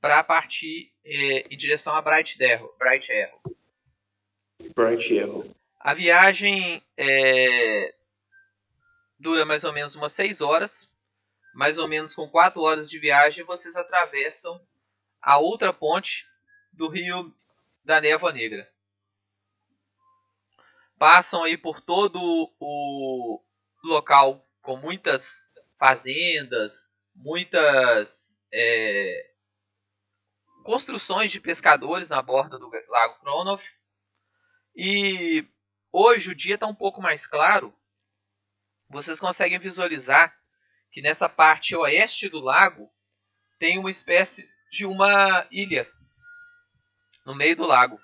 para 0.00 0.24
partir 0.24 0.90
eh, 1.04 1.46
em 1.50 1.56
direção 1.58 1.94
a 1.94 2.00
Bright 2.00 2.42
Arrow. 2.42 2.74
Bright 2.78 3.12
Arrow. 3.12 3.42
Bright 4.74 5.20
Arrow. 5.20 5.54
A 5.78 5.92
viagem 5.92 6.82
é, 6.96 7.94
dura 9.18 9.44
mais 9.44 9.62
ou 9.64 9.74
menos 9.74 9.94
umas 9.94 10.12
6 10.12 10.40
horas. 10.40 10.90
Mais 11.54 11.78
ou 11.78 11.86
menos 11.86 12.14
com 12.14 12.26
4 12.26 12.62
horas 12.62 12.88
de 12.88 12.98
viagem, 12.98 13.44
vocês 13.44 13.76
atravessam 13.76 14.58
a 15.20 15.36
outra 15.36 15.70
ponte 15.70 16.26
do 16.72 16.88
rio 16.88 17.30
da 17.84 18.00
Névoa 18.00 18.32
Negra. 18.32 18.70
Passam 20.98 21.44
aí 21.44 21.56
por 21.58 21.80
todo 21.80 22.18
o 22.60 23.42
local 23.84 24.40
com 24.60 24.76
muitas 24.76 25.40
fazendas, 25.78 26.94
muitas 27.14 28.46
é, 28.52 29.32
construções 30.62 31.30
de 31.30 31.40
pescadores 31.40 32.08
na 32.08 32.22
borda 32.22 32.58
do 32.58 32.70
Lago 32.88 33.18
Kronov. 33.20 33.62
E 34.76 35.44
hoje 35.90 36.30
o 36.30 36.34
dia 36.34 36.54
está 36.54 36.66
um 36.66 36.74
pouco 36.74 37.02
mais 37.02 37.26
claro. 37.26 37.74
Vocês 38.88 39.18
conseguem 39.18 39.58
visualizar 39.58 40.36
que 40.92 41.02
nessa 41.02 41.28
parte 41.28 41.74
oeste 41.74 42.28
do 42.28 42.40
lago 42.40 42.88
tem 43.58 43.78
uma 43.78 43.90
espécie 43.90 44.48
de 44.70 44.86
uma 44.86 45.46
ilha 45.50 45.90
no 47.26 47.34
meio 47.34 47.56
do 47.56 47.66
lago. 47.66 47.98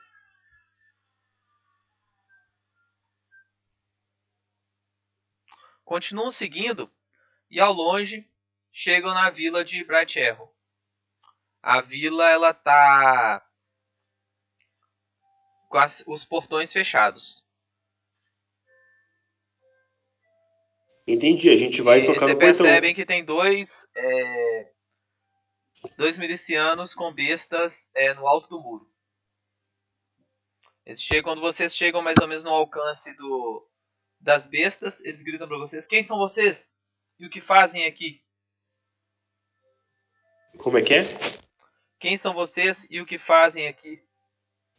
Continuam 5.84 6.30
seguindo 6.30 6.90
e 7.50 7.60
ao 7.60 7.72
longe 7.72 8.28
chegam 8.70 9.14
na 9.14 9.30
vila 9.30 9.64
de 9.64 9.82
Bright 9.84 10.20
Arrow. 10.20 10.54
A 11.62 11.80
vila 11.80 12.28
ela 12.30 12.52
tá 12.52 13.44
com 15.68 15.78
as- 15.78 16.04
os 16.06 16.24
portões 16.24 16.72
fechados. 16.72 17.44
Entendi. 21.06 21.48
A 21.48 21.56
gente 21.56 21.80
vai 21.80 22.00
E 22.02 22.06
tocar 22.06 22.20
você 22.26 22.32
no 22.34 22.38
portão. 22.38 22.94
que 22.94 23.06
tem 23.06 23.24
dois 23.24 23.90
é, 23.96 24.72
dois 25.96 26.18
milicianos 26.18 26.94
com 26.94 27.12
bestas 27.12 27.90
é, 27.94 28.12
no 28.12 28.26
alto 28.26 28.46
do 28.48 28.60
muro. 28.60 28.92
Eles 30.88 31.02
chegam, 31.02 31.24
quando 31.24 31.42
vocês 31.42 31.76
chegam 31.76 32.00
mais 32.00 32.16
ou 32.16 32.26
menos 32.26 32.44
no 32.44 32.50
alcance 32.50 33.14
do, 33.14 33.62
das 34.18 34.46
bestas, 34.46 35.04
eles 35.04 35.22
gritam 35.22 35.46
para 35.46 35.58
vocês: 35.58 35.86
Quem 35.86 36.02
são 36.02 36.16
vocês? 36.16 36.82
E 37.20 37.26
o 37.26 37.30
que 37.30 37.42
fazem 37.42 37.84
aqui? 37.84 38.22
Como 40.56 40.78
é 40.78 40.82
que 40.82 40.94
é? 40.94 41.02
Quem 42.00 42.16
são 42.16 42.32
vocês 42.32 42.88
e 42.90 43.02
o 43.02 43.06
que 43.06 43.18
fazem 43.18 43.68
aqui? 43.68 44.02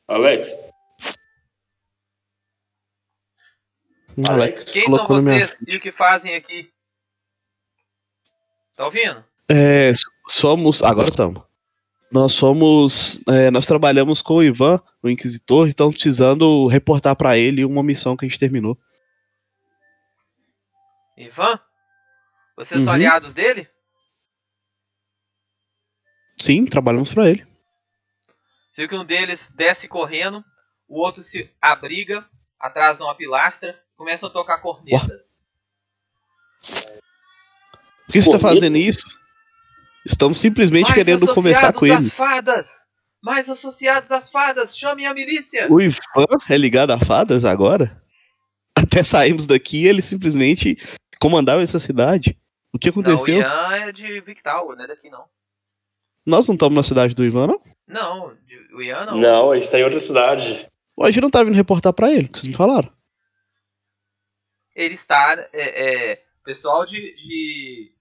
Alex? 0.07 0.48
Alex 4.27 4.72
Quem 4.72 4.90
são 4.90 5.07
na 5.07 5.22
minha 5.22 5.45
vocês 5.45 5.61
e 5.68 5.76
o 5.76 5.80
que 5.80 5.91
fazem 5.91 6.34
aqui? 6.34 6.73
Tá 8.76 8.86
ouvindo? 8.86 9.23
É, 9.48 9.91
somos. 10.27 10.81
Agora 10.81 11.10
estamos. 11.10 11.44
Nós 12.11 12.34
somos. 12.34 13.22
é, 13.27 13.52
nós 13.52 13.68
trabalhamos 13.68 14.23
com 14.23 14.38
o 14.38 14.44
Ivan, 14.44 14.81
o 15.02 15.10
Inquisitor, 15.10 15.68
e 15.68 15.70
estamos 15.72 15.96
precisando 15.96 16.68
reportar 16.68 17.16
pra 17.16 17.38
ele 17.38 17.64
uma 17.66 17.82
missão 17.84 18.18
que 18.18 18.26
a 18.26 18.30
gente 18.30 18.40
terminou. 18.40 18.78
Ivan? 21.18 21.60
Vocês 22.58 22.82
são 22.82 22.90
Uhum. 22.94 22.96
aliados 22.96 23.34
dele? 23.34 23.70
Sim, 26.42 26.66
trabalhamos 26.66 27.14
pra 27.14 27.30
ele. 27.30 27.46
Você 28.72 28.82
viu 28.84 28.90
que 28.90 28.96
um 28.96 29.06
deles 29.06 29.50
desce 29.56 29.88
correndo, 29.88 30.44
o 30.88 31.00
outro 31.02 31.22
se 31.22 31.54
abriga 31.62 32.26
atrás 32.60 32.98
de 32.98 33.04
uma 33.04 33.16
pilastra, 33.16 33.82
começam 33.98 34.30
a 34.30 34.32
tocar 34.32 34.60
cornetas. 34.60 35.44
Por 36.62 38.14
que 38.14 38.22
você 38.22 38.32
tá 38.32 38.40
Corneta? 38.40 38.56
fazendo 38.56 38.78
isso? 38.78 39.06
Estamos 40.06 40.38
simplesmente 40.40 40.84
Mais 40.90 40.96
querendo 40.96 41.34
conversar 41.34 41.74
com 41.74 41.86
ele. 41.86 41.96
das 41.96 42.14
fadas! 42.14 42.89
Mais 43.22 43.50
associados 43.50 44.10
das 44.10 44.30
fadas! 44.32 44.78
Chamem 44.78 45.06
a 45.06 45.14
milícia! 45.14 45.68
O 45.72 45.82
Ivan 45.82 45.98
é 46.50 46.58
ligado 46.58 46.91
a 46.91 47.00
fadas 47.00 47.44
agora? 47.44 48.02
Até 48.76 49.04
saímos 49.04 49.46
daqui 49.46 49.86
ele 49.86 50.02
simplesmente 50.02 50.78
comandava 51.20 51.62
essa 51.62 51.80
cidade. 51.80 52.38
O 52.72 52.80
que 52.80 52.90
Não, 52.90 52.98
o 52.98 53.02
aconteceu? 53.02 53.40
Ian 53.40 53.74
é 53.74 53.91
de 53.91 54.22
Victal, 54.22 54.74
não 54.76 54.84
é 54.84 54.88
daqui 54.88 55.10
não. 55.10 55.26
Nós 56.26 56.48
não 56.48 56.54
estamos 56.56 56.76
na 56.76 56.84
cidade 56.84 57.14
do 57.14 57.26
Ivan, 57.26 57.48
não? 57.48 57.62
Não, 57.88 58.36
de- 58.46 58.74
o 58.74 58.82
Ian 58.82 59.06
não. 59.06 59.18
Não, 59.18 59.52
a 59.52 59.60
gente 59.60 59.70
tá 59.70 59.80
em 59.80 59.84
outra 59.84 60.00
cidade. 60.00 60.70
A 61.02 61.12
gente 61.12 61.22
não 61.22 61.30
tá 61.32 61.44
vindo 61.44 61.56
reportar 61.56 61.91
pra 61.94 62.12
ele, 62.12 62.28
que 62.28 62.40
vocês 62.40 62.48
me 62.52 62.56
falaram. 62.58 62.91
Ele 64.76 64.94
está. 64.94 65.34
É, 65.52 66.12
é, 66.12 66.24
o 66.40 66.44
pessoal 66.44 66.86
de, 66.86 67.16
de. 67.16 67.94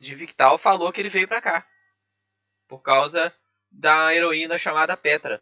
de 0.00 0.14
Victal 0.14 0.56
falou 0.58 0.90
que 0.92 1.00
ele 1.00 1.08
veio 1.08 1.28
pra 1.28 1.40
cá. 1.40 1.66
Por 2.66 2.78
causa 2.80 3.32
da 3.72 4.14
heroína 4.14 4.58
chamada 4.58 4.96
Petra. 4.96 5.40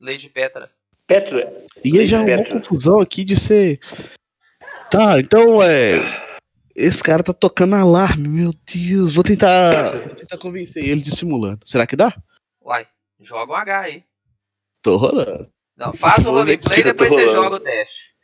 Lady 0.00 0.28
Petra. 0.28 0.70
Petra. 1.06 1.52
E 1.84 1.98
aí 1.98 2.06
já 2.06 2.18
arrumou 2.18 2.36
Petra. 2.38 2.54
confusão 2.60 3.00
aqui 3.00 3.24
de 3.24 3.38
ser. 3.38 3.78
Tá, 4.90 5.18
então 5.20 5.62
é. 5.62 6.00
Esse 6.74 7.02
cara 7.02 7.22
tá 7.22 7.32
tocando 7.32 7.74
alarme, 7.76 8.28
meu 8.28 8.52
Deus. 8.72 9.14
Vou 9.14 9.22
tentar. 9.22 9.92
Vou 9.98 10.14
tentar 10.16 10.38
convencer 10.38 10.84
ele 10.84 11.00
dissimulando. 11.00 11.60
Será 11.64 11.86
que 11.86 11.94
dá? 11.96 12.12
Uai, 12.62 12.86
joga 13.20 13.52
um 13.52 13.56
H 13.56 13.80
aí. 13.80 14.04
Tô 14.82 14.96
rolando. 14.96 15.48
Não, 15.76 15.92
faz 15.92 16.26
o 16.26 16.30
roleplay 16.32 16.78
e 16.78 16.80
eu 16.80 16.84
depois 16.84 17.10
você 17.10 17.24
rolando. 17.26 17.42
joga 17.42 17.56
o 17.56 17.60
teste. 17.60 18.14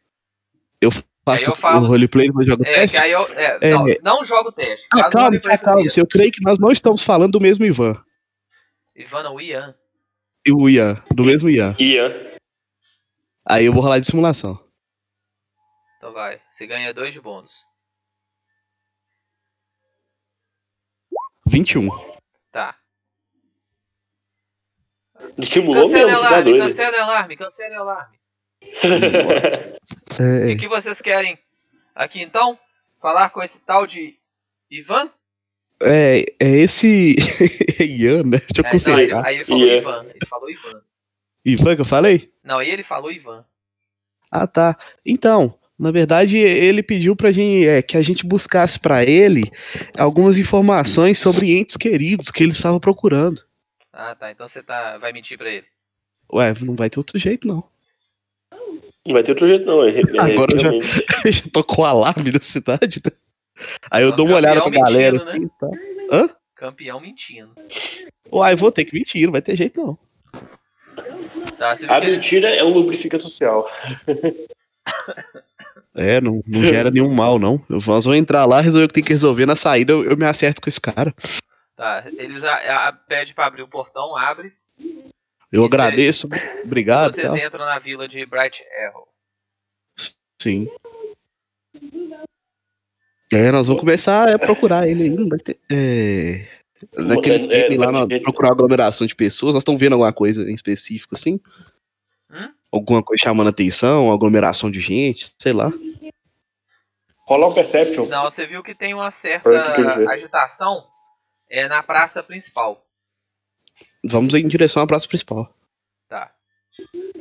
Faço 1.22 1.50
eu 1.50 1.54
falo- 1.54 1.84
o 1.84 1.88
roleplay 1.88 2.26
e 2.26 2.28
depois 2.28 2.46
jogo 2.46 2.62
o 2.62 2.66
É, 2.66 2.72
teste. 2.72 2.96
que 2.96 3.02
aí 3.02 3.10
eu. 3.12 3.22
é, 3.34 3.58
É. 3.60 3.70
Não, 3.70 3.86
não 4.02 4.24
joga 4.24 4.48
o 4.48 4.52
teste. 4.52 4.88
Ah, 4.92 5.10
calma, 5.10 5.38
calma. 5.58 5.82
Eu 5.96 6.06
creio 6.06 6.32
que 6.32 6.42
nós 6.42 6.58
não 6.58 6.72
estamos 6.72 7.02
falando 7.02 7.32
do 7.32 7.40
mesmo 7.40 7.64
Ivan. 7.64 8.02
Ivan 9.00 9.22
não, 9.22 9.40
Ian. 9.40 9.74
E 10.46 10.52
o 10.52 10.68
Ian, 10.68 11.02
do 11.14 11.24
mesmo 11.24 11.48
Ian. 11.48 11.74
Ian. 11.78 12.12
Aí 13.46 13.64
eu 13.64 13.72
vou 13.72 13.82
rolar 13.82 13.98
de 13.98 14.06
simulação. 14.06 14.62
Então 15.96 16.12
vai. 16.12 16.40
Você 16.50 16.66
ganha 16.66 16.92
dois 16.94 17.12
de 17.12 17.20
bônus. 17.20 17.64
21. 21.46 21.88
Tá. 22.52 22.76
Estimulou 25.38 25.82
Cancela 25.82 26.06
mesmo, 26.06 26.18
o 26.18 26.22
tá 26.22 26.28
alarme, 26.28 26.50
doido. 26.50 26.62
cancela 26.64 26.96
o 26.96 27.00
alarme, 27.02 27.36
cancela 27.36 27.76
o 27.76 27.80
alarme. 27.80 28.20
É, 30.18 30.50
E 30.50 30.54
o 30.54 30.58
que 30.58 30.68
vocês 30.68 31.00
querem 31.00 31.38
aqui 31.94 32.20
então? 32.20 32.58
Falar 33.00 33.30
com 33.30 33.42
esse 33.42 33.60
tal 33.60 33.86
de 33.86 34.18
Ivan? 34.70 35.10
É, 35.82 36.24
é 36.38 36.48
esse 36.58 37.16
Ian, 37.80 38.22
né? 38.24 38.40
Deixa 38.52 38.58
eu 38.58 38.64
É, 38.64 38.64
não, 38.64 38.70
ele- 38.70 38.70
considerar. 38.70 39.26
aí 39.26 39.34
ele 39.36 39.44
falou 39.44 39.66
Ian. 39.66 39.76
Ivan. 39.76 40.06
Ele 40.14 40.26
falou 40.26 40.50
Ivan. 40.50 40.82
Ivan 41.44 41.74
que 41.76 41.80
eu 41.82 41.86
falei? 41.86 42.30
Não, 42.44 42.58
aí 42.58 42.70
ele 42.70 42.82
falou 42.82 43.10
Ivan. 43.10 43.44
Ah, 44.30 44.46
tá. 44.46 44.78
Então, 45.04 45.54
na 45.78 45.90
verdade, 45.90 46.36
ele 46.36 46.82
pediu 46.82 47.16
pra 47.16 47.32
gente, 47.32 47.66
é, 47.66 47.82
que 47.82 47.96
a 47.96 48.02
gente 48.02 48.24
buscasse 48.26 48.78
pra 48.78 49.04
ele 49.04 49.50
algumas 49.96 50.36
informações 50.38 51.18
sobre 51.18 51.58
entes 51.58 51.76
queridos 51.76 52.30
que 52.30 52.42
ele 52.42 52.52
estava 52.52 52.78
procurando. 52.78 53.42
Ah, 53.92 54.14
tá. 54.14 54.30
Então 54.30 54.46
você 54.46 54.62
tá, 54.62 54.98
vai 54.98 55.12
mentir 55.12 55.36
pra 55.38 55.50
ele. 55.50 55.64
Ué, 56.32 56.54
não 56.60 56.76
vai 56.76 56.88
ter 56.88 56.98
outro 57.00 57.18
jeito, 57.18 57.46
não. 57.48 57.64
Não 59.04 59.14
vai 59.14 59.22
ter 59.22 59.32
outro 59.32 59.48
jeito, 59.48 59.64
não. 59.64 59.82
É, 59.82 59.98
é, 59.98 60.02
Agora 60.20 60.54
eu 60.54 60.58
já-. 60.58 60.70
Já 61.32 61.42
tocou 61.52 61.84
o 61.84 61.88
alarme 61.88 62.30
da 62.30 62.40
cidade, 62.40 63.00
né? 63.04 63.10
Aí 63.90 64.02
eu 64.02 64.12
dou 64.12 64.26
uma 64.26 64.36
olhada 64.36 64.60
pra 64.60 64.70
galera. 64.70 65.24
mentindo, 65.24 65.30
assim, 65.30 65.48
tá? 66.28 66.36
Campeão 66.54 67.00
mentindo. 67.00 67.54
Uai, 68.32 68.54
vou 68.56 68.70
ter 68.70 68.84
que 68.84 68.94
mentir, 68.94 69.24
não 69.24 69.32
vai 69.32 69.42
ter 69.42 69.56
jeito, 69.56 69.80
não. 69.80 69.98
Tá, 71.58 71.72
A 71.72 72.00
que 72.00 72.06
mentira 72.10 72.48
é 72.50 72.62
um 72.64 72.70
lubrificante 72.72 73.22
social. 73.22 73.68
É, 75.92 76.20
não, 76.20 76.40
não 76.46 76.62
gera 76.62 76.90
nenhum 76.90 77.12
mal, 77.12 77.38
não. 77.38 77.54
Eu, 77.68 77.78
nós 77.84 78.04
vamos 78.04 78.16
entrar 78.16 78.44
lá, 78.44 78.60
resolver 78.60 78.84
o 78.84 78.88
que 78.88 78.94
tem 78.94 79.04
que 79.04 79.12
resolver. 79.12 79.44
Na 79.44 79.56
saída 79.56 79.92
eu, 79.92 80.04
eu 80.04 80.16
me 80.16 80.24
acerto 80.24 80.60
com 80.60 80.68
esse 80.68 80.80
cara. 80.80 81.12
Tá, 81.76 82.04
eles 82.16 82.44
a, 82.44 82.88
a- 82.88 82.92
pede 82.92 83.34
pra 83.34 83.46
abrir 83.46 83.62
o 83.62 83.68
portão, 83.68 84.16
abre. 84.16 84.52
Eu 85.50 85.64
agradeço, 85.64 86.28
obrigado. 86.64 87.12
vocês 87.12 87.26
tal. 87.26 87.36
entram 87.36 87.64
na 87.64 87.78
vila 87.80 88.06
de 88.06 88.24
Bright 88.24 88.62
Arrow. 88.86 89.08
Sim. 90.40 90.68
É, 93.32 93.50
nós 93.52 93.66
vamos 93.66 93.80
começar 93.80 94.28
a 94.34 94.38
procurar 94.38 94.88
ele 94.88 95.04
aí. 95.04 95.10
Não 95.10 95.28
vai 95.28 95.38
ter. 95.38 95.58
É. 95.70 96.46
Naquele 96.96 97.52
É, 97.52 97.72
é, 97.72 97.78
lá, 97.78 97.92
na- 97.92 98.06
procurar 98.20 98.50
aglomeração 98.52 99.06
de 99.06 99.14
pessoas. 99.14 99.54
Nós 99.54 99.60
estamos 99.62 99.80
vendo 99.80 99.92
alguma 99.92 100.12
coisa 100.12 100.42
em 100.50 100.54
específico, 100.54 101.14
assim? 101.14 101.38
Hum? 102.30 102.52
Alguma 102.72 103.02
coisa 103.02 103.22
chamando 103.22 103.48
atenção, 103.50 104.10
aglomeração 104.12 104.70
de 104.70 104.80
gente, 104.80 105.32
sei 105.38 105.52
lá. 105.52 105.72
Rolar 107.26 107.48
um 107.48 107.54
Perception. 107.54 108.06
Não, 108.06 108.22
você 108.24 108.46
viu 108.46 108.62
que 108.62 108.74
tem 108.74 108.94
uma 108.94 109.10
certa 109.10 109.50
agitação 110.10 110.84
é 111.48 111.68
na 111.68 111.82
praça 111.82 112.22
principal. 112.22 112.84
Vamos 114.04 114.32
em 114.34 114.48
direção 114.48 114.82
à 114.82 114.86
praça 114.86 115.06
principal. 115.06 115.52
Tá. 116.08 116.32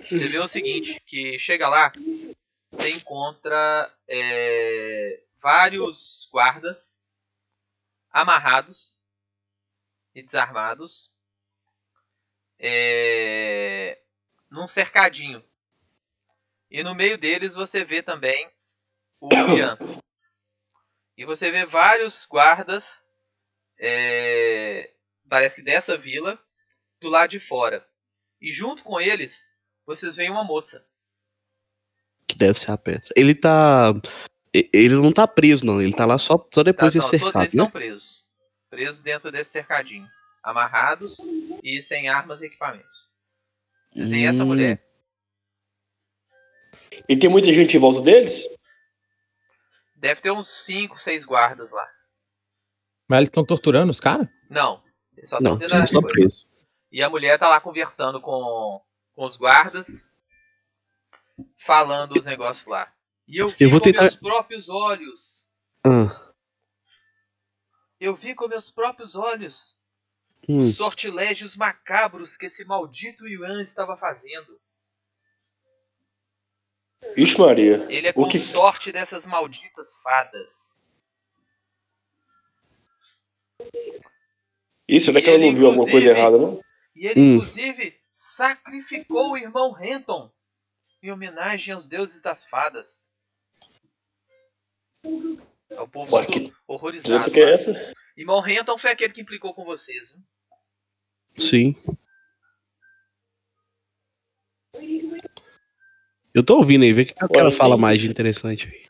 Você 0.10 0.28
vê 0.28 0.40
o 0.40 0.48
seguinte, 0.48 1.02
que 1.06 1.38
chega 1.38 1.68
lá, 1.68 1.92
você 2.68 2.90
encontra 2.92 3.92
é, 4.08 5.20
vários 5.42 6.28
guardas 6.32 7.02
amarrados 8.12 8.98
e 10.14 10.22
desarmados 10.22 11.12
é, 12.60 14.02
num 14.50 14.68
cercadinho. 14.68 15.44
E 16.70 16.84
no 16.84 16.94
meio 16.94 17.18
deles 17.18 17.56
você 17.56 17.84
vê 17.84 18.04
também 18.04 18.52
o 19.20 19.30
Ian. 19.34 19.78
E 21.18 21.26
você 21.26 21.52
vê 21.52 21.66
vários 21.66 22.26
guardas, 22.26 23.06
é, 23.80 24.94
parece 25.28 25.56
que 25.56 25.62
dessa 25.62 25.98
vila, 25.98 26.42
do 27.00 27.10
lado 27.10 27.32
de 27.32 27.40
fora. 27.40 27.86
E 28.42 28.52
junto 28.52 28.84
com 28.84 29.02
eles, 29.02 29.46
vocês 29.86 30.16
veem 30.16 30.30
uma 30.30 30.44
moça. 30.44 30.88
Que 32.28 32.38
deve 32.38 32.60
ser 32.60 32.72
a 32.72 32.78
Petra. 32.78 33.10
Ele 33.16 33.34
tá. 33.34 33.94
Ele 34.54 34.96
não 34.96 35.12
tá 35.14 35.28
preso, 35.28 35.66
não. 35.66 35.82
Ele 35.82 35.94
tá 35.94 36.06
lá 36.06 36.18
só, 36.18 36.38
só 36.54 36.64
Tá? 36.64 36.64
depois 36.64 36.92
de 36.92 36.98
Não, 37.00 37.06
todos 37.10 37.20
cercado. 37.22 37.44
eles 37.44 37.54
né? 37.54 37.64
estão 37.64 37.70
presos. 37.72 38.26
Presos 38.70 39.02
dentro 39.02 39.32
desse 39.32 39.52
cercadinho. 39.52 40.08
Amarrados 40.44 41.18
e 41.64 41.82
sem 41.82 42.08
armas 42.10 42.42
e 42.42 42.48
equipamentos. 42.48 43.10
Vocês 43.94 44.12
veem 44.12 44.28
essa 44.28 44.44
Hum. 44.44 44.48
mulher. 44.48 44.84
E 47.08 47.18
tem 47.18 47.30
muita 47.30 47.52
gente 47.52 47.76
em 47.76 47.80
volta 47.80 48.02
deles? 48.02 48.44
Deve 49.96 50.22
ter 50.22 50.32
uns 50.32 50.48
5, 50.66 50.98
6 50.98 51.26
guardas 51.26 51.72
lá. 51.72 51.88
Mas 53.08 53.18
eles 53.20 53.28
estão 53.30 53.44
torturando 53.46 53.92
os 53.92 54.00
caras? 54.00 54.28
Não. 54.50 54.82
Eles 55.18 55.30
só 55.30 55.38
estão 55.38 55.58
dentro 55.58 55.78
da 55.78 55.88
só 55.88 56.02
coisa. 56.02 56.08
preso. 56.14 56.48
E 56.92 57.04
a 57.04 57.10
mulher 57.10 57.38
tá 57.38 57.50
lá 57.50 57.60
conversando 57.60 58.22
com, 58.22 58.82
com 59.14 59.24
os 59.26 59.36
guardas, 59.36 60.06
falando 61.58 62.16
os 62.18 62.26
negócios 62.26 62.66
lá. 62.66 62.92
E 63.30 63.38
eu 63.38 63.50
vi 63.50 63.56
Eu 63.60 63.70
vou 63.70 63.80
com 63.80 63.86
tentar- 63.86 64.02
meus 64.02 64.16
próprios 64.16 64.70
olhos. 64.70 65.50
Ah, 65.86 66.34
Eu 68.00 68.16
vi 68.16 68.34
com 68.34 68.48
meus 68.48 68.72
próprios 68.72 69.16
olhos 69.16 69.78
hum. 70.48 70.60
os 70.62 70.76
sortilégios 70.78 71.56
macabros 71.56 72.36
que 72.38 72.46
esse 72.48 72.66
maldito 72.66 73.28
Yuan 73.28 73.62
estava 73.62 73.96
fazendo. 73.96 74.60
Ixi, 77.16 77.38
Maria. 77.38 77.86
Ele 77.90 78.08
é 78.08 78.12
O 78.16 78.28
que- 78.28 78.38
consorte 78.40 78.92
dessas 78.92 79.26
malditas 79.28 79.98
fadas. 80.02 80.82
Isso, 84.88 85.12
não 85.12 85.20
é 85.20 85.22
que 85.22 85.30
ela 85.30 85.38
não 85.38 85.54
viu 85.54 85.68
alguma 85.68 85.90
coisa 85.90 86.10
errada, 86.10 86.38
não? 86.38 86.62
E 86.96 87.06
ele, 87.08 87.20
Hum. 87.22 87.34
inclusive, 87.36 88.00
sacrificou 88.12 89.32
o 89.34 89.38
irmão 89.38 89.72
Renton 89.72 90.32
em 91.04 91.12
homenagem 91.12 91.74
aos 91.74 91.88
deuses 91.88 92.22
das 92.22 92.46
fadas. 92.46 93.09
É 95.70 95.82
o 95.82 95.88
povo 95.88 96.16
Ué, 96.16 96.26
todo 96.26 96.34
que- 96.34 96.54
horrorizado. 96.68 97.32
Que 97.32 97.40
é 97.40 97.54
essa? 97.54 97.94
Irmão 98.18 98.40
Renton 98.42 98.78
foi 98.78 98.92
aquele 98.92 99.14
que 99.14 99.22
implicou 99.22 99.54
com 99.54 99.64
vocês. 99.64 100.12
Viu? 100.12 100.24
Sim. 101.46 101.76
Eu 106.34 106.44
tô 106.44 106.58
ouvindo 106.58 106.84
aí, 106.84 106.94
vê 106.94 107.04
o 107.04 107.06
que 107.06 107.26
o 107.26 107.30
cara 107.30 107.52
fala 107.52 107.78
mais 107.78 108.00
de 108.02 108.08
interessante 108.08 108.66
aí. 108.66 108.90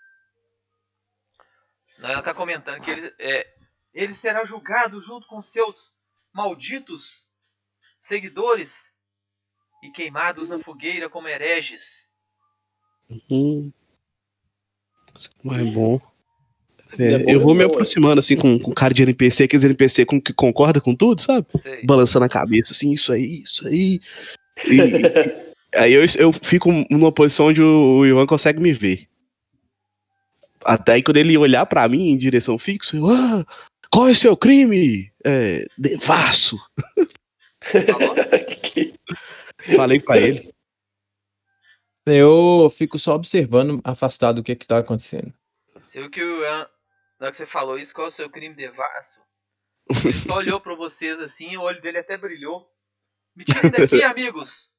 Não, 1.99 2.09
Ela 2.09 2.19
está 2.19 2.33
comentando 2.33 2.81
que 2.83 2.91
ele, 2.91 3.13
é, 3.19 3.55
ele 3.93 4.13
será 4.13 4.43
julgado 4.43 5.01
junto 5.01 5.27
com 5.27 5.41
seus 5.41 5.93
malditos 6.33 7.29
seguidores 7.99 8.93
e 9.83 9.91
queimados 9.91 10.49
na 10.49 10.59
fogueira 10.59 11.09
como 11.09 11.27
hereges. 11.27 12.09
Hum. 13.29 13.71
Mas 15.43 15.67
é 15.67 15.71
bom. 15.71 15.99
Não 16.97 17.05
é 17.05 17.13
É, 17.13 17.17
bom, 17.19 17.31
eu 17.31 17.39
vou 17.39 17.49
não, 17.49 17.55
me 17.55 17.63
é. 17.63 17.67
aproximando 17.67 18.19
assim 18.19 18.35
com, 18.35 18.57
com 18.59 18.71
cara 18.71 18.93
de 18.93 19.03
NPC, 19.03 19.43
aqueles 19.43 19.63
NPC 19.63 20.05
com, 20.05 20.19
que 20.19 20.33
concorda 20.33 20.81
com 20.81 20.95
tudo, 20.95 21.21
sabe? 21.21 21.45
Sei. 21.57 21.85
Balançando 21.85 22.25
a 22.25 22.29
cabeça, 22.29 22.73
assim, 22.73 22.91
isso 22.91 23.13
aí, 23.13 23.41
isso 23.43 23.67
aí. 23.67 24.01
E- 24.65 24.65
aí 25.75 25.93
eu, 25.93 26.03
eu 26.17 26.33
fico 26.41 26.69
numa 26.89 27.11
posição 27.11 27.47
onde 27.47 27.61
o, 27.61 27.99
o 27.99 28.05
Ivan 28.07 28.25
consegue 28.25 28.59
me 28.59 28.73
ver. 28.73 29.07
Até 30.65 30.93
aí 30.93 31.03
quando 31.03 31.17
ele 31.17 31.37
olhar 31.37 31.65
pra 31.67 31.87
mim 31.87 32.09
em 32.09 32.17
direção 32.17 32.57
fixa, 32.59 32.97
eu, 32.97 33.07
ah, 33.09 33.45
qual 33.91 34.09
é 34.09 34.11
o 34.11 34.15
seu 34.15 34.35
crime? 34.35 35.09
É, 35.23 35.65
devasso. 35.77 36.57
Falei 39.75 39.99
pra 39.99 40.17
ele. 40.17 40.49
Eu 42.13 42.69
fico 42.75 42.97
só 42.99 43.13
observando, 43.15 43.79
afastado 43.83 44.37
do 44.37 44.43
que 44.43 44.55
que 44.55 44.67
tá 44.67 44.77
acontecendo. 44.79 45.33
Você 45.85 45.99
viu 46.01 46.09
que 46.09 46.21
o 46.23 46.41
Ian, 46.43 46.67
na 47.19 47.25
hora 47.25 47.31
que 47.31 47.37
você 47.37 47.45
falou 47.45 47.77
isso, 47.77 47.93
qual 47.93 48.05
é 48.05 48.07
o 48.07 48.11
seu 48.11 48.29
crime 48.29 48.55
devasso? 48.55 49.21
Ele 50.05 50.13
só 50.19 50.37
olhou 50.37 50.59
pra 50.59 50.75
vocês 50.75 51.19
assim, 51.19 51.57
o 51.57 51.61
olho 51.61 51.81
dele 51.81 51.97
até 51.97 52.17
brilhou. 52.17 52.67
Me 53.35 53.43
tirem 53.43 53.71
daqui, 53.71 54.01
amigos! 54.03 54.69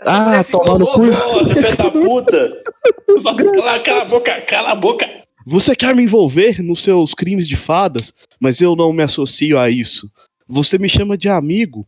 Essa 0.00 0.12
Ah, 0.12 0.44
no 0.78 0.86
cu. 0.86 1.04
filha 1.04 1.76
da 1.76 1.90
puta! 1.90 2.62
Cala, 3.56 3.80
cala 3.82 4.02
a 4.02 4.04
boca, 4.04 4.40
cala 4.42 4.70
a 4.70 4.74
boca! 4.74 5.06
Você 5.46 5.74
quer 5.74 5.94
me 5.94 6.02
envolver 6.02 6.60
nos 6.62 6.82
seus 6.82 7.14
crimes 7.14 7.48
de 7.48 7.56
fadas, 7.56 8.12
mas 8.38 8.60
eu 8.60 8.76
não 8.76 8.92
me 8.92 9.02
associo 9.02 9.58
a 9.58 9.70
isso. 9.70 10.10
Você 10.46 10.76
me 10.78 10.88
chama 10.88 11.16
de 11.16 11.28
amigo, 11.28 11.86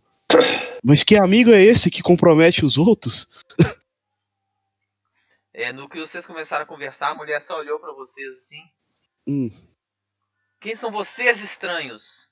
Mas 0.82 1.02
que 1.04 1.16
amigo 1.16 1.50
é 1.50 1.62
esse 1.62 1.90
que 1.90 2.02
compromete 2.02 2.64
os 2.64 2.78
outros? 2.78 3.26
É, 5.60 5.72
no 5.72 5.88
que 5.88 5.98
vocês 5.98 6.26
começaram 6.26 6.62
a 6.64 6.66
conversar, 6.66 7.10
a 7.10 7.14
mulher 7.14 7.40
só 7.40 7.58
olhou 7.58 7.78
pra 7.78 7.92
vocês 7.92 8.28
assim. 8.30 8.62
Hum. 9.28 9.50
Quem 10.58 10.74
são 10.74 10.90
vocês, 10.90 11.42
estranhos? 11.42 12.30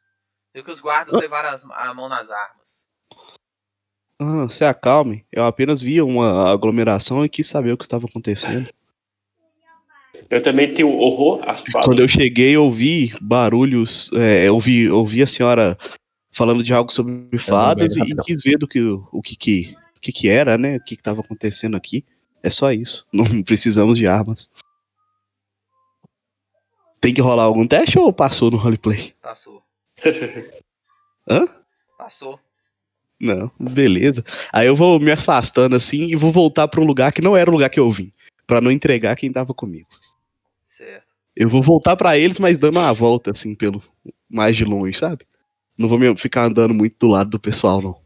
Viu 0.55 0.65
que 0.65 0.71
os 0.71 0.81
guardas 0.81 1.21
levaram 1.21 1.51
as- 1.51 1.65
a 1.71 1.93
mão 1.93 2.09
nas 2.09 2.31
armas. 2.31 2.89
Ah, 4.19 4.49
se 4.49 4.65
acalme. 4.65 5.27
Eu 5.31 5.45
apenas 5.45 5.83
vi 5.83 6.01
uma 6.01 6.51
aglomeração 6.51 7.23
e 7.25 7.29
quis 7.29 7.47
saber 7.47 7.73
o 7.73 7.77
que 7.79 7.85
estava 7.85 8.07
acontecendo. 8.07 8.69
Eu 10.31 10.43
também 10.43 10.73
tenho 10.73 10.89
horror 10.89 11.43
às 11.49 11.63
fadas. 11.67 11.85
Quando 11.87 12.01
eu 12.01 12.09
cheguei, 12.09 12.57
eu 12.57 12.65
ouvi 12.65 13.13
barulhos. 13.21 14.11
É, 14.15 14.49
eu 14.49 14.55
ouvi, 14.55 14.89
ouvi 14.91 15.23
a 15.23 15.27
senhora 15.27 15.79
falando 16.33 16.63
de 16.63 16.73
algo 16.73 16.91
sobre 16.91 17.39
fadas 17.39 17.95
e, 17.95 18.17
quis 18.25 18.43
ver 18.43 18.57
do 18.59 18.67
que, 18.67 18.81
o 18.81 19.23
que, 19.23 19.37
que, 19.37 19.77
o 19.97 20.01
que, 20.01 20.13
que 20.13 20.29
era, 20.29 20.57
né? 20.59 20.77
O 20.77 20.83
que 20.83 20.95
estava 20.95 21.21
acontecendo 21.21 21.77
aqui. 21.77 22.05
É 22.43 22.51
só 22.51 22.73
isso. 22.73 23.07
Não 23.13 23.43
precisamos 23.43 23.99
de 23.99 24.07
armas. 24.07 24.51
Tem 27.01 27.15
que 27.15 27.21
rolar 27.21 27.45
algum 27.45 27.67
teste 27.67 27.99
ou 27.99 28.13
passou 28.13 28.51
no 28.51 28.57
roleplay? 28.57 29.15
Passou. 29.23 29.63
Hã? 31.31 31.47
Passou. 31.97 32.41
Não, 33.21 33.51
beleza. 33.59 34.25
Aí 34.53 34.67
eu 34.67 34.77
vou 34.77 34.99
me 35.01 35.11
afastando 35.11 35.75
assim 35.77 36.07
e 36.07 36.17
vou 36.17 36.33
voltar 36.33 36.67
pra 36.69 36.81
um 36.81 36.85
lugar 36.87 37.13
que 37.13 37.21
não 37.23 37.37
era 37.37 37.51
o 37.51 37.53
lugar 37.53 37.69
que 37.71 37.81
eu 37.81 37.91
vim. 37.91 38.13
Pra 38.47 38.61
não 38.61 38.71
entregar 38.71 39.15
quem 39.17 39.31
tava 39.33 39.53
comigo. 39.53 39.89
Certo. 40.63 41.07
Eu 41.37 41.49
vou 41.49 41.63
voltar 41.63 41.97
pra 41.97 42.17
eles, 42.19 42.39
mas 42.39 42.57
dando 42.57 42.79
uma 42.79 42.93
volta 42.93 43.31
assim, 43.33 43.55
pelo 43.55 43.83
mais 44.29 44.57
de 44.57 44.65
longe, 44.65 44.99
sabe? 44.99 45.27
Não 45.77 45.89
vou 45.89 45.99
me- 45.99 46.17
ficar 46.17 46.47
andando 46.47 46.73
muito 46.75 46.97
do 46.99 47.09
lado 47.09 47.31
do 47.31 47.39
pessoal, 47.39 47.81
não. 47.83 48.01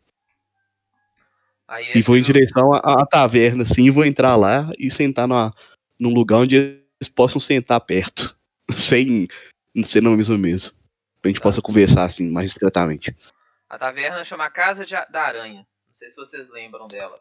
Aí 1.72 1.86
E 1.96 2.02
vou 2.02 2.18
em 2.18 2.22
direção 2.22 2.70
à, 2.74 2.78
à 3.02 3.06
taverna, 3.06 3.62
assim, 3.62 3.90
vou 3.90 4.04
entrar 4.04 4.36
lá 4.36 4.70
e 4.78 4.90
sentar 4.90 5.26
numa, 5.26 5.54
num 5.98 6.12
lugar 6.12 6.40
onde 6.40 6.56
eles 6.56 7.08
possam 7.14 7.40
sentar 7.40 7.80
perto. 7.80 8.36
Sem 8.76 9.26
ser 9.86 10.02
na 10.02 10.10
mesma 10.10 10.36
mesa. 10.36 10.70
Pra 11.22 11.30
gente 11.30 11.40
possa 11.40 11.62
conversar, 11.62 12.04
assim, 12.04 12.30
mais 12.30 12.50
discretamente. 12.50 13.16
A 13.70 13.78
taverna 13.78 14.22
chama 14.22 14.50
Casa 14.50 14.84
de 14.84 14.94
da 15.10 15.22
Aranha. 15.22 15.66
Não 15.86 15.92
sei 15.94 16.08
se 16.10 16.16
vocês 16.16 16.50
lembram 16.50 16.86
dela. 16.88 17.18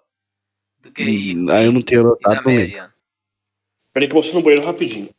Do 0.82 0.92
que 0.92 1.02
aí 1.04 1.34
Hum, 1.36 1.50
aí 1.50 1.66
eu 1.66 1.72
não 1.72 1.82
tenho 1.82 2.02
e 2.02 2.04
notado. 2.04 2.44
Marian. 2.44 2.92
Peraí 3.94 4.10
que 4.10 4.16
eu 4.16 4.22
vou 4.22 4.34
no 4.34 4.42
banheiro 4.42 4.66
rapidinho. 4.66 5.10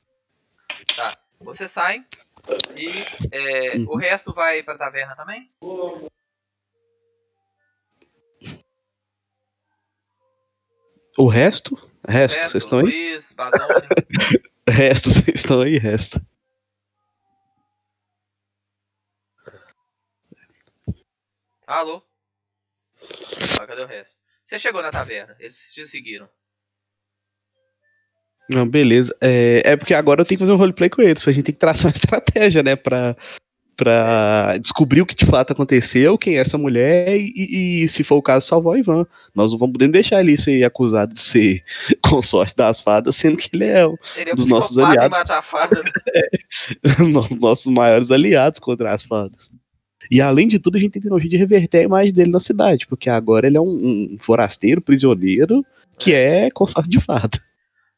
Tá. 0.94 1.16
Você 1.40 1.66
sai 1.66 2.04
e 2.76 2.88
é, 3.30 3.76
Uhum. 3.78 3.86
o 3.88 3.96
resto 3.96 4.34
vai 4.34 4.62
pra 4.62 4.76
taverna 4.76 5.16
também? 5.16 5.48
O 11.16 11.26
resto? 11.26 11.76
Resto, 12.06 12.36
resto, 12.36 12.50
vocês 12.52 12.64
estão 12.64 12.78
aí? 12.78 12.84
Luiz. 12.84 13.36
Resto, 14.68 15.10
vocês 15.10 15.36
estão 15.40 15.60
aí, 15.60 15.76
resto. 15.76 16.20
Alô? 21.66 22.02
Ah, 23.60 23.66
cadê 23.66 23.82
o 23.82 23.86
resto? 23.86 24.18
Você 24.44 24.58
chegou 24.58 24.82
na 24.82 24.90
taverna, 24.90 25.34
eles 25.40 25.72
te 25.72 25.84
seguiram. 25.84 26.28
Não, 28.48 28.68
beleza. 28.68 29.16
É, 29.20 29.62
é 29.64 29.76
porque 29.76 29.94
agora 29.94 30.20
eu 30.20 30.24
tenho 30.24 30.38
que 30.38 30.44
fazer 30.44 30.52
um 30.52 30.58
roleplay 30.58 30.90
com 30.90 31.02
eles. 31.02 31.26
A 31.26 31.32
gente 31.32 31.44
tem 31.44 31.54
que 31.54 31.60
traçar 31.60 31.86
uma 31.86 31.94
estratégia, 31.96 32.62
né? 32.62 32.76
Pra, 32.76 33.16
pra 33.76 34.58
descobrir 34.58 35.00
o 35.00 35.06
que 35.06 35.14
de 35.14 35.26
fato 35.26 35.52
aconteceu, 35.52 36.18
quem 36.18 36.36
é 36.36 36.40
essa 36.40 36.58
mulher 36.58 37.16
e, 37.16 37.82
e, 37.82 37.88
se 37.88 38.04
for 38.04 38.16
o 38.16 38.22
caso, 38.22 38.46
salvar 38.46 38.74
o 38.74 38.76
Ivan. 38.76 39.06
Nós 39.34 39.52
não 39.52 39.58
vamos 39.58 39.72
poder 39.72 39.88
deixar 39.88 40.20
ele 40.20 40.36
ser 40.36 40.62
acusado 40.64 41.14
de 41.14 41.20
ser 41.20 41.64
consorte 42.02 42.54
das 42.56 42.80
fadas, 42.80 43.16
sendo 43.16 43.36
que 43.36 43.50
ele 43.52 43.64
é 43.64 43.86
um 43.86 43.96
Ele 44.16 44.30
é 44.30 44.34
Dos 44.34 44.48
nossos 44.48 44.76
aliados. 44.78 45.18
dos 46.98 47.40
nossos 47.40 47.72
maiores 47.72 48.10
aliados 48.10 48.60
contra 48.60 48.92
as 48.92 49.02
fadas. 49.02 49.50
E 50.10 50.20
além 50.20 50.48
de 50.48 50.58
tudo, 50.58 50.76
a 50.76 50.80
gente 50.80 50.92
tem 50.92 51.02
tecnologia 51.02 51.30
de 51.30 51.36
reverter 51.36 51.78
a 51.78 51.82
imagem 51.84 52.12
dele 52.12 52.30
na 52.30 52.40
cidade, 52.40 52.86
porque 52.86 53.08
agora 53.08 53.46
ele 53.46 53.56
é 53.56 53.60
um, 53.60 54.12
um 54.12 54.16
forasteiro, 54.20 54.80
prisioneiro, 54.80 55.64
que 55.98 56.12
é 56.12 56.50
consorte 56.50 56.90
de 56.90 57.00
fada. 57.00 57.40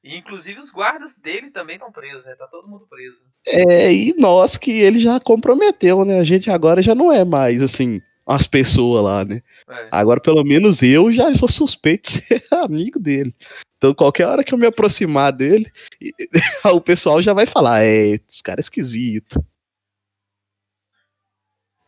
E, 0.05 0.19
inclusive 0.19 0.61
os 0.61 0.71
guardas 0.71 1.17
dele 1.17 1.51
também 1.51 1.77
estão 1.77 1.91
presos, 1.91 2.27
né? 2.27 2.35
Tá 2.35 2.47
todo 2.47 2.69
mundo 2.69 2.87
preso. 2.89 3.25
É, 3.47 3.91
e 3.91 4.15
nós 4.19 4.59
que 4.59 4.71
ele 4.71 4.99
já 5.01 5.19
comprometeu, 5.19 6.05
né? 6.05 6.21
A 6.21 6.25
gente 6.25 6.51
agora 6.51 6.83
já 6.83 6.95
não 6.95 7.11
é 7.11 7.25
mais, 7.25 7.63
assim, 7.63 8.03
as 8.27 8.47
pessoas 8.47 9.03
lá, 9.03 9.25
né? 9.25 9.43
É. 9.67 9.89
Agora, 9.91 10.21
pelo 10.21 10.45
menos 10.45 10.83
eu 10.83 11.11
já 11.11 11.35
sou 11.35 11.49
suspeito 11.49 12.11
de 12.13 12.21
ser 12.29 12.45
amigo 12.51 12.99
dele. 13.01 13.35
Então, 13.79 13.95
qualquer 13.95 14.27
hora 14.27 14.45
que 14.45 14.53
eu 14.53 14.59
me 14.59 14.67
aproximar 14.67 15.33
dele, 15.33 15.73
o 16.75 16.81
pessoal 16.83 17.23
já 17.23 17.33
vai 17.33 17.47
falar: 17.47 17.83
é, 17.83 18.21
esse 18.29 18.43
cara 18.43 18.61
é 18.61 18.63
esquisito. 18.63 19.43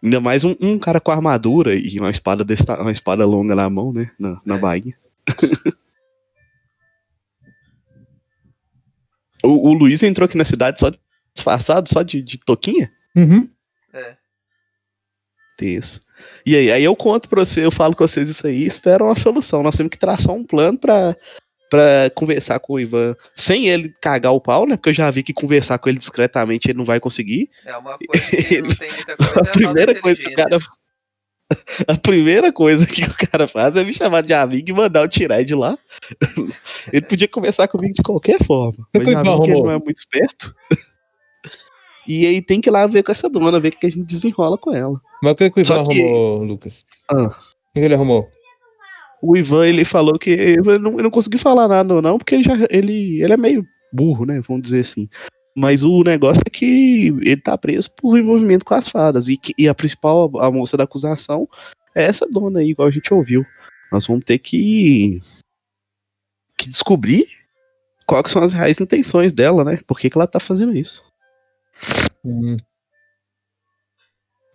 Ainda 0.02 0.20
mais 0.20 0.43
um, 0.44 0.55
um 0.60 0.78
cara 0.78 1.01
com 1.01 1.10
armadura 1.10 1.74
e 1.74 1.98
uma 1.98 2.10
espada, 2.10 2.44
desse, 2.44 2.64
ta- 2.64 2.80
uma 2.80 2.93
espada 2.93 3.26
longa 3.26 3.55
na 3.55 3.68
mão, 3.68 3.93
né? 3.93 4.10
Na, 4.18 4.40
na 4.44 4.56
É. 4.56 4.59
bainha. 4.59 4.97
o, 9.47 9.68
o 9.68 9.73
Luiz 9.73 10.02
entrou 10.02 10.27
aqui 10.27 10.36
na 10.36 10.44
cidade 10.44 10.81
só 10.81 10.90
disfarçado, 11.35 11.89
só 11.89 12.02
de, 12.02 12.23
de 12.23 12.39
toquinha? 12.39 12.90
Uhum. 13.16 13.48
É. 13.93 14.16
Isso. 15.60 16.01
E 16.44 16.56
aí, 16.56 16.70
aí 16.70 16.85
eu 16.85 16.94
conto 16.94 17.28
pra 17.28 17.44
você, 17.44 17.64
eu 17.64 17.73
falo 17.73 17.94
com 17.94 18.06
vocês 18.06 18.28
isso 18.28 18.47
aí 18.47 18.64
e 18.64 18.66
espero 18.66 19.05
uma 19.05 19.18
solução. 19.18 19.62
Nós 19.62 19.77
temos 19.77 19.90
que 19.90 19.98
traçar 19.98 20.35
um 20.35 20.44
plano 20.44 20.78
pra, 20.78 21.16
pra 21.70 22.10
conversar 22.14 22.59
com 22.60 22.74
o 22.74 22.81
Ivan 22.81 23.16
sem 23.35 23.66
ele 23.68 23.94
cagar 24.01 24.32
o 24.32 24.40
pau, 24.40 24.66
né? 24.66 24.77
Porque 24.77 24.90
eu 24.90 24.94
já 24.94 25.10
vi 25.10 25.23
que 25.23 25.32
conversar 25.32 25.78
com 25.78 25.89
ele 25.89 25.98
discretamente 25.98 26.68
ele 26.68 26.78
não 26.78 26.85
vai 26.85 27.01
conseguir. 27.01 27.51
É 27.64 27.77
uma 27.77 27.98
coisa 27.98 28.31
que 28.31 28.62
não 28.62 28.74
tem 28.74 28.93
muita 28.93 29.16
coisa. 29.16 29.32
é 29.36 29.39
A 29.39 29.43
de 29.43 29.51
primeira 29.51 30.01
coisa 30.01 30.23
que 30.23 30.31
o 30.31 30.35
cara. 30.35 30.59
A 31.86 31.97
primeira 31.97 32.52
coisa 32.52 32.86
que 32.86 33.02
o 33.05 33.14
cara 33.14 33.47
faz 33.47 33.77
é 33.77 33.85
me 33.85 33.93
chamar 33.93 34.23
de 34.23 34.35
amigo 34.35 34.70
e 34.70 34.73
mandar 34.73 35.02
eu 35.02 35.09
tirar 35.09 35.44
de 35.44 35.55
lá. 35.55 35.78
Ele 36.93 37.06
podia 37.06 37.28
conversar 37.28 37.68
comigo 37.68 37.94
de 37.94 38.02
qualquer 38.02 38.43
forma. 38.44 38.86
Mas 38.93 39.05
já 39.05 39.23
que 39.23 39.51
ele 39.51 39.62
não 39.62 39.70
é 39.70 39.78
muito 39.78 39.98
esperto. 39.98 40.55
E 42.09 42.24
aí 42.24 42.40
tem 42.40 42.60
que 42.60 42.68
ir 42.68 42.70
lá 42.70 42.86
ver 42.86 43.02
com 43.02 43.10
essa 43.10 43.28
dona, 43.28 43.59
ver 43.59 43.73
o 43.73 43.78
que 43.81 43.85
a 43.85 43.90
gente 43.90 44.05
desenrola 44.05 44.56
com 44.56 44.73
ela. 44.73 45.01
Mas 45.20 45.32
o 45.32 45.35
que, 45.35 45.51
que 45.51 45.59
o 45.59 45.60
Ivan 45.60 45.85
que- 45.89 46.01
arrumou, 46.01 46.44
Lucas? 46.44 46.86
Ah. 47.10 47.24
O 47.24 47.31
que, 47.74 47.81
que 47.81 47.81
ele 47.81 47.94
arrumou? 47.94 48.28
o 49.20 49.36
Ivan 49.36 49.66
ele 49.66 49.85
falou 49.85 50.18
que 50.18 50.31
eu 50.31 50.78
não, 50.78 50.98
eu 50.98 51.02
não 51.02 51.10
consegui 51.10 51.36
falar 51.36 51.66
nada 51.66 52.01
não, 52.01 52.16
porque 52.16 52.36
ele 52.36 52.44
já 52.44 52.55
ele, 52.70 53.20
ele 53.20 53.32
é 53.32 53.36
meio 53.36 53.66
burro, 53.93 54.24
né? 54.24 54.40
Vamos 54.47 54.62
dizer 54.62 54.82
assim. 54.82 55.09
Mas 55.57 55.83
o 55.83 56.03
negócio 56.03 56.43
é 56.45 56.51
que 56.51 57.07
ele 57.23 57.41
tá 57.41 57.57
preso 57.57 57.91
por 57.97 58.19
envolvimento 58.19 58.65
com 58.65 58.74
as 58.74 58.89
fadas 58.89 59.27
e, 59.27 59.41
e 59.57 59.66
a 59.66 59.74
principal 59.74 60.31
a 60.39 60.51
moça 60.51 60.77
da 60.77 60.85
acusação 60.85 61.49
é 61.95 62.05
essa 62.05 62.27
dona 62.27 62.61
aí, 62.61 62.70
igual 62.70 62.89
a 62.89 62.91
gente 62.91 63.12
ouviu. 63.15 63.45
Nós 63.91 64.07
vamos 64.07 64.24
ter 64.24 64.39
que 64.39 65.23
que 66.59 66.69
descobrir 66.69 67.27
quais 68.07 68.31
são 68.31 68.43
as 68.43 68.53
reais 68.53 68.78
intenções 68.81 69.33
dela, 69.33 69.65
né? 69.65 69.81
Por 69.87 69.99
que, 69.99 70.11
que 70.11 70.19
ela 70.19 70.27
tá 70.27 70.39
fazendo 70.39 70.77
isso? 70.77 71.03
Hum, 72.24 72.57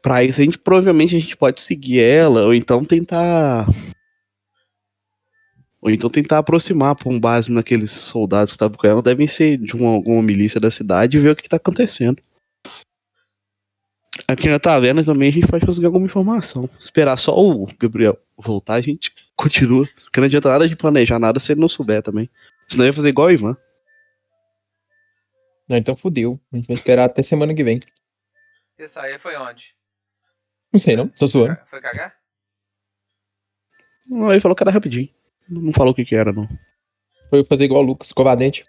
Pra 0.01 0.23
isso 0.23 0.41
a 0.41 0.43
gente 0.43 0.57
provavelmente 0.57 1.15
a 1.15 1.19
gente 1.19 1.37
pode 1.37 1.61
seguir 1.61 1.99
ela 1.99 2.45
ou 2.45 2.53
então 2.53 2.83
tentar 2.83 3.67
ou 5.81 5.89
então 5.89 6.09
tentar 6.09 6.37
aproximar 6.37 6.95
com 6.95 7.19
base 7.19 7.51
naqueles 7.51 7.91
soldados 7.91 8.51
que 8.51 8.55
estavam 8.55 8.77
com 8.77 8.85
ela, 8.85 9.01
devem 9.01 9.27
ser 9.27 9.57
de 9.57 9.75
uma, 9.75 9.89
alguma 9.89 10.21
milícia 10.21 10.59
da 10.59 10.69
cidade 10.69 11.17
e 11.17 11.19
ver 11.19 11.31
o 11.31 11.35
que, 11.35 11.43
que 11.43 11.49
tá 11.49 11.57
acontecendo. 11.57 12.21
Aqui 14.27 14.47
na 14.47 14.59
taverna 14.59 15.03
também 15.03 15.29
a 15.29 15.31
gente 15.31 15.47
pode 15.47 15.65
conseguir 15.65 15.87
alguma 15.87 16.05
informação. 16.05 16.69
Esperar 16.79 17.17
só 17.17 17.35
o 17.35 17.65
Gabriel 17.79 18.17
voltar, 18.37 18.75
a 18.75 18.81
gente 18.81 19.11
continua. 19.35 19.87
Porque 20.03 20.19
não 20.19 20.27
adianta 20.27 20.49
nada 20.49 20.69
de 20.69 20.75
planejar 20.75 21.17
nada 21.17 21.39
se 21.39 21.51
ele 21.51 21.61
não 21.61 21.69
souber 21.69 22.03
também. 22.03 22.29
Senão 22.67 22.85
ia 22.85 22.93
fazer 22.93 23.09
igual 23.09 23.27
o 23.27 23.31
Ivan. 23.31 23.57
não, 25.67 25.77
então 25.77 25.95
fudeu. 25.95 26.39
A 26.53 26.57
gente 26.57 26.67
vai 26.67 26.75
esperar 26.75 27.05
até 27.05 27.23
semana 27.23 27.55
que 27.55 27.63
vem. 27.63 27.79
Esse 28.77 28.99
aí 28.99 29.17
foi 29.17 29.35
onde? 29.35 29.73
Não 30.71 30.79
sei 30.79 30.95
não, 30.95 31.07
tô 31.07 31.27
zoando. 31.27 31.57
Foi 31.69 31.81
cagar? 31.81 32.15
Não, 34.07 34.31
Ele 34.31 34.41
falou 34.41 34.55
que 34.55 34.63
era 34.63 34.71
rapidinho. 34.71 35.09
Não 35.51 35.73
falou 35.73 35.91
o 35.91 35.95
que 35.95 36.05
que 36.05 36.15
era, 36.15 36.31
não. 36.31 36.47
Foi 37.29 37.43
fazer 37.45 37.65
igual 37.65 37.83
o 37.83 37.85
Lucas, 37.85 38.07
escovar 38.07 38.35
dente. 38.37 38.63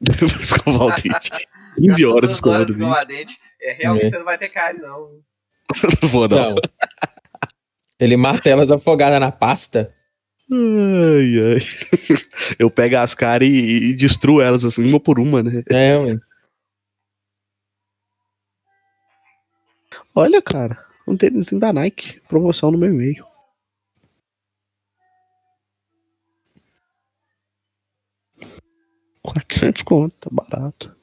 Escovar 0.40 0.82
o 0.98 1.02
dente. 1.02 1.30
15 1.76 1.88
Gastou 1.88 2.14
horas 2.16 2.30
escovando 2.32 2.58
dente. 2.66 2.70
escovar 2.72 3.06
dente. 3.06 3.38
É, 3.60 3.72
realmente 3.74 4.06
É. 4.06 4.10
você 4.10 4.18
não 4.18 4.24
vai 4.24 4.38
ter 4.38 4.48
carne, 4.48 4.80
não. 4.80 5.20
Não 6.02 6.08
vou, 6.08 6.26
não. 6.28 6.54
Não. 6.54 6.56
Ele 8.00 8.16
mata 8.16 8.48
elas 8.48 8.70
afogadas 8.70 9.20
na 9.20 9.30
pasta. 9.30 9.94
Ai, 10.50 11.34
ai. 11.52 12.16
Eu 12.58 12.70
pego 12.70 12.96
as 12.96 13.12
caras 13.12 13.46
e, 13.46 13.90
e 13.90 13.92
destruo 13.94 14.40
elas 14.40 14.64
assim, 14.64 14.88
uma 14.88 14.98
por 14.98 15.18
uma, 15.20 15.42
né? 15.42 15.62
É, 15.70 15.98
ué. 15.98 16.18
Olha, 20.14 20.40
cara, 20.42 20.82
um 21.06 21.16
tênisinho 21.16 21.60
da 21.60 21.72
Nike, 21.72 22.20
promoção 22.28 22.70
no 22.70 22.78
meu 22.78 22.88
e-mail. 22.90 23.26
400 29.32 29.82
conto, 29.82 30.14
tá 30.20 30.28
barato. 30.32 30.96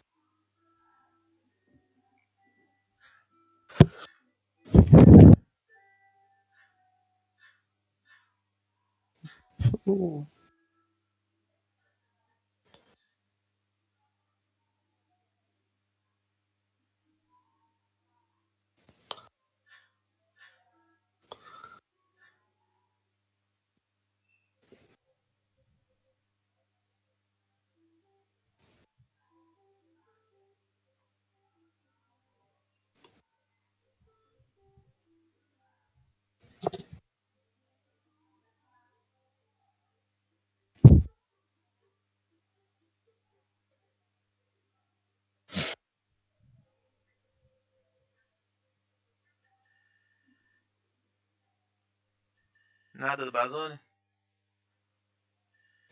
Nada 52.98 53.26
do 53.26 53.32
Bazone? 53.32 53.80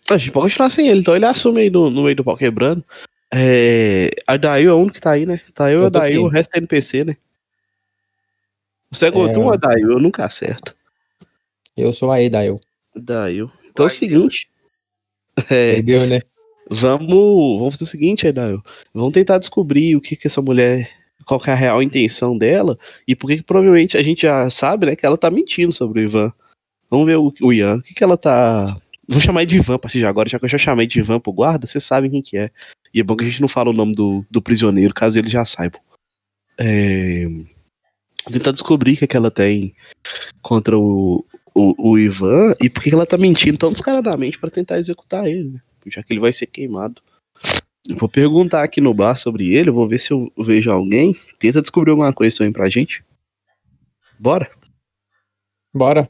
A 0.09 0.17
gente 0.17 0.31
pode 0.31 0.47
continuar 0.47 0.69
sem 0.69 0.88
ele, 0.88 0.99
então 0.99 1.15
ele 1.15 1.25
assume 1.25 1.61
aí 1.61 1.69
no, 1.69 1.89
no 1.89 2.03
meio 2.03 2.15
do 2.15 2.23
pau 2.23 2.35
quebrando. 2.35 2.84
É, 3.34 4.11
a 4.27 4.38
Dail 4.38 4.69
é 4.69 4.73
o 4.73 4.77
único 4.77 4.95
que 4.95 5.01
tá 5.01 5.11
aí, 5.11 5.25
né? 5.25 5.41
Tá 5.53 5.71
eu 5.71 5.84
e 5.84 5.85
a 5.85 5.89
Dail, 5.89 6.23
o 6.23 6.27
resto 6.27 6.53
é 6.53 6.57
NPC, 6.57 7.03
né? 7.03 7.17
Você 8.91 9.07
é 9.07 9.11
Gotum 9.11 9.45
ou 9.45 9.53
a 9.53 9.57
Dail? 9.57 9.91
Eu 9.91 9.99
nunca 9.99 10.25
acerto. 10.25 10.75
Eu 11.75 11.91
sou 11.91 12.11
a 12.11 12.21
Edael. 12.21 12.59
Dail. 12.95 13.51
Então 13.71 13.85
é 13.85 13.88
o 13.88 13.89
Vai, 13.89 13.97
seguinte. 13.97 14.49
É, 15.49 15.73
Entendeu, 15.73 16.05
né? 16.05 16.21
vamos, 16.69 17.57
vamos 17.57 17.73
fazer 17.73 17.85
o 17.85 17.88
seguinte, 17.88 18.31
Dail. 18.31 18.61
Vamos 18.93 19.13
tentar 19.13 19.39
descobrir 19.39 19.95
o 19.95 20.01
que 20.01 20.15
que 20.15 20.27
essa 20.27 20.43
mulher. 20.43 20.91
Qual 21.25 21.39
que 21.39 21.49
é 21.49 21.53
a 21.53 21.55
real 21.55 21.81
intenção 21.81 22.38
dela 22.38 22.77
e 23.07 23.15
por 23.15 23.27
que 23.27 23.38
que 23.38 23.43
provavelmente 23.43 23.97
a 23.97 24.03
gente 24.03 24.23
já 24.23 24.47
sabe, 24.51 24.85
né, 24.85 24.95
que 24.95 25.05
ela 25.05 25.17
tá 25.17 25.31
mentindo 25.31 25.73
sobre 25.73 26.01
o 26.01 26.03
Ivan. 26.03 26.31
Vamos 26.94 27.07
ver 27.07 27.18
o, 27.18 27.34
o 27.41 27.52
Ian. 27.52 27.78
O 27.78 27.82
que 27.82 27.91
que 27.91 28.03
ela 28.03 28.15
tá. 28.15 28.80
Vou 29.10 29.20
chamar 29.20 29.45
de 29.45 29.56
Ivan 29.56 29.80
pra 29.80 29.90
já 29.90 30.07
agora, 30.07 30.30
já 30.30 30.38
que 30.38 30.45
eu 30.45 30.49
já 30.49 30.60
chamei 30.60 30.86
de 30.86 30.99
Ivan 30.99 31.20
pro 31.20 31.34
guarda, 31.34 31.65
vocês 31.65 31.84
sabem 31.84 32.11
quem 32.11 32.22
que 32.22 32.38
é. 32.38 32.52
E 32.94 32.99
é 32.99 33.03
bom 33.03 33.15
que 33.15 33.26
a 33.26 33.28
gente 33.28 33.41
não 33.41 33.48
fala 33.48 33.72
o 33.72 33.74
nome 33.74 33.95
do, 33.95 34.24
do 34.30 34.44
prisioneiro, 34.44 34.94
caso 34.94 35.18
eles 35.18 35.32
já 35.32 35.44
saibam. 35.44 35.82
É... 36.56 37.26
Tentar 38.32 38.52
descobrir 38.52 38.94
o 38.94 38.98
que, 38.98 39.07
que 39.07 39.18
ela 39.18 39.32
tem 39.32 39.74
contra 40.40 40.78
o, 40.78 41.26
o, 41.56 41.94
o 41.94 41.98
Ivan 41.98 42.53
e 42.61 42.70
por 42.70 42.84
que 42.84 42.94
ela 42.94 43.07
tá 43.07 43.18
mentindo 43.18 43.57
tão 43.57 43.72
descaradamente 43.72 44.38
pra 44.38 44.52
tentar 44.52 44.78
executar 44.78 45.26
ele, 45.26 45.49
né? 45.49 45.61
Já 45.88 46.03
que 46.03 46.14
ele 46.14 46.20
vai 46.20 46.32
ser 46.32 46.45
queimado. 46.45 47.02
Vou 47.98 48.07
perguntar 48.07 48.64
aqui 48.64 48.80
no 48.80 48.94
bar 48.94 49.18
sobre 49.18 49.52
ele, 49.52 49.72
vou 49.72 49.88
ver 49.88 49.99
se 49.99 50.11
eu 50.11 50.32
vejo 50.38 50.70
alguém. 50.70 51.15
Tenta 51.40 51.60
descobrir 51.60 51.90
alguma 51.90 52.14
coisa 52.14 52.38
também 52.38 52.53
pra 52.53 52.70
gente. 52.70 53.03
Bora? 54.20 54.52
Bora. 55.74 56.07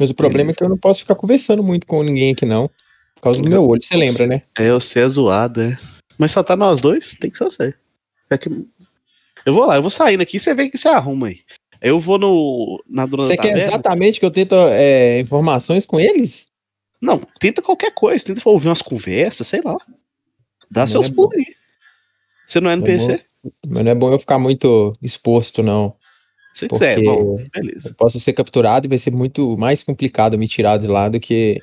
Mas 0.00 0.08
o 0.08 0.14
problema 0.14 0.50
é 0.50 0.54
que 0.54 0.64
eu 0.64 0.68
não 0.68 0.78
posso 0.78 1.00
ficar 1.00 1.14
conversando 1.14 1.62
muito 1.62 1.86
com 1.86 2.02
ninguém 2.02 2.32
aqui, 2.32 2.46
não. 2.46 2.68
Por 3.16 3.22
causa 3.24 3.42
do 3.42 3.48
meu 3.50 3.62
olho, 3.68 3.82
você 3.82 3.94
lembra, 3.94 4.26
né? 4.26 4.42
É, 4.56 4.72
você 4.72 5.00
é 5.00 5.08
zoado, 5.08 5.60
é. 5.60 5.78
Mas 6.16 6.32
só 6.32 6.42
tá 6.42 6.56
nós 6.56 6.80
dois? 6.80 7.14
Tem 7.20 7.30
que 7.30 7.36
ser 7.36 7.44
você. 7.44 7.74
É 8.30 8.38
que... 8.38 8.48
Eu 9.44 9.52
vou 9.52 9.66
lá, 9.66 9.76
eu 9.76 9.82
vou 9.82 9.90
saindo 9.90 10.22
aqui, 10.22 10.40
você 10.40 10.54
vê 10.54 10.64
o 10.64 10.70
que 10.70 10.78
você 10.78 10.88
arruma 10.88 11.26
aí. 11.26 11.40
Eu 11.82 12.00
vou 12.00 12.18
no. 12.18 12.82
Na 12.88 13.04
dona 13.04 13.24
Você 13.24 13.36
quer 13.36 13.56
exatamente 13.56 14.18
que 14.18 14.24
eu 14.24 14.30
tente 14.30 14.54
é, 14.54 15.20
informações 15.20 15.84
com 15.84 16.00
eles? 16.00 16.46
Não, 17.00 17.20
tenta 17.38 17.62
qualquer 17.62 17.92
coisa, 17.94 18.24
tenta 18.24 18.40
ouvir 18.46 18.68
umas 18.68 18.82
conversas, 18.82 19.46
sei 19.46 19.60
lá. 19.62 19.76
Dá 20.70 20.82
Não 20.82 20.88
seus 20.88 21.08
é 21.08 21.10
pulos 21.10 21.34
aí. 21.36 21.54
Você 22.46 22.60
não 22.60 22.70
é 22.70 22.74
NPC? 22.74 23.22
Mas 23.68 23.84
não 23.84 23.92
é 23.92 23.94
bom 23.94 24.12
eu 24.12 24.18
ficar 24.18 24.38
muito 24.38 24.92
exposto, 25.02 25.62
não. 25.62 25.94
Se 26.60 26.68
Porque 26.68 26.94
quiser, 26.94 27.02
bom, 27.02 27.42
beleza. 27.54 27.88
eu 27.88 27.94
posso 27.94 28.20
ser 28.20 28.34
capturado 28.34 28.86
e 28.86 28.90
vai 28.90 28.98
ser 28.98 29.10
muito 29.10 29.56
mais 29.56 29.82
complicado 29.82 30.36
me 30.36 30.46
tirar 30.46 30.76
de 30.76 30.86
lá 30.86 31.08
do 31.08 31.18
que. 31.18 31.58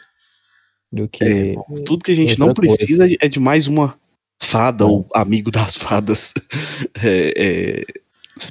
Do 0.91 1.07
que. 1.07 1.23
É, 1.23 1.53
Tudo 1.85 2.03
que 2.03 2.11
a 2.11 2.15
gente 2.15 2.39
não 2.39 2.51
coisa. 2.51 2.75
precisa 2.75 3.07
é 3.19 3.27
de 3.27 3.39
mais 3.39 3.67
uma 3.67 3.95
fada 4.41 4.87
ou 4.87 5.07
amigo 5.13 5.51
das 5.51 5.75
fadas 5.75 6.33
é, 7.03 7.33
é, 7.37 7.85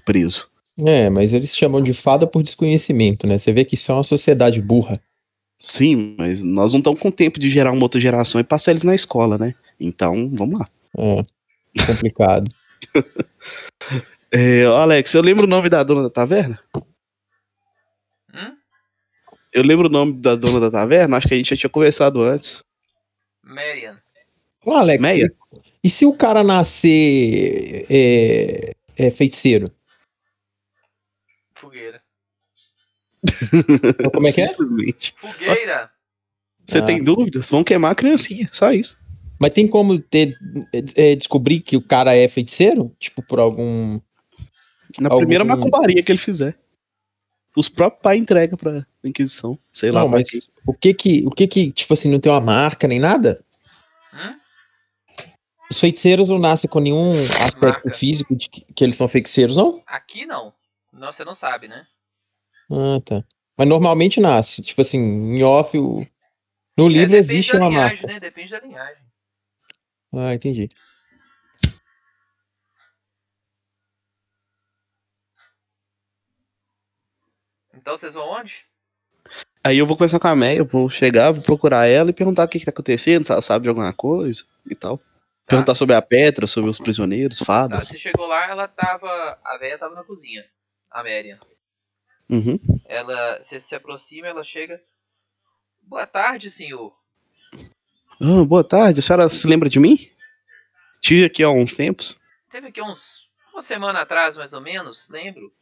preso. 0.04 0.48
É, 0.86 1.10
mas 1.10 1.32
eles 1.32 1.56
chamam 1.56 1.82
de 1.82 1.92
fada 1.92 2.28
por 2.28 2.44
desconhecimento, 2.44 3.26
né? 3.26 3.38
Você 3.38 3.52
vê 3.52 3.64
que 3.64 3.74
isso 3.74 3.90
é 3.90 3.94
uma 3.96 4.04
sociedade 4.04 4.62
burra. 4.62 4.92
Sim, 5.58 6.14
mas 6.16 6.40
nós 6.40 6.72
não 6.74 6.78
estamos 6.78 7.00
com 7.00 7.10
tempo 7.10 7.40
de 7.40 7.50
gerar 7.50 7.72
uma 7.72 7.82
outra 7.82 7.98
geração 7.98 8.40
e 8.40 8.44
passar 8.44 8.70
eles 8.70 8.84
na 8.84 8.94
escola, 8.94 9.36
né? 9.36 9.52
Então, 9.80 10.30
vamos 10.32 10.60
lá. 10.60 10.68
É, 10.96 11.24
complicado. 11.86 12.48
É, 14.38 14.64
Alex, 14.66 15.14
eu 15.14 15.22
lembro 15.22 15.44
o 15.46 15.48
nome 15.48 15.70
da 15.70 15.82
dona 15.82 16.02
da 16.02 16.10
taverna? 16.10 16.60
Hum? 18.34 18.56
Eu 19.52 19.62
lembro 19.62 19.86
o 19.88 19.90
nome 19.90 20.12
da 20.20 20.34
dona 20.36 20.60
da 20.60 20.70
taverna, 20.70 21.16
acho 21.16 21.26
que 21.26 21.32
a 21.34 21.36
gente 21.38 21.50
já 21.50 21.56
tinha 21.56 21.70
conversado 21.70 22.22
antes. 22.22 22.62
Marian. 23.42 23.98
Ô, 24.64 24.72
Alex, 24.72 25.00
Meia? 25.00 25.32
e 25.82 25.88
se 25.88 26.04
o 26.04 26.12
cara 26.12 26.42
nascer 26.44 27.86
é, 27.88 28.74
é 28.96 29.10
feiticeiro? 29.10 29.70
Fogueira. 31.54 32.02
Como 34.12 34.26
é 34.28 34.32
que 34.32 34.42
é? 34.42 34.48
Simplesmente. 34.48 35.14
Fogueira! 35.16 35.90
Você 36.66 36.78
Ah. 36.78 36.82
tem 36.84 37.02
dúvidas? 37.02 37.48
Vão 37.48 37.64
queimar 37.64 37.92
a 37.92 37.94
criancinha, 37.94 38.50
só 38.52 38.70
isso. 38.72 38.98
Mas 39.40 39.52
tem 39.52 39.66
como 39.68 39.98
ter, 40.00 40.36
é, 40.94 41.14
descobrir 41.14 41.60
que 41.60 41.76
o 41.76 41.82
cara 41.82 42.14
é 42.14 42.28
feiticeiro? 42.28 42.94
Tipo, 42.98 43.22
por 43.22 43.38
algum. 43.38 44.00
Na 45.00 45.08
Algum- 45.08 45.18
primeira 45.20 45.44
macumbaria 45.44 46.02
que 46.02 46.10
ele 46.10 46.18
fizer. 46.18 46.58
Os 47.56 47.68
próprios 47.68 48.02
pais 48.02 48.20
entregam 48.20 48.56
pra 48.58 48.86
Inquisição. 49.02 49.58
Sei 49.72 49.90
lá, 49.90 50.00
Não, 50.00 50.10
pra 50.10 50.18
mas 50.18 50.30
quem. 50.30 50.40
o 50.66 50.74
que 50.74 50.92
que, 50.94 51.24
o 51.26 51.30
que 51.30 51.46
que, 51.46 51.72
tipo 51.72 51.94
assim, 51.94 52.10
não 52.10 52.20
tem 52.20 52.30
uma 52.30 52.40
marca 52.40 52.86
nem 52.88 52.98
nada? 52.98 53.42
Hum? 54.12 54.38
Os 55.70 55.80
feiticeiros 55.80 56.28
não 56.28 56.38
nascem 56.38 56.68
com 56.68 56.78
nenhum 56.80 57.12
aspecto 57.42 57.62
Marca. 57.84 57.94
físico 57.94 58.36
de 58.36 58.48
que, 58.48 58.60
que 58.74 58.84
eles 58.84 58.96
são 58.96 59.08
feiticeiros, 59.08 59.56
não? 59.56 59.82
Aqui 59.86 60.26
não. 60.26 60.52
Não, 60.92 61.10
você 61.10 61.24
não 61.24 61.34
sabe, 61.34 61.66
né? 61.68 61.86
Ah, 62.70 63.00
tá. 63.04 63.24
Mas 63.56 63.68
normalmente 63.68 64.20
nasce. 64.20 64.62
Tipo 64.62 64.82
assim, 64.82 64.98
em 64.98 65.42
off, 65.42 65.76
o... 65.78 66.06
no 66.76 66.86
É, 66.86 66.88
livro 66.88 67.10
depende 67.10 67.32
existe 67.32 67.52
da 67.52 67.58
uma 67.58 67.68
linhagem, 67.70 67.96
marca. 67.96 68.06
né? 68.12 68.20
Depende 68.20 68.50
da 68.50 68.60
linhagem. 68.60 69.02
Ah, 70.14 70.34
entendi. 70.34 70.68
Então 77.86 77.96
vocês 77.96 78.14
vão 78.14 78.28
onde? 78.28 78.64
Aí 79.62 79.78
eu 79.78 79.86
vou 79.86 79.96
conversar 79.96 80.18
com 80.18 80.26
a 80.26 80.34
Meia, 80.34 80.58
eu 80.58 80.64
vou 80.64 80.90
chegar, 80.90 81.30
vou 81.30 81.40
procurar 81.40 81.86
ela 81.86 82.10
e 82.10 82.12
perguntar 82.12 82.42
o 82.42 82.48
que, 82.48 82.58
que 82.58 82.64
tá 82.64 82.72
acontecendo, 82.72 83.24
se 83.24 83.30
ela 83.30 83.40
sabe 83.40 83.62
de 83.62 83.68
alguma 83.68 83.92
coisa 83.92 84.42
e 84.68 84.74
tal. 84.74 85.00
Perguntar 85.46 85.76
sobre 85.76 85.94
a 85.94 86.02
Petra, 86.02 86.48
sobre 86.48 86.68
os 86.68 86.78
prisioneiros, 86.78 87.38
Tá, 87.38 87.44
fadas. 87.44 87.86
você 87.86 87.96
chegou 87.96 88.26
lá, 88.26 88.50
ela 88.50 88.66
tava. 88.66 89.38
A 89.44 89.56
velha 89.58 89.78
tava 89.78 89.94
na 89.94 90.02
cozinha. 90.02 90.44
A 90.90 91.04
Marian. 91.04 91.38
Uhum. 92.28 92.58
Ela. 92.86 93.40
Você 93.40 93.60
se 93.60 93.76
aproxima, 93.76 94.26
ela 94.26 94.42
chega. 94.42 94.82
Boa 95.82 96.08
tarde, 96.08 96.50
senhor. 96.50 96.92
Ah, 98.20 98.44
boa 98.44 98.64
tarde, 98.64 98.98
a 98.98 99.02
senhora 99.02 99.28
se 99.28 99.46
lembra 99.46 99.68
de 99.68 99.78
mim? 99.78 100.10
Tive 101.00 101.24
aqui 101.24 101.44
há 101.44 101.50
uns 101.50 101.72
tempos. 101.72 102.18
Teve 102.50 102.66
aqui 102.66 102.82
uns. 102.82 103.28
Uma 103.52 103.60
semana 103.62 104.00
atrás, 104.00 104.36
mais 104.36 104.52
ou 104.52 104.60
menos, 104.60 105.08
lembro. 105.08 105.52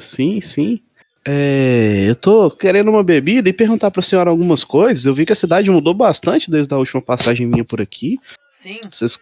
Sim, 0.00 0.40
sim. 0.40 0.82
É, 1.26 2.06
eu 2.08 2.16
tô 2.16 2.50
querendo 2.50 2.90
uma 2.90 3.04
bebida 3.04 3.48
e 3.48 3.52
perguntar 3.52 3.90
pra 3.90 4.02
senhora 4.02 4.30
algumas 4.30 4.64
coisas. 4.64 5.04
Eu 5.04 5.14
vi 5.14 5.26
que 5.26 5.32
a 5.32 5.36
cidade 5.36 5.70
mudou 5.70 5.92
bastante 5.92 6.50
desde 6.50 6.72
a 6.72 6.78
última 6.78 7.02
passagem 7.02 7.46
minha 7.46 7.64
por 7.64 7.80
aqui. 7.80 8.18
Sim, 8.50 8.80
Vocês... 8.84 9.16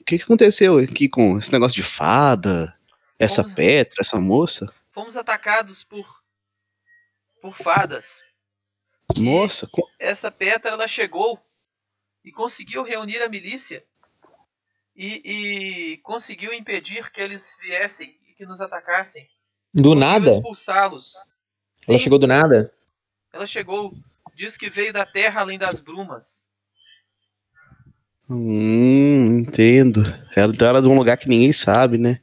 O 0.00 0.04
que, 0.04 0.16
que 0.18 0.24
aconteceu 0.24 0.78
aqui 0.78 1.08
com 1.08 1.38
esse 1.38 1.52
negócio 1.52 1.76
de 1.80 1.82
fada? 1.88 2.74
Essa 3.18 3.42
Vamos- 3.42 3.54
Petra, 3.54 3.96
essa 4.00 4.18
moça? 4.18 4.72
fomos 4.92 5.16
atacados 5.16 5.84
por. 5.84 6.04
por 7.40 7.54
fadas. 7.54 8.24
Nossa, 9.16 9.68
co- 9.70 9.86
essa 10.00 10.30
Petra 10.30 10.70
ela 10.72 10.88
chegou 10.88 11.38
e 12.24 12.32
conseguiu 12.32 12.82
reunir 12.82 13.18
a 13.22 13.28
milícia 13.28 13.84
e, 14.96 15.92
e 15.92 15.96
conseguiu 15.98 16.52
impedir 16.52 17.10
que 17.12 17.20
eles 17.20 17.56
viessem 17.60 18.16
e 18.28 18.32
que 18.34 18.46
nos 18.46 18.60
atacassem. 18.60 19.28
Do 19.72 19.94
nada? 19.94 20.30
expulsá-los. 20.30 21.14
Ela 21.88 21.98
chegou 21.98 22.18
do 22.18 22.26
nada? 22.26 22.72
ela 23.32 23.46
chegou. 23.46 23.94
Diz 24.34 24.56
que 24.56 24.70
veio 24.70 24.92
da 24.92 25.04
terra 25.04 25.40
além 25.40 25.58
das 25.58 25.80
brumas. 25.80 26.50
Hum, 28.28 29.38
entendo. 29.38 30.02
Ela, 30.34 30.52
então 30.52 30.68
ela 30.68 30.78
é 30.78 30.82
de 30.82 30.88
um 30.88 30.96
lugar 30.96 31.16
que 31.16 31.28
ninguém 31.28 31.52
sabe, 31.52 31.98
né? 31.98 32.20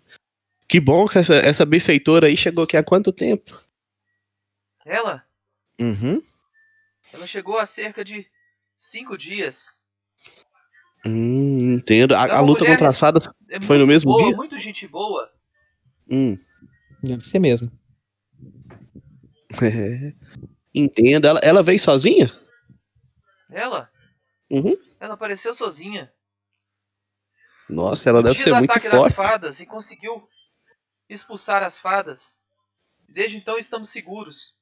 Que 0.68 0.80
bom 0.80 1.08
que 1.08 1.18
essa, 1.18 1.36
essa 1.36 1.66
benfeitora 1.66 2.28
aí 2.28 2.36
chegou 2.36 2.64
aqui 2.64 2.76
há 2.76 2.84
quanto 2.84 3.12
tempo? 3.12 3.62
Ela? 4.86 5.24
Uhum. 5.80 6.22
Ela 7.14 7.28
chegou 7.28 7.58
há 7.58 7.66
cerca 7.66 8.04
de 8.04 8.26
cinco 8.78 9.18
dias. 9.18 9.80
Hum, 11.06 11.76
entendo. 11.76 12.16
A, 12.16 12.28
É 12.28 12.32
a 12.32 12.42
luta 12.42 12.66
contra 12.66 12.88
as 12.88 13.00
fadas 13.00 13.30
É 13.50 13.62
Foi 13.62 13.78
no 13.78 13.88
mesmo 13.88 14.12
boa, 14.12 14.28
dia? 14.28 14.36
Muito 14.36 14.60
gente 14.60 14.88
boa. 14.88 15.32
Hum. 16.10 16.38
Deve 17.02 17.28
ser 17.28 17.40
mesmo. 17.40 17.72
É. 19.62 20.14
Entendo. 20.74 21.26
Ela, 21.26 21.40
ela 21.40 21.64
veio 21.64 21.80
sozinha? 21.80 22.32
Ela? 23.50 23.90
Uhum. 24.50 24.78
Ela 25.00 25.14
apareceu 25.14 25.54
sozinha. 25.54 26.12
Nossa, 27.70 28.10
ela 28.10 28.22
no 28.22 28.28
deve 28.30 28.42
ser 28.42 28.50
do 28.50 28.56
muito 28.58 28.72
ataque 28.72 28.90
das 28.90 28.98
forte. 29.00 29.16
fadas 29.16 29.60
e 29.60 29.66
conseguiu 29.66 30.28
expulsar 31.10 31.64
as 31.64 31.80
fadas. 31.80 32.44
Desde 33.10 33.38
então 33.38 33.58
estamos 33.58 33.90
seguros. 33.90 34.56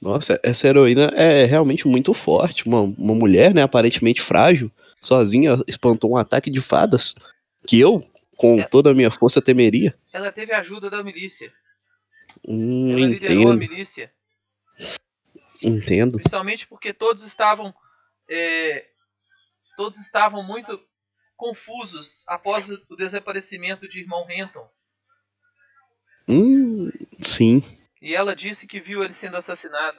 Nossa, 0.00 0.38
essa 0.42 0.66
heroína 0.68 1.06
é 1.14 1.44
realmente 1.44 1.86
muito 1.86 2.12
forte. 2.12 2.66
Uma, 2.66 2.82
uma 2.82 3.14
mulher, 3.14 3.54
né, 3.54 3.62
aparentemente 3.62 4.20
frágil, 4.20 4.70
sozinha, 5.00 5.62
espantou 5.66 6.12
um 6.12 6.16
ataque 6.16 6.50
de 6.50 6.60
fadas 6.60 7.14
que 7.66 7.80
eu, 7.80 8.04
com 8.36 8.58
É. 8.58 8.64
toda 8.68 8.90
a 8.90 8.94
minha 8.94 9.10
força, 9.10 9.40
temeria. 9.42 9.98
Ela 10.12 10.30
teve 10.30 10.52
a 10.52 10.60
ajuda 10.60 10.88
da 10.90 11.02
milícia. 11.02 11.52
Hum, 12.46 12.92
Ela 12.92 13.06
liderou 13.06 13.50
a 13.50 13.54
entendo, 13.54 13.58
milícia. 13.58 14.12
entendo. 15.62 16.18
Principalmente 16.18 16.66
porque 16.66 16.92
todos 16.92 17.22
estavam. 17.22 17.74
é, 18.28 18.88
todos 19.76 19.98
estavam 19.98 20.42
muito 20.42 20.80
confusos 21.36 22.24
após 22.26 22.68
o 22.70 22.96
desaparecimento 22.96 23.88
de 23.88 24.00
irmão 24.00 24.24
Renton. 24.26 24.68
Hum, 26.28 26.90
sim. 27.22 27.62
E 28.02 28.14
ela 28.14 28.34
disse 28.34 28.66
que 28.66 28.80
viu 28.80 29.04
ele 29.04 29.12
sendo 29.12 29.36
assassinado. 29.36 29.98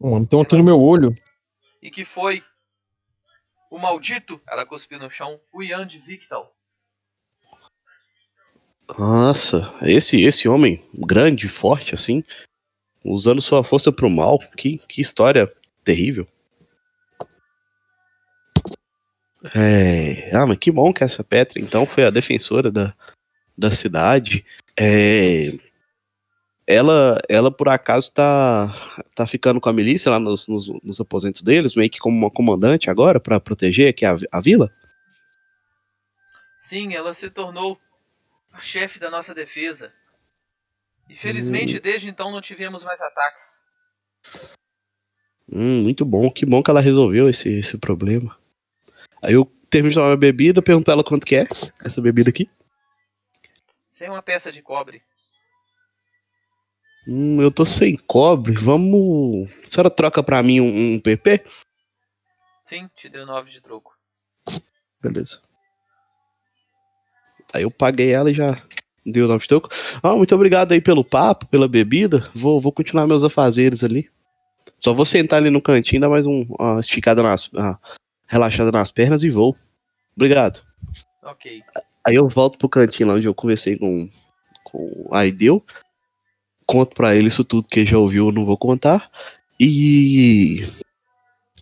Mano, 0.00 0.26
tem 0.26 0.38
um 0.38 0.42
aqui 0.42 0.56
no 0.56 0.62
meu 0.64 0.80
olho. 0.80 1.14
E 1.82 1.90
que 1.90 2.04
foi 2.04 2.44
o 3.70 3.78
maldito, 3.78 4.40
ela 4.48 4.64
cuspiu 4.64 4.98
no 4.98 5.10
chão, 5.10 5.40
o 5.52 5.62
Ian 5.62 5.86
de 5.86 5.98
Victal. 5.98 6.53
Nossa, 8.98 9.74
esse 9.82 10.20
esse 10.22 10.48
homem 10.48 10.82
grande, 10.92 11.48
forte 11.48 11.94
assim, 11.94 12.22
usando 13.04 13.40
sua 13.40 13.64
força 13.64 13.90
pro 13.90 14.10
mal, 14.10 14.38
que, 14.56 14.78
que 14.88 15.00
história 15.00 15.52
terrível. 15.82 16.26
É, 19.54 20.34
ah, 20.34 20.46
mas 20.46 20.58
que 20.58 20.70
bom 20.70 20.92
que 20.92 21.04
essa 21.04 21.22
Petra 21.22 21.60
então 21.60 21.84
foi 21.86 22.04
a 22.04 22.10
defensora 22.10 22.70
da, 22.70 22.94
da 23.56 23.70
cidade. 23.70 24.44
É, 24.78 25.52
ela, 26.66 27.20
ela 27.28 27.50
por 27.50 27.68
acaso 27.68 28.10
tá, 28.12 28.74
tá 29.14 29.26
ficando 29.26 29.60
com 29.60 29.68
a 29.68 29.72
milícia 29.72 30.10
lá 30.10 30.18
nos, 30.18 30.48
nos, 30.48 30.66
nos 30.82 31.00
aposentos 31.00 31.42
deles, 31.42 31.74
meio 31.74 31.90
que 31.90 31.98
como 31.98 32.16
uma 32.16 32.30
comandante 32.30 32.88
agora 32.88 33.20
pra 33.20 33.38
proteger 33.38 33.88
aqui 33.90 34.04
a, 34.04 34.16
a 34.32 34.40
vila? 34.40 34.70
Sim, 36.58 36.94
ela 36.94 37.12
se 37.12 37.28
tornou 37.28 37.78
a 38.54 38.60
chefe 38.60 39.00
da 39.00 39.10
nossa 39.10 39.34
defesa. 39.34 39.92
E 41.08 41.14
felizmente 41.14 41.78
desde 41.78 42.08
então 42.08 42.30
não 42.30 42.40
tivemos 42.40 42.84
mais 42.84 43.02
ataques. 43.02 43.62
Hum, 45.52 45.82
muito 45.82 46.04
bom, 46.04 46.30
que 46.30 46.46
bom 46.46 46.62
que 46.62 46.70
ela 46.70 46.80
resolveu 46.80 47.28
esse, 47.28 47.48
esse 47.50 47.76
problema. 47.76 48.38
Aí 49.20 49.34
eu 49.34 49.44
termino 49.68 49.90
de 49.90 49.96
tomar 49.96 50.10
uma 50.10 50.16
bebida, 50.16 50.62
pergunto 50.62 50.90
ela 50.90 51.04
quanto 51.04 51.26
que 51.26 51.36
é 51.36 51.46
essa 51.84 52.00
bebida 52.00 52.30
aqui. 52.30 52.48
Sem 53.90 54.08
uma 54.08 54.22
peça 54.22 54.50
de 54.50 54.62
cobre. 54.62 55.02
Hum, 57.06 57.42
eu 57.42 57.50
tô 57.50 57.66
sem 57.66 57.96
cobre, 57.96 58.54
vamos. 58.54 59.50
A 59.66 59.70
senhora 59.70 59.90
troca 59.90 60.22
pra 60.22 60.42
mim 60.42 60.60
um, 60.60 60.94
um 60.94 61.00
PP? 61.00 61.44
Sim, 62.64 62.88
te 62.96 63.10
deu 63.10 63.26
nove 63.26 63.50
de 63.50 63.60
troco. 63.60 63.94
Beleza. 65.02 65.42
Aí 67.54 67.62
eu 67.62 67.70
paguei 67.70 68.10
ela 68.12 68.30
e 68.30 68.34
já 68.34 68.60
deu 69.06 69.26
o 69.26 69.28
nove 69.28 69.42
de 69.42 69.48
troco. 69.48 69.68
Ah, 70.02 70.16
muito 70.16 70.34
obrigado 70.34 70.72
aí 70.72 70.80
pelo 70.80 71.04
papo, 71.04 71.46
pela 71.46 71.68
bebida. 71.68 72.30
Vou, 72.34 72.60
vou 72.60 72.72
continuar 72.72 73.06
meus 73.06 73.22
afazeres 73.22 73.84
ali. 73.84 74.10
Só 74.80 74.92
vou 74.92 75.06
sentar 75.06 75.38
ali 75.38 75.50
no 75.50 75.62
cantinho, 75.62 76.00
dar 76.00 76.08
mais 76.08 76.26
um, 76.26 76.44
uma 76.58 76.80
esticada 76.80 77.22
nas. 77.22 77.48
uma 77.52 77.78
relaxada 78.26 78.72
nas 78.72 78.90
pernas 78.90 79.22
e 79.22 79.30
vou. 79.30 79.56
Obrigado. 80.16 80.60
Ok. 81.22 81.62
Aí 82.06 82.16
eu 82.16 82.28
volto 82.28 82.58
pro 82.58 82.68
cantinho 82.68 83.08
lá 83.08 83.14
onde 83.14 83.26
eu 83.26 83.34
conversei 83.34 83.78
com, 83.78 84.08
com 84.64 85.08
a 85.12 85.20
Aideu. 85.20 85.64
Conto 86.66 86.94
pra 86.94 87.14
ele 87.14 87.28
isso 87.28 87.44
tudo 87.44 87.68
que 87.68 87.80
ele 87.80 87.90
já 87.90 87.98
ouviu, 87.98 88.26
eu 88.26 88.32
não 88.32 88.44
vou 88.44 88.56
contar. 88.56 89.10
E, 89.60 90.66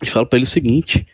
e 0.01 0.09
falo 0.09 0.25
pra 0.25 0.37
ele 0.37 0.45
o 0.45 0.49
seguinte: 0.49 1.07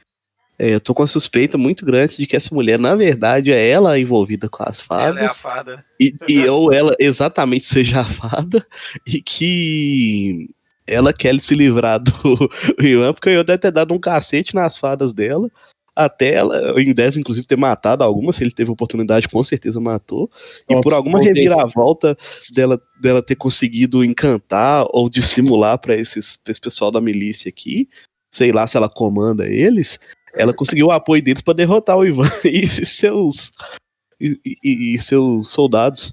é, 0.59 0.73
eu 0.73 0.81
tô 0.81 0.93
com 0.93 1.03
a 1.03 1.07
suspeita 1.07 1.57
muito 1.57 1.85
grande 1.85 2.17
de 2.17 2.27
que 2.27 2.35
essa 2.35 2.53
mulher, 2.53 2.77
na 2.77 2.93
verdade, 2.93 3.49
é 3.49 3.69
ela 3.69 3.97
envolvida 3.97 4.49
com 4.49 4.61
as 4.61 4.81
fadas. 4.81 5.15
Ela 5.15 5.21
é 5.21 5.25
a 5.27 5.33
fada. 5.33 5.85
E, 5.97 6.13
e 6.27 6.45
ou 6.49 6.73
ela 6.73 6.93
exatamente 6.99 7.65
seja 7.65 8.01
a 8.01 8.05
fada 8.05 8.67
e 9.07 9.21
que 9.21 10.49
ela 10.85 11.13
quer 11.13 11.39
se 11.39 11.55
livrar 11.55 11.99
do 11.99 12.11
Ivan, 12.77 13.13
porque 13.13 13.29
eu 13.29 13.43
deve 13.43 13.59
ter 13.59 13.71
dado 13.71 13.93
um 13.93 13.99
cacete 13.99 14.53
nas 14.53 14.77
fadas 14.77 15.13
dela. 15.13 15.49
Até 15.95 16.33
ela, 16.33 16.77
ele 16.79 16.93
deve 16.93 17.19
inclusive 17.19 17.47
ter 17.47 17.57
matado 17.57 18.03
algumas, 18.03 18.35
se 18.35 18.43
ele 18.43 18.51
teve 18.51 18.69
oportunidade, 18.69 19.29
com 19.29 19.43
certeza 19.43 19.79
matou. 19.79 20.29
E 20.69 20.75
Ó, 20.75 20.81
por 20.81 20.93
alguma 20.93 21.19
voltei. 21.19 21.33
reviravolta 21.33 22.17
dela, 22.53 22.81
dela 23.01 23.21
ter 23.21 23.35
conseguido 23.35 24.03
encantar 24.03 24.85
ou 24.89 25.09
dissimular 25.09 25.77
pra 25.77 25.95
esse 25.95 26.19
pessoal 26.61 26.91
da 26.91 27.01
milícia 27.01 27.47
aqui, 27.47 27.87
sei 28.29 28.51
lá 28.51 28.67
se 28.67 28.77
ela 28.77 28.87
comanda 28.87 29.47
eles, 29.47 29.99
ela 30.33 30.53
conseguiu 30.53 30.87
o 30.87 30.91
apoio 30.91 31.21
deles 31.21 31.41
pra 31.41 31.53
derrotar 31.53 31.97
o 31.97 32.05
Ivan 32.05 32.29
e 32.45 32.67
seus 32.85 33.51
e, 34.19 34.39
e- 34.45 34.95
e 34.95 34.99
seus 35.01 35.49
soldados. 35.49 36.09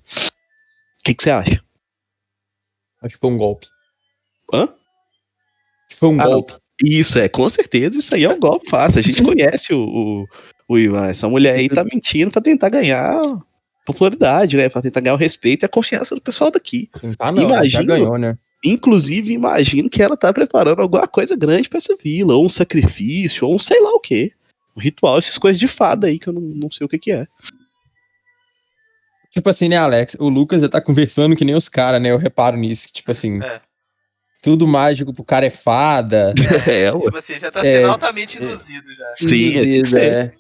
O 1.01 1.05
que 1.05 1.15
que 1.15 1.23
você 1.23 1.31
acha? 1.31 1.63
Acho 3.03 3.15
que 3.15 3.21
foi 3.21 3.31
um 3.31 3.39
golpe. 3.39 3.67
Hã? 4.53 4.69
Foi 5.95 6.09
um 6.09 6.21
Ah, 6.21 6.25
não. 6.25 6.33
golpe. 6.33 6.55
Isso, 6.83 7.19
é, 7.19 7.29
com 7.29 7.49
certeza, 7.49 7.99
isso 7.99 8.15
aí 8.15 8.25
é 8.25 8.29
um 8.29 8.39
golpe 8.39 8.69
fácil. 8.69 9.01
A 9.01 9.03
gente 9.03 9.23
conhece 9.23 9.73
o, 9.73 9.81
o, 9.81 10.27
o 10.69 10.79
Ivan. 10.79 11.07
Essa 11.07 11.29
mulher 11.29 11.55
aí 11.55 11.69
tá 11.69 11.85
mentindo 11.85 12.31
pra 12.31 12.43
tentar 12.43 12.69
ganhar 12.69 13.21
popularidade, 13.87 14.57
né? 14.57 14.69
Pra 14.69 14.83
tentar 14.83 15.01
ganhar 15.01 15.15
o 15.15 15.19
respeito 15.19 15.63
e 15.65 15.67
a 15.67 15.69
confiança 15.69 16.15
do 16.15 16.21
pessoal 16.21 16.51
daqui. 16.51 16.91
Ah, 17.19 17.31
não, 17.33 17.43
já 17.43 17.49
Imagino- 17.49 17.87
ganhou, 17.87 18.19
né? 18.19 18.37
Inclusive, 18.65 19.33
imagino 19.33 19.89
que 19.89 20.03
ela 20.03 20.17
tá 20.17 20.33
preparando 20.33 20.81
alguma 20.83 21.07
coisa 21.07 21.37
grande 21.37 21.69
pra 21.69 21.79
essa 21.79 21.97
vila, 21.97 22.35
ou 22.35 22.47
um 22.47 22.51
sacrifício, 22.51 23.47
ou 23.47 23.55
um 23.55 23.59
sei 23.59 23.81
lá 23.81 23.91
o 23.93 24.01
quê. 24.01 24.33
Um 24.77 24.81
ritual, 24.81 25.19
essas 25.19 25.39
coisas 25.39 25.59
de 25.61 25.69
fada 25.69 26.07
aí 26.07 26.19
que 26.19 26.29
eu 26.29 26.33
não, 26.33 26.41
não 26.43 26.71
sei 26.71 26.85
o 26.85 26.89
que 26.89 26.99
que 26.99 27.13
é. 27.13 27.27
Tipo 29.31 29.49
assim, 29.51 29.69
né, 29.69 29.77
Alex? 29.77 30.17
O 30.19 30.29
Lucas 30.29 30.61
já 30.63 30.69
tá 30.69 30.81
conversando 30.81 31.37
que 31.37 31.45
nem 31.45 31.55
os 31.55 31.69
caras, 31.69 32.01
né? 32.01 32.11
Eu 32.11 32.17
reparo 32.19 32.57
nisso. 32.57 32.87
que, 32.89 32.95
Tipo 32.95 33.13
assim, 33.13 33.43
É. 33.43 33.61
tudo 34.43 34.67
mágico 34.67 35.13
pro 35.13 35.23
cara 35.25 35.45
é 35.47 35.51
fada. 35.51 36.33
É, 36.67 36.91
ué. 36.93 36.99
Tipo 36.99 37.17
assim, 37.17 37.39
já 37.39 37.51
tá 37.51 37.61
É, 37.61 37.63
sendo 37.73 37.91
altamente 37.91 38.39
é. 38.39 38.43
induzido 38.43 38.95
já. 38.95 39.15
Sim, 39.17 39.27
é, 39.57 39.79
Induzido, 39.79 39.99
é. 39.99 40.33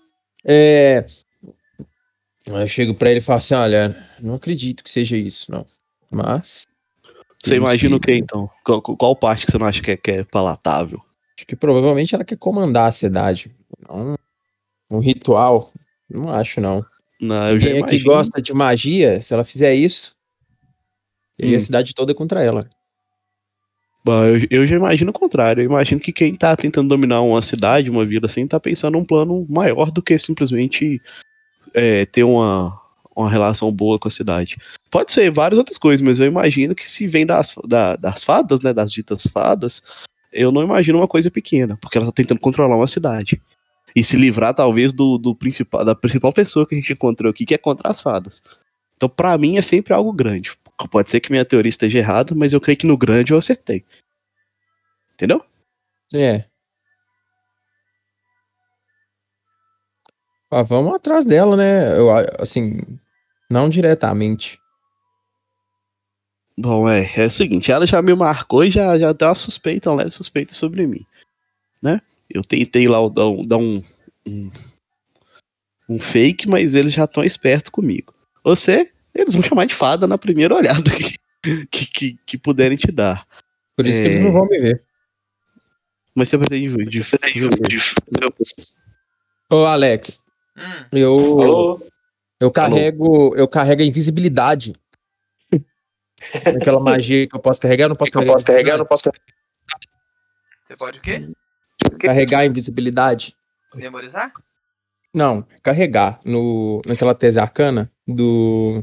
É. 0.45 1.07
Eu 2.47 2.67
chego 2.67 2.95
pra 2.95 3.11
ele 3.11 3.19
e 3.19 3.23
falo 3.23 3.39
assim: 3.39 3.55
olha, 3.55 3.97
não 4.21 4.35
acredito 4.37 4.83
que 4.83 4.91
seja 4.91 5.17
isso, 5.17 5.51
não. 5.51 5.67
Mas. 6.11 6.65
Você 7.49 7.57
imagina 7.57 7.97
o 7.97 8.01
que- 8.01 8.13
então? 8.13 8.51
Qual, 8.65 8.81
qual 8.83 9.17
parte 9.17 9.47
que 9.47 9.53
você 9.53 9.59
não 9.59 9.67
acha 9.67 9.83
que 9.83 9.91
é, 9.93 9.97
que 9.97 10.11
é 10.11 10.25
palatável? 10.25 11.01
Acho 11.37 11.47
que 11.47 11.55
provavelmente 11.57 12.15
ela 12.15 12.25
quer 12.25 12.37
comandar 12.37 12.89
a 12.89 12.93
cidade. 12.93 13.55
Não 13.89 14.17
um 14.91 14.99
ritual. 15.01 15.73
Não 16.09 16.31
acho, 16.33 16.61
não. 16.61 16.85
Não, 17.21 17.51
eu 17.51 17.61
já 17.61 17.69
Quem 17.71 17.79
é 17.79 17.83
que 17.87 18.03
gosta 18.03 18.41
de 18.41 18.53
magia, 18.53 19.21
se 19.21 19.33
ela 19.35 19.45
fizer 19.45 19.75
isso, 19.75 20.15
Hum. 21.41 21.55
a 21.55 21.61
cidade 21.61 21.95
toda 21.95 22.13
é 22.13 22.15
contra 22.15 22.43
ela. 22.43 22.67
Bom, 24.05 24.25
eu, 24.25 24.47
eu 24.51 24.67
já 24.67 24.77
imagino 24.77 25.11
o 25.11 25.15
contrário. 25.15 25.61
Eu 25.63 25.67
imagino 25.67 26.01
que 26.01 26.13
quem 26.13 26.35
tá 26.35 26.57
tentando 26.57 26.89
dominar 26.89 27.21
uma 27.23 27.43
cidade, 27.43 27.91
uma 27.91 28.07
vila 28.07 28.27
assim, 28.27 28.47
tá 28.47 28.59
pensando 28.61 28.93
num 28.97 29.05
plano 29.05 29.45
maior 29.49 29.91
do 29.91 30.01
que 30.01 30.17
simplesmente 30.19 31.03
é, 31.75 32.07
ter 32.07 32.23
uma, 32.23 32.81
uma 33.17 33.31
relação 33.31 33.73
boa 33.73 33.99
com 33.99 34.09
a 34.09 34.11
cidade. 34.11 34.57
Pode 34.91 35.11
ser 35.13 35.31
várias 35.31 35.59
outras 35.59 35.79
coisas, 35.79 36.05
mas 36.05 36.21
eu 36.21 36.27
imagino 36.27 36.75
que 36.75 36.89
se 36.89 37.07
vem 37.09 37.25
das, 37.25 37.55
da- 37.67 37.97
das 37.97 38.23
fadas, 38.23 38.61
né, 38.61 38.73
das 38.73 38.93
ditas 38.93 39.27
fadas, 39.33 39.83
eu 40.33 40.53
não 40.53 40.63
imagino 40.63 40.99
uma 40.99 41.09
coisa 41.09 41.31
pequena, 41.31 41.77
porque 41.81 41.97
ela 41.97 42.07
tá 42.07 42.13
tentando 42.13 42.41
controlar 42.41 42.77
uma 42.77 42.87
cidade. 42.87 43.41
E 43.95 44.05
se 44.05 44.17
livrar, 44.17 44.53
talvez, 44.55 44.93
do, 44.93 45.17
do 45.17 45.35
principal, 45.35 45.83
da 45.83 45.95
principal 45.95 46.31
pessoa 46.33 46.67
que 46.67 46.75
a 46.75 46.79
gente 46.79 46.93
encontrou 46.93 47.31
aqui, 47.31 47.47
que 47.47 47.55
é 47.55 47.59
contra 47.59 47.89
as 47.91 48.01
fadas. 48.03 48.43
Então, 48.97 49.09
pra 49.09 49.37
mim, 49.39 49.57
é 49.57 49.63
sempre 49.63 49.95
algo 49.95 50.13
grande. 50.13 50.53
Pode 50.91 51.11
ser 51.11 51.21
que 51.21 51.31
minha 51.31 51.45
teoria 51.45 51.71
esteja 51.71 51.97
errada, 51.99 52.35
mas 52.35 52.53
eu 52.53 52.61
creio 52.61 52.77
que 52.79 52.87
no 52.87 52.99
grande 52.99 53.33
eu 53.33 53.39
acertei. 53.39 53.83
Entendeu? 55.15 55.43
É. 56.13 56.45
Ah, 60.51 60.63
vamos 60.63 60.95
atrás 60.95 61.25
dela, 61.25 61.57
né? 61.57 61.99
Eu, 61.99 62.09
assim, 62.39 62.81
não 63.51 63.69
diretamente. 63.69 64.59
Bom, 66.59 66.89
é, 66.89 67.11
é 67.17 67.27
o 67.27 67.31
seguinte, 67.31 67.71
ela 67.71 67.87
já 67.87 68.01
me 68.01 68.15
marcou 68.15 68.65
e 68.65 68.71
já, 68.71 68.99
já 68.99 69.13
deu 69.13 69.29
uma 69.29 69.35
suspeita, 69.35 69.91
uma 69.91 69.97
leve 69.97 70.11
suspeita 70.11 70.55
sobre 70.55 70.87
mim, 70.87 71.05
né? 71.83 72.01
Eu 72.31 72.43
tentei 72.43 72.89
lá 72.89 72.99
dar 73.09 73.27
um, 73.29 73.47
dar 73.47 73.59
um, 73.59 73.83
um, 74.27 74.51
um 75.89 75.99
fake, 75.99 76.49
mas 76.49 76.75
eles 76.75 76.93
já 76.93 77.05
estão 77.05 77.23
espertos 77.23 77.71
comigo. 77.71 78.15
Você, 78.43 78.91
eles 79.15 79.35
vão 79.35 79.43
chamar 79.43 79.67
de 79.67 79.75
fada 79.75 80.07
na 80.07 80.17
primeira 80.17 80.55
olhada 80.55 80.91
que, 80.91 81.67
que, 81.67 81.87
que, 81.87 82.19
que 82.25 82.39
puderem 82.39 82.77
te 82.77 82.91
dar. 82.91 83.27
Por 83.77 83.87
isso 83.87 84.01
que 84.01 84.09
É. 84.09 84.13
eles 84.13 84.23
não 84.23 84.33
vão 84.33 84.49
me 84.49 84.59
ver. 84.59 84.83
Mas 86.15 86.31
você 86.31 86.39
pretende 86.39 86.75
de, 86.75 86.85
de, 86.87 87.01
de, 87.01 88.29
Ô, 89.51 89.67
Alex, 89.67 90.23
Hum, 90.57 90.87
eu, 90.91 91.41
Alô? 91.43 91.87
Eu 92.41 92.51
carrego, 92.51 93.35
eu 93.37 93.49
carrego 93.49 93.83
a 93.83 93.85
invisibilidade. 93.85 94.75
Aquela 96.61 96.81
magia 96.81 97.27
que 97.29 97.37
eu 97.37 97.41
posso 97.41 97.61
carregar, 97.61 97.85
eu 97.85 97.89
não 97.91 97.97
posso 97.97 98.13
carregar. 98.13 98.33
não 98.79 98.87
posso 98.87 99.05
carregar. 99.05 99.23
você 100.65 100.77
pode 100.77 100.99
o 100.99 101.03
quê? 101.03 101.29
Carregar 102.01 102.41
a 102.41 102.47
invisibilidade? 102.47 103.35
Memorizar? 103.75 104.33
Não, 105.15 105.47
carregar 105.63 106.21
no, 106.25 106.83
naquela 106.87 107.15
tese 107.15 107.39
arcana 107.39 107.91
do, 108.07 108.83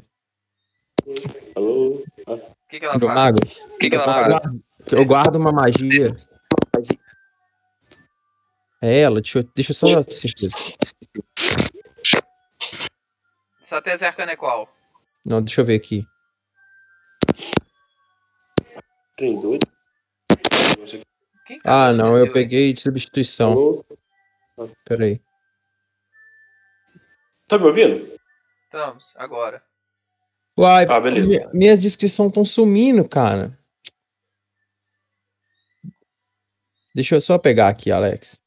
Alô? 1.56 2.00
O 2.28 2.68
que, 2.70 2.80
que 2.80 2.86
ela 2.86 2.98
do 2.98 3.06
faz? 3.08 3.16
mago. 3.16 3.38
O 3.74 3.78
que, 3.78 3.90
que 3.90 3.96
ela 3.96 4.04
Eu 4.04 4.12
faz? 4.14 4.28
guardo- 4.28 4.64
Eu 4.92 5.06
guardo 5.06 5.36
uma 5.36 5.52
magia. 5.52 6.16
É 8.82 9.00
ela, 9.00 9.22
deixa 9.22 9.40
eu, 9.40 9.50
deixa 9.56 9.72
eu 9.72 9.76
só 9.76 10.04
certeza. 10.04 10.56
Tese 13.82 14.06
arcana 14.06 14.32
é 14.32 14.36
qual? 14.36 14.68
Não, 15.26 15.42
deixa 15.42 15.62
eu 15.62 15.66
ver 15.66 15.76
aqui. 15.76 16.06
Quem 21.46 21.60
que 21.60 21.62
Ah, 21.68 21.92
não, 21.92 22.18
eu 22.18 22.32
peguei 22.32 22.74
de 22.74 22.82
substituição. 22.82 23.84
Peraí. 24.86 25.22
Tá 27.48 27.58
me 27.58 27.66
ouvindo? 27.66 28.14
Estamos, 28.66 29.14
agora. 29.18 29.64
Uai, 30.58 30.86
Ah, 30.88 31.00
beleza. 31.00 31.28
mi- 31.52 31.60
minhas 31.60 31.82
descrições 31.82 32.30
estão 32.30 32.46
sumindo, 32.46 33.08
cara. 33.08 33.58
Deixa 36.96 37.16
eu 37.16 37.22
só 37.22 37.38
pegar 37.38 37.70
aqui, 37.70 37.92
Alex. 37.92 38.40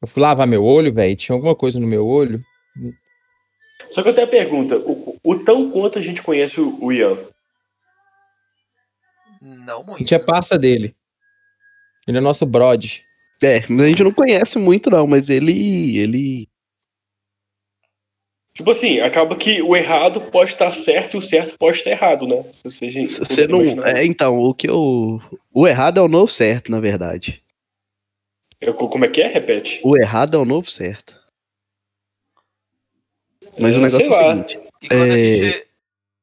Eu 0.00 0.08
fui 0.08 0.22
lavar 0.22 0.46
meu 0.46 0.64
olho, 0.64 0.92
velho. 0.92 1.14
Tinha 1.16 1.36
alguma 1.36 1.54
coisa 1.54 1.78
no 1.78 1.86
meu 1.86 2.06
olho. 2.06 2.42
Só 3.90 4.02
que 4.02 4.08
eu 4.08 4.14
tenho 4.14 4.26
a 4.26 4.30
pergunta: 4.30 4.76
o, 4.78 5.18
o 5.22 5.38
tão 5.38 5.70
quanto 5.70 5.98
a 5.98 6.02
gente 6.02 6.22
conhece 6.22 6.60
o, 6.60 6.78
o 6.82 6.92
Ian? 6.92 7.18
Não 9.40 9.80
A 9.80 9.84
muito. 9.84 9.98
gente 9.98 10.14
é 10.14 10.18
passa 10.18 10.58
dele. 10.58 10.94
Ele 12.06 12.18
é 12.18 12.20
nosso 12.20 12.46
brode. 12.46 13.04
É, 13.42 13.64
mas 13.68 13.86
a 13.86 13.88
gente 13.88 14.04
não 14.04 14.12
conhece 14.12 14.56
muito 14.56 14.88
não, 14.88 15.04
mas 15.06 15.28
ele, 15.28 15.98
ele... 15.98 16.48
Tipo 18.54 18.70
assim, 18.70 19.00
acaba 19.00 19.34
que 19.34 19.60
o 19.60 19.74
errado 19.74 20.20
pode 20.20 20.52
estar 20.52 20.72
certo 20.74 21.14
e 21.14 21.18
o 21.18 21.22
certo 21.22 21.58
pode 21.58 21.78
estar 21.78 21.90
errado, 21.90 22.26
né? 22.26 22.44
Se 22.52 22.62
você, 22.62 22.90
gente, 22.92 23.12
Você 23.14 23.46
não... 23.48 23.60
É, 23.82 24.04
então, 24.04 24.38
o 24.38 24.54
que 24.54 24.68
eu... 24.68 25.20
O 25.52 25.66
errado 25.66 25.98
é 25.98 26.02
o 26.02 26.08
novo 26.08 26.28
certo, 26.28 26.70
na 26.70 26.78
verdade. 26.78 27.42
Eu- 28.60 28.74
como 28.74 29.04
é 29.04 29.08
que 29.08 29.20
é? 29.20 29.26
Repete. 29.26 29.80
O 29.82 29.96
errado 29.96 30.36
é 30.36 30.38
o 30.38 30.44
novo 30.44 30.70
certo. 30.70 31.20
Mas 33.58 33.74
É, 33.74 33.78
o 33.78 33.82
negócio 33.82 34.06
é 34.06 34.10
o 34.10 34.28
seguinte... 34.42 34.60
E 34.82 34.88
quando 34.88 35.02
a 35.02 35.18
É. 35.18 35.32
gente. 35.32 35.66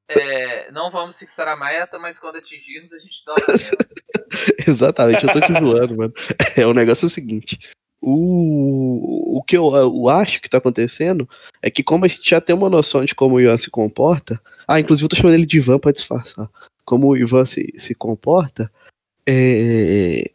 é, 0.10 0.72
não 0.72 0.90
vamos 0.92 1.18
fixar 1.20 1.48
a 1.48 1.56
meta, 1.56 1.98
mas 2.00 2.20
quando 2.20 2.38
atingirmos, 2.38 2.92
a 2.94 3.00
gente 3.00 3.24
dá. 3.26 3.34
Exatamente, 4.68 5.24
eu 5.26 5.34
tô 5.34 5.42
te 5.42 5.54
zoando, 5.54 5.96
mano. 5.98 6.14
É, 6.56 6.66
o 6.66 6.74
negócio 6.74 7.06
é 7.06 7.08
o 7.08 7.10
seguinte. 7.10 7.60
O, 8.02 9.38
o 9.38 9.44
que 9.44 9.58
eu, 9.58 9.74
eu 9.76 10.08
acho 10.10 10.42
que 10.42 10.50
tá 10.50 10.58
acontecendo 10.58 11.28
é 11.62 11.70
que 11.70 11.84
como 11.84 12.06
a 12.06 12.08
gente 12.08 12.28
já 12.30 12.40
tem 12.40 12.56
uma 12.56 12.70
noção 12.70 13.04
de 13.06 13.14
como 13.14 13.36
o 13.36 13.42
Ivan 13.42 13.58
se 13.58 13.70
comporta. 13.70 14.40
Ah, 14.68 14.80
inclusive 14.80 15.06
eu 15.06 15.10
tô 15.10 15.16
chamando 15.16 15.34
ele 15.36 15.46
de 15.46 15.58
Ivan 15.58 15.80
pra 15.80 15.92
disfarçar. 15.92 16.50
Como 16.86 17.08
o 17.08 17.18
Ivan 17.18 17.46
se, 17.46 17.74
se 17.78 17.94
comporta, 17.94 18.72
é, 19.28 20.32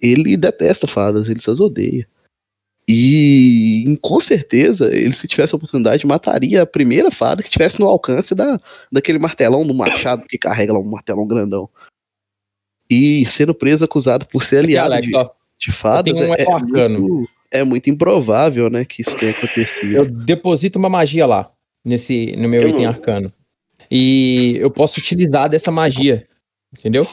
ele 0.00 0.36
detesta 0.36 0.86
fadas, 0.86 1.28
ele 1.28 1.40
só 1.40 1.52
odeia. 1.52 2.06
E 2.88 3.98
com 4.00 4.20
certeza, 4.20 4.94
ele 4.94 5.12
se 5.12 5.26
tivesse 5.26 5.52
a 5.52 5.56
oportunidade, 5.56 6.06
mataria 6.06 6.62
a 6.62 6.66
primeira 6.66 7.10
fada 7.10 7.42
que 7.42 7.50
tivesse 7.50 7.80
no 7.80 7.86
alcance 7.86 8.32
da, 8.32 8.60
daquele 8.92 9.18
martelão 9.18 9.66
do 9.66 9.74
machado 9.74 10.24
que 10.28 10.38
carrega 10.38 10.72
lá 10.72 10.78
um 10.78 10.84
martelão 10.84 11.26
grandão. 11.26 11.68
E 12.88 13.26
sendo 13.26 13.52
preso, 13.52 13.84
acusado 13.84 14.26
por 14.26 14.44
ser 14.44 14.58
aliado 14.58 14.92
Alex, 14.92 15.08
de, 15.08 15.16
ó. 15.16 15.30
de 15.58 15.72
fadas, 15.72 16.16
um 16.16 16.34
é, 16.34 16.42
é 16.42 16.88
muito, 16.88 17.30
é 17.50 17.64
muito 17.64 17.90
improvável, 17.90 18.70
né, 18.70 18.84
que 18.84 19.02
isso 19.02 19.16
tenha 19.16 19.32
acontecido. 19.32 19.96
Eu 19.96 20.04
deposito 20.08 20.78
uma 20.78 20.88
magia 20.88 21.26
lá, 21.26 21.50
nesse, 21.84 22.36
no 22.36 22.48
meu 22.48 22.62
Eu- 22.62 22.68
item 22.68 22.86
arcano. 22.86 23.32
E 23.90 24.56
eu 24.58 24.70
posso 24.70 25.00
utilizar 25.00 25.48
dessa 25.48 25.70
magia. 25.70 26.26
Entendeu? 26.76 27.06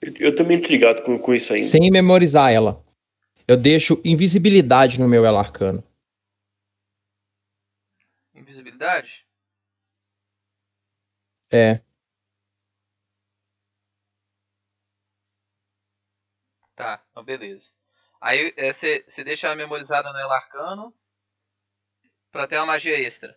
Eu, 0.00 0.12
eu 0.20 0.36
tô 0.36 0.44
meio 0.44 0.58
intrigado 0.58 1.02
com, 1.02 1.18
com 1.18 1.34
isso 1.34 1.52
ainda. 1.52 1.66
Sem 1.66 1.90
memorizar 1.90 2.52
ela. 2.52 2.83
Eu 3.46 3.56
deixo 3.56 4.00
invisibilidade 4.04 4.98
no 4.98 5.08
meu 5.08 5.24
elo 5.24 5.38
arcano. 5.38 5.84
Invisibilidade? 8.34 9.26
É. 11.50 11.80
Tá, 16.74 17.04
então 17.10 17.22
beleza. 17.22 17.70
Aí 18.20 18.52
você 18.72 19.22
deixa 19.22 19.46
ela 19.46 19.54
memorizada 19.54 20.12
no 20.12 20.18
El 20.18 20.32
Arcano 20.32 20.94
pra 22.32 22.46
ter 22.46 22.56
uma 22.56 22.66
magia 22.66 22.98
extra. 23.00 23.36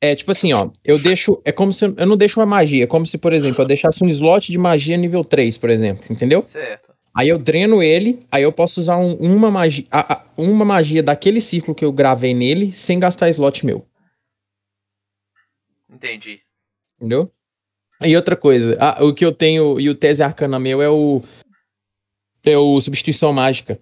É 0.00 0.16
tipo 0.16 0.32
assim, 0.32 0.52
ó. 0.52 0.70
Eu 0.82 0.98
deixo. 0.98 1.40
É 1.44 1.52
como 1.52 1.72
se. 1.72 1.84
Eu 1.84 2.06
não 2.06 2.16
deixo 2.16 2.40
uma 2.40 2.46
magia. 2.46 2.82
É 2.82 2.86
como 2.88 3.06
se, 3.06 3.16
por 3.16 3.32
exemplo, 3.32 3.62
eu 3.62 3.68
deixasse 3.68 4.02
um 4.02 4.08
slot 4.08 4.50
de 4.50 4.58
magia 4.58 4.96
nível 4.96 5.22
3, 5.22 5.56
por 5.58 5.70
exemplo. 5.70 6.04
Entendeu? 6.10 6.40
Certo. 6.40 6.91
Aí 7.14 7.28
eu 7.28 7.38
dreno 7.38 7.82
ele, 7.82 8.26
aí 8.30 8.42
eu 8.42 8.52
posso 8.52 8.80
usar 8.80 8.96
um- 8.96 9.14
uma, 9.16 9.50
magia, 9.50 9.84
a- 9.90 10.14
a- 10.14 10.24
uma 10.36 10.64
magia 10.64 11.02
daquele 11.02 11.40
círculo 11.40 11.74
que 11.74 11.84
eu 11.84 11.92
gravei 11.92 12.32
nele 12.32 12.72
sem 12.72 12.98
gastar 12.98 13.28
slot 13.28 13.66
meu. 13.66 13.84
Entendi. 15.90 16.40
Entendeu? 16.98 17.30
E 18.00 18.16
outra 18.16 18.34
coisa, 18.34 18.76
ah, 18.80 19.04
o 19.04 19.14
que 19.14 19.24
eu 19.24 19.32
tenho 19.32 19.78
e 19.78 19.88
o 19.88 19.94
tese 19.94 20.22
arcana 20.22 20.58
meu 20.58 20.80
é 20.82 20.88
o. 20.88 21.22
É 22.44 22.56
o 22.56 22.80
substituição 22.80 23.32
mágica. 23.32 23.78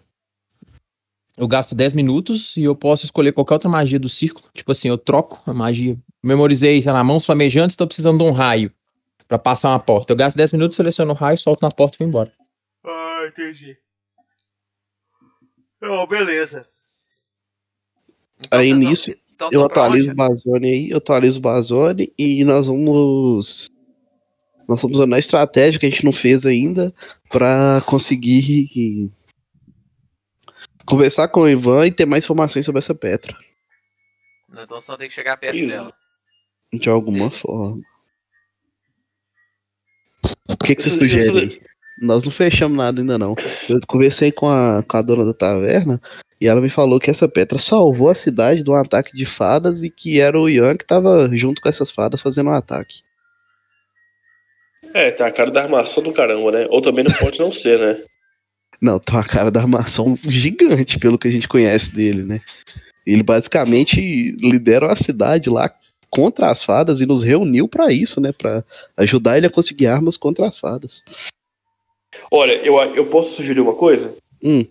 Eu 1.37 1.49
gasto 1.49 1.75
10 1.75 1.95
minutos 1.95 2.55
e 2.59 2.65
eu 2.65 2.75
posso 2.77 3.07
escolher 3.07 3.33
qualquer 3.33 3.55
outra 3.55 3.69
magia 3.71 3.99
do 3.99 4.09
círculo. 4.11 4.47
Tipo 4.53 4.73
assim, 4.73 4.89
eu 4.89 4.99
troco 4.99 5.41
a 5.47 5.55
magia. 5.55 5.97
Memorizei, 6.23 6.83
sei 6.83 6.93
lá, 6.93 7.03
mãos 7.03 7.25
flamejantes, 7.25 7.77
tô 7.77 7.87
precisando 7.87 8.19
de 8.23 8.25
um 8.25 8.33
raio 8.33 8.71
pra 9.27 9.39
passar 9.39 9.71
uma 9.71 9.79
porta. 9.79 10.13
Eu 10.13 10.17
gasto 10.17 10.37
10 10.37 10.53
minutos, 10.53 10.77
seleciono 10.77 11.13
o 11.13 11.15
raio, 11.15 11.39
solto 11.39 11.63
na 11.63 11.71
porta 11.71 11.97
e 11.97 11.99
vou 12.01 12.09
embora. 12.09 12.31
Ah, 13.21 13.27
entendi. 13.27 13.77
Oh, 15.83 16.07
beleza. 16.07 16.69
Então 18.39 18.59
Aí 18.59 18.73
nisso, 18.73 19.11
então 19.35 19.49
eu 19.53 19.65
atualizo 19.65 20.11
o? 20.11 20.15
Bazone 20.15 20.67
aí, 20.69 20.91
eu 20.91 20.97
atualizo 20.99 21.39
o 21.39 21.43
Bazone 21.43 22.13
e 22.19 22.45
nós 22.45 22.67
vamos. 22.67 23.69
Nós 24.69 24.81
vamos 24.81 24.97
usando 24.99 25.15
a 25.15 25.19
estratégia 25.19 25.79
que 25.81 25.87
a 25.87 25.91
gente 25.91 26.05
não 26.05 26.13
fez 26.13 26.47
ainda 26.47 26.95
pra 27.29 27.83
conseguir 27.87 29.11
conversar 30.87 31.29
com 31.29 31.41
o 31.41 31.49
Ivan 31.49 31.87
e 31.87 31.93
ter 31.93 32.07
mais 32.07 32.25
informações 32.25 32.65
sobre 32.65 32.79
essa 32.79 32.95
Petra. 32.95 33.37
Então 34.51 34.81
só 34.81 34.97
tem 34.97 35.09
que 35.09 35.15
chegar 35.15 35.37
perto 35.37 35.57
Isso. 35.59 35.69
dela. 35.69 35.93
De 36.73 36.89
alguma 36.89 37.31
forma. 37.31 37.83
O 40.49 40.57
que, 40.65 40.75
que 40.77 40.83
você 40.83 40.89
Eu- 40.91 40.93
eu- 40.95 40.99
sugere 41.01 41.39
aí? 41.41 41.70
Nós 42.01 42.25
não 42.25 42.33
fechamos 42.33 42.77
nada 42.77 43.01
ainda 43.01 43.19
não. 43.19 43.35
Eu 43.69 43.79
conversei 43.87 44.33
com 44.33 44.49
a, 44.49 44.83
com 44.83 44.97
a 44.97 45.03
dona 45.03 45.25
da 45.25 45.35
taverna 45.35 46.01
e 46.41 46.47
ela 46.47 46.61
me 46.61 46.71
falou 46.71 46.99
que 46.99 47.11
essa 47.11 47.29
Petra 47.29 47.59
salvou 47.59 48.09
a 48.09 48.15
cidade 48.15 48.63
de 48.63 48.71
um 48.71 48.75
ataque 48.75 49.15
de 49.15 49.27
fadas 49.27 49.83
e 49.83 49.91
que 49.91 50.19
era 50.19 50.41
o 50.41 50.49
Ian 50.49 50.77
que 50.77 50.87
tava 50.87 51.29
junto 51.33 51.61
com 51.61 51.69
essas 51.69 51.91
fadas 51.91 52.23
fazendo 52.23 52.49
um 52.49 52.55
ataque. 52.55 53.03
É, 54.95 55.11
tá 55.11 55.27
a 55.27 55.33
cara 55.33 55.51
da 55.51 55.63
armação 55.63 56.03
do 56.03 56.13
caramba, 56.13 56.51
né? 56.51 56.67
Ou 56.71 56.81
também 56.81 57.05
não 57.05 57.13
pode 57.13 57.39
não 57.39 57.53
ser, 57.53 57.79
né? 57.79 58.03
Não, 58.81 58.99
tem 58.99 59.15
uma 59.15 59.25
cara 59.25 59.51
da 59.51 59.61
armação 59.61 60.19
gigante 60.25 60.99
pelo 60.99 61.19
que 61.19 61.29
a 61.29 61.31
gente 61.31 61.47
conhece 61.47 61.95
dele, 61.95 62.25
né? 62.25 62.41
Ele 63.07 63.23
basicamente 63.23 64.01
lidera 64.41 64.91
a 64.91 64.97
cidade 64.97 65.51
lá 65.51 65.71
contra 66.09 66.51
as 66.51 66.65
fadas 66.65 67.01
e 67.01 67.07
nos 67.07 67.23
reuniu 67.23 67.69
pra 67.69 67.93
isso, 67.93 68.21
né? 68.21 68.33
Pra 68.33 68.65
ajudar 68.97 69.37
ele 69.37 69.47
a 69.47 69.51
conseguir 69.51 69.87
armas 69.87 70.17
contra 70.17 70.49
as 70.49 70.59
fadas. 70.59 71.05
Olha, 72.31 72.53
eu, 72.65 72.79
eu 72.95 73.07
posso 73.07 73.35
sugerir 73.35 73.61
uma 73.61 73.75
coisa? 73.75 74.15
Hum. 74.43 74.65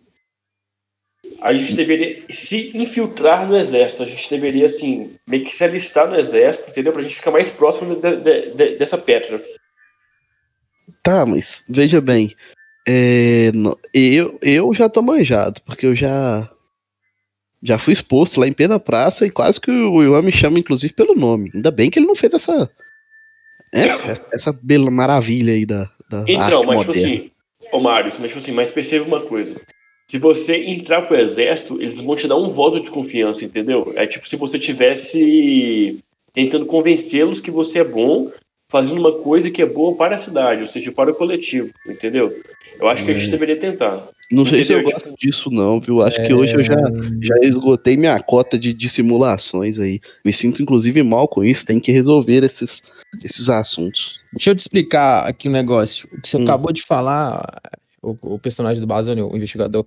a 1.42 1.54
gente 1.54 1.74
deveria 1.76 2.24
se 2.32 2.72
infiltrar 2.76 3.48
no 3.48 3.56
exército. 3.58 4.04
A 4.04 4.06
gente 4.06 4.30
deveria, 4.30 4.66
assim, 4.66 5.16
meio 5.28 5.46
que 5.46 5.56
se 5.56 5.64
alistar 5.64 6.10
no 6.10 6.18
exército, 6.20 6.70
entendeu? 6.70 6.92
Pra 6.92 7.02
gente 7.04 7.16
ficar 7.16 7.32
mais 7.32 7.50
próximo 7.50 7.96
de- 7.96 8.16
de- 8.18 8.52
de- 8.56 8.78
dessa 8.78 8.98
Petra. 8.98 9.42
Tá, 11.04 11.26
mas 11.26 11.64
veja 11.70 12.02
bem. 12.02 12.36
é, 12.88 13.52
eu, 13.94 14.38
eu 14.42 14.74
já 14.74 14.90
tô 14.90 15.02
manjado, 15.02 15.62
porque 15.62 15.86
eu 15.86 15.96
já. 15.96 16.50
Já 17.62 17.78
fui 17.78 17.92
exposto 17.94 18.40
lá 18.40 18.48
em 18.48 18.54
pé 18.54 18.68
da 18.70 18.80
praça 18.80 19.26
e 19.26 19.30
quase 19.30 19.60
que 19.62 19.70
o 19.70 20.02
Iwan 20.02 20.22
me 20.22 20.32
chama, 20.32 20.58
inclusive, 20.60 20.94
pelo 20.94 21.14
nome. 21.14 21.52
Ainda 21.54 21.70
bem 21.72 21.90
que 21.90 22.00
ele 22.00 22.08
não 22.08 22.16
fez 22.16 22.34
essa. 22.34 22.70
é, 23.74 23.86
essa- 24.34 24.52
bela 24.54 24.90
maravilha 24.90 25.54
aí 25.54 25.66
da, 25.66 25.84
da 26.10 26.24
Então, 26.28 26.42
arte 26.42 26.68
mas 26.68 26.80
tipo 26.80 26.88
moderna. 26.88 26.92
assim, 27.08 27.32
ô 27.72 27.80
Mário, 27.80 28.12
mas 28.20 28.28
tipo 28.28 28.38
assim, 28.40 28.52
mas 28.52 28.72
perceba 28.72 29.06
uma 29.06 29.22
coisa. 29.22 29.56
Se 30.10 30.18
você 30.18 30.58
entrar 30.58 31.04
pro 31.04 31.20
exército, 31.20 31.80
eles 31.82 32.00
vão 32.00 32.16
te 32.16 32.28
dar 32.28 32.36
um 32.36 32.50
voto 32.50 32.80
de 32.80 32.90
confiança, 32.90 33.46
entendeu? 33.46 33.94
É 33.96 34.08
tipo 34.08 34.28
se 34.28 34.36
você 34.36 34.58
tivesse 34.58 36.00
tentando 36.34 36.66
convencê-los 36.66 37.40
que 37.40 37.52
você 37.52 37.80
é 37.80 37.84
bom, 37.84 38.32
fazendo 38.72 39.00
uma 39.00 39.12
coisa 39.12 39.50
que 39.52 39.62
é 39.62 39.66
boa 39.66 39.96
para 39.96 40.16
a 40.16 40.18
cidade, 40.18 40.62
ou 40.62 40.68
seja, 40.68 40.92
para 40.92 41.12
o 41.12 41.16
coletivo, 41.16 41.70
entendeu? 41.88 42.36
Eu 42.80 42.88
acho 42.88 43.04
que 43.04 43.12
a 43.12 43.14
gente 43.14 43.28
É. 43.28 43.32
deveria 43.32 43.58
tentar. 43.58 44.08
Não 44.32 44.46
sei 44.46 44.64
se 44.64 44.72
eu 44.72 44.80
entendeu? 44.80 44.94
gosto 45.00 45.16
disso, 45.20 45.50
não, 45.52 45.80
viu? 45.82 46.02
Acho 46.02 46.24
que 46.26 46.34
hoje 46.34 46.54
eu 46.56 46.64
já, 46.64 46.76
já 47.22 47.36
esgotei 47.42 47.98
minha 47.98 48.20
cota 48.22 48.58
de 48.60 48.74
dissimulações 48.74 49.80
aí. 49.80 50.00
Me 50.24 50.32
sinto, 50.32 50.62
inclusive, 50.62 51.02
mal 51.02 51.28
com 51.28 51.44
isso. 51.44 51.66
Tem 51.66 51.80
que 51.80 51.92
resolver 51.92 52.44
esses, 52.44 52.84
esses 53.24 53.50
assuntos. 53.50 54.20
Deixa 54.32 54.52
eu 54.52 54.56
te 54.56 54.60
explicar 54.60 55.28
aqui 55.28 55.50
um 55.50 55.52
negócio. 55.52 56.08
O 56.14 56.22
que 56.22 56.28
você 56.30 56.38
Hum. 56.38 56.44
acabou 56.44 56.72
de 56.72 56.82
falar, 56.84 57.62
o, 58.02 58.16
o 58.36 58.40
personagem 58.40 58.80
do 58.80 58.88
Bazani, 58.88 59.22
o 59.22 59.36
investigador, 59.36 59.86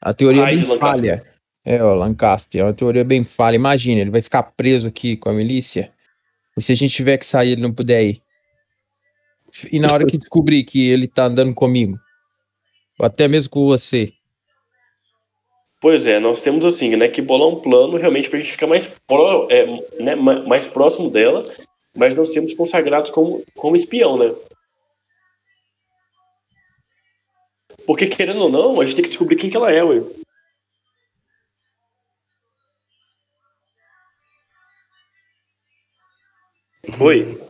a 0.00 0.12
teoria 0.12 0.42
é 0.42 0.44
Hyde 0.46 0.66
bem 0.66 0.78
falha. 0.78 1.24
É, 1.64 1.82
o 1.82 1.94
Lancaster, 1.94 2.60
é 2.60 2.64
uma 2.64 2.74
teoria 2.74 3.04
bem 3.04 3.24
falha. 3.24 3.56
Imagina, 3.56 4.00
ele 4.00 4.10
vai 4.10 4.22
ficar 4.22 4.42
preso 4.42 4.86
aqui 4.86 5.16
com 5.16 5.28
a 5.28 5.32
milícia. 5.32 5.92
E 6.56 6.62
se 6.62 6.72
a 6.72 6.76
gente 6.76 6.94
tiver 6.94 7.18
que 7.18 7.26
sair, 7.26 7.52
ele 7.52 7.62
não 7.62 7.72
puder 7.72 8.04
ir. 8.04 8.22
E 9.72 9.78
na 9.80 9.92
hora 9.92 10.04
que 10.06 10.18
descobrir 10.18 10.64
que 10.64 10.88
ele 10.90 11.06
tá 11.08 11.24
andando 11.26 11.54
comigo, 11.54 11.98
ou 12.98 13.06
até 13.06 13.26
mesmo 13.28 13.50
com 13.50 13.66
você, 13.66 14.12
Pois 15.80 16.06
é, 16.06 16.18
nós 16.18 16.40
temos 16.40 16.64
assim, 16.64 16.96
né, 16.96 17.06
que 17.06 17.20
bolar 17.20 17.48
um 17.48 17.60
plano 17.60 17.96
realmente 17.98 18.30
pra 18.30 18.38
gente 18.38 18.50
ficar 18.52 18.66
mais, 18.66 18.88
pró, 19.06 19.46
é, 19.50 19.66
né, 20.02 20.14
ma- 20.14 20.40
mais 20.42 20.66
próximo 20.66 21.10
dela, 21.10 21.44
mas 21.96 22.14
nós 22.14 22.32
sermos 22.32 22.54
consagrados 22.54 23.10
como, 23.10 23.42
como 23.54 23.74
espião, 23.76 24.18
né? 24.18 24.34
Porque 27.86 28.06
querendo 28.06 28.40
ou 28.40 28.50
não, 28.50 28.80
a 28.80 28.84
gente 28.84 28.96
tem 28.96 29.02
que 29.04 29.10
descobrir 29.10 29.36
quem 29.36 29.48
que 29.48 29.56
ela 29.56 29.70
é, 29.72 29.82
ué. 29.82 30.02
Oi? 37.00 37.40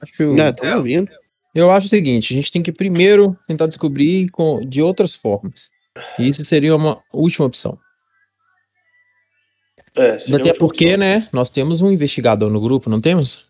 acho, 0.00 0.32
Não, 0.34 0.52
tô 0.52 0.66
ouvindo. 0.76 1.10
eu 1.54 1.70
acho 1.70 1.86
o 1.86 1.90
seguinte, 1.90 2.32
a 2.32 2.36
gente 2.36 2.52
tem 2.52 2.62
que 2.62 2.72
primeiro 2.72 3.36
tentar 3.46 3.66
descobrir 3.66 4.28
com, 4.30 4.60
de 4.60 4.80
outras 4.80 5.14
formas. 5.14 5.70
E 6.18 6.28
isso 6.28 6.44
seria 6.44 6.74
uma 6.74 7.02
última 7.12 7.46
opção. 7.46 7.78
É, 9.94 10.18
seria 10.18 10.36
Até 10.36 10.50
uma 10.50 10.58
porque, 10.58 10.84
opção. 10.94 10.98
né, 11.00 11.28
nós 11.32 11.50
temos 11.50 11.82
um 11.82 11.90
investigador 11.90 12.48
no 12.50 12.60
grupo, 12.60 12.88
não 12.88 13.00
temos? 13.00 13.49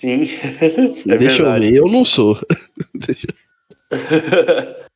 Sim. 0.00 0.22
é 0.42 1.18
Deixa 1.18 1.42
eu 1.42 1.44
verdade. 1.44 1.70
ver, 1.70 1.76
eu 1.76 1.86
não 1.86 2.04
sou. 2.06 2.38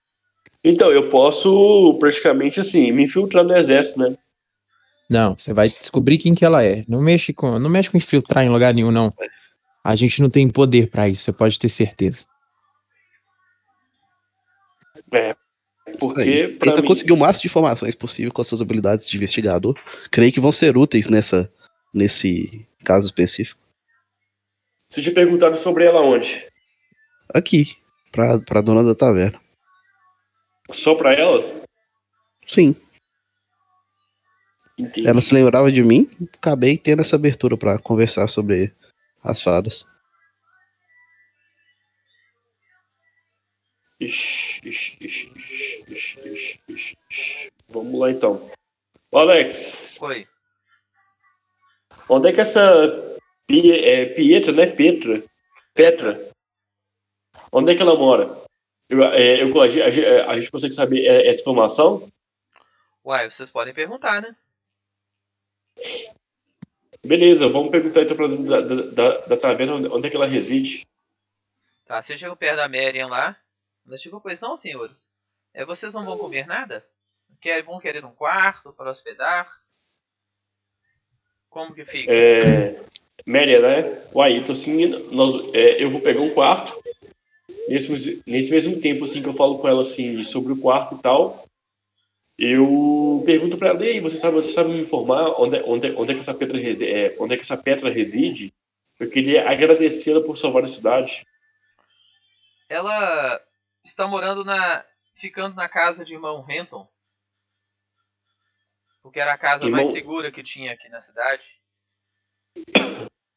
Então, 0.67 0.89
eu 0.89 1.11
posso 1.11 1.95
praticamente 2.01 2.59
assim, 2.59 2.91
me 2.91 3.05
infiltrar 3.05 3.45
no 3.45 3.55
exército, 3.55 3.99
né? 3.99 4.17
Não, 5.11 5.37
você 5.37 5.53
vai 5.53 5.69
descobrir 5.69 6.17
quem 6.17 6.35
que 6.35 6.43
ela 6.43 6.65
é. 6.65 6.83
Não 6.89 7.03
mexe 7.03 7.35
com, 7.35 7.59
não 7.59 7.69
mexe 7.69 7.91
com 7.91 7.99
infiltrar 7.99 8.43
em 8.43 8.49
lugar 8.49 8.73
nenhum, 8.73 8.91
não. 8.91 9.13
A 9.85 9.95
gente 9.95 10.23
não 10.23 10.31
tem 10.31 10.49
poder 10.49 10.89
pra 10.89 11.07
isso, 11.07 11.21
você 11.23 11.35
pode 11.35 11.59
ter 11.59 11.69
certeza. 11.69 12.25
É. 15.13 15.37
Porque, 16.01 16.49
Tenta 16.59 16.81
mim, 16.81 16.89
conseguir 16.89 17.13
o 17.13 17.17
máximo 17.19 17.43
de 17.43 17.49
informações 17.49 17.95
possível 17.95 18.33
com 18.33 18.41
as 18.41 18.49
suas 18.49 18.63
habilidades 18.63 19.07
de 19.07 19.19
investigador. 19.19 19.79
Creio 20.11 20.33
que 20.33 20.41
vão 20.41 20.51
ser 20.51 20.79
úteis 20.79 21.09
nessa, 21.09 21.53
nesse 21.93 22.67
caso 22.83 23.07
específico. 23.07 23.61
Vocês 24.95 25.05
já 25.05 25.13
perguntaram 25.13 25.57
sobre 25.57 25.85
ela 25.85 26.01
onde? 26.01 26.47
Aqui, 27.35 27.77
pra, 28.13 28.39
pra 28.39 28.61
dona 28.61 28.85
da 28.85 28.95
taverna. 28.95 29.41
Só 30.71 30.95
pra 30.95 31.13
ela? 31.13 31.65
Sim, 32.47 32.77
Entendi. 34.79 35.09
ela 35.09 35.21
se 35.21 35.35
lembrava 35.35 35.73
de 35.73 35.83
mim, 35.83 36.09
acabei 36.35 36.79
tendo 36.79 37.03
essa 37.03 37.17
abertura 37.17 37.57
pra 37.57 37.77
conversar 37.77 38.29
sobre 38.29 38.73
as 39.21 39.43
fadas. 39.43 39.85
Ixi, 43.99 44.61
ixi, 44.65 44.97
ixi, 45.01 45.33
ixi, 45.35 45.85
ixi, 45.89 46.21
ixi, 46.25 46.61
ixi, 46.69 46.99
ixi. 47.11 47.53
Vamos 47.69 47.99
lá 47.99 48.13
então. 48.13 48.49
Ô, 49.11 49.19
Alex, 49.19 49.99
Oi. 50.03 50.29
onde 52.09 52.29
é 52.29 52.33
que 52.33 52.41
essa 52.41 53.14
É, 53.49 54.07
Pietra, 54.07 54.53
né? 54.53 54.67
Petra. 54.67 55.23
Petra. 55.75 56.31
Onde 57.53 57.73
é 57.73 57.77
que 57.77 57.83
ela 57.83 57.97
mora? 57.97 58.43
Eu, 58.89 59.03
é, 59.05 59.43
eu- 59.43 59.61
a, 59.61 59.69
gente- 59.69 60.05
a 60.07 60.39
gente 60.39 60.51
consegue 60.51 60.75
saber 60.75 61.05
é, 61.07 61.29
essa 61.29 61.41
informação? 61.41 62.11
Uai, 63.05 63.31
vocês 63.31 63.51
podem 63.51 63.75
perguntar, 63.75 64.23
né? 64.23 64.35
Beleza, 67.05 67.49
vamos 67.49 67.71
perguntar 67.71 68.03
então 68.03 68.17
pra 68.17 68.27
da, 68.29 68.61
da, 68.61 69.19
da, 69.27 69.37
taverna 69.37 69.75
onde, 69.75 69.89
onde 69.89 70.07
é 70.07 70.11
que 70.11 70.17
ela 70.17 70.27
reside. 70.27 70.87
Tá, 71.85 72.01
você 72.01 72.17
chegou 72.17 72.35
perto 72.35 72.57
da 72.57 72.69
Marian 72.69 73.09
lá. 73.09 73.37
Ela 73.87 73.99
chegou 73.99 74.21
com 74.21 74.31
isso, 74.31 74.43
não, 74.43 74.55
senhores. 74.55 75.13
É, 75.53 75.67
vocês 75.67 75.93
não 75.93 76.05
vão 76.07 76.17
comer 76.17 76.47
nada? 76.47 76.87
Quer, 77.41 77.63
vão 77.63 77.79
querer 77.79 78.03
um 78.05 78.15
quarto 78.15 78.73
para 78.73 78.89
hospedar? 78.91 79.61
Como 81.51 81.75
que 81.75 81.85
fica? 81.85 82.11
É, 82.11 82.83
Méria, 83.27 83.61
né? 83.61 84.03
Uai, 84.15 84.39
eu 84.39 84.45
tô 84.45 84.53
assim, 84.53 84.87
nós, 85.11 85.55
é, 85.55 85.83
eu 85.83 85.91
vou 85.91 86.01
pegar 86.01 86.21
um 86.21 86.35
quarto. 86.35 86.83
Nesse, 87.69 88.23
nesse 88.27 88.51
mesmo 88.51 88.79
tempo, 88.81 89.05
assim, 89.05 89.23
que 89.23 89.29
eu 89.29 89.33
falo 89.35 89.59
com 89.59 89.67
ela, 89.67 89.83
assim, 89.83 90.23
sobre 90.25 90.53
o 90.53 90.57
quarto 90.61 90.97
e 90.97 90.99
tal, 90.99 91.47
eu 92.39 93.23
pergunto 93.25 93.57
pra 93.57 93.69
ela, 93.71 93.85
e 93.85 93.89
aí, 93.93 94.01
você 94.01 94.17
sabe, 94.19 94.37
você 94.37 94.53
sabe 94.53 94.71
me 94.71 94.81
informar 94.81 95.41
onde, 95.41 95.57
é- 95.57 95.63
onde, 95.65 95.91
onde 95.93 96.13
é 96.13 96.15
que 96.15 96.21
essa 96.21 96.33
reside, 96.33 96.85
é, 96.87 97.17
onde 97.19 97.35
é 97.35 97.37
que 97.37 97.43
essa 97.43 97.57
Petra 97.57 97.91
reside? 97.91 98.53
Eu 99.01 99.09
queria 99.11 99.49
agradecê-la 99.49 100.21
por 100.21 100.37
salvar 100.37 100.65
a 100.65 100.69
cidade. 100.69 101.27
Ela 102.69 103.41
está 103.85 104.07
morando 104.07 104.45
na. 104.45 104.85
ficando 105.15 105.55
na 105.57 105.69
casa 105.69 106.05
de 106.05 106.13
irmão 106.13 106.43
Renton. 106.43 106.87
Porque 109.03 109.21
era 109.21 109.33
a 109.33 109.39
casa 109.39 109.69
mais 109.69 109.89
Irmão- 109.89 109.93
segura 109.93 110.31
que 110.33 110.43
tinha 110.43 110.73
aqui 110.73 110.89
na 110.89 111.01
cidade. 111.01 111.61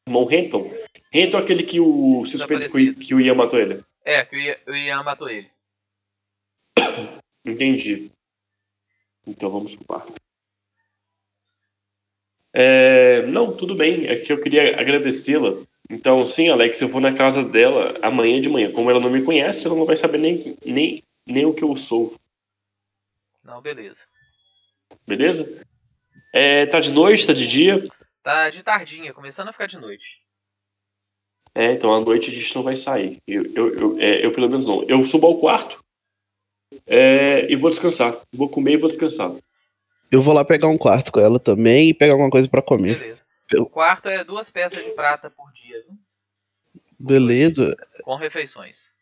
Irmão 0.08 0.24
Renton? 0.24 0.72
Renton 1.12 1.38
é 1.38 1.40
aquele 1.42 1.62
que 1.62 1.78
o 1.80 2.24
suspeito 2.26 2.72
que, 2.72 2.94
que 2.94 3.14
o 3.14 3.20
Ian 3.20 3.34
matou 3.34 3.58
ele. 3.58 3.84
É, 4.04 4.24
que 4.24 4.36
o 4.36 4.40
Ian- 4.40 4.56
o 4.66 4.74
Ian 4.74 5.02
matou 5.02 5.28
ele. 5.28 5.50
Entendi. 7.44 8.10
Então 9.26 9.50
vamos 9.50 9.76
pro 9.76 9.84
quarto. 9.84 10.14
É, 12.52 13.22
não, 13.26 13.54
tudo 13.56 13.74
bem. 13.74 14.06
É 14.06 14.16
que 14.16 14.32
eu 14.32 14.40
queria 14.40 14.80
agradecê-la. 14.80 15.62
Então, 15.90 16.26
sim, 16.26 16.48
Alex, 16.48 16.80
eu 16.80 16.88
vou 16.88 17.00
na 17.00 17.14
casa 17.14 17.42
dela 17.42 17.94
amanhã 18.02 18.40
de 18.40 18.48
manhã. 18.48 18.72
Como 18.72 18.90
ela 18.90 19.00
não 19.00 19.10
me 19.10 19.22
conhece, 19.22 19.66
ela 19.66 19.76
não 19.76 19.86
vai 19.86 19.96
saber 19.96 20.18
nem, 20.18 20.56
nem, 20.64 21.02
nem 21.26 21.44
o 21.46 21.54
que 21.54 21.62
eu 21.64 21.74
sou. 21.76 22.14
Não, 23.44 23.60
beleza. 23.62 24.04
Beleza? 25.06 25.48
É, 26.32 26.66
tá 26.66 26.80
de 26.80 26.90
noite, 26.90 27.26
tá 27.26 27.32
de 27.32 27.46
dia? 27.46 27.86
Tá 28.28 28.50
de 28.50 28.62
tardinha, 28.62 29.14
começando 29.14 29.48
a 29.48 29.52
ficar 29.52 29.64
de 29.64 29.78
noite. 29.78 30.20
É, 31.54 31.72
então 31.72 31.94
à 31.94 31.98
noite 31.98 32.30
a 32.30 32.34
gente 32.34 32.54
não 32.54 32.62
vai 32.62 32.76
sair. 32.76 33.16
Eu, 33.26 33.42
eu, 33.54 33.74
eu, 33.74 33.98
é, 33.98 34.22
eu 34.26 34.34
pelo 34.34 34.50
menos 34.50 34.66
não. 34.66 34.82
Eu 34.84 35.02
subo 35.02 35.26
ao 35.28 35.38
quarto 35.40 35.82
é, 36.86 37.50
e 37.50 37.56
vou 37.56 37.70
descansar. 37.70 38.20
Vou 38.30 38.46
comer 38.50 38.72
e 38.74 38.76
vou 38.76 38.90
descansar. 38.90 39.32
Eu 40.10 40.20
vou 40.22 40.34
lá 40.34 40.44
pegar 40.44 40.68
um 40.68 40.76
quarto 40.76 41.10
com 41.10 41.18
ela 41.20 41.40
também 41.40 41.88
e 41.88 41.94
pegar 41.94 42.12
alguma 42.12 42.28
coisa 42.28 42.46
pra 42.50 42.60
comer. 42.60 42.98
Beleza. 42.98 43.24
Eu- 43.50 43.62
O 43.62 43.66
quarto 43.66 44.10
é 44.10 44.22
duas 44.22 44.50
peças 44.50 44.84
de 44.84 44.90
prata 44.90 45.30
por 45.30 45.50
dia, 45.50 45.82
viu? 45.88 45.96
Beleza. 46.98 47.74
Com 48.02 48.14
refeições. 48.16 48.92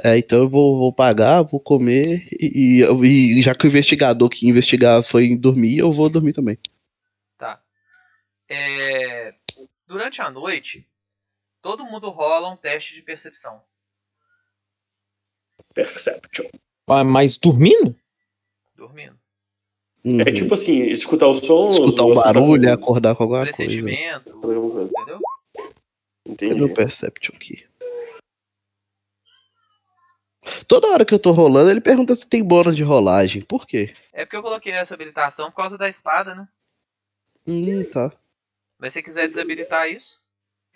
É, 0.00 0.16
então 0.16 0.38
eu 0.42 0.48
vou, 0.48 0.78
vou 0.78 0.92
pagar, 0.92 1.42
vou 1.42 1.58
comer 1.58 2.28
e, 2.30 2.84
e- 2.84 3.40
e 3.40 3.42
já 3.42 3.52
que 3.52 3.66
o 3.66 3.68
investigador 3.68 4.28
que 4.28 4.46
investigar 4.48 5.02
foi 5.02 5.34
dormir, 5.36 5.78
eu 5.78 5.92
vou 5.92 6.08
dormir 6.08 6.32
também. 6.34 6.56
É, 8.48 9.34
Durante 9.88 10.20
a 10.20 10.30
noite, 10.30 10.86
todo 11.62 11.82
mundo 11.82 12.10
rola 12.10 12.50
um 12.50 12.56
teste 12.56 12.94
de 12.94 13.00
percepção. 13.00 13.62
Perception. 15.72 16.46
Ah, 16.86 17.02
Mas 17.02 17.38
dormindo? 17.38 17.98
Dormindo. 18.76 19.18
Uhum. 20.04 20.20
É 20.20 20.30
tipo 20.30 20.52
assim, 20.52 20.82
escutar 20.90 21.26
os 21.26 21.38
sons. 21.38 21.76
Escutar 21.76 22.04
ou 22.04 22.12
um 22.12 22.14
barulho 22.14 22.64
e 22.64 22.70
acordar 22.70 23.16
com 23.16 23.22
alguma 23.22 23.44
coisa. 23.44 23.64
Entendeu? 23.64 25.20
Cadê 26.26 26.54
meu 26.54 26.66
Entendi. 26.66 26.74
Perception 26.74 27.34
aqui? 27.34 27.66
Toda 30.66 30.88
hora 30.88 31.04
que 31.04 31.14
eu 31.14 31.18
tô 31.18 31.32
rolando, 31.32 31.70
ele 31.70 31.80
pergunta 31.80 32.14
se 32.14 32.26
tem 32.26 32.44
bônus 32.44 32.76
de 32.76 32.82
rolagem. 32.82 33.40
Por 33.40 33.66
quê? 33.66 33.94
É 34.12 34.26
porque 34.26 34.36
eu 34.36 34.42
coloquei 34.42 34.72
essa 34.72 34.94
habilitação 34.94 35.50
por 35.50 35.56
causa 35.56 35.78
da 35.78 35.88
espada, 35.88 36.34
né? 36.34 36.46
Hum, 37.46 37.84
tá. 37.84 38.12
Mas 38.78 38.92
se 38.92 39.02
quiser 39.02 39.26
desabilitar 39.28 39.90
isso, 39.90 40.20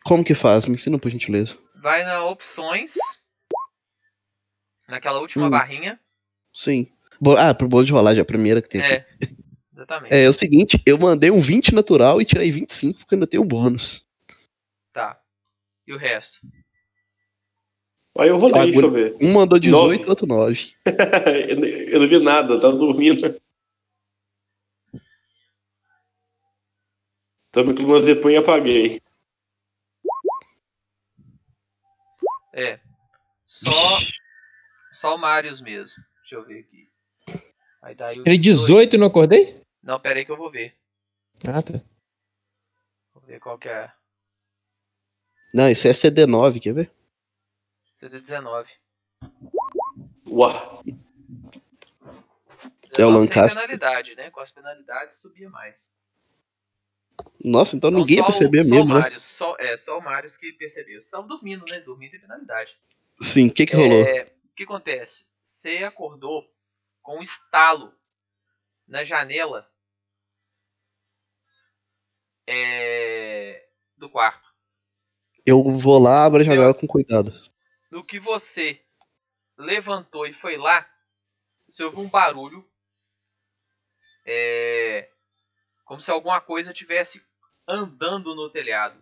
Como 0.05 0.24
que 0.24 0.35
faz? 0.35 0.66
Me 0.66 0.74
ensina, 0.74 0.99
por 0.99 1.11
gentileza. 1.11 1.57
vai 1.77 2.03
na 2.05 2.24
opções, 2.24 2.95
naquela 4.89 5.20
última 5.20 5.47
Hum. 5.47 5.51
barrinha. 5.51 6.01
Sim. 6.53 6.89
Ah, 7.39 7.55
pro 7.55 7.69
bônus 7.69 7.87
de 7.87 7.93
rolagem, 7.93 8.20
a 8.20 8.24
primeira 8.24 8.61
que 8.61 8.69
tem. 8.69 8.81
aqui. 8.81 8.93
É, 8.93 9.07
exatamente. 9.73 10.12
É, 10.12 10.24
é 10.24 10.29
o 10.29 10.33
seguinte, 10.33 10.83
eu 10.85 10.99
mandei 10.99 11.31
um 11.31 11.41
20 11.41 11.73
natural 11.73 12.20
e 12.20 12.24
tirei 12.24 12.51
25 12.51 12.99
porque 12.99 13.15
eu 13.15 13.16
ainda 13.16 13.27
tenho 13.29 13.45
bônus. 13.45 14.05
Tá. 14.93 15.20
E 15.87 15.93
o 15.93 15.97
resto? 15.97 16.41
Aí 18.19 18.29
eu 18.29 18.37
rolei, 18.39 18.73
deixa 18.73 18.81
eu 18.87 18.91
ver. 18.91 19.16
Um 19.20 19.33
mandou 19.33 19.59
18 19.59 20.01
Nove. 20.01 20.05
e 20.05 20.11
outro 20.11 20.27
9. 20.27 20.73
eu, 20.85 21.57
não- 21.61 21.66
eu 21.66 22.01
não 22.01 22.09
vi 22.09 22.19
nada, 22.19 22.53
eu 22.55 22.61
tava 22.61 22.77
dormindo. 22.77 23.41
Também 27.53 27.74
com 27.77 27.83
umas 27.83 28.05
depois 28.07 28.35
e 28.35 28.39
apaguei. 28.39 29.03
É. 32.55 32.81
Só, 33.47 33.70
só 34.91 35.15
o 35.15 35.19
Marius 35.19 35.61
mesmo. 35.61 36.03
Deixa 36.20 36.35
eu 36.37 36.45
ver 36.47 36.61
aqui. 36.61 36.91
Aí 37.83 37.95
daí 37.95 38.20
o 38.20 38.24
Ele 38.27 38.39
18 38.39 38.97
e 38.97 38.99
não 38.99 39.09
acordei? 39.09 39.55
Não, 39.83 40.01
pera 40.01 40.19
aí 40.19 40.24
que 40.24 40.33
eu 40.33 40.37
vou 40.37 40.51
ver. 40.51 40.74
Ah, 41.47 41.62
tá. 41.62 41.74
Vou 43.12 43.23
ver 43.24 43.39
qual 43.39 43.59
que 43.59 43.69
é. 43.69 43.93
Não, 45.53 45.70
isso 45.70 45.87
é 45.87 45.93
CD9, 45.93 46.61
quer 46.61 46.73
ver? 46.73 46.91
CD19. 48.01 48.69
Uau. 50.27 50.83
É 52.99 53.05
o 53.05 53.11
19 53.11 53.27
sem 53.27 53.37
Lancaster. 53.37 53.61
penalidade, 53.62 54.15
né? 54.15 54.31
Com 54.31 54.41
as 54.41 54.51
penalidades 54.51 55.20
subia 55.20 55.51
mais. 55.51 55.93
Nossa, 57.44 57.74
então 57.77 57.90
Não, 57.90 58.01
ninguém 58.01 58.16
ia 58.16 58.23
só 58.23 58.28
o- 58.28 58.32
perceber 58.32 58.62
só 58.64 58.74
mesmo, 58.77 58.90
o 58.90 58.94
né? 58.94 59.01
Marius, 59.01 59.23
só, 59.23 59.56
é, 59.59 59.77
só 59.77 59.98
o 59.98 60.02
Marius 60.02 60.36
que 60.36 60.52
percebeu. 60.52 60.98
Estavam 60.98 61.27
dormindo, 61.27 61.64
né? 61.66 61.81
Dormindo 61.81 62.12
tem 62.12 62.20
penalidade. 62.20 62.77
Sim, 63.20 63.48
o 63.48 63.52
que 63.52 63.66
que 63.66 63.74
rolou? 63.77 64.05
É, 64.05 64.32
o 64.44 64.55
que 64.55 64.62
acontece? 64.64 65.24
Você 65.43 65.85
acordou 65.85 66.48
com 67.02 67.19
um 67.19 67.23
estalo 67.23 67.93
na 68.86 69.02
janela 69.05 69.69
é, 72.47 73.66
do 73.97 74.09
quarto. 74.09 74.51
Eu 75.44 75.62
vou 75.78 75.98
lá, 75.98 76.24
abro 76.24 76.40
a 76.40 76.44
janela 76.44 76.74
com 76.74 76.86
cuidado. 76.86 77.32
No 77.90 78.05
que 78.05 78.19
você 78.20 78.81
levantou 79.59 80.27
e 80.27 80.32
foi 80.32 80.56
lá, 80.56 80.89
você 81.69 81.85
ouviu 81.85 82.01
um 82.01 82.09
barulho. 82.09 82.64
É, 84.24 85.10
como 85.85 86.01
se 86.01 86.10
alguma 86.10 86.40
coisa 86.40 86.73
tivesse 86.73 87.23
andando 87.68 88.34
no 88.34 88.51
telhado. 88.51 88.98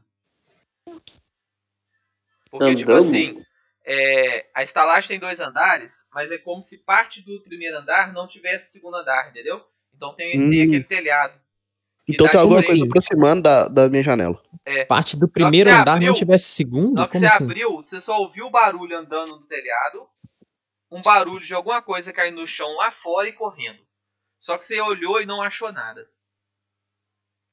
Porque, 2.50 2.74
tipo 2.74 2.90
Andando? 2.90 3.06
assim, 3.06 3.44
é, 3.84 4.46
a 4.54 4.62
estalagem 4.62 5.08
tem 5.08 5.18
dois 5.18 5.40
andares, 5.40 6.08
mas 6.12 6.32
é 6.32 6.38
como 6.38 6.60
se 6.60 6.78
parte 6.84 7.22
do 7.22 7.40
primeiro 7.42 7.78
andar 7.78 8.12
não 8.12 8.26
tivesse 8.26 8.72
segundo 8.72 8.96
andar, 8.96 9.30
entendeu? 9.30 9.64
Então 9.94 10.14
tem, 10.14 10.32
tem 10.50 10.60
Hum. 10.60 10.64
aquele 10.64 10.84
telhado. 10.84 11.40
Então 12.08 12.26
tem 12.26 12.32
de 12.32 12.36
alguma 12.38 12.62
coisa 12.62 12.84
aproximando 12.84 13.42
da, 13.42 13.68
da 13.68 13.88
minha 13.88 14.02
janela. 14.02 14.42
Parte 14.88 15.16
do 15.16 15.28
primeiro 15.28 15.70
andar 15.70 15.92
abriu- 15.92 16.12
não 16.12 16.18
tivesse 16.18 16.44
segundo? 16.46 16.94
Na 16.94 17.02
hora 17.02 17.10
que 17.10 17.18
você 17.18 17.26
assim? 17.26 17.44
abriu, 17.44 17.74
você 17.76 18.00
só 18.00 18.18
ouviu 18.20 18.46
o 18.46 18.50
barulho 18.50 18.96
andando 18.96 19.38
no 19.38 19.46
telhado, 19.46 20.08
um 20.90 21.00
barulho 21.02 21.44
de 21.44 21.54
alguma 21.54 21.80
coisa 21.80 22.12
caindo 22.12 22.40
no 22.40 22.46
chão 22.46 22.74
lá 22.76 22.90
fora 22.90 23.28
e 23.28 23.32
correndo. 23.32 23.80
Só 24.40 24.56
que 24.56 24.64
você 24.64 24.80
olhou 24.80 25.20
e 25.20 25.26
não 25.26 25.40
achou 25.40 25.72
nada. 25.72 26.08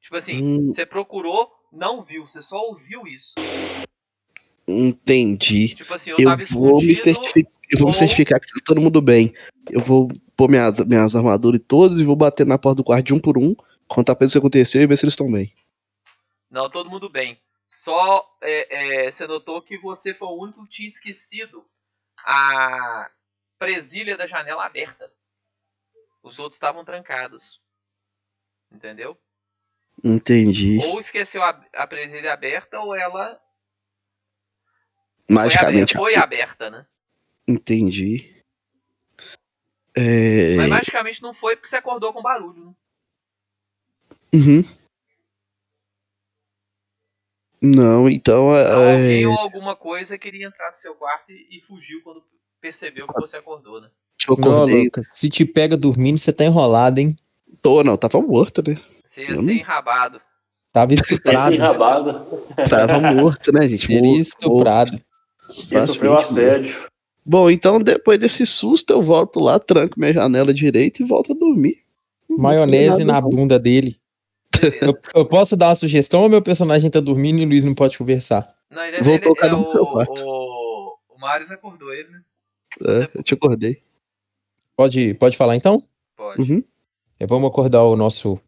Tipo 0.08 0.16
assim, 0.16 0.42
Hum, 0.42 0.68
você 0.68 0.86
procurou, 0.86 1.52
não 1.70 2.02
viu, 2.02 2.26
você 2.26 2.42
só 2.42 2.62
ouviu 2.62 3.06
isso. 3.06 3.34
entendi. 4.66 5.76
Tipo 5.76 5.94
assim, 5.94 6.12
eu, 6.12 6.18
Eu 6.18 6.30
tava 6.30 6.46
vou, 6.46 6.82
me 6.82 6.96
certificar, 6.96 7.54
eu 7.70 7.78
vou 7.78 7.90
me 7.90 7.94
certificar 7.94 8.40
que 8.40 8.48
tá 8.48 8.62
todo 8.66 8.80
mundo 8.80 9.02
bem. 9.02 9.34
Eu 9.70 9.82
vou 9.82 10.08
pôr 10.38 10.50
minhas, 10.50 10.80
minhas 10.80 11.14
armaduras 11.14 11.60
todas 11.68 12.00
e 12.00 12.06
vou 12.06 12.16
bater 12.16 12.46
na 12.46 12.58
porta 12.58 12.78
do 12.78 12.86
quarto 12.86 13.08
de 13.08 13.14
um 13.14 13.20
por 13.20 13.38
um, 13.38 13.54
contar 13.86 14.16
pra 14.16 14.24
eles 14.24 14.32
o 14.32 14.36
que 14.36 14.38
aconteceu 14.40 14.82
e 14.82 14.88
ver 14.88 14.98
se 14.98 15.04
eles 15.04 15.12
estão 15.12 15.30
bem. 15.30 15.54
Não, 16.50 16.70
todo 16.70 16.90
mundo 16.90 17.10
bem. 17.10 17.38
Só 17.68 18.26
é, 18.42 19.08
é, 19.08 19.12
você 19.12 19.28
notou 19.28 19.62
que 19.62 19.78
você 19.78 20.14
foi 20.14 20.30
o 20.30 20.42
único 20.42 20.64
que 20.64 20.70
tinha 20.70 20.88
esquecido 20.88 21.66
a 22.24 23.12
presilha 23.60 24.16
da 24.16 24.26
janela 24.26 24.66
aberta. 24.66 25.12
Os 26.24 26.40
outros 26.40 26.56
estavam 26.56 26.86
trancados. 26.86 27.62
Entendeu? 28.72 29.18
Entendi. 30.04 30.80
Ou 30.86 31.00
esqueceu 31.00 31.44
a, 31.44 31.50
a 31.74 31.88
presilha 31.88 32.34
aberta, 32.34 32.80
ou 32.80 32.96
ela 32.96 33.40
Magicamente. 35.30 35.94
foi, 35.94 36.16
aberta, 36.16 36.30
foi 36.30 36.38
aberta, 36.38 36.70
né? 36.70 36.86
Entendi. 37.48 38.44
É... 39.96 40.56
Mas 40.56 40.70
magicamente 40.70 41.22
não 41.22 41.34
foi 41.34 41.56
porque 41.56 41.68
você 41.68 41.78
acordou 41.78 42.14
com 42.14 42.22
barulho. 42.22 42.66
Né? 42.66 42.74
Uhum. 44.34 44.64
Não, 47.60 48.08
então. 48.08 48.56
Então, 48.56 48.56
é... 48.56 48.94
alguém 48.94 49.26
ou 49.26 49.38
alguma 49.38 49.76
coisa 49.76 50.18
queria 50.18 50.46
entrar 50.46 50.70
no 50.70 50.76
seu 50.76 50.94
quarto 50.96 51.32
e, 51.32 51.58
e 51.58 51.62
fugiu 51.62 52.02
quando 52.04 52.24
percebeu 52.62 53.08
que 53.08 53.20
você 53.20 53.38
acordou, 53.38 53.82
né? 53.82 53.90
Eu 54.28 54.38
Não, 54.38 54.56
acordei. 54.58 54.86
Luca, 54.86 55.04
se 55.14 55.30
te 55.30 55.46
pega 55.46 55.76
dormindo, 55.76 56.20
você 56.20 56.32
tá 56.32 56.44
enrolado, 56.44 57.00
hein? 57.00 57.16
Tô, 57.62 57.84
não, 57.84 57.98
tava 57.98 58.22
morto, 58.22 58.64
né? 58.68 58.80
Você 59.04 59.24
ia 59.24 59.30
Eu 59.32 59.38
ser 59.38 59.44
não- 59.46 59.54
enrabado. 59.54 60.22
Tava 60.72 60.94
estuprado. 60.94 61.56
enrabado. 61.56 62.26
Tava 62.70 63.00
morto, 63.14 63.52
né, 63.52 63.68
gente? 63.68 63.80
Seria 63.88 64.02
Morto, 64.02 64.20
estuprado. 64.22 65.02
Esse 65.50 65.88
sofreu 65.88 66.14
Facilmente 66.14 66.22
assédio. 66.24 66.88
Bom, 67.26 67.50
então 67.50 67.82
depois 67.82 68.20
desse 68.20 68.46
susto 68.46 68.92
eu 68.94 69.02
volto 69.02 69.40
lá, 69.40 69.60
tranco 69.60 70.00
minha 70.00 70.14
janela 70.14 70.54
direita 70.54 71.02
e 71.02 71.06
volto 71.06 71.34
a 71.34 71.36
dormir. 71.36 71.78
Maionese 72.30 73.04
na 73.04 73.20
não. 73.22 73.30
bunda 73.30 73.58
dele. 73.58 73.98
Eu, 74.82 74.94
eu 75.16 75.26
posso 75.26 75.56
dar 75.56 75.70
uma 75.70 75.76
sugestão 75.76 76.22
ou 76.24 76.30
meu 76.30 76.42
personagem 76.42 76.90
tá 76.90 77.00
dormindo 77.00 77.40
e 77.40 77.46
o 77.46 77.48
Luiz 77.48 77.64
não 77.64 77.74
pode 77.76 77.98
conversar? 77.98 78.48
Não, 78.70 78.84
ele, 78.84 79.02
Vou 79.02 79.14
ele- 79.14 79.24
colocar 79.24 79.48
é 79.48 79.52
no 79.52 79.62
o, 79.62 79.72
seu 79.72 79.86
quarto. 79.86 80.14
o, 80.24 80.98
o 81.16 81.20
Marius 81.20 81.52
acordou 81.52 81.94
ele, 81.94 82.10
né? 82.10 82.22
É, 82.86 83.10
eu 83.20 83.24
te 83.24 83.34
acordei. 83.34 83.82
Pode, 84.76 85.14
pode 85.16 85.36
falar 85.38 85.56
então? 85.56 85.84
Pode. 86.16 86.42
Uhum. 86.42 86.64
É, 87.20 87.26
vamos 87.26 87.50
acordar 87.50 87.84
o 87.84 87.96
nosso 87.96 88.40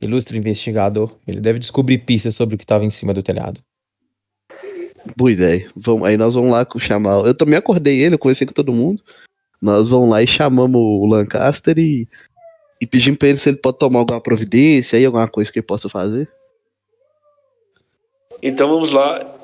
ilustre 0.00 0.38
investigador. 0.38 1.12
Ele 1.26 1.40
deve 1.40 1.58
descobrir 1.58 1.98
pistas 1.98 2.34
sobre 2.34 2.54
o 2.54 2.58
que 2.58 2.64
estava 2.64 2.84
em 2.84 2.90
cima 2.90 3.12
do 3.14 3.22
telhado. 3.22 3.60
Boa 5.16 5.30
ideia. 5.30 5.70
Vamos, 5.76 6.08
aí 6.08 6.16
nós 6.16 6.34
vamos 6.34 6.50
lá 6.50 6.64
com- 6.64 6.78
chamar. 6.78 7.24
Eu 7.26 7.34
também 7.36 7.56
acordei 7.56 8.00
ele, 8.02 8.14
eu 8.14 8.18
conversei 8.18 8.46
com 8.46 8.52
todo 8.54 8.72
mundo. 8.72 9.02
Nós 9.60 9.88
vamos 9.88 10.08
lá 10.08 10.22
e 10.22 10.26
chamamos 10.26 10.80
o 10.80 11.06
Lancaster 11.06 11.78
e, 11.78 12.08
e 12.80 12.86
pedimos 12.86 13.18
pra 13.18 13.28
ele 13.28 13.38
se 13.38 13.48
ele 13.50 13.58
pode 13.58 13.78
tomar 13.78 14.00
alguma 14.00 14.20
providência 14.20 14.98
aí, 14.98 15.04
alguma 15.04 15.28
coisa 15.28 15.52
que 15.52 15.58
ele 15.58 15.66
possa 15.66 15.88
fazer. 15.88 16.30
Então 18.42 18.68
vamos 18.68 18.90
lá. 18.90 19.38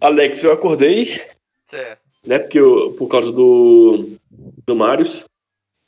Alex, 0.00 0.42
eu 0.42 0.52
acordei, 0.52 1.20
Certo. 1.64 2.00
né? 2.24 2.38
Porque 2.38 2.58
eu, 2.58 2.94
por 2.98 3.08
causa 3.08 3.30
do, 3.30 4.10
do 4.66 4.74
Marius. 4.74 5.24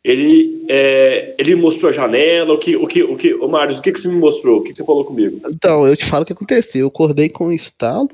Ele, 0.04 0.66
é, 0.68 1.34
ele 1.38 1.54
me 1.54 1.62
mostrou 1.62 1.90
a 1.90 1.92
janela. 1.92 2.52
O 2.54 2.58
que, 2.58 2.74
o 2.74 2.86
que, 2.86 3.02
o 3.02 3.16
que, 3.16 3.34
ô 3.34 3.46
Marius, 3.46 3.78
o 3.78 3.82
que, 3.82 3.92
que 3.92 4.00
você 4.00 4.08
me 4.08 4.16
mostrou? 4.16 4.58
O 4.58 4.62
que, 4.62 4.70
que 4.70 4.76
você 4.76 4.84
falou 4.84 5.04
comigo? 5.04 5.40
Então, 5.48 5.86
eu 5.86 5.96
te 5.96 6.04
falo 6.06 6.24
o 6.24 6.26
que 6.26 6.32
aconteceu. 6.32 6.82
Eu 6.82 6.88
acordei 6.88 7.28
com 7.28 7.46
um 7.46 7.52
estalo. 7.52 8.10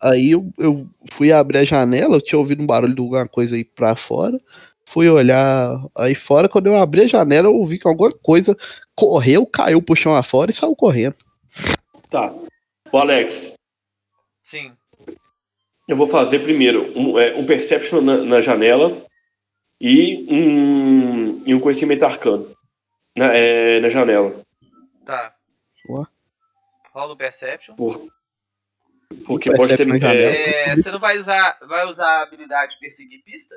Aí 0.00 0.32
eu, 0.32 0.44
eu 0.58 0.84
fui 1.12 1.30
abrir 1.30 1.58
a 1.58 1.64
janela, 1.64 2.16
eu 2.16 2.20
tinha 2.20 2.38
ouvido 2.38 2.60
um 2.60 2.66
barulho 2.66 2.94
de 2.94 3.00
alguma 3.00 3.28
coisa 3.28 3.54
aí 3.54 3.62
pra 3.62 3.94
fora. 3.94 4.36
Fui 4.84 5.08
olhar 5.08 5.80
aí 5.96 6.14
fora, 6.16 6.48
quando 6.48 6.66
eu 6.66 6.76
abri 6.76 7.02
a 7.02 7.06
janela, 7.06 7.46
eu 7.46 7.54
ouvi 7.54 7.78
que 7.78 7.86
alguma 7.86 8.10
coisa 8.10 8.56
correu, 8.96 9.46
caiu 9.46 9.80
pro 9.80 9.94
chão 9.94 10.14
afora 10.14 10.50
e 10.50 10.54
saiu 10.54 10.74
correndo. 10.74 11.14
Tá. 12.10 12.34
Ô 12.90 12.98
Alex, 12.98 13.52
Sim. 14.42 14.72
eu 15.88 15.96
vou 15.96 16.08
fazer 16.08 16.40
primeiro 16.40 16.92
um, 16.98 17.18
é, 17.18 17.34
um 17.36 17.46
Perception 17.46 18.00
na, 18.00 18.18
na 18.18 18.40
janela 18.40 19.02
e 19.84 20.24
um, 20.30 21.34
e 21.44 21.52
um 21.52 21.58
conhecimento 21.58 22.04
arcano 22.04 22.54
na, 23.16 23.34
é, 23.34 23.80
na 23.80 23.88
janela. 23.88 24.40
Tá. 25.04 25.34
Ué. 25.88 26.04
Rola 26.94 27.14
o 27.14 27.16
Perception. 27.16 27.74
Por, 27.74 28.06
porque 29.26 29.50
pode 29.50 29.76
ter. 29.76 29.84
Perception 29.84 29.98
na 29.98 29.98
janela. 29.98 30.30
É, 30.30 30.68
É, 30.68 30.76
você 30.76 30.90
não 30.92 31.00
vai 31.00 31.18
usar, 31.18 31.58
vai 31.66 31.84
usar 31.86 32.06
a 32.06 32.22
habilidade 32.22 32.78
perseguir 32.78 33.24
pista? 33.24 33.56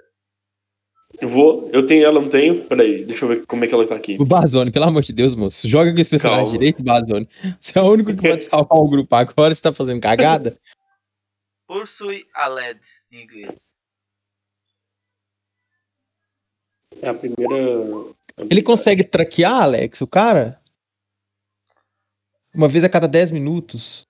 Eu 1.21 1.29
vou. 1.29 1.69
Eu 1.71 1.85
tenho 1.85 2.03
ela, 2.03 2.19
não 2.19 2.27
tenho? 2.27 2.65
Peraí, 2.65 3.05
deixa 3.05 3.23
eu 3.23 3.29
ver 3.29 3.45
como 3.45 3.63
é 3.63 3.67
que 3.67 3.73
ela 3.75 3.87
tá 3.87 3.95
aqui. 3.95 4.17
O 4.19 4.25
Barzoni, 4.25 4.71
pelo 4.71 4.85
amor 4.85 5.03
de 5.03 5.13
Deus, 5.13 5.35
moço. 5.35 5.67
Joga 5.69 5.93
com 5.93 5.99
esse 5.99 6.09
personagem 6.09 6.45
Calma. 6.45 6.57
direito, 6.57 6.83
Barzoni. 6.83 7.29
Você 7.61 7.77
é 7.77 7.81
o 7.83 7.85
único 7.85 8.15
que 8.15 8.27
pode 8.27 8.43
salvar 8.49 8.79
o 8.79 8.89
grupo 8.89 9.15
agora, 9.15 9.53
você 9.53 9.61
tá 9.61 9.71
fazendo 9.71 10.01
cagada? 10.01 10.57
Pursue 11.67 12.25
a 12.33 12.47
LED 12.47 12.81
em 13.11 13.23
inglês. 13.23 13.77
É 17.01 17.09
a 17.09 17.13
primeira. 17.13 18.13
Ele 18.49 18.61
consegue 18.61 19.03
traquear, 19.03 19.63
Alex, 19.63 20.01
o 20.01 20.07
cara? 20.07 20.59
Uma 22.53 22.67
vez 22.67 22.83
a 22.83 22.89
cada 22.89 23.07
10 23.07 23.31
minutos. 23.31 24.07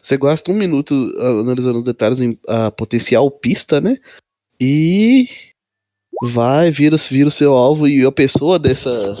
Você 0.00 0.16
gasta 0.16 0.50
um 0.50 0.54
minuto 0.54 0.94
ah, 1.18 1.40
analisando 1.40 1.78
os 1.78 1.84
detalhes 1.84 2.20
em 2.20 2.38
a 2.46 2.70
potencial 2.70 3.30
pista, 3.30 3.80
né? 3.80 3.98
E 4.60 5.28
vai, 6.30 6.70
vira, 6.70 6.96
vira 6.96 7.28
o 7.28 7.32
seu 7.32 7.54
alvo 7.54 7.88
e 7.88 8.04
a 8.04 8.12
pessoa 8.12 8.58
dessa 8.58 9.16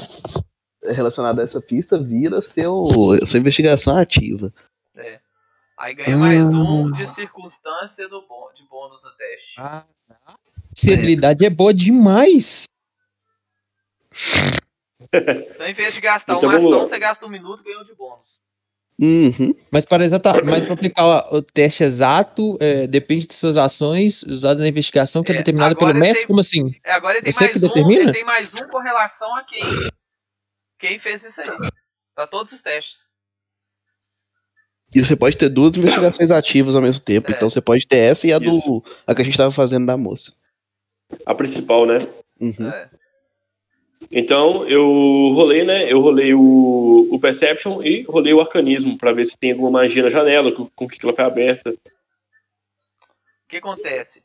relacionada 0.84 1.40
a 1.40 1.44
essa 1.44 1.60
pista 1.60 1.98
vira 2.02 2.42
seu, 2.42 2.86
sua 3.26 3.38
investigação 3.38 3.96
ativa. 3.96 4.52
É. 4.96 5.20
Aí 5.78 5.94
ganha 5.94 6.16
mais 6.16 6.54
um 6.54 6.90
de 6.92 7.06
circunstância 7.06 8.08
do 8.08 8.20
de 8.54 8.64
bônus 8.68 9.02
no 9.04 9.10
teste. 9.12 9.60
Essa 9.60 9.84
habilidade 10.94 11.44
é 11.44 11.50
boa 11.50 11.72
demais. 11.74 12.64
Então, 15.14 15.66
em 15.66 15.74
vez 15.74 15.92
de 15.92 16.00
gastar 16.00 16.36
Então 16.36 16.48
uma 16.48 16.56
ação, 16.56 16.70
lá. 16.70 16.78
você 16.78 16.98
gasta 16.98 17.26
um 17.26 17.28
minuto 17.28 17.60
e 17.60 17.64
ganha 17.64 17.80
um 17.80 17.84
de 17.84 17.94
bônus. 17.94 18.40
Uhum. 18.98 19.54
Mas 19.70 19.84
para 19.84 20.04
exata, 20.04 20.32
mas 20.42 20.64
para 20.64 20.72
aplicar 20.72 21.34
o 21.34 21.42
teste 21.42 21.82
exato, 21.84 22.56
é, 22.60 22.86
depende 22.86 23.26
de 23.26 23.34
suas 23.34 23.58
ações 23.58 24.22
usadas 24.22 24.62
na 24.62 24.68
investigação 24.68 25.22
que 25.22 25.30
é, 25.30 25.34
É, 25.34 25.38
determinada 25.38 25.74
pelo 25.76 25.92
mestre. 25.92 26.20
tem- 26.20 26.26
Como 26.28 26.40
assim? 26.40 26.74
É, 26.82 26.92
agora 26.92 27.16
ele 27.18 27.24
tem 27.24 27.32
Você 27.32 27.44
mais 27.44 27.52
que 27.52 27.58
um. 27.58 27.68
determina? 27.68 28.02
Ele 28.04 28.12
tem 28.12 28.24
mais 28.24 28.54
um 28.54 28.66
com 28.68 28.78
relação 28.78 29.34
a 29.36 29.42
quem. 29.44 29.62
Quem 30.78 30.98
fez 30.98 31.22
isso 31.24 31.42
aí. 31.42 31.50
Pra 32.14 32.26
todos 32.26 32.50
os 32.52 32.62
testes. 32.62 33.10
E 34.94 35.04
você 35.04 35.14
pode 35.16 35.36
ter 35.36 35.48
duas 35.50 35.76
investigações 35.76 36.30
ativas 36.30 36.74
ao 36.74 36.80
mesmo 36.82 37.02
tempo. 37.04 37.30
É. 37.30 37.34
Então 37.34 37.50
você 37.50 37.60
pode 37.60 37.86
ter 37.86 37.98
essa 37.98 38.26
e 38.26 38.32
a 38.32 38.38
do. 38.38 38.56
Isso. 38.58 38.82
a 39.06 39.14
que 39.14 39.20
a 39.20 39.24
gente 39.24 39.36
tava 39.36 39.52
fazendo 39.52 39.84
da 39.84 39.96
moça. 39.96 40.32
A 41.26 41.34
principal, 41.34 41.86
né? 41.86 41.98
Uhum. 42.40 42.68
É. 42.68 42.90
Então, 44.10 44.68
eu 44.68 44.84
rolei, 45.34 45.64
né? 45.64 45.90
Eu 45.90 46.00
rolei 46.00 46.34
o, 46.34 47.08
o 47.10 47.20
Perception 47.20 47.82
e 47.82 48.02
rolei 48.02 48.34
o 48.34 48.40
Arcanismo 48.40 48.98
pra 48.98 49.12
ver 49.12 49.24
se 49.26 49.38
tem 49.38 49.52
alguma 49.52 49.70
magia 49.70 50.02
na 50.02 50.10
janela, 50.10 50.52
com, 50.52 50.68
com 50.70 50.88
que 50.88 50.98
ela 51.04 51.14
foi 51.14 51.24
aberta. 51.24 51.70
O 51.70 53.48
que 53.48 53.58
acontece? 53.58 54.22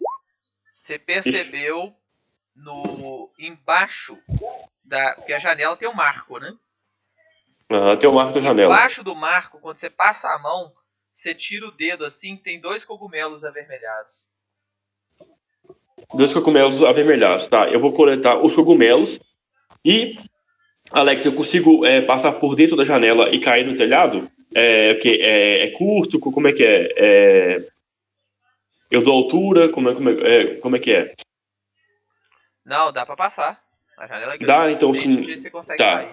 Você 0.72 0.98
percebeu 0.98 1.94
no 2.56 3.30
embaixo 3.38 4.18
da. 4.84 5.16
Porque 5.16 5.34
a 5.34 5.40
janela 5.40 5.76
tem 5.76 5.88
um 5.88 5.94
marco, 5.94 6.40
né? 6.40 6.54
Aham, 7.70 7.98
tem 7.98 8.10
o 8.10 8.14
marco 8.14 8.34
da 8.34 8.40
janela. 8.40 8.74
Embaixo 8.74 9.04
do 9.04 9.16
marco, 9.16 9.60
quando 9.60 9.76
você 9.76 9.90
passa 9.90 10.34
a 10.34 10.40
mão, 10.40 10.74
você 11.14 11.36
tira 11.36 11.68
o 11.68 11.72
dedo 11.72 12.06
assim, 12.06 12.38
tem 12.38 12.60
dois 12.60 12.86
cogumelos 12.86 13.44
avermelhados. 13.44 14.30
Dois 16.14 16.32
cogumelos 16.34 16.84
avermelhados, 16.84 17.48
tá? 17.48 17.68
Eu 17.69 17.80
vou 17.80 17.91
coletar 17.91 18.38
os 18.38 18.56
cogumelos 18.56 19.19
e, 19.84 20.15
Alex, 20.91 21.26
eu 21.26 21.34
consigo 21.34 21.86
é, 21.86 22.02
passar 22.02 22.34
por 22.34 22.56
dentro 22.56 22.76
da 22.76 22.86
janela 22.86 23.30
e 23.34 23.40
cair 23.40 23.65
no 23.65 23.76
telhado? 23.76 24.30
É, 24.56 24.94
o 24.94 24.99
quê? 24.99 25.19
é, 25.22 25.64
é 25.65 25.72
curto? 25.72 26.19
Como 26.19 26.48
é 26.48 26.53
que 26.53 26.64
é? 26.64 26.94
É, 26.95 27.65
Eu 28.90 29.03
dou 29.03 29.14
altura? 29.15 29.69
Como 29.69 29.90
é, 29.90 29.94
como, 29.94 30.10
é, 30.10 30.14
é, 30.41 30.45
como 30.56 30.76
é 30.76 30.80
que 30.80 30.91
é? 30.94 31.14
Não, 32.65 32.91
dá 32.91 33.06
pra 33.06 33.15
passar. 33.15 33.61
A 33.98 34.07
janela 34.07 34.34
é 34.34 34.38
grande. 34.38 34.45
Dá, 34.45 34.72
então, 34.72 34.94
sim. 34.94 35.22
que 35.24 35.40
você 35.41 35.49
consegue 35.49 35.78
Tá. 35.78 35.98
sair. 35.98 36.10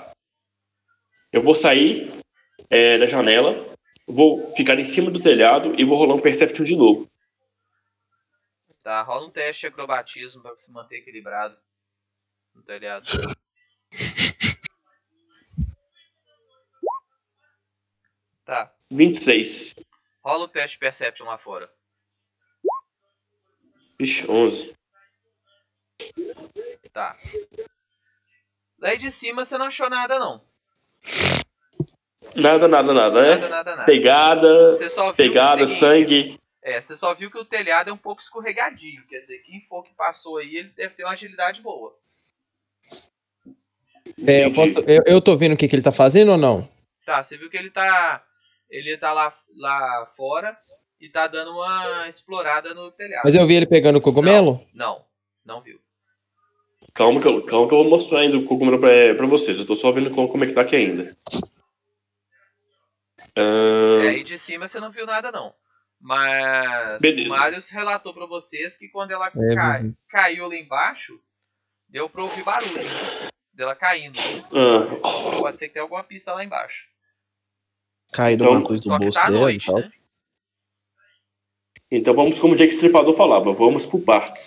Eu 1.32 1.42
vou 1.42 1.54
sair 1.54 2.10
é, 2.70 2.98
da 2.98 3.06
janela, 3.06 3.66
vou 4.06 4.52
ficar 4.56 4.78
em 4.78 4.84
cima 4.84 5.10
do 5.10 5.20
telhado 5.20 5.74
e 5.78 5.84
vou 5.84 5.98
rolar 5.98 6.14
um 6.14 6.20
Perception 6.20 6.64
de 6.64 6.74
novo. 6.76 7.08
Tá, 8.84 9.00
rola 9.00 9.26
um 9.26 9.30
teste 9.30 9.62
de 9.62 9.68
acrobatismo 9.68 10.42
pra 10.42 10.58
se 10.58 10.70
manter 10.70 10.98
equilibrado 10.98 11.56
no 12.54 12.62
telhado. 12.62 13.06
Tá, 18.44 18.70
26. 18.90 19.74
rola 20.22 20.44
o 20.44 20.48
teste 20.48 20.76
de 20.76 20.80
Perception 20.80 21.26
lá 21.26 21.38
fora. 21.38 21.72
Vixe, 23.98 24.30
11. 24.30 24.76
Tá. 26.92 27.18
Daí 28.78 28.98
de 28.98 29.10
cima 29.10 29.46
você 29.46 29.56
não 29.56 29.66
achou 29.66 29.88
nada, 29.88 30.18
não. 30.18 30.44
Nada, 32.36 32.68
nada, 32.68 32.92
nada, 32.92 33.22
né? 33.22 33.30
Nada, 33.30 33.48
nada, 33.48 33.76
nada. 33.76 33.86
Pegada, 33.86 34.72
Você 34.72 34.90
só 34.90 35.04
viu 35.06 35.14
pegada, 35.14 35.66
seguinte, 35.66 35.78
sangue. 35.78 36.43
É, 36.64 36.80
você 36.80 36.96
só 36.96 37.12
viu 37.14 37.30
que 37.30 37.36
o 37.38 37.44
telhado 37.44 37.90
é 37.90 37.92
um 37.92 37.96
pouco 37.98 38.22
escorregadio. 38.22 39.06
Quer 39.06 39.18
dizer, 39.20 39.38
quem 39.40 39.60
for 39.60 39.82
que 39.82 39.92
passou 39.94 40.38
aí, 40.38 40.56
ele 40.56 40.70
deve 40.70 40.94
ter 40.94 41.04
uma 41.04 41.12
agilidade 41.12 41.60
boa. 41.60 41.94
É, 44.26 44.46
eu, 44.46 44.52
posso- 44.52 44.70
eu- 44.88 45.02
eu 45.06 45.20
tô 45.20 45.36
vendo 45.36 45.52
o 45.52 45.56
que, 45.58 45.68
que 45.68 45.76
ele 45.76 45.82
tá 45.82 45.92
fazendo 45.92 46.32
ou 46.32 46.38
não? 46.38 46.66
Tá, 47.04 47.22
você 47.22 47.36
viu 47.36 47.50
que 47.50 47.56
ele 47.56 47.70
tá. 47.70 48.24
Ele 48.70 48.96
tá 48.96 49.12
lá, 49.12 49.32
lá 49.56 50.06
fora 50.16 50.56
e 50.98 51.08
tá 51.10 51.26
dando 51.26 51.50
uma 51.52 52.08
explorada 52.08 52.72
no 52.72 52.90
telhado. 52.90 53.22
Mas 53.24 53.34
eu 53.34 53.46
vi 53.46 53.54
ele 53.56 53.66
pegando 53.66 53.98
o 53.98 54.00
cogumelo? 54.00 54.66
Não, 54.72 55.04
não 55.44 55.60
viu. 55.60 55.78
Calma 56.94 57.20
que, 57.20 57.26
eu, 57.28 57.42
calma 57.44 57.68
que 57.68 57.74
eu 57.74 57.78
vou 57.80 57.90
mostrar 57.90 58.20
ainda 58.20 58.38
o 58.38 58.44
cogumelo 58.46 58.78
pra, 58.80 59.14
pra 59.16 59.26
vocês. 59.26 59.58
Eu 59.58 59.66
tô 59.66 59.76
só 59.76 59.92
vendo 59.92 60.10
como, 60.10 60.28
como 60.28 60.44
é 60.44 60.46
que 60.46 60.54
tá 60.54 60.62
aqui 60.62 60.76
ainda. 60.76 61.14
Ahn, 63.36 64.02
É, 64.04 64.08
aí 64.10 64.22
de 64.22 64.38
cima 64.38 64.66
você 64.66 64.80
não 64.80 64.90
viu 64.90 65.04
nada, 65.04 65.30
não. 65.30 65.54
Mas 66.06 67.00
Beleza. 67.00 67.26
o 67.26 67.30
Marius 67.30 67.70
relatou 67.70 68.12
pra 68.12 68.26
vocês 68.26 68.76
que 68.76 68.88
quando 68.88 69.12
ela 69.12 69.28
É, 69.28 69.54
ca- 69.54 69.80
uhum. 69.80 69.94
caiu 70.10 70.46
lá 70.48 70.54
embaixo, 70.54 71.18
deu 71.88 72.10
pra 72.10 72.22
ouvir 72.24 72.44
barulho 72.44 72.74
dela 73.54 73.74
caindo. 73.74 74.18
ah, 74.20 75.40
Pode 75.40 75.56
ser 75.56 75.68
que 75.68 75.72
tenha 75.72 75.82
alguma 75.82 76.04
pista 76.04 76.34
lá 76.34 76.44
embaixo. 76.44 76.90
Caído 78.12 78.42
Então, 78.44 78.52
alguma 78.54 78.68
coisa 78.68 78.82
Só 78.82 78.94
do 78.94 78.98
que 78.98 79.04
bolso 79.06 79.18
tá 79.18 79.24
dela 79.30 79.38
e 79.38 79.40
noite, 79.40 79.66
tal. 79.66 79.78
né? 79.80 79.92
então 81.90 82.14
vamos 82.14 82.38
como 82.38 82.52
o 82.54 82.56
Jake 82.56 82.74
Stripador 82.74 83.16
falava, 83.16 83.52
vamos 83.54 83.86
por 83.86 84.00
partes. 84.02 84.44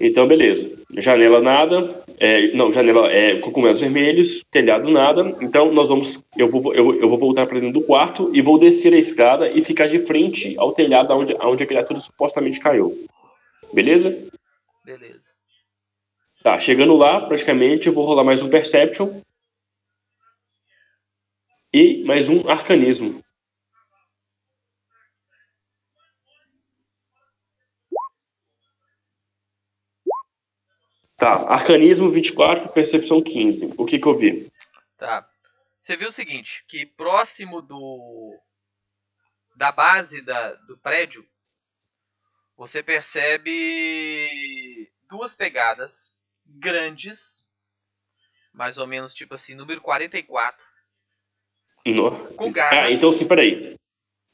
Então, 0.00 0.26
beleza. 0.26 0.80
Janela 0.96 1.42
nada. 1.42 2.02
é, 2.18 2.52
não, 2.52 2.72
janela 2.72 3.12
é 3.12 3.38
cogumelos 3.38 3.80
vermelhos, 3.80 4.42
telhado 4.50 4.90
nada. 4.90 5.36
Então 5.42 5.70
nós 5.72 5.88
vamos. 5.88 6.18
Eu 6.36 6.48
vou, 6.48 6.74
eu, 6.74 6.98
eu 7.00 7.08
vou 7.08 7.18
voltar 7.18 7.46
para 7.46 7.60
dentro 7.60 7.80
do 7.80 7.86
quarto 7.86 8.30
e 8.32 8.40
vou 8.40 8.58
descer 8.58 8.94
a 8.94 8.98
escada 8.98 9.50
e 9.50 9.62
ficar 9.62 9.88
de 9.88 10.00
frente 10.00 10.54
ao 10.58 10.72
telhado 10.72 11.12
onde, 11.12 11.36
onde 11.40 11.62
a 11.62 11.66
criatura 11.66 12.00
supostamente 12.00 12.58
caiu. 12.58 13.04
Beleza? 13.72 14.16
Beleza. 14.84 15.32
Tá, 16.42 16.58
chegando 16.58 16.96
lá, 16.96 17.20
praticamente, 17.20 17.86
eu 17.86 17.92
vou 17.92 18.06
rolar 18.06 18.24
mais 18.24 18.42
um 18.42 18.48
Perception. 18.48 19.20
E 21.72 22.02
mais 22.04 22.28
um 22.28 22.48
Arcanismo. 22.48 23.22
Tá, 31.20 31.34
Arcanismo 31.50 32.10
24, 32.10 32.70
Percepção 32.70 33.22
15. 33.22 33.74
O 33.76 33.84
que 33.84 33.98
que 33.98 34.06
eu 34.06 34.16
vi? 34.16 34.50
Tá. 34.96 35.28
Você 35.78 35.94
viu 35.94 36.08
o 36.08 36.12
seguinte, 36.12 36.64
que 36.66 36.86
próximo 36.86 37.60
do 37.60 38.38
da 39.54 39.70
base 39.70 40.22
da, 40.22 40.54
do 40.54 40.78
prédio, 40.78 41.22
você 42.56 42.82
percebe 42.82 44.90
duas 45.10 45.36
pegadas 45.36 46.16
grandes, 46.46 47.44
mais 48.50 48.78
ou 48.78 48.86
menos 48.86 49.12
tipo 49.12 49.34
assim, 49.34 49.54
número 49.54 49.82
44, 49.82 50.64
No... 51.84 52.34
com 52.34 52.50
garras. 52.50 52.78
Ah, 52.78 52.90
então 52.90 53.12
sim, 53.12 53.28
peraí. 53.28 53.76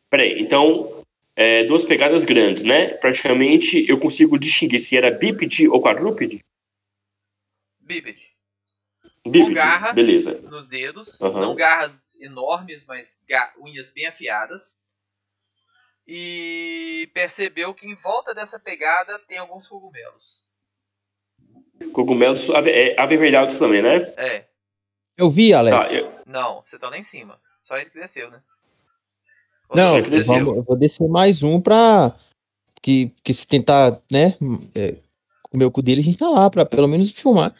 Peraí, 0.08 0.40
então, 0.40 1.04
é, 1.34 1.64
duas 1.64 1.82
pegadas 1.82 2.24
grandes, 2.24 2.62
né? 2.62 2.94
Praticamente 2.94 3.84
eu 3.88 3.98
consigo 3.98 4.38
distinguir 4.38 4.78
se 4.78 4.96
era 4.96 5.10
bípede 5.10 5.66
ou 5.66 5.82
quadrúpede. 5.82 6.44
Bípede. 7.86 8.34
Com 9.24 9.30
Bípede, 9.30 9.54
garras 9.54 9.94
beleza. 9.94 10.34
nos 10.42 10.68
dedos, 10.68 11.20
Aham. 11.20 11.40
não 11.40 11.54
garras 11.54 12.20
enormes, 12.20 12.84
mas 12.86 13.20
ga- 13.28 13.52
unhas 13.60 13.90
bem 13.90 14.06
afiadas. 14.06 14.80
E 16.06 17.10
percebeu 17.12 17.74
que 17.74 17.86
em 17.86 17.94
volta 17.96 18.32
dessa 18.34 18.58
pegada 18.60 19.18
tem 19.20 19.38
alguns 19.38 19.66
cogumelos. 19.66 20.42
Cogumelos 21.92 22.48
é, 22.50 22.98
avermelhados 23.00 23.58
também, 23.58 23.82
né? 23.82 23.96
É, 24.16 24.46
Eu 25.16 25.28
vi, 25.30 25.52
Alex. 25.52 25.88
Tá, 25.88 25.94
eu- 25.94 26.12
não, 26.26 26.62
você 26.62 26.78
tá 26.78 26.88
lá 26.88 26.96
em 26.98 27.02
cima. 27.02 27.40
Só 27.62 27.76
ele 27.76 27.90
que 27.90 27.98
desceu, 27.98 28.30
né? 28.30 28.40
Ou 29.68 29.76
Não, 29.76 30.00
desceu. 30.02 30.34
vamos- 30.34 30.56
eu 30.56 30.62
vou 30.62 30.76
descer 30.76 31.08
mais 31.08 31.42
um 31.42 31.60
pra. 31.60 32.16
Que, 32.80 33.10
que 33.24 33.34
se 33.34 33.46
tentar, 33.48 34.00
né, 34.12 34.36
é, 34.74 34.94
comer 35.50 35.64
o 35.64 35.70
cu 35.72 35.82
dele, 35.82 36.00
a 36.02 36.04
gente 36.04 36.18
tá 36.18 36.28
lá 36.28 36.48
pra 36.48 36.64
pelo 36.64 36.86
menos 36.86 37.10
filmar. 37.10 37.52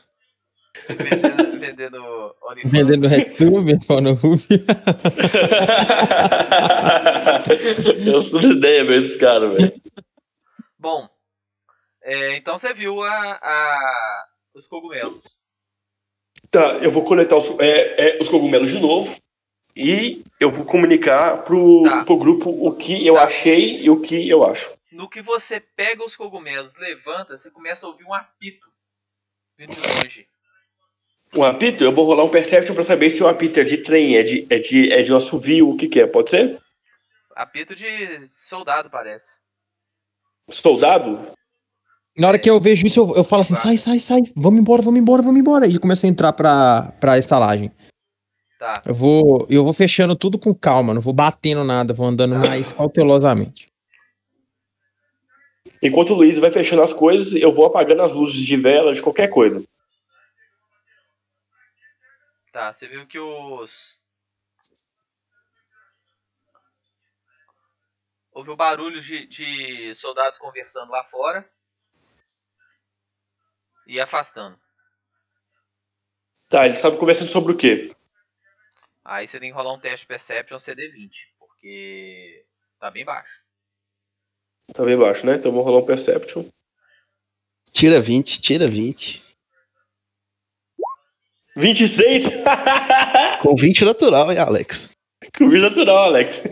Vendendo, 0.88 1.58
vendendo 1.60 2.34
OnlyFans. 2.42 2.72
Vendendo 2.72 3.08
RedTube, 3.08 3.86
Pornhub. 3.86 4.40
Eu 8.06 8.22
sou 8.22 8.40
de 8.40 8.52
ideia 8.52 8.84
mesmo 8.84 9.06
dos 9.06 9.16
caras, 9.16 9.52
velho. 9.52 9.80
Bom, 10.78 11.08
é, 12.02 12.36
então 12.36 12.56
você 12.56 12.72
viu 12.72 13.02
a, 13.02 13.38
a- 13.42 14.24
os 14.54 14.66
cogumelos. 14.68 15.40
Tá, 16.50 16.74
eu 16.76 16.90
vou 16.90 17.04
coletar 17.04 17.36
os, 17.36 17.50
é, 17.58 18.16
é, 18.16 18.18
os 18.20 18.28
cogumelos 18.28 18.70
de 18.70 18.78
novo 18.78 19.14
e 19.74 20.22
eu 20.38 20.50
vou 20.50 20.64
comunicar 20.64 21.42
pro, 21.42 21.82
Tá. 21.82 22.04
pro 22.04 22.16
grupo 22.16 22.50
o 22.50 22.74
que 22.76 23.04
eu 23.06 23.14
Tá. 23.14 23.24
achei 23.24 23.80
e 23.82 23.90
o 23.90 24.00
que 24.00 24.28
eu 24.28 24.48
acho. 24.48 24.74
No 24.92 25.08
que 25.08 25.20
você 25.20 25.58
pega 25.60 26.04
os 26.04 26.16
cogumelos, 26.16 26.74
levanta, 26.76 27.36
você 27.36 27.50
começa 27.50 27.86
a 27.86 27.90
ouvir 27.90 28.04
um 28.04 28.14
apito 28.14 28.66
vindo 29.58 29.74
de 29.74 29.80
longe. 29.80 30.28
Um 31.34 31.42
apito, 31.44 31.84
eu 31.84 31.92
vou 31.92 32.06
rolar 32.06 32.24
um 32.24 32.30
Perception 32.30 32.74
pra 32.74 32.84
saber 32.84 33.10
se 33.10 33.22
o 33.22 33.28
apito 33.28 33.60
é 33.60 33.64
de 33.64 33.78
trem, 33.78 34.16
é 34.16 34.22
de, 34.22 34.46
é 34.48 34.58
de, 34.58 34.92
é 34.92 35.02
de 35.02 35.14
assovio, 35.14 35.70
o 35.70 35.76
que 35.76 35.88
que 35.88 36.00
é, 36.00 36.06
pode 36.06 36.30
ser? 36.30 36.58
Apito 37.34 37.74
de 37.74 37.86
soldado, 38.30 38.88
parece. 38.88 39.38
Soldado? 40.50 41.32
Na 42.16 42.28
hora 42.28 42.38
que 42.38 42.48
eu 42.48 42.58
vejo 42.58 42.86
isso, 42.86 43.00
eu, 43.00 43.16
eu 43.16 43.24
falo 43.24 43.42
assim: 43.42 43.54
sai, 43.54 43.76
sai, 43.76 43.98
sai, 43.98 44.22
vamos 44.34 44.60
embora, 44.60 44.80
vamos 44.80 44.98
embora, 44.98 45.20
vamos 45.20 45.38
embora. 45.38 45.66
E 45.66 45.78
começa 45.78 46.06
a 46.06 46.10
entrar 46.10 46.32
pra, 46.32 46.92
pra 46.98 47.18
estalagem. 47.18 47.70
Tá. 48.58 48.82
Eu 48.86 48.94
vou, 48.94 49.46
eu 49.50 49.62
vou 49.62 49.74
fechando 49.74 50.16
tudo 50.16 50.38
com 50.38 50.54
calma, 50.54 50.94
não 50.94 51.00
vou 51.00 51.12
batendo 51.12 51.62
nada, 51.62 51.92
vou 51.92 52.06
andando 52.06 52.36
mais 52.36 52.72
cautelosamente. 52.72 53.66
Enquanto 55.82 56.10
o 56.10 56.14
Luiz 56.14 56.38
vai 56.38 56.50
fechando 56.50 56.80
as 56.80 56.92
coisas, 56.92 57.34
eu 57.34 57.52
vou 57.52 57.66
apagando 57.66 58.02
as 58.02 58.12
luzes 58.12 58.42
de 58.42 58.56
vela, 58.56 58.94
de 58.94 59.02
qualquer 59.02 59.28
coisa. 59.28 59.62
Tá, 62.56 62.72
você 62.72 62.88
viu 62.88 63.06
que 63.06 63.18
os. 63.18 64.00
Houve 68.32 68.48
o 68.48 68.56
barulho 68.56 68.98
de, 68.98 69.26
de 69.26 69.94
soldados 69.94 70.38
conversando 70.38 70.90
lá 70.90 71.04
fora. 71.04 71.46
E 73.86 74.00
afastando. 74.00 74.58
Tá, 76.48 76.64
ele 76.64 76.78
sabe 76.78 76.96
conversando 76.96 77.30
sobre 77.30 77.52
o 77.52 77.58
quê? 77.58 77.94
Aí 79.04 79.28
você 79.28 79.38
tem 79.38 79.50
que 79.50 79.54
rolar 79.54 79.74
um 79.74 79.78
teste 79.78 80.00
de 80.00 80.06
Perception 80.06 80.56
CD20. 80.56 81.10
Porque 81.38 82.46
tá 82.80 82.90
bem 82.90 83.04
baixo. 83.04 83.44
Tá 84.72 84.82
bem 84.82 84.96
baixo, 84.96 85.26
né? 85.26 85.34
Então 85.34 85.50
eu 85.50 85.54
vou 85.54 85.62
rolar 85.62 85.80
um 85.80 85.86
Perception. 85.86 86.48
Tira 87.70 88.00
20, 88.00 88.40
tira 88.40 88.66
20. 88.66 89.25
26! 91.56 92.26
Com 93.40 93.56
20 93.56 93.84
natural, 93.86 94.30
hein, 94.30 94.38
Alex? 94.38 94.90
Comigo 95.36 95.62
natural, 95.62 96.04
Alex. 96.04 96.42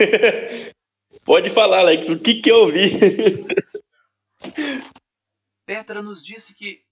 Pode 1.24 1.51
falar, 1.51 1.81
Alex, 1.81 2.09
o 2.09 2.18
que 2.18 2.40
que 2.40 2.51
eu 2.51 2.56
ouvi? 2.62 2.90
Petra 5.66 6.02
nos 6.02 6.24
disse 6.24 6.55
que 6.55 6.82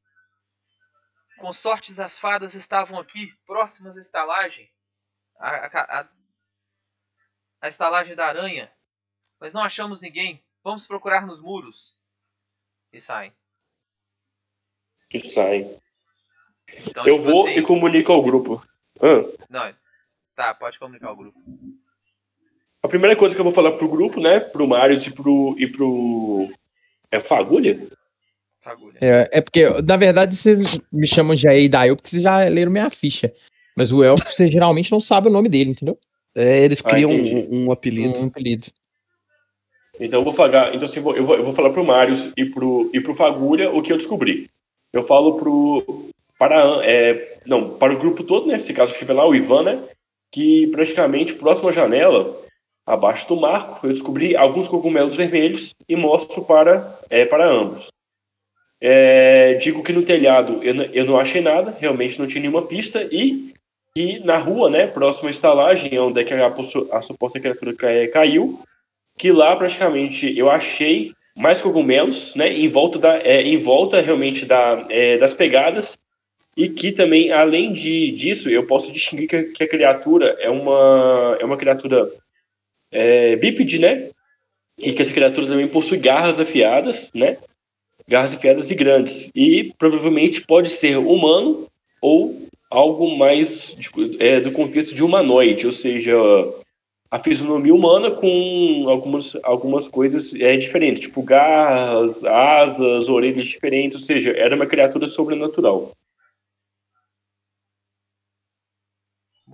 consortes 1.38 1.96
das 1.96 2.20
fadas 2.20 2.54
estavam 2.54 2.98
aqui, 2.98 3.32
próximas 3.46 3.96
à 3.96 4.00
estalagem. 4.00 4.70
A, 5.38 5.48
a, 5.48 6.00
a, 6.00 6.08
a 7.62 7.68
estalagem 7.68 8.14
da 8.14 8.26
aranha. 8.26 8.70
Mas 9.40 9.52
não 9.52 9.62
achamos 9.62 10.00
ninguém. 10.00 10.42
Vamos 10.62 10.86
procurar 10.86 11.26
nos 11.26 11.40
muros. 11.40 11.98
E 12.92 13.00
saem. 13.00 13.32
Que 15.10 15.30
sai. 15.30 15.81
Então, 16.86 17.06
Eu 17.06 17.18
tipo 17.18 17.30
vou 17.30 17.46
assim- 17.48 17.58
e 17.58 17.62
comunico 17.62 18.12
ao 18.12 18.22
grupo. 18.22 18.62
Ah, 19.00 19.24
Não, 19.50 19.72
tá, 20.34 20.54
pode 20.54 20.78
comunicar 20.78 21.12
o 21.12 21.16
grupo. 21.16 21.38
a 22.82 22.88
primeira 22.88 23.14
coisa 23.16 23.34
que 23.34 23.40
eu 23.40 23.44
vou 23.44 23.52
falar 23.52 23.72
pro 23.72 23.88
grupo, 23.88 24.20
né? 24.20 24.40
Pro 24.40 24.66
Marius 24.66 25.06
e 25.06 25.10
pro. 25.10 25.54
e 25.58 25.66
pro. 25.66 26.48
É 27.10 27.20
Fagulha? 27.20 27.86
Fagulha. 28.60 28.98
É, 29.00 29.28
é 29.32 29.40
porque, 29.40 29.68
na 29.86 29.96
verdade, 29.96 30.36
vocês 30.36 30.60
me 30.92 31.06
chamam 31.06 31.34
de 31.34 31.46
Aidail 31.48 31.96
porque 31.96 32.10
vocês 32.10 32.22
já 32.22 32.38
leram 32.44 32.70
minha 32.72 32.88
ficha. 32.90 33.32
Mas 33.76 33.90
o 33.92 34.02
elfo, 34.04 34.30
você 34.30 34.46
geralmente 34.48 34.92
não 34.92 35.00
sabe 35.00 35.28
o 35.28 35.32
nome 35.32 35.48
dele, 35.48 35.70
entendeu? 35.70 35.98
É, 36.34 36.64
eles 36.64 36.80
Ah, 36.84 36.88
criam 36.88 37.12
entendi. 37.12 37.48
um, 37.50 37.66
um 37.66 37.72
apelido. 37.72 38.16
Um 38.18 38.26
apelido. 38.26 38.68
Então 40.00 40.20
eu 40.20 40.24
vou 40.24 40.32
falar. 40.34 40.74
Então 40.74 40.86
assim, 40.86 40.98
eu 40.98 41.02
vou, 41.02 41.16
eu 41.16 41.26
vou, 41.26 41.36
eu 41.36 41.44
vou 41.44 41.52
falar 41.52 41.70
pro 41.70 41.84
Marius 41.84 42.30
e 42.36 42.44
pro, 42.44 42.90
e 42.94 43.00
pro 43.00 43.14
Fagulha 43.14 43.70
o 43.70 43.82
que 43.82 43.92
eu 43.92 43.98
descobri. 43.98 44.48
Eu 44.92 45.02
falo 45.04 45.36
pro. 45.38 46.08
Para, 46.42 46.84
é, 46.84 47.36
não, 47.46 47.70
para 47.78 47.92
o 47.92 47.98
grupo 48.00 48.24
todo, 48.24 48.48
né? 48.48 48.58
Se 48.58 48.74
caso 48.74 48.90
estiver 48.92 49.12
lá, 49.12 49.24
o 49.24 49.32
Ivan, 49.32 49.62
né? 49.62 49.78
Que 50.32 50.66
praticamente 50.72 51.34
próximo 51.34 51.68
à 51.68 51.72
janela, 51.72 52.36
abaixo 52.84 53.28
do 53.28 53.36
marco, 53.40 53.86
eu 53.86 53.92
descobri 53.92 54.34
alguns 54.34 54.66
cogumelos 54.66 55.14
vermelhos 55.14 55.72
e 55.88 55.94
mostro 55.94 56.42
para, 56.42 56.98
é, 57.08 57.24
para 57.24 57.48
ambos. 57.48 57.86
É, 58.80 59.54
digo 59.54 59.84
que 59.84 59.92
no 59.92 60.02
telhado 60.02 60.58
eu, 60.64 60.74
não- 60.74 60.84
eu 60.86 61.04
não 61.04 61.16
achei 61.16 61.40
nada, 61.40 61.76
realmente 61.78 62.18
não 62.18 62.26
tinha 62.26 62.40
nenhuma 62.40 62.62
pista, 62.66 63.04
e 63.12 63.54
que 63.94 64.18
na 64.24 64.36
rua, 64.38 64.68
né, 64.68 64.88
próximo 64.88 65.28
à 65.28 65.30
estalagem, 65.30 65.96
onde 65.96 66.22
é 66.22 66.24
que 66.24 66.34
a, 66.34 66.52
a 66.90 67.02
suposta 67.02 67.38
criatura 67.38 67.72
ca- 67.72 68.08
caiu, 68.12 68.58
que 69.16 69.30
lá 69.30 69.54
praticamente 69.54 70.36
eu 70.36 70.50
achei 70.50 71.12
mais 71.36 71.62
cogumelos, 71.62 72.34
né, 72.34 72.52
em 72.52 72.68
volta 72.68 72.98
da, 72.98 73.16
é, 73.18 73.42
em 73.42 73.58
volta 73.58 74.00
realmente 74.00 74.44
da, 74.44 74.84
é, 74.90 75.16
das 75.18 75.34
pegadas 75.34 75.96
e 76.56 76.68
que 76.68 76.92
também 76.92 77.32
além 77.32 77.72
de 77.72 78.12
disso 78.12 78.48
eu 78.48 78.66
posso 78.66 78.92
distinguir 78.92 79.28
que, 79.28 79.42
que 79.44 79.64
a 79.64 79.68
criatura 79.68 80.36
é 80.38 80.50
uma 80.50 81.36
é 81.40 81.44
uma 81.44 81.56
criatura 81.56 82.10
é, 82.92 83.34
bípede, 83.36 83.78
né, 83.78 84.10
e 84.78 84.92
que 84.92 85.02
essa 85.02 85.12
criatura 85.12 85.46
também 85.46 85.66
possui 85.66 85.98
garras 85.98 86.38
afiadas, 86.38 87.10
né, 87.14 87.38
garras 88.06 88.34
afiadas 88.34 88.70
e 88.70 88.74
grandes. 88.74 89.30
E 89.34 89.72
provavelmente 89.78 90.42
pode 90.42 90.70
ser 90.70 90.98
humano 90.98 91.66
ou 92.00 92.42
algo 92.70 93.16
mais 93.16 93.76
é, 94.18 94.40
do 94.40 94.52
contexto 94.52 94.94
de 94.94 95.02
humanoide, 95.02 95.66
ou 95.66 95.72
seja, 95.72 96.14
a 97.10 97.18
fisionomia 97.18 97.74
humana 97.74 98.10
com 98.10 98.86
algumas, 98.88 99.36
algumas 99.42 99.88
coisas 99.88 100.34
é, 100.34 100.56
diferentes, 100.56 101.02
tipo 101.02 101.22
garras, 101.22 102.24
asas, 102.24 103.08
orelhas 103.08 103.48
diferentes, 103.48 104.00
ou 104.00 104.04
seja, 104.04 104.30
era 104.30 104.56
uma 104.56 104.66
criatura 104.66 105.06
sobrenatural. 105.06 105.92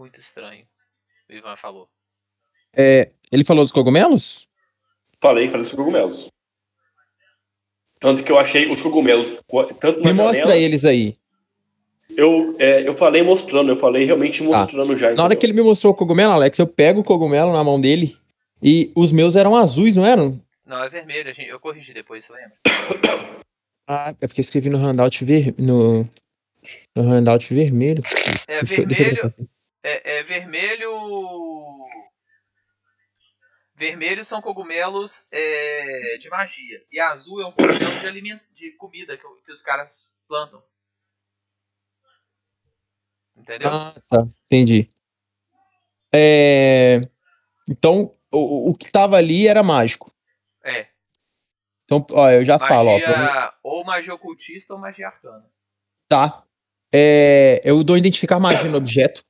Muito 0.09 0.21
estranho. 0.21 0.65
O 1.29 1.35
Ivan 1.35 1.55
falou. 1.55 1.87
É, 2.75 3.11
ele 3.31 3.45
falou 3.45 3.63
dos 3.63 3.73
cogumelos? 3.73 4.49
Falei, 5.21 5.51
falei 5.51 5.67
sobre 5.67 5.85
cogumelos. 5.85 6.29
Tanto 8.01 8.25
que 8.25 8.33
eu 8.33 8.39
achei 8.39 8.71
os 8.71 8.81
cogumelos, 8.81 9.29
tanto 9.79 10.01
na 10.01 10.07
Me 10.07 10.13
mostra 10.15 10.47
janela, 10.47 10.57
eles 10.57 10.87
aí. 10.87 11.15
eu, 12.17 12.57
é, 12.59 12.89
eu 12.89 12.95
falei 12.95 13.23
mostrando, 13.23 13.71
eu 13.71 13.77
falei 13.77 14.07
realmente 14.07 14.43
mostrando 14.43 14.97
já. 14.97 15.13
Na 15.15 15.25
hora 15.25 15.37
que 15.37 15.45
ele 15.45 15.53
me 15.53 15.61
mostrou 15.61 15.93
o 15.93 15.97
cogumelo, 15.97 16.33
Alex, 16.33 16.59
eu 16.59 16.67
pego 16.67 17.01
o 17.01 17.05
cogumelo 17.05 17.53
na 17.53 17.63
mão 17.63 17.79
dele 17.79 18.17
e 18.63 18.91
os 18.95 19.13
meus 19.13 19.37
eram 19.37 19.55
azuis, 19.57 19.95
não 19.95 20.07
eram? 20.07 20.41
Não, 20.65 20.83
é 20.83 20.89
vermelho. 20.89 21.35
gente- 21.35 21.49
Eu 21.51 21.61
corrigi 21.61 21.93
depois, 21.93 22.25
você 22.25 22.33
lembra? 22.33 22.57
Ah, 23.91 24.15
é 24.21 24.27
porque 24.27 24.41
eu 24.41 24.43
escrevi 24.43 24.69
no 24.71 24.77
handout 24.79 25.25
ver... 25.25 25.55
no, 25.59 26.07
no 26.95 27.03
handout 27.03 27.53
vermelho. 27.53 28.03
É 28.47 28.63
Deixa 28.63 28.83
eu- 28.83 28.87
deixa 28.87 29.35
É, 29.83 30.19
é 30.19 30.23
vermelho. 30.23 30.93
Vermelho 33.75 34.25
são 34.25 34.43
cogumelos 34.43 35.27
é, 35.31 36.19
de 36.19 36.29
magia. 36.29 36.85
E 36.91 36.99
azul 36.99 37.41
é 37.41 37.47
um 37.47 37.53
cogumelo 37.53 38.01
de, 38.01 38.07
alimento, 38.07 38.43
de 38.53 38.73
comida 38.73 39.17
que, 39.17 39.23
que 39.45 39.53
os 39.53 39.63
caras 39.63 40.11
plantam. 40.27 40.63
Entendeu? 43.37 43.71
Ah, 43.71 43.95
tá. 44.09 44.29
Entendi. 44.47 44.91
É... 46.13 47.01
Então, 47.71 48.17
o, 48.33 48.71
o 48.71 48.75
que 48.75 48.91
tava 48.91 49.17
ali 49.17 49.47
era 49.47 49.63
mágico. 49.63 50.13
É. 50.65 50.89
Então, 51.85 52.05
ó, 52.11 52.31
eu 52.31 52.45
já 52.45 52.59
falo, 52.59 52.91
ó. 52.91 53.01
pra 53.01 53.17
Magia. 53.17 53.53
Ou 53.63 53.85
magia 53.85 54.15
ocultista 54.15 54.75
ou 54.75 54.81
magia 54.81 55.07
arcana. 55.07 55.49
Tá. 56.09 56.45
É, 56.93 57.61
eu 57.65 57.83
dou 57.85 57.97
identificar 57.97 58.39
magia 58.39 58.71
no 58.71 58.77
objeto. 58.79 59.25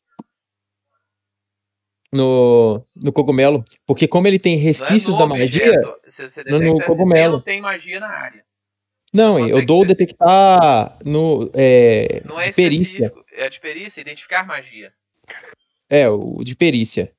No, 2.12 2.86
no 2.96 3.12
cogumelo. 3.12 3.62
Porque 3.86 4.08
como 4.08 4.26
ele 4.26 4.38
tem 4.38 4.54
Não 4.56 4.62
é 4.62 4.64
resquícios 4.64 5.14
no 5.14 5.20
da 5.20 5.26
magia. 5.26 5.46
objeto. 5.46 5.94
Se 6.06 6.26
você 6.26 6.42
no- 6.44 6.58
no 6.58 6.80
cogumelo. 6.84 7.32
pelo, 7.32 7.42
tem 7.42 7.60
magia 7.60 8.00
na 8.00 8.08
área. 8.08 8.44
Não, 9.12 9.38
Consegue 9.38 9.58
eu 9.60 9.66
dou 9.66 9.84
detectar 9.86 10.98
no. 11.04 11.50
É, 11.54 12.22
Não 12.24 12.40
é 12.40 12.48
de 12.50 12.54
perícia. 12.56 13.12
É 13.32 13.48
de 13.48 13.60
perícia, 13.60 14.00
identificar 14.00 14.46
magia. 14.46 14.92
É, 15.88 16.08
o 16.08 16.42
de 16.44 16.54
perícia. 16.54 17.12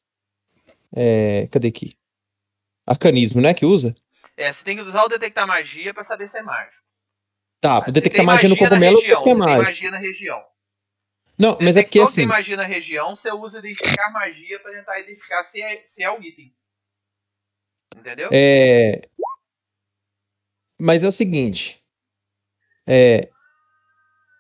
É, 0.96 1.48
cadê 1.52 1.68
aqui? 1.70 1.94
Arcanismo, 2.86 3.42
né? 3.42 3.54
Que 3.54 3.66
usa? 3.66 3.96
É, 4.38 4.52
você 4.52 4.64
tem 4.64 4.76
que 4.76 4.84
usar 4.84 5.04
o 5.04 5.08
detectar 5.10 5.48
magia 5.48 5.94
pra 5.94 6.02
saber 6.04 6.28
se 6.28 6.38
é 6.38 6.42
mágico. 6.42 6.84
Tá, 7.62 7.80
detectar 7.82 8.18
tem 8.20 8.26
magia 8.26 8.50
no 8.50 8.56
cogumelo 8.58 8.98
região, 9.00 9.22
é 9.24 9.36
mágico. 9.36 9.64
magia 9.64 9.92
na 9.92 9.98
região. 9.98 10.42
Não, 11.40 11.58
mas 11.62 11.78
é 11.78 11.84
porque 11.84 12.00
Detectou 12.00 12.14
que 12.14 12.20
assim. 12.22 12.26
magia 12.26 12.58
na 12.58 12.66
região, 12.66 13.16
você 13.16 13.32
usa 13.32 13.60
identificar 13.60 14.12
magia 14.12 14.60
pra 14.60 14.74
tentar 14.74 15.00
identificar 15.00 15.42
se 15.44 15.62
é, 15.62 15.82
se 15.86 16.04
é 16.04 16.12
o 16.12 16.22
item. 16.22 16.54
Entendeu? 17.96 18.30
É. 18.34 19.02
Mas 20.78 21.02
é 21.02 21.08
o 21.08 21.12
seguinte. 21.14 21.82
É. 22.86 23.30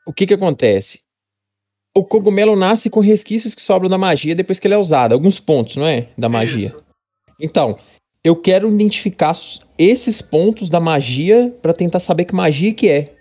O 0.05 0.11
que 0.13 0.27
que 0.27 0.33
acontece? 0.33 1.01
O 1.95 2.03
cogumelo 2.03 2.55
nasce 2.55 2.89
com 2.89 2.99
resquícios 2.99 3.55
que 3.55 3.61
sobram 3.61 3.89
da 3.89 3.97
magia 3.97 4.35
depois 4.35 4.59
que 4.59 4.67
ele 4.67 4.73
é 4.73 4.77
usado. 4.77 5.13
Alguns 5.13 5.39
pontos, 5.39 5.77
não 5.77 5.87
é? 5.87 6.09
Da 6.17 6.27
magia. 6.27 6.67
Isso. 6.67 6.85
Então, 7.39 7.79
eu 8.23 8.35
quero 8.35 8.69
identificar 8.69 9.33
esses 9.77 10.21
pontos 10.21 10.69
da 10.69 10.79
magia 10.79 11.57
pra 11.61 11.73
tentar 11.73 12.01
saber 12.01 12.25
que 12.25 12.35
magia 12.35 12.73
que 12.73 12.89
é. 12.89 13.15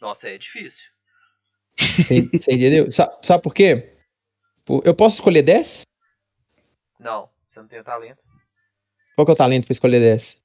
Nossa, 0.00 0.28
é 0.28 0.38
difícil. 0.38 0.86
Você 1.78 2.22
você 2.22 2.52
entendeu? 2.52 2.90
Sa- 2.90 3.18
Sabe 3.22 3.42
por 3.42 3.54
quê? 3.54 3.96
Eu 4.84 4.94
posso 4.94 5.16
escolher 5.16 5.42
10? 5.42 5.82
Não, 6.98 7.30
você 7.48 7.60
não 7.60 7.68
tem 7.68 7.82
talento. 7.82 8.22
Qual 9.14 9.24
que 9.24 9.30
é 9.30 9.34
o 9.34 9.36
talento 9.36 9.64
pra 9.66 9.72
escolher 9.72 10.00
10? 10.00 10.42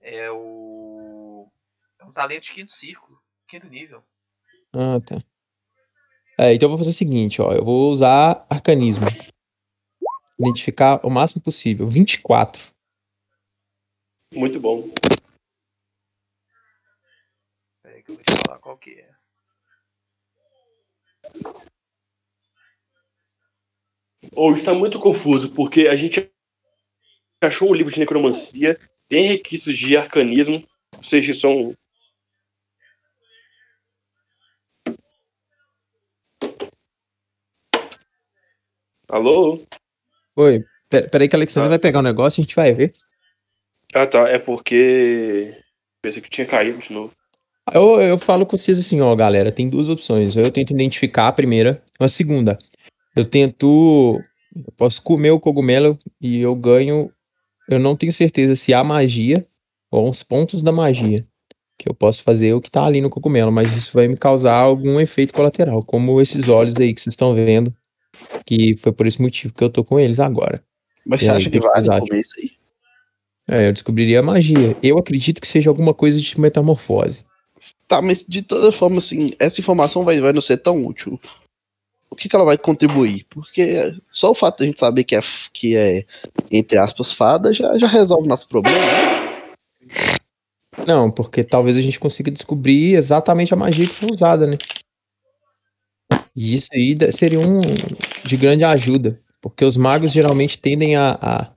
É 0.00 0.30
o. 0.30 1.48
É 2.00 2.04
um 2.04 2.12
talento 2.12 2.44
de 2.44 2.52
quinto 2.52 2.70
círculo. 2.70 3.18
Quinto 3.48 3.68
nível. 3.68 4.02
Ah, 4.72 5.00
tá. 5.04 5.18
É, 6.38 6.54
então 6.54 6.66
eu 6.66 6.70
vou 6.70 6.78
fazer 6.78 6.90
o 6.90 6.94
seguinte, 6.94 7.40
ó. 7.42 7.52
Eu 7.52 7.64
vou 7.64 7.90
usar 7.90 8.46
arcanismo. 8.48 9.04
Identificar 10.38 11.04
o 11.06 11.10
máximo 11.10 11.42
possível. 11.42 11.86
24. 11.86 12.72
Muito 14.34 14.58
bom. 14.58 14.88
Pera 17.82 17.96
aí 17.96 18.02
que 18.02 18.10
eu 18.10 18.14
vou 18.16 18.24
te 18.24 18.32
falar 18.46 18.58
qual 18.58 18.76
que 18.78 18.90
é. 18.98 19.11
Ou 24.32 24.52
está 24.54 24.72
muito 24.72 24.98
confuso, 24.98 25.50
porque 25.52 25.88
a 25.88 25.94
gente 25.94 26.30
achou 27.42 27.70
o 27.70 27.74
livro 27.74 27.92
de 27.92 27.98
necromancia, 28.00 28.78
tem 29.08 29.26
requisitos 29.28 29.76
de 29.76 29.96
arcanismo, 29.96 30.66
ou 30.96 31.02
seja, 31.02 31.34
são. 31.34 31.74
Alô? 39.08 39.64
Oi, 40.36 40.64
pera, 40.88 41.08
pera 41.08 41.24
aí 41.24 41.28
que 41.28 41.36
a 41.36 41.38
Alexandra 41.38 41.66
Tá. 41.66 41.70
vai 41.70 41.78
pegar 41.78 41.98
um 41.98 42.02
negócio 42.02 42.40
e 42.40 42.42
a 42.42 42.44
gente 42.44 42.56
vai 42.56 42.72
ver. 42.72 42.92
Ah 43.94 44.06
tá, 44.06 44.28
é 44.28 44.38
porque. 44.38 45.54
Pensei 46.00 46.22
que 46.22 46.30
tinha 46.30 46.46
caído 46.46 46.78
de 46.78 46.92
novo. 46.92 47.14
Eu, 47.72 48.00
eu 48.00 48.18
falo 48.18 48.44
com 48.44 48.56
vocês 48.56 48.78
assim, 48.78 49.00
ó, 49.00 49.14
galera, 49.14 49.52
tem 49.52 49.68
duas 49.68 49.88
opções. 49.88 50.34
Eu 50.34 50.50
tento 50.50 50.72
identificar 50.72 51.28
a 51.28 51.32
primeira, 51.32 51.82
a 51.98 52.08
segunda. 52.08 52.58
Eu 53.14 53.24
tento. 53.24 54.20
Eu 54.54 54.72
posso 54.76 55.00
comer 55.02 55.30
o 55.30 55.40
cogumelo 55.40 55.98
e 56.20 56.40
eu 56.40 56.54
ganho. 56.54 57.10
Eu 57.68 57.78
não 57.78 57.94
tenho 57.94 58.12
certeza 58.12 58.56
se 58.56 58.74
há 58.74 58.82
magia 58.82 59.46
ou 59.90 60.08
uns 60.08 60.22
pontos 60.22 60.62
da 60.62 60.72
magia. 60.72 61.24
Que 61.78 61.88
eu 61.88 61.94
posso 61.94 62.22
fazer 62.22 62.52
o 62.52 62.60
que 62.60 62.70
tá 62.70 62.84
ali 62.84 63.00
no 63.00 63.08
cogumelo, 63.10 63.50
mas 63.52 63.74
isso 63.76 63.92
vai 63.94 64.08
me 64.08 64.16
causar 64.16 64.54
algum 64.56 65.00
efeito 65.00 65.32
colateral, 65.32 65.82
como 65.82 66.20
esses 66.20 66.48
olhos 66.48 66.74
aí 66.76 66.92
que 66.92 67.00
vocês 67.00 67.12
estão 67.12 67.34
vendo. 67.34 67.74
Que 68.44 68.76
foi 68.76 68.92
por 68.92 69.06
esse 69.06 69.20
motivo 69.22 69.54
que 69.54 69.62
eu 69.64 69.70
tô 69.70 69.84
com 69.84 69.98
eles 69.98 70.20
agora. 70.20 70.62
Mas 71.06 71.22
E 71.22 71.24
você 71.24 71.30
aí, 71.30 71.36
acha 71.38 71.50
que 71.50 71.60
vale 71.60 71.88
acham? 71.90 72.06
comer 72.06 72.20
isso 72.20 72.30
aí? 72.38 72.50
É, 73.48 73.68
eu 73.68 73.72
descobriria 73.72 74.20
a 74.20 74.22
magia. 74.22 74.76
Eu 74.82 74.98
acredito 74.98 75.40
que 75.40 75.48
seja 75.48 75.70
alguma 75.70 75.94
coisa 75.94 76.20
de 76.20 76.40
metamorfose. 76.40 77.24
Tá, 77.86 78.00
mas 78.00 78.24
de 78.26 78.42
toda 78.42 78.72
forma, 78.72 78.98
assim, 78.98 79.32
essa 79.38 79.60
informação 79.60 80.04
vai, 80.04 80.20
vai 80.20 80.32
não 80.32 80.40
ser 80.40 80.58
tão 80.58 80.84
útil. 80.84 81.20
O 82.10 82.16
que, 82.16 82.28
que 82.28 82.36
ela 82.36 82.44
vai 82.44 82.58
contribuir? 82.58 83.24
Porque 83.30 83.94
só 84.10 84.30
o 84.30 84.34
fato 84.34 84.58
de 84.58 84.64
a 84.64 84.66
gente 84.66 84.80
saber 84.80 85.04
que 85.04 85.16
é, 85.16 85.20
que 85.52 85.76
é 85.76 86.04
entre 86.50 86.78
aspas, 86.78 87.12
fada 87.12 87.54
já, 87.54 87.76
já 87.78 87.86
resolve 87.86 88.28
nosso 88.28 88.46
problema. 88.48 88.78
né? 88.78 89.54
Não, 90.86 91.10
porque 91.10 91.42
talvez 91.44 91.76
a 91.76 91.80
gente 91.80 92.00
consiga 92.00 92.30
descobrir 92.30 92.94
exatamente 92.94 93.52
a 93.54 93.56
magia 93.56 93.86
que 93.86 93.94
foi 93.94 94.10
usada, 94.10 94.46
né? 94.46 94.58
E 96.34 96.54
isso 96.54 96.68
aí 96.72 96.96
seria 97.12 97.40
um 97.40 97.60
de 98.24 98.36
grande 98.36 98.64
ajuda, 98.64 99.20
porque 99.40 99.64
os 99.64 99.76
magos 99.76 100.12
geralmente 100.12 100.58
tendem 100.58 100.96
a, 100.96 101.18
a, 101.20 101.52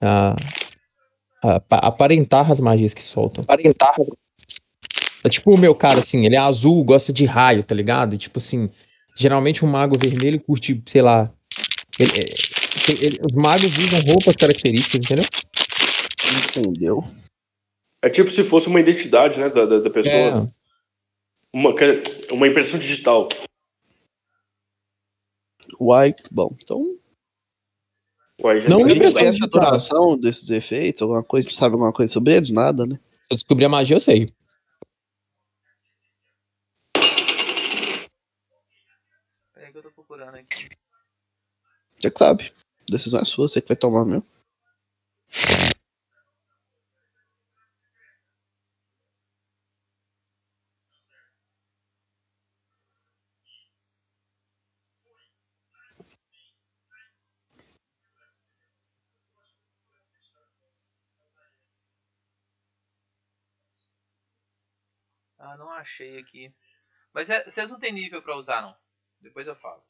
a, 0.00 0.36
a 1.42 1.56
apa- 1.56 1.78
aparentar 1.78 2.50
as 2.50 2.60
magias 2.60 2.94
que 2.94 3.02
soltam. 3.02 3.42
Aparentar 3.42 3.92
as 4.00 4.08
É 5.24 5.28
tipo 5.28 5.50
o 5.54 5.58
meu 5.58 5.74
cara, 5.74 6.00
assim, 6.00 6.26
ele 6.26 6.34
é 6.36 6.38
azul, 6.38 6.84
gosta 6.84 7.12
de 7.12 7.24
raio, 7.24 7.64
tá 7.64 7.74
ligado? 7.74 8.14
E, 8.14 8.18
tipo 8.18 8.38
assim, 8.38 8.70
geralmente 9.16 9.64
um 9.64 9.68
mago 9.68 9.96
vermelho 9.98 10.38
curte, 10.40 10.82
sei 10.86 11.00
lá. 11.02 11.32
ele- 11.98 12.10
é, 12.10 12.24
tem- 12.86 12.98
ele- 13.00 13.20
os 13.24 13.32
magos 13.32 13.76
usam 13.78 14.00
roupas 14.00 14.34
características, 14.36 15.00
entendeu? 15.00 15.24
Entendeu? 16.48 17.04
É 18.02 18.10
tipo 18.10 18.30
se 18.30 18.42
fosse 18.44 18.66
uma 18.68 18.80
identidade, 18.80 19.38
né, 19.38 19.48
da, 19.48 19.64
da, 19.64 19.78
da 19.80 19.90
pessoa. 19.90 20.12
É, 20.12 20.48
Uma, 21.52 21.70
uma 22.32 22.48
impressão 22.48 22.78
digital. 22.78 23.28
Uai, 25.80 26.14
bom, 26.30 26.54
então. 26.60 26.98
Ué, 28.42 28.60
já 28.60 28.68
Não 28.68 28.84
me 28.84 28.94
impressão 28.94 29.20
conhece 29.20 29.42
a 29.42 29.46
duração 29.46 30.18
desses 30.18 30.50
efeitos, 30.50 31.00
alguma 31.00 31.22
coisa, 31.22 31.48
sabe 31.52 31.74
alguma 31.74 31.92
coisa 31.92 32.12
sobre 32.12 32.34
eles? 32.34 32.50
Nada, 32.50 32.84
né? 32.84 32.96
se 32.96 33.32
eu 33.32 33.36
descobrir 33.36 33.64
a 33.64 33.68
magia, 33.68 33.96
eu 33.96 34.00
sei. 34.00 34.26
Pera 39.54 39.66
aí 39.66 39.72
que 39.72 39.78
eu 39.78 39.82
tô 39.82 39.90
procurando 39.92 40.34
aqui. 40.34 40.68
Você 42.04 42.10
que 42.10 42.18
sabe. 42.18 42.52
Decisão 42.86 43.20
é 43.20 43.24
sua, 43.24 43.48
você 43.48 43.62
que 43.62 43.68
vai 43.68 43.76
tomar 43.78 44.04
mesmo. 44.04 44.26
Ah, 65.38 65.56
não 65.56 65.70
achei 65.70 66.18
aqui. 66.18 66.54
Mas 67.14 67.28
vocês 67.28 67.70
não 67.70 67.78
tem 67.78 67.92
nível 67.92 68.20
pra 68.20 68.36
usar, 68.36 68.60
não. 68.60 68.76
Depois 69.22 69.48
eu 69.48 69.56
falo. 69.56 69.82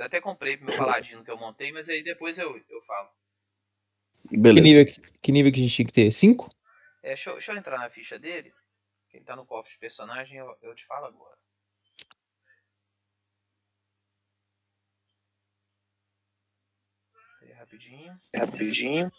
Eu 0.00 0.06
até 0.06 0.18
comprei 0.18 0.56
pro 0.56 0.64
meu 0.64 0.78
paladino 0.78 1.22
que 1.22 1.30
eu 1.30 1.36
montei, 1.36 1.70
mas 1.72 1.90
aí 1.90 2.02
depois 2.02 2.38
eu, 2.38 2.56
eu 2.70 2.82
falo. 2.86 3.10
Que 4.30 4.36
Beleza. 4.38 4.66
nível, 4.66 4.86
que- 4.86 5.00
que 5.20 5.30
nível 5.30 5.52
que 5.52 5.60
a 5.60 5.62
gente 5.62 5.74
tinha 5.74 5.86
que 5.86 5.92
ter? 5.92 6.10
Cinco? 6.10 6.48
É, 7.02 7.08
deixa, 7.08 7.28
eu- 7.28 7.34
deixa 7.34 7.52
eu 7.52 7.56
entrar 7.58 7.78
na 7.78 7.90
ficha 7.90 8.18
dele. 8.18 8.50
Quem 9.10 9.22
tá 9.22 9.36
no 9.36 9.44
cofre 9.44 9.72
de 9.74 9.78
personagem, 9.78 10.38
eu, 10.38 10.56
eu 10.62 10.74
te 10.74 10.86
falo 10.86 11.04
agora. 11.04 11.36
Rapidinho. 17.58 18.18
Rapidinho. 18.34 19.12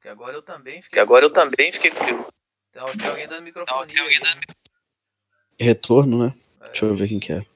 Que 0.00 0.08
agora 0.08 0.36
eu 0.36 0.42
também 0.42 0.76
Que 0.78 0.82
fiquei. 0.82 1.00
agora 1.00 1.24
eu 1.24 1.32
também 1.32 1.72
fiquei 1.72 1.90
curioso. 1.90 2.26
Tem, 2.72 2.84
tem 2.96 3.08
alguém 3.08 3.28
dando 3.28 3.42
microfone. 3.44 3.92
tem 3.92 4.02
alguém 4.02 4.20
dando 4.20 4.40
Retorno, 5.58 6.26
né? 6.26 6.34
Deixa 6.60 6.86
eu 6.86 6.96
ver 6.96 7.08
quem 7.08 7.20
que 7.20 7.32
é. 7.32 7.46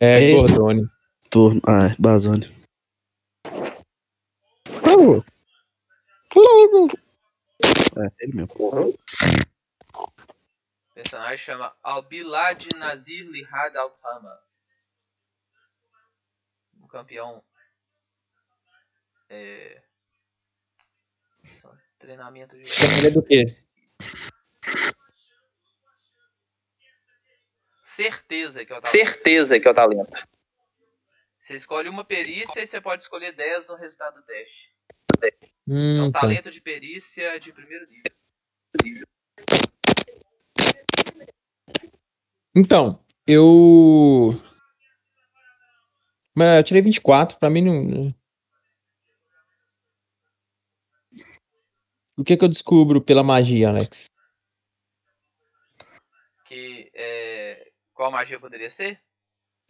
É, 0.00 0.20
Ei. 0.20 0.34
Gordone. 0.34 0.86
Turno. 1.30 1.60
Ah, 1.66 1.86
é 1.86 1.96
Bazone. 1.98 2.52
É, 7.96 8.24
ele 8.24 8.34
mesmo. 8.34 8.52
O 8.58 8.94
personagem 10.94 11.38
chama 11.38 11.74
Albilad 11.82 12.66
Nazir 12.76 13.26
Lihad 13.30 13.76
Al-Fama. 13.76 14.38
Campeão. 16.94 17.42
É. 19.28 19.82
Treinamento 21.98 22.56
de. 22.56 22.62
Ele 22.62 23.06
é 23.08 23.10
do 23.10 23.20
quê? 23.20 23.56
Certeza 27.82 28.64
que 28.64 28.72
é 28.72 28.78
o 28.78 28.80
talento. 28.80 28.90
Certeza 28.92 29.58
que 29.58 29.66
é 29.66 29.70
o 29.72 29.74
talento. 29.74 30.28
Você 31.40 31.56
escolhe 31.56 31.88
uma 31.88 32.04
perícia 32.04 32.62
e 32.62 32.66
você 32.66 32.80
pode 32.80 33.02
escolher 33.02 33.32
10 33.32 33.66
no 33.66 33.74
resultado 33.74 34.14
do 34.14 34.22
teste. 34.22 34.72
É 35.20 35.34
Hum, 35.66 36.04
um 36.04 36.12
tá. 36.12 36.20
talento 36.20 36.50
de 36.50 36.60
perícia 36.60 37.40
de 37.40 37.52
primeiro 37.52 37.88
nível. 37.88 39.06
Então, 42.54 43.04
eu. 43.26 44.40
Mas 46.34 46.56
eu 46.56 46.64
tirei 46.64 46.82
24, 46.82 47.38
pra 47.38 47.48
mim 47.48 47.62
não. 47.62 48.14
O 52.16 52.24
que 52.24 52.36
que 52.36 52.44
eu 52.44 52.48
descubro 52.48 53.00
pela 53.00 53.22
magia, 53.22 53.68
Alex? 53.68 54.06
Que 56.44 56.90
é... 56.94 57.70
Qual 57.92 58.10
magia 58.10 58.38
poderia 58.40 58.70
ser? 58.70 59.00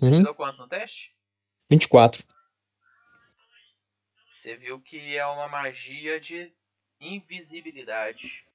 Uhum. 0.01 0.19
Tirou 0.19 0.35
quanto 0.35 0.59
no 0.59 0.69
teste? 0.69 1.15
24. 1.71 2.25
Você 4.33 4.57
viu 4.57 4.81
que 4.81 5.17
é 5.17 5.25
uma 5.27 5.49
magia 5.49 6.21
de 6.21 6.53
invisibilidade. 7.01 8.47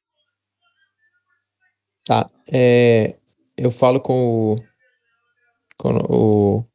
Tá. 2.05 2.29
É, 2.51 3.17
eu 3.57 3.71
falo 3.71 3.99
com 3.99 4.53
o. 4.53 4.55
Com 5.77 5.95
o. 6.09 6.68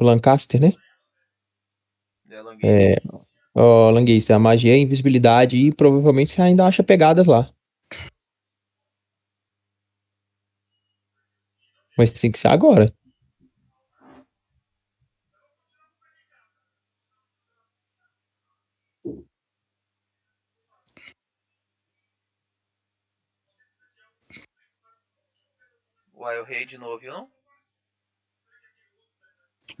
O 0.00 0.02
Lancaster, 0.02 0.58
né? 0.58 0.72
né, 2.24 2.40
Languês? 2.40 2.96
É. 2.96 2.96
Ó, 3.54 3.90
Languista, 3.90 4.34
a 4.34 4.38
magia 4.38 4.72
é 4.72 4.78
invisibilidade 4.78 5.58
e 5.58 5.70
provavelmente 5.74 6.32
você 6.32 6.40
ainda 6.40 6.66
acha 6.66 6.82
pegadas 6.82 7.26
lá. 7.26 7.44
Mas 11.98 12.10
tem 12.12 12.32
que 12.32 12.38
ser 12.38 12.48
agora. 12.48 12.86
Uai, 26.14 26.38
eu 26.38 26.44
rei 26.44 26.64
de 26.64 26.78
novo, 26.78 26.98
viu 26.98 27.12
não? 27.12 27.29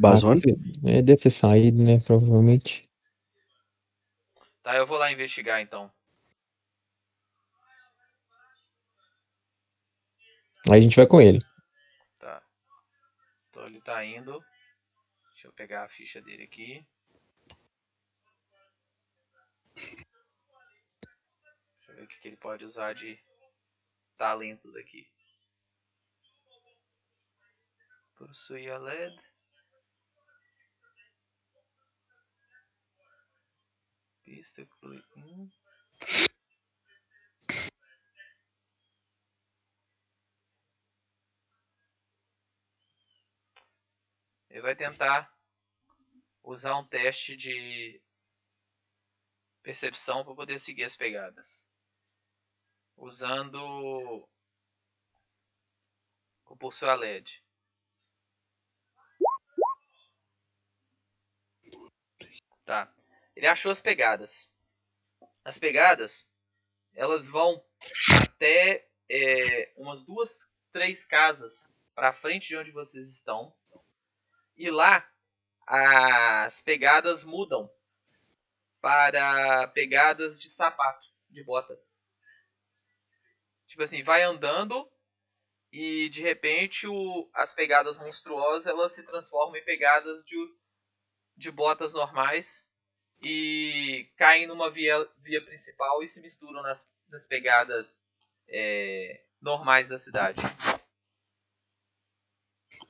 Bazone? 0.00 0.40
É, 0.82 1.02
deve 1.02 1.20
ter 1.20 1.30
saído, 1.30 1.82
né? 1.82 2.00
Provavelmente. 2.00 2.88
Tá, 4.62 4.74
eu 4.74 4.86
vou 4.86 4.96
lá 4.96 5.12
investigar 5.12 5.60
então. 5.60 5.92
Aí 10.70 10.78
a 10.78 10.80
gente 10.80 10.96
vai 10.96 11.06
com 11.06 11.20
ele. 11.20 11.38
Tá. 12.18 12.42
Então 13.50 13.66
ele 13.66 13.80
tá 13.82 14.02
indo. 14.02 14.42
Deixa 15.32 15.48
eu 15.48 15.52
pegar 15.52 15.84
a 15.84 15.88
ficha 15.88 16.22
dele 16.22 16.44
aqui. 16.44 16.86
Deixa 19.74 20.06
eu 21.88 21.96
ver 21.96 22.04
o 22.04 22.08
que, 22.08 22.20
que 22.20 22.28
ele 22.28 22.36
pode 22.36 22.64
usar 22.64 22.94
de 22.94 23.18
talentos 24.16 24.76
aqui. 24.76 25.06
Possuir 28.16 28.70
a 28.72 28.78
LED. 28.78 29.29
Pista 34.30 34.62
inclui 34.62 35.02
um. 35.16 35.50
Ele 44.48 44.60
vai 44.60 44.76
tentar 44.76 45.36
usar 46.44 46.78
um 46.78 46.86
teste 46.86 47.36
de 47.36 48.00
percepção 49.64 50.24
para 50.24 50.36
poder 50.36 50.60
seguir 50.60 50.84
as 50.84 50.96
pegadas. 50.96 51.68
Usando 52.96 53.58
o 56.46 56.56
pulso 56.56 56.86
a 56.86 56.94
LED. 56.94 57.42
Tá. 62.64 62.99
Ele 63.40 63.46
achou 63.46 63.72
as 63.72 63.80
pegadas. 63.80 64.52
As 65.42 65.58
pegadas, 65.58 66.30
elas 66.94 67.26
vão 67.26 67.64
até 68.22 68.86
é, 69.08 69.72
umas 69.78 70.04
duas, 70.04 70.46
três 70.70 71.06
casas 71.06 71.72
para 71.94 72.12
frente 72.12 72.48
de 72.48 72.56
onde 72.58 72.70
vocês 72.70 73.08
estão. 73.08 73.50
E 74.58 74.70
lá 74.70 75.10
as 75.66 76.60
pegadas 76.60 77.24
mudam 77.24 77.72
para 78.78 79.68
pegadas 79.68 80.38
de 80.38 80.50
sapato, 80.50 81.08
de 81.30 81.42
bota. 81.42 81.80
Tipo 83.68 83.84
assim, 83.84 84.02
vai 84.02 84.22
andando 84.22 84.86
e 85.72 86.10
de 86.10 86.20
repente 86.20 86.86
o, 86.86 87.30
as 87.32 87.54
pegadas 87.54 87.96
monstruosas 87.96 88.66
elas 88.66 88.92
se 88.92 89.02
transformam 89.02 89.56
em 89.56 89.64
pegadas 89.64 90.26
de, 90.26 90.36
de 91.38 91.50
botas 91.50 91.94
normais 91.94 92.68
e 93.22 94.10
caem 94.16 94.46
numa 94.46 94.70
via, 94.70 94.96
via 95.18 95.44
principal 95.44 96.02
e 96.02 96.08
se 96.08 96.20
misturam 96.22 96.62
nas, 96.62 96.96
nas 97.08 97.26
pegadas 97.26 98.08
é, 98.48 99.22
normais 99.40 99.88
da 99.88 99.98
cidade. 99.98 100.40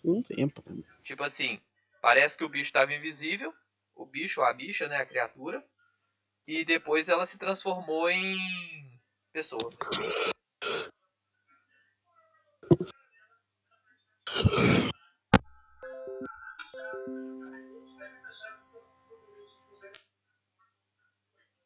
Um 0.04 0.22
tempo. 0.22 0.62
Tipo 1.02 1.24
assim, 1.24 1.60
parece 2.00 2.38
que 2.38 2.44
o 2.44 2.48
bicho 2.48 2.64
estava 2.64 2.94
invisível, 2.94 3.52
o 3.94 4.06
bicho, 4.06 4.40
a 4.42 4.52
bicha, 4.52 4.88
né, 4.88 4.96
a 4.96 5.06
criatura, 5.06 5.64
e 6.46 6.64
depois 6.64 7.08
ela 7.08 7.26
se 7.26 7.38
transformou 7.38 8.08
em 8.08 8.38
pessoa. 9.32 9.70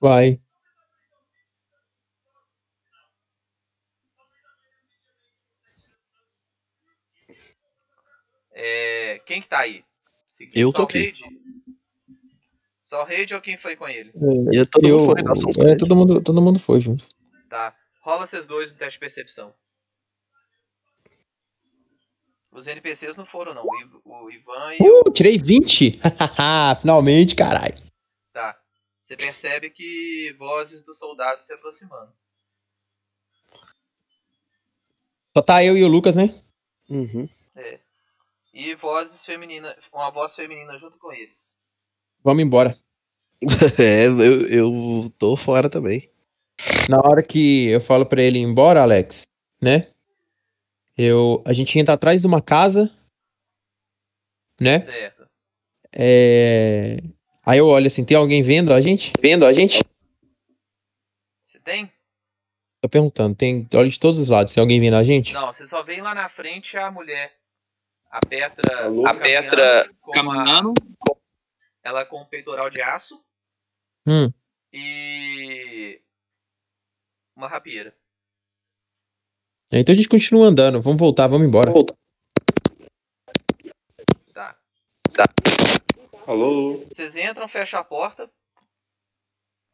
Vai. 0.04 0.38
É, 8.52 9.18
quem 9.26 9.40
que 9.40 9.48
tá 9.48 9.60
aí? 9.60 9.82
Seguindo 10.26 10.58
Eu 10.58 10.70
só 10.70 10.78
tô 10.78 10.82
o 10.82 10.86
aqui. 10.86 10.98
Raid? 10.98 11.22
Só 12.82 13.02
o 13.02 13.06
Raid 13.06 13.34
ou 13.34 13.40
quem 13.40 13.56
foi 13.56 13.76
com 13.76 13.88
ele? 13.88 14.12
E 14.52 14.66
todo 14.66 14.86
eu, 14.86 14.98
mundo 15.00 15.12
foi 15.12 15.22
na 15.22 15.32
ação 15.32 15.50
é, 15.66 15.76
todo 15.76 15.96
mundo, 15.96 16.20
todo 16.22 16.42
mundo 16.42 16.58
foi 16.58 16.80
junto. 16.82 17.06
Tá. 17.48 17.74
Rola 18.02 18.26
vocês 18.26 18.46
dois 18.46 18.72
no 18.72 18.78
teste 18.78 18.94
de 18.94 19.00
percepção. 19.00 19.54
Os 22.52 22.68
NPCs 22.68 23.16
não 23.16 23.24
foram, 23.24 23.54
não. 23.54 23.64
O 23.66 23.80
Iv- 23.80 24.00
O 24.04 24.30
Ivan 24.30 24.74
e. 24.74 24.78
Uh, 24.82 25.10
tirei 25.10 25.38
20! 25.38 25.98
Finalmente, 26.80 27.34
caralho. 27.34 27.74
Você 29.04 29.18
percebe 29.18 29.68
que 29.68 30.34
vozes 30.38 30.82
dos 30.82 30.98
soldados 30.98 31.44
se 31.44 31.52
aproximando. 31.52 32.10
Só 35.36 35.42
tá 35.42 35.62
eu 35.62 35.76
e 35.76 35.84
o 35.84 35.88
Lucas, 35.88 36.16
né? 36.16 36.42
Uhum. 36.88 37.28
É. 37.54 37.80
E 38.54 38.74
vozes 38.74 39.26
femininas. 39.26 39.76
Uma 39.92 40.10
voz 40.10 40.34
feminina 40.34 40.78
junto 40.78 40.96
com 40.96 41.12
eles. 41.12 41.60
Vamos 42.22 42.42
embora. 42.42 42.74
É, 43.78 44.06
eu, 44.06 44.48
eu 44.48 45.12
tô 45.18 45.36
fora 45.36 45.68
também. 45.68 46.10
Na 46.88 46.96
hora 46.96 47.22
que 47.22 47.68
eu 47.68 47.82
falo 47.82 48.06
pra 48.06 48.22
ele 48.22 48.38
ir 48.38 48.42
embora, 48.42 48.80
Alex, 48.80 49.24
né? 49.60 49.82
Eu, 50.96 51.42
a 51.44 51.52
gente 51.52 51.78
entra 51.78 51.92
atrás 51.92 52.22
de 52.22 52.26
uma 52.26 52.40
casa, 52.40 52.90
né? 54.58 54.78
Certo. 54.78 55.28
É... 55.92 57.02
Aí 57.46 57.58
eu 57.58 57.66
olho 57.68 57.86
assim, 57.86 58.04
tem 58.04 58.16
alguém 58.16 58.42
vendo 58.42 58.72
a 58.72 58.80
gente? 58.80 59.12
Vendo 59.20 59.44
a 59.44 59.52
gente? 59.52 59.80
Você 61.42 61.58
tem? 61.60 61.92
Tô 62.80 62.88
perguntando, 62.88 63.34
tem 63.34 63.66
olho 63.74 63.90
de 63.90 63.98
todos 63.98 64.18
os 64.18 64.28
lados, 64.28 64.52
tem 64.52 64.60
alguém 64.60 64.80
vendo 64.80 64.96
a 64.96 65.04
gente? 65.04 65.32
Não, 65.34 65.52
você 65.52 65.66
só 65.66 65.82
vê 65.82 66.00
lá 66.00 66.14
na 66.14 66.28
frente 66.28 66.76
a 66.76 66.90
mulher. 66.90 67.34
A 68.10 68.20
Petra. 68.26 68.86
A 68.88 69.14
caminhando 69.14 69.18
Petra 69.50 69.90
com 70.00 70.10
a- 70.10 70.14
caminhando. 70.14 70.74
ela 71.82 72.04
com 72.04 72.20
um 72.22 72.24
peitoral 72.26 72.70
de 72.70 72.80
aço 72.80 73.20
Hum. 74.06 74.30
e. 74.72 76.00
Uma 77.36 77.48
rapieira. 77.48 77.94
Então 79.72 79.92
a 79.92 79.96
gente 79.96 80.08
continua 80.08 80.46
andando, 80.46 80.80
vamos 80.80 81.00
voltar, 81.00 81.26
vamos 81.26 81.46
embora. 81.48 81.72
Tá. 84.32 84.56
Alô? 86.26 86.78
Vocês 86.88 87.16
entram, 87.16 87.46
fecham 87.46 87.80
a 87.80 87.84
porta. 87.84 88.30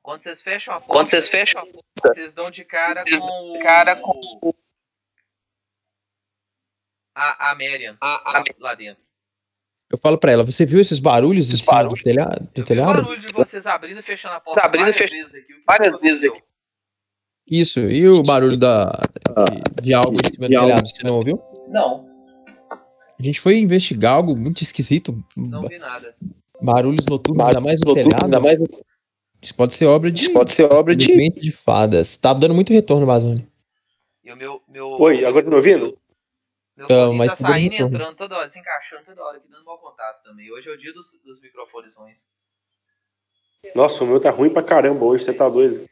Quando 0.03 0.21
vocês 0.21 0.43
fecham 0.43 0.75
a 0.75 0.81
porta. 0.81 0.93
Quando 0.93 1.09
vocês 1.09 1.29
fecham 1.29 1.61
a 1.61 1.67
porta, 1.67 1.85
vocês 2.05 2.35
dão 2.35 2.51
de 2.51 2.65
cara 2.65 3.03
vocês 3.03 3.21
com 3.21 3.53
o. 3.53 3.59
Cara 3.61 3.97
com... 4.01 4.55
A, 7.15 7.51
a 7.51 7.55
Marian. 7.55 7.97
A, 8.01 8.39
a... 8.39 8.45
Lá 8.59 8.75
dentro. 8.75 9.05
Eu 9.91 9.99
falo 9.99 10.19
pra 10.19 10.31
ela, 10.31 10.45
você 10.45 10.65
viu 10.65 10.81
esses 10.81 11.01
barulhos 11.01 11.49
de 11.49 11.65
barulhos. 11.65 11.99
do 11.99 12.05
telhado? 12.05 12.49
Do 12.55 12.65
telhado? 12.65 13.03
barulho 13.03 13.19
de 13.19 13.29
vocês 13.29 13.67
abrindo 13.67 13.99
e 13.99 14.03
fechando 14.03 14.37
a 14.37 14.41
porta 14.41 14.61
abrindo 14.61 14.93
várias 14.93 15.11
vezes 15.11 15.35
aqui. 15.35 15.63
várias 15.67 16.01
vezes 16.01 16.31
aqui. 16.31 16.43
Isso, 17.45 17.81
e 17.81 18.09
o 18.09 18.23
barulho 18.23 18.57
da, 18.57 18.93
de, 19.77 19.83
de 19.83 19.95
algo 19.95 20.15
em 20.15 20.33
cima 20.33 20.47
do 20.47 20.55
telhado, 20.55 20.89
você 20.89 21.03
não 21.03 21.17
ouviu? 21.17 21.43
Não. 21.69 22.09
A 23.19 23.23
gente 23.23 23.41
foi 23.41 23.59
investigar 23.59 24.15
algo 24.15 24.37
muito 24.37 24.63
esquisito. 24.63 25.23
Não 25.37 25.67
vi 25.67 25.79
nada. 25.79 26.15
Barulhos 26.63 27.07
noturnos, 27.07 27.47
ainda 27.47 27.61
mais 27.61 27.81
no 27.81 27.95
telhado. 27.95 28.25
Ainda 28.25 28.41
mais... 28.41 28.59
Isso 29.43 29.55
pode 29.55 29.75
ser 29.75 29.87
obra 29.87 30.11
de. 30.11 30.23
Isso 30.23 30.33
pode 30.33 30.53
ser 30.53 30.71
obra 30.71 30.95
de. 30.95 31.07
De, 31.07 31.31
de 31.41 31.53
fadas. 31.53 32.17
Tá 32.17 32.35
dando 32.35 32.55
muito 32.55 32.73
retorno, 32.73 33.07
Bazone. 33.07 33.49
Meu, 34.23 34.63
meu. 34.69 34.89
Oi, 35.01 35.25
agora 35.25 35.45
tá 35.45 35.51
me 35.51 35.57
ouvindo? 35.57 35.99
Meu 36.77 36.85
então, 36.85 37.15
mas 37.15 37.33
tá, 37.33 37.39
tá 37.39 37.53
saindo 37.53 37.75
e 37.75 37.79
entrando 37.79 38.15
toda 38.15 38.37
hora, 38.37 38.47
desencaixando 38.47 39.05
toda 39.05 39.23
hora, 39.23 39.39
aqui 39.39 39.49
dando 39.49 39.65
mau 39.65 39.79
contato 39.79 40.23
também. 40.23 40.51
Hoje 40.53 40.69
é 40.69 40.73
o 40.73 40.77
dia 40.77 40.93
dos, 40.93 41.19
dos 41.25 41.41
microfones 41.41 41.97
ruins. 41.97 42.27
Nossa, 43.75 44.03
o 44.05 44.07
meu 44.07 44.21
tá 44.21 44.31
ruim 44.31 44.51
pra 44.51 44.63
caramba 44.63 45.05
hoje, 45.05 45.25
você 45.25 45.33
tá 45.33 45.49
doido. 45.49 45.87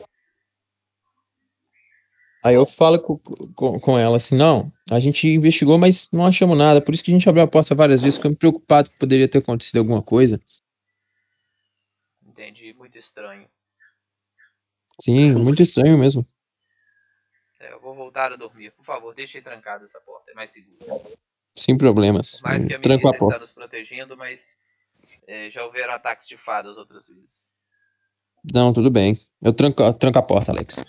Aí 2.42 2.54
eu 2.54 2.64
falo 2.64 3.00
com, 3.00 3.18
com, 3.54 3.80
com, 3.80 3.98
ela 3.98 4.16
assim, 4.16 4.36
não, 4.36 4.72
a 4.90 5.00
gente 5.00 5.26
investigou, 5.28 5.76
mas 5.76 6.08
não 6.12 6.24
achamos 6.24 6.56
nada, 6.56 6.80
por 6.80 6.94
isso 6.94 7.02
que 7.02 7.10
a 7.10 7.14
gente 7.14 7.28
abriu 7.28 7.42
a 7.42 7.48
porta 7.48 7.74
várias 7.74 8.00
vezes, 8.00 8.16
ficamos 8.16 8.38
preocupados 8.38 8.90
que 8.90 8.98
poderia 8.98 9.28
ter 9.28 9.38
acontecido 9.38 9.78
alguma 9.78 10.02
coisa. 10.02 10.40
Entendi, 12.24 12.72
muito 12.74 12.96
estranho. 12.96 13.48
Sim, 15.00 15.32
muito 15.42 15.62
estranho 15.62 15.98
mesmo. 15.98 16.24
É, 17.58 17.72
eu 17.72 17.80
vou 17.80 17.94
voltar 17.94 18.32
a 18.32 18.36
dormir, 18.36 18.70
por 18.70 18.84
favor, 18.84 19.12
deixe 19.14 19.42
trancada 19.42 19.82
essa 19.82 20.00
porta, 20.00 20.30
é 20.30 20.34
mais 20.34 20.50
seguro. 20.50 20.78
Sem 21.56 21.76
problemas. 21.76 22.38
Por 22.40 22.50
mais 22.50 22.64
que 22.64 22.74
a 22.74 22.78
minha 22.78 22.94
a 22.94 23.10
está 23.10 23.38
nos 23.40 23.52
protegendo, 23.52 24.16
mas 24.16 24.56
é, 25.26 25.50
já 25.50 25.64
houveram 25.64 25.92
ataques 25.92 26.28
de 26.28 26.36
fadas 26.36 26.78
outras 26.78 27.08
vezes. 27.08 27.52
Não, 28.52 28.72
tudo 28.72 28.90
bem. 28.90 29.20
Eu 29.42 29.52
tranco, 29.52 29.82
eu 29.82 29.92
tranco 29.92 30.18
a 30.18 30.22
porta, 30.22 30.52
Alex. 30.52 30.82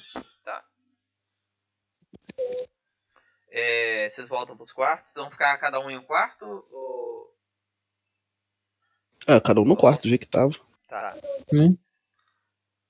É, 3.51 4.09
vocês 4.09 4.29
voltam 4.29 4.55
pros 4.55 4.71
quartos? 4.71 5.13
Vão 5.15 5.29
ficar 5.31 5.57
cada 5.57 5.79
um 5.79 5.89
em 5.89 5.97
um 5.97 6.03
quarto? 6.03 6.45
Ou... 6.71 7.33
É, 9.27 9.39
cada 9.39 9.61
um 9.61 9.65
no 9.65 9.75
quarto, 9.75 10.03
do 10.03 10.09
jeito 10.09 10.21
que 10.21 10.27
tava. 10.27 10.53
Tá. 10.87 11.17
Hum. 11.51 11.75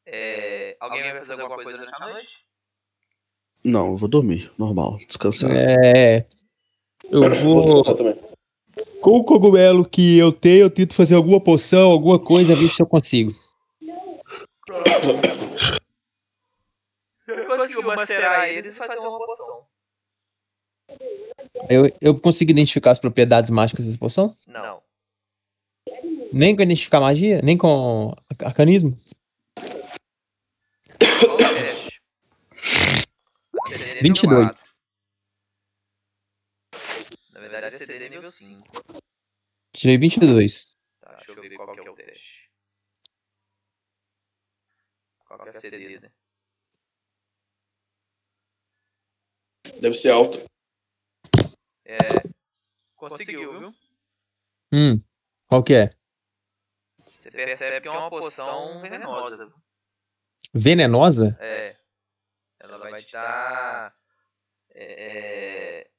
É, 0.05 0.75
alguém, 0.79 0.99
alguém 0.99 1.11
vai 1.11 1.19
fazer, 1.19 1.31
fazer 1.33 1.41
alguma 1.41 1.63
coisa 1.63 1.77
durante 1.77 2.03
a 2.03 2.07
noite? 2.07 2.45
Não, 3.63 3.87
eu 3.91 3.97
vou 3.97 4.09
dormir, 4.09 4.51
normal, 4.57 4.97
descansar. 5.07 5.51
É. 5.51 6.25
Eu 7.11 7.33
vou. 7.35 7.83
Com 9.01 9.11
o 9.11 9.23
cogumelo 9.23 9.87
que 9.87 10.17
eu 10.17 10.31
tenho, 10.31 10.63
eu 10.63 10.69
tento 10.69 10.93
fazer 10.93 11.15
alguma 11.15 11.41
poção, 11.41 11.91
alguma 11.91 12.19
coisa, 12.19 12.55
ver 12.55 12.69
se 12.69 12.81
eu 12.81 12.87
consigo. 12.87 13.33
Conseguiu 17.47 17.83
macerar 17.83 18.49
eles 18.49 18.75
e 18.75 18.77
fazer 18.77 18.97
uma 18.99 19.17
poção. 19.25 19.65
Eu, 21.69 21.91
eu 22.01 22.19
consigo 22.19 22.51
identificar 22.51 22.91
as 22.91 22.99
propriedades 22.99 23.49
mágicas 23.49 23.85
dessa 23.85 23.97
poção? 23.97 24.35
Não. 24.47 24.81
Nem 26.31 26.55
com 26.55 26.61
identificar 26.61 26.99
magia? 26.99 27.41
Nem 27.41 27.57
com 27.57 28.13
arcanismo? 28.39 28.99
Qual 31.19 31.35
o 31.35 31.37
teste? 31.37 32.01
22. 34.01 34.47
4. 34.47 34.69
Na 37.33 37.39
verdade, 37.39 37.67
é 37.67 37.71
CD 37.71 38.09
nível 38.09 38.31
5. 38.31 38.83
Tirei 39.73 39.97
22. 39.97 40.65
Tá, 41.01 41.13
deixa 41.15 41.31
eu 41.31 41.41
ver 41.41 41.55
qual 41.55 41.73
que 41.73 41.79
é 41.79 41.89
o 41.89 41.95
teste. 41.95 42.49
Qual 45.25 45.39
que 45.39 45.49
é 45.49 45.51
a 45.51 45.53
CD, 45.53 45.99
né? 45.99 46.11
Deve 49.79 49.95
ser 49.95 50.09
alto. 50.09 50.48
É, 51.89 51.97
conseguiu, 52.95 53.59
viu? 53.59 53.73
Hum, 54.71 55.03
qual 55.47 55.63
que 55.63 55.73
é? 55.73 55.89
Você 57.15 57.31
percebe 57.31 57.81
que 57.81 57.87
é 57.87 57.91
uma 57.91 58.11
poção 58.11 58.79
venenosa. 58.79 59.51
Venenosa? 60.53 61.35
É. 61.39 61.75
Ela 62.59 62.77
vai 62.77 63.01
te 63.01 63.11
dar. 63.11 63.97
É, 64.69 65.81
é, 65.81 65.91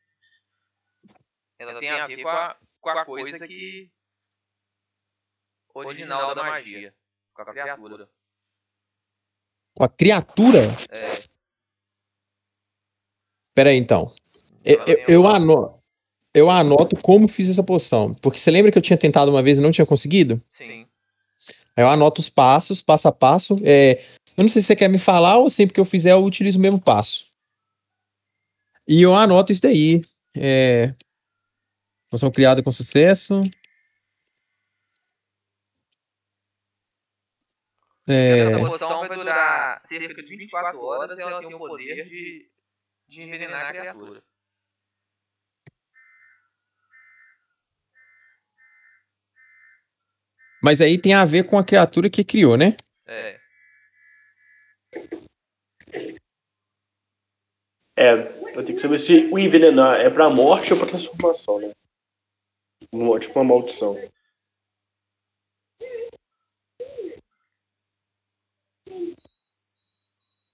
ela 1.59 1.81
tem 1.81 1.91
a 1.91 2.07
ver 2.07 2.23
com 2.23 2.29
a, 2.29 2.57
com 2.81 2.91
a 2.91 3.05
coisa 3.05 3.49
que. 3.49 3.91
original 5.75 6.37
da 6.37 6.45
magia. 6.45 6.95
Com 7.35 7.43
a 7.43 7.47
criatura. 7.47 8.11
Com 9.75 9.83
a 9.83 9.89
criatura? 9.89 10.59
É. 10.93 11.29
Peraí, 13.53 13.77
então. 13.77 14.15
Eu, 14.65 14.85
eu, 14.85 15.05
eu 15.09 15.27
anoto 15.27 15.80
eu 16.35 16.51
anoto 16.51 16.97
como 16.97 17.29
fiz 17.29 17.49
essa 17.49 17.63
poção. 17.63 18.15
Porque 18.15 18.39
você 18.39 18.51
lembra 18.51 18.71
que 18.71 18.79
eu 18.79 18.83
tinha 18.83 18.97
tentado 18.97 19.31
uma 19.31 19.43
vez 19.43 19.59
e 19.59 19.63
não 19.63 19.73
tinha 19.73 19.87
conseguido? 19.87 20.41
Sim. 20.49 20.87
Aí 21.77 21.85
eu 21.85 21.89
anoto 21.89 22.21
os 22.21 22.29
passos, 22.29 22.83
passo 22.83 23.09
a 23.09 23.13
passo. 23.13 23.59
É, 23.65 24.03
eu 24.37 24.43
não 24.43 24.49
sei 24.49 24.63
se 24.63 24.69
você 24.69 24.77
quer 24.77 24.89
me 24.89 24.99
falar 24.99 25.39
ou 25.39 25.51
sempre 25.51 25.75
que 25.75 25.81
eu 25.81 25.85
fizer 25.85 26.13
eu 26.13 26.25
utilizo 26.25 26.59
o 26.59 26.63
mesmo 26.63 26.81
passo. 26.81 27.27
E 28.87 29.03
eu 29.03 29.15
anoto 29.15 29.53
isso 29.53 29.63
daí. 29.63 30.03
É, 30.35 30.95
poção 32.09 32.31
criada 32.31 32.63
com 32.63 32.73
sucesso. 32.73 33.43
É... 38.07 38.41
Essa 38.41 38.59
poção 38.59 39.01
vai 39.01 39.17
durar 39.17 39.79
cerca 39.79 40.23
de 40.23 40.37
24 40.37 40.81
horas 40.81 41.17
e 41.17 41.23
ela 41.23 41.39
tem 41.39 41.55
o 41.55 41.59
poder 41.59 42.05
de, 42.05 42.51
de 43.07 43.23
envenenar 43.23 43.69
a 43.69 43.73
criatura. 43.73 44.23
Mas 50.63 50.81
aí 50.81 50.99
tem 51.01 51.15
a 51.15 51.25
ver 51.25 51.45
com 51.45 51.59
a 51.59 51.65
criatura 51.65 52.11
que 52.11 52.25
criou, 52.25 52.57
né? 52.57 52.77
É. 53.07 53.41
É, 57.97 58.17
vai 58.55 58.65
ter 58.65 58.73
que 58.73 58.81
saber 58.81 58.99
se 58.99 59.27
o 59.31 59.39
envenenar 59.39 60.01
é 60.01 60.09
pra 60.09 60.31
morte 60.31 60.73
ou 60.73 60.79
pra 60.79 60.89
transformação, 60.89 61.61
né? 61.61 61.71
Tipo 63.21 63.39
uma 63.39 63.45
maldição. 63.45 63.97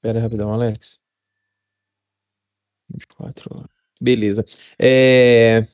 Pera 0.00 0.20
rapidão, 0.20 0.52
Alex. 0.52 1.00
24 2.88 3.56
horas. 3.56 3.70
Beleza. 4.00 4.44
É... 4.78 5.66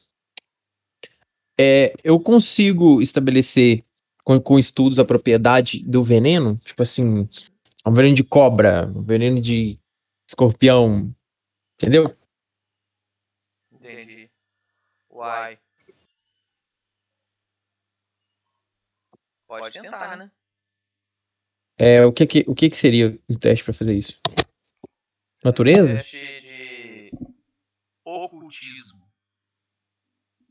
É, 1.58 1.94
eu 2.02 2.18
consigo 2.18 3.00
estabelecer 3.02 3.84
com, 4.24 4.40
com 4.40 4.58
estudos 4.58 4.98
a 4.98 5.04
propriedade 5.04 5.82
do 5.84 6.02
veneno, 6.02 6.56
tipo 6.64 6.82
assim, 6.82 7.28
é 7.84 7.88
um 7.88 7.92
veneno 7.92 8.14
de 8.14 8.24
cobra, 8.24 8.86
um 8.86 9.02
veneno 9.02 9.40
de 9.40 9.78
escorpião, 10.28 11.14
entendeu? 11.74 12.16
Entendi. 13.72 14.30
Uai. 15.10 15.58
Pode 19.46 19.80
tentar, 19.80 20.16
né? 20.16 20.30
É, 21.76 22.04
o 22.04 22.12
que 22.12 22.26
que, 22.26 22.44
o 22.46 22.54
que, 22.54 22.70
que 22.70 22.76
seria 22.76 23.18
um 23.28 23.36
teste 23.36 23.64
para 23.64 23.74
fazer 23.74 23.94
isso? 23.94 24.18
Natureza? 25.44 25.94
Um 25.94 25.96
teste 25.96 26.40
de 26.40 27.10
ocultismo. 28.04 29.02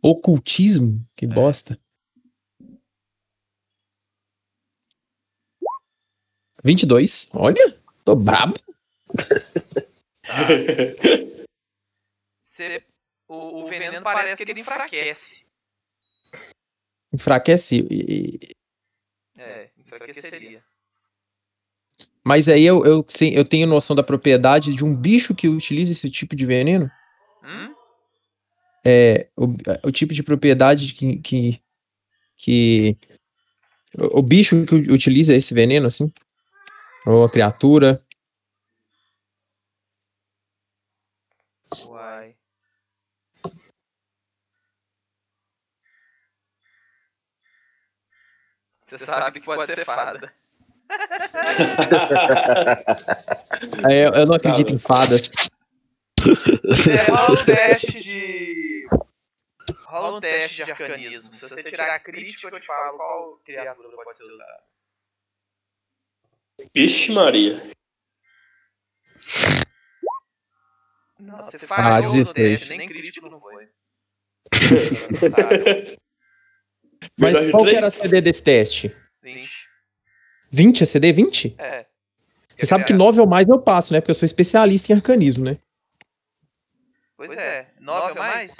Ocultismo? 0.01 1.07
Que 1.15 1.25
é. 1.25 1.27
bosta. 1.27 1.79
22. 6.63 7.29
Olha, 7.33 7.77
tô 8.05 8.15
brabo. 8.15 8.55
Cê, 12.39 12.83
o, 13.27 13.63
o, 13.63 13.67
veneno 13.67 14.01
parece 14.01 14.45
que 14.45 14.51
ele 14.51 14.61
enfraquece. 14.61 15.45
Enfraquece 17.13 17.87
e. 17.89 18.55
É, 19.37 19.69
enfraqueceria. 19.77 20.63
Mas 22.23 22.47
aí 22.47 22.63
eu, 22.63 22.85
eu, 22.85 23.03
sim, 23.07 23.31
eu 23.31 23.43
tenho 23.43 23.65
noção 23.65 23.95
da 23.95 24.03
propriedade 24.03 24.75
de 24.75 24.85
um 24.85 24.95
bicho 24.95 25.33
que 25.33 25.47
utiliza 25.47 25.91
esse 25.91 26.09
tipo 26.09 26.35
de 26.35 26.45
veneno? 26.45 26.89
Hum? 27.43 27.73
É, 28.85 29.27
o, 29.35 29.47
o 29.83 29.91
tipo 29.91 30.13
de 30.13 30.21
propriedade 30.23 30.93
que, 30.93 31.17
que, 31.17 31.61
que 32.37 32.97
o 33.95 34.21
bicho 34.21 34.65
que 34.65 34.75
utiliza 34.75 35.35
esse 35.35 35.53
veneno, 35.53 35.87
assim? 35.87 36.11
Ou 37.05 37.23
a 37.23 37.29
criatura. 37.29 38.03
Uai. 41.85 42.35
Você 48.81 48.97
sabe 48.97 49.39
que 49.39 49.45
pode 49.45 49.65
ser 49.65 49.85
fada. 49.85 50.33
É, 53.89 54.07
eu, 54.07 54.11
eu, 54.13 54.25
não 54.25 54.35
acredito 54.35 54.73
em 54.73 54.79
fadas. 54.79 55.31
É, 56.19 56.21
rola 57.11 57.39
um 57.39 57.45
teste 57.45 58.01
de. 58.01 58.87
Rola 59.85 60.17
um 60.17 60.19
teste 60.19 60.65
de 60.65 60.71
arcanismo. 60.71 61.33
Se 61.33 61.47
você 61.47 61.63
tirar 61.63 61.99
crítico, 61.99 62.53
eu 62.53 62.59
te 62.59 62.65
falo 62.65 62.97
qual 62.97 63.37
criatura 63.45 63.95
pode 63.95 64.15
ser 64.15 64.29
usada. 64.29 64.70
Vixe, 66.73 67.11
Maria. 67.11 67.71
Nossa, 71.19 71.57
você 71.57 71.65
Ah, 71.65 71.67
falhou 71.67 72.13
no 72.15 72.23
16. 72.23 72.33
teste, 72.59 72.77
nem 72.77 72.87
crítico 72.87 73.29
não 73.29 73.39
foi. 73.39 73.69
Mas 77.17 77.33
Verdade, 77.33 77.51
qual 77.51 77.63
que 77.63 77.75
era 77.75 77.87
a 77.87 77.91
CD 77.91 78.21
desse 78.21 78.43
teste? 78.43 78.95
20. 79.21 79.67
20? 80.51 80.83
A 80.83 80.85
CD 80.85 81.11
20? 81.13 81.55
É. 81.57 81.85
Você 82.57 82.65
sabe 82.65 82.85
que 82.85 82.93
9 82.93 83.19
ou 83.21 83.27
mais 83.27 83.47
eu 83.47 83.59
passo, 83.59 83.91
né? 83.93 84.01
Porque 84.01 84.11
eu 84.11 84.15
sou 84.15 84.25
especialista 84.25 84.91
em 84.91 84.95
arcanismo, 84.95 85.43
né? 85.43 85.57
Pois 87.17 87.31
é. 87.37 87.71
9 87.79 88.09
ou 88.11 88.15
mais? 88.17 88.55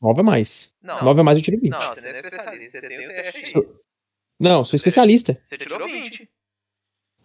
9 0.00 0.20
a 0.20 0.22
mais. 0.22 0.74
Não. 0.82 1.02
9 1.02 1.20
a 1.20 1.24
mais 1.24 1.38
eu 1.38 1.44
tiro 1.44 1.58
20. 1.60 1.70
Não, 1.70 1.80
você 1.80 2.00
não 2.00 2.08
é 2.08 2.12
especialista. 2.12 2.80
Você 2.80 2.88
tem 2.88 3.06
o 3.06 3.08
teste 3.08 3.38
aí. 3.38 3.46
Sou- 3.46 3.80
Não, 4.40 4.64
sou 4.64 4.76
especialista. 4.76 5.40
Você 5.46 5.58
tirou 5.58 5.86
20. 5.86 6.28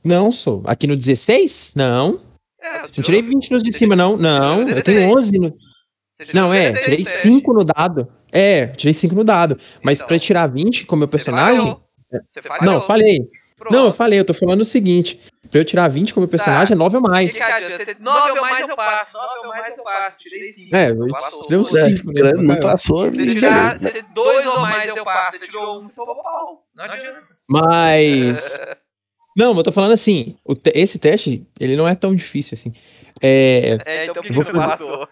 Não, 0.03 0.31
sou. 0.31 0.63
Aqui 0.65 0.85
no 0.87 0.95
16? 0.95 1.73
Não. 1.75 2.19
É, 2.61 2.79
você 2.79 2.99
Não 2.99 3.03
tirei 3.05 3.21
tirou- 3.21 3.35
20 3.35 3.51
nos 3.51 3.63
de 3.63 3.71
cima, 3.73 3.95
não. 3.95 4.17
Não, 4.17 4.61
eu 4.61 4.83
tenho 4.83 4.99
16. 4.99 5.11
11 5.17 5.39
no... 5.39 5.49
você 6.17 6.33
Não, 6.33 6.53
é, 6.53 6.71
16 6.71 6.85
tirei 6.85 7.03
teste. 7.05 7.21
5 7.21 7.53
no 7.53 7.63
dado. 7.65 8.07
É, 8.31 8.67
tirei 8.67 8.93
5 8.93 9.15
no 9.15 9.23
dado. 9.23 9.59
Mas 9.83 9.97
Então, 9.99 10.07
pra 10.07 10.19
tirar 10.19 10.47
20 10.47 10.85
com 10.85 10.95
o 10.95 10.99
meu 10.99 11.07
Você 11.07 11.11
personagem... 11.17 11.77
Você 12.25 12.41
falhou. 12.41 12.65
Não, 12.65 12.81
falei. 12.81 13.27
Pronto. 13.57 13.73
Não, 13.73 13.85
eu 13.85 13.93
falei, 13.93 14.19
eu 14.19 14.25
tô 14.25 14.33
falando 14.33 14.61
o 14.61 14.65
seguinte. 14.65 15.19
Pra 15.49 15.59
eu 15.61 15.65
tirar 15.65 15.87
20 15.87 16.13
com 16.13 16.19
o 16.19 16.21
meu 16.23 16.27
personagem 16.27 16.73
é 16.73 16.75
9 16.77 16.97
ou 16.97 17.01
mais. 17.01 17.31
que, 17.31 17.37
que 17.37 17.43
adianta? 17.43 17.85
Você... 17.85 17.95
9 17.99 18.31
ou 18.31 18.41
mais 18.41 18.67
eu 18.69 18.75
passo. 18.75 19.17
9 19.17 19.39
ou 19.39 19.47
mais 19.47 19.77
eu 19.77 19.83
passo. 19.83 20.19
Tirei 20.19 20.43
5. 20.43 20.75
É, 20.75 20.89
eu 20.91 21.07
Passou. 21.07 21.43
tirei 21.43 21.57
uns 21.59 21.75
É, 21.75 21.89
5. 21.89 22.11
grande, 22.13 22.43
não 22.43 22.59
passou. 22.59 23.11
Se 23.11 23.17
né? 23.17 23.33
tirar 23.33 23.77
se 23.79 24.01
2 24.13 24.45
ou 24.47 24.59
mais 24.59 24.95
eu 24.95 25.03
passo. 25.05 25.39
Você 25.39 25.45
tirou 25.45 25.75
1, 25.77 25.79
você 25.79 25.95
tomou 25.95 26.23
pau. 26.23 26.65
Não 26.75 26.83
adianta. 26.85 27.23
Mas... 27.49 28.59
Não, 29.35 29.55
eu 29.57 29.63
tô 29.63 29.71
falando 29.71 29.91
assim, 29.93 30.35
o 30.45 30.53
te- 30.55 30.71
esse 30.75 30.99
teste, 30.99 31.45
ele 31.59 31.75
não 31.75 31.87
é 31.87 31.95
tão 31.95 32.15
difícil 32.15 32.55
assim. 32.57 32.71
É, 33.21 33.77
É, 33.85 34.03
então 34.05 34.15
por 34.15 34.23
que 34.23 34.33
você 34.33 34.51
fazer- 34.51 34.57
passou? 34.85 35.07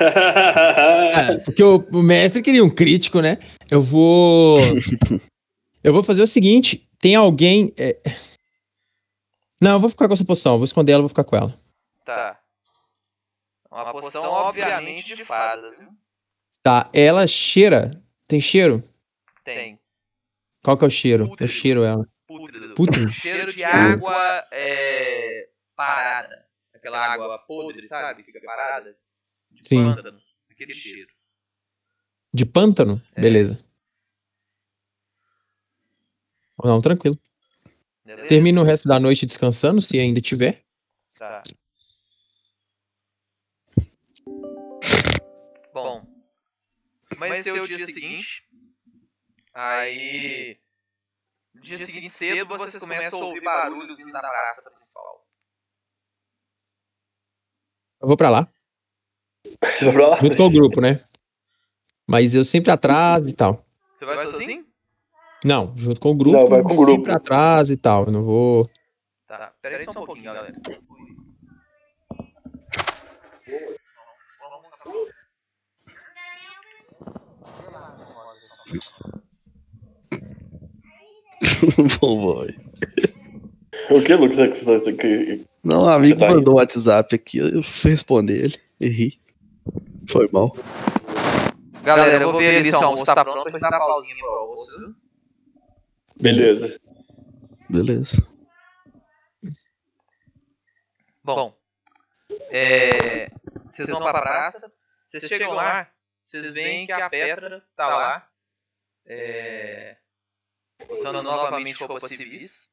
é, 0.00 1.38
porque 1.38 1.62
o, 1.62 1.76
o 1.92 2.02
mestre 2.02 2.42
queria 2.42 2.64
um 2.64 2.70
crítico, 2.70 3.20
né? 3.20 3.36
Eu 3.70 3.80
vou... 3.80 4.58
eu 5.82 5.92
vou 5.92 6.02
fazer 6.02 6.22
o 6.22 6.26
seguinte, 6.26 6.88
tem 7.00 7.14
alguém... 7.14 7.72
é, 7.76 7.98
Não, 9.60 9.72
eu 9.72 9.80
vou 9.80 9.90
ficar 9.90 10.06
com 10.06 10.14
essa 10.14 10.24
poção, 10.24 10.52
eu 10.54 10.58
vou 10.58 10.64
esconder 10.64 10.92
ela, 10.92 11.00
eu 11.00 11.04
vou 11.04 11.08
ficar 11.08 11.24
com 11.24 11.36
ela. 11.36 11.58
Tá. 12.04 12.38
Uma 13.70 13.90
poção, 13.92 14.24
obviamente, 14.30 15.14
de 15.16 15.24
fadas. 15.24 15.78
viu? 15.78 15.88
Tá, 16.62 16.88
ela 16.92 17.26
cheira... 17.26 18.00
Tem 18.28 18.40
cheiro? 18.40 18.82
Tem. 19.44 19.78
Qual 20.62 20.76
que 20.78 20.84
é 20.84 20.86
o 20.86 20.90
cheiro? 20.90 21.24
Eu 21.24 21.28
Pútrido. 21.30 21.50
cheiro 21.52 21.84
ela. 21.84 22.06
Pútrido. 22.74 23.06
Pútrido? 23.06 23.12
Cheiro 23.12 23.52
de 23.52 23.64
água 23.64 24.46
é, 24.50 25.48
parada. 25.74 26.46
Aquela 26.74 26.98
água 26.98 27.38
podre, 27.38 27.82
sabe? 27.82 28.22
Fica 28.22 28.40
parada. 28.40 28.96
De 29.50 29.68
Sim. 29.68 29.84
pântano. 29.84 30.20
Aquele 30.50 30.74
cheiro. 30.74 31.12
De 32.32 32.46
pântano? 32.46 33.02
Beleza. 33.14 33.62
Não, 36.62 36.80
tranquilo. 36.80 37.18
Beleza? 38.04 38.28
Termina 38.28 38.60
o 38.60 38.64
resto 38.64 38.88
da 38.88 38.98
noite 38.98 39.26
descansando, 39.26 39.80
se 39.80 39.98
ainda 39.98 40.20
tiver. 40.20 40.64
Tá. 41.14 41.42
Bom, 45.72 46.06
vai 47.16 47.42
ser 47.42 47.60
o 47.60 47.66
dia 47.66 47.86
seguinte. 47.86 48.44
Aí, 49.54 50.58
dia 51.62 51.78
seguinte 51.78 52.10
cedo, 52.10 52.46
vocês 52.58 52.76
começam 52.76 53.20
a 53.22 53.24
ouvir 53.24 53.40
barulhos 53.42 53.96
vindo 53.96 54.12
da 54.12 54.20
praça 54.20 54.70
principal. 54.70 55.24
Eu 58.00 58.08
vou 58.08 58.16
pra 58.16 58.30
lá, 58.30 58.48
Você 59.44 59.84
vai 59.84 59.94
pra 59.94 60.08
lá? 60.08 60.16
junto 60.18 60.36
com 60.36 60.46
o 60.46 60.50
grupo, 60.50 60.80
né? 60.80 61.04
Mas 62.08 62.34
eu 62.34 62.44
sempre 62.44 62.70
atraso 62.72 63.28
e 63.28 63.32
tal. 63.32 63.64
Você 63.96 64.04
vai 64.04 64.26
sozinho? 64.26 64.66
Não, 65.44 65.72
junto 65.76 66.00
com 66.00 66.10
o 66.10 66.14
grupo, 66.16 66.38
Não, 66.38 66.46
vai 66.46 66.62
com 66.62 66.72
o 66.72 66.76
grupo. 66.76 66.92
sempre 66.92 67.12
atraso 67.12 67.72
e 67.72 67.76
tal. 67.76 68.06
Eu 68.06 68.12
não 68.12 68.24
vou. 68.24 68.68
Tá, 69.26 69.52
pera 69.62 69.76
aí 69.78 69.84
só 69.84 70.02
um 70.02 70.06
pouquinho, 70.06 70.26
galera. 70.32 70.52
Bom, 82.00 82.20
boy. 82.20 82.56
O 83.90 84.02
que, 84.02 84.14
Lucas? 84.14 84.38
É 84.38 84.48
que 84.48 84.64
você 84.64 84.92
tá- 84.92 84.98
que- 84.98 85.44
Não, 85.62 85.82
o 85.82 85.88
amigo 85.88 86.18
tá 86.20 86.28
mandou 86.28 86.54
um 86.54 86.56
WhatsApp 86.58 87.14
aqui, 87.14 87.38
eu 87.38 87.62
fui 87.62 87.90
responder 87.90 88.44
ele. 88.44 88.60
Errei. 88.80 89.18
Foi 90.10 90.28
mal. 90.32 90.52
Galera, 91.84 92.24
eu 92.24 92.32
vou 92.32 92.40
ver 92.40 92.56
ali 92.56 92.64
se 92.68 92.74
o 92.74 92.78
almoço 92.84 93.04
tá 93.04 93.24
pronto 93.24 93.42
pra 93.42 93.52
gente 93.52 93.60
dar 93.60 93.78
pausinha 93.78 94.16
pro 94.18 94.28
almoço. 94.28 94.78
viu? 94.80 94.94
Beleza. 96.20 96.80
Beleza. 97.68 98.16
Bom, 101.24 101.56
é, 102.50 103.28
vocês 103.64 103.88
vão 103.88 104.00
pra 104.00 104.12
praça, 104.20 104.72
vocês 105.06 105.24
chegam 105.24 105.52
lá, 105.52 105.88
vocês 106.24 106.52
veem 106.54 106.84
que 106.86 106.92
a 106.92 107.08
Petra 107.08 107.62
tá 107.76 107.86
lá, 107.86 108.28
é, 109.06 109.96
usando 110.90 111.22
novamente 111.22 111.82
roupas 111.84 112.10
civis, 112.10 112.70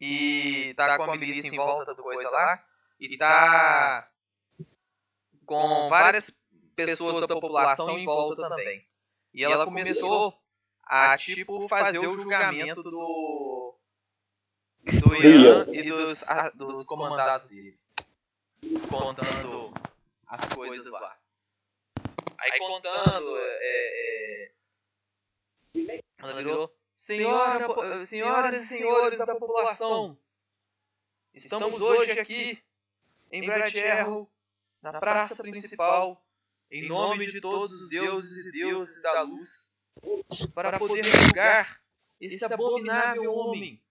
e 0.00 0.74
tá 0.76 0.96
com 0.96 1.04
a 1.04 1.16
milícia 1.16 1.48
em 1.48 1.56
volta 1.56 1.94
do 1.94 2.02
coisa 2.02 2.30
lá, 2.30 2.64
e 3.00 3.16
tá 3.16 4.10
com 5.46 5.88
várias 5.88 6.30
pessoas 6.74 7.20
da 7.20 7.28
população 7.28 7.98
em 7.98 8.04
volta 8.04 8.48
também. 8.48 8.86
E 9.32 9.44
ela 9.44 9.64
começou 9.64 10.38
a, 10.82 11.16
tipo, 11.16 11.68
fazer 11.68 11.98
o 11.98 12.12
julgamento 12.12 12.82
do 12.82 13.74
do 15.00 15.14
Ian 15.16 15.66
e 15.72 15.82
dos, 15.90 16.22
a- 16.28 16.50
dos 16.50 16.84
comandados 16.84 17.50
dele. 17.50 17.78
Contando 18.88 19.72
as 20.28 20.52
coisas 20.52 20.86
lá. 20.92 21.18
Aí 22.38 22.58
contando, 22.58 23.36
é, 23.36 23.42
é, 23.42 24.25
ela 26.18 26.34
virou, 26.34 26.74
Senhora, 26.94 27.66
po- 27.66 27.98
senhoras 27.98 28.62
e 28.62 28.66
senhores 28.66 29.18
da 29.18 29.34
população, 29.34 30.18
estamos 31.34 31.80
hoje 31.80 32.18
aqui 32.18 32.62
em 33.30 33.44
Bradierro, 33.46 34.30
na 34.80 34.92
praça 34.98 35.42
principal, 35.42 36.24
em 36.70 36.88
nome 36.88 37.26
de 37.30 37.40
todos 37.40 37.70
os 37.70 37.90
deuses 37.90 38.46
e 38.46 38.50
deuses 38.52 39.02
da 39.02 39.22
luz, 39.22 39.76
para 40.54 40.78
poder 40.78 41.04
julgar 41.04 41.82
esse 42.20 42.42
abominável 42.44 43.32
homem 43.34 43.82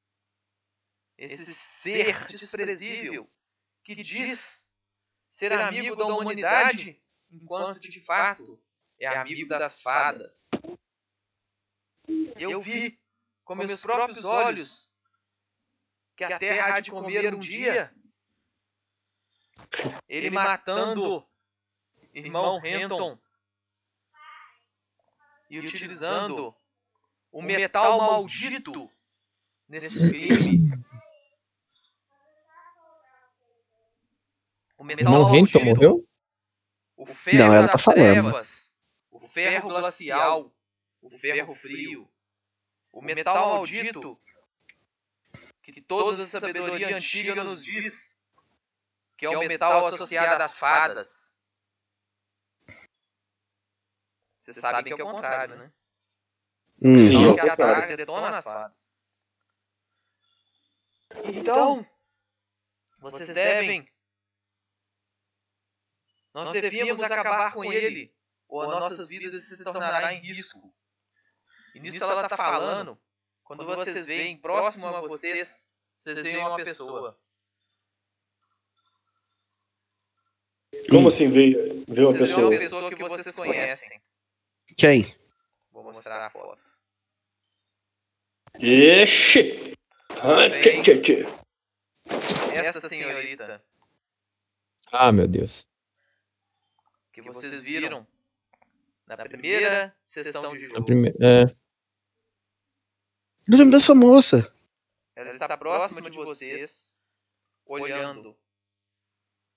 esse 1.17 1.53
ser 1.53 2.27
desprezível 2.27 3.29
que 3.83 3.95
diz 3.95 4.65
ser 5.29 5.53
amigo 5.53 5.95
da 5.95 6.05
humanidade, 6.07 7.01
enquanto 7.31 7.79
de 7.79 8.01
fato 8.01 8.59
é 8.99 9.07
amigo 9.07 9.47
das 9.47 9.81
fadas. 9.81 10.49
Eu 12.37 12.61
vi 12.61 12.99
com 13.43 13.55
meus 13.55 13.81
próprios 13.81 14.23
olhos 14.23 14.89
que 16.15 16.23
a 16.23 16.39
terra 16.39 16.75
há 16.75 16.79
de 16.79 16.91
comer 16.91 17.33
um 17.33 17.39
dia 17.39 17.93
ele 20.07 20.29
matando 20.29 21.25
irmão 22.13 22.59
Renton 22.59 23.17
e 25.49 25.59
utilizando 25.59 26.55
o 27.31 27.41
metal 27.41 27.97
maldito 27.99 28.89
nesse 29.67 30.09
crime. 30.09 30.71
O 34.77 34.83
metal 34.83 35.13
Irmão 35.13 35.31
Renton 35.31 35.59
maldito, 35.59 35.65
morreu? 35.65 36.07
O 36.95 37.05
ferro 37.05 37.37
Não, 37.37 37.53
ela 37.53 37.67
das 37.67 37.71
tá 37.73 37.77
falando. 37.77 37.99
trevas, 37.99 38.71
o 39.11 39.27
ferro 39.27 39.69
glacial, 39.69 40.54
o 41.05 41.19
ferro 41.19 41.53
frio, 41.53 42.09
o 42.91 43.01
metal 43.01 43.49
maldito 43.49 44.19
que 45.61 45.81
toda 45.81 46.23
a 46.23 46.25
sabedoria 46.25 46.95
antiga 46.95 47.43
nos 47.43 47.63
diz 47.63 48.17
que 49.17 49.25
é 49.25 49.29
o 49.29 49.47
metal 49.47 49.85
associado 49.87 50.41
às 50.41 50.57
fadas. 50.57 51.39
Vocês 54.39 54.57
sabem 54.57 54.95
que 54.95 55.01
é 55.01 55.03
o 55.03 55.11
contrário, 55.11 55.55
né? 55.55 55.71
Hum. 56.81 56.97
Sim. 56.97 57.15
Então 57.15 57.29
ao 57.29 57.35
que 57.35 57.49
a 57.49 57.55
praga 57.55 57.97
detona 57.97 58.29
as 58.29 58.43
fadas. 58.43 58.91
Então, 61.23 61.87
vocês 62.99 63.29
devem. 63.29 63.87
Nós 66.33 66.51
devíamos 66.51 67.01
acabar 67.01 67.53
com 67.53 67.63
ele, 67.63 68.13
ou 68.47 68.61
as 68.61 68.69
nossas 68.69 69.07
vidas 69.09 69.45
se 69.45 69.63
tornará 69.63 70.13
em 70.13 70.19
risco. 70.19 70.75
E 71.75 71.79
nisso 71.79 72.01
ela 72.03 72.23
está 72.23 72.37
falando, 72.37 72.97
quando 73.43 73.65
vocês 73.65 74.05
veem 74.05 74.37
próximo 74.37 74.87
a 74.87 75.01
vocês, 75.01 75.69
vocês 75.95 76.23
veem 76.23 76.37
uma 76.37 76.55
pessoa. 76.55 77.19
Como 80.89 81.09
assim 81.09 81.27
veio, 81.27 81.83
veio 81.87 82.07
uma 82.09 82.17
Vocês 82.17 82.29
veem 82.29 82.47
uma 82.47 82.49
pessoa? 82.49 82.89
pessoa 82.89 82.95
que 82.95 83.03
vocês 83.03 83.35
conhecem. 83.35 84.01
Quem? 84.77 85.15
Vou 85.71 85.83
mostrar 85.83 86.25
a 86.25 86.29
foto. 86.29 86.63
Ixi! 88.57 89.73
Ah, 90.11 90.49
tchê, 90.49 90.81
tchê, 90.81 91.01
tchê. 91.01 91.25
Esta 92.53 92.87
senhorita 92.87 93.61
Ah, 94.91 95.11
meu 95.11 95.27
Deus. 95.27 95.67
que 97.11 97.21
vocês 97.21 97.61
viram 97.61 98.07
na 99.07 99.17
primeira 99.17 99.93
sessão 100.03 100.55
de 100.55 100.67
jogo. 100.67 100.85
primeira, 100.85 101.17
é, 101.21 101.55
Eu 103.47 103.57
lembro 103.57 103.77
dessa 103.77 103.93
moça. 103.93 104.51
Ela 105.15 105.29
está 105.29 105.57
próxima 105.57 106.09
de 106.09 106.17
vocês, 106.17 106.93
olhando 107.65 108.35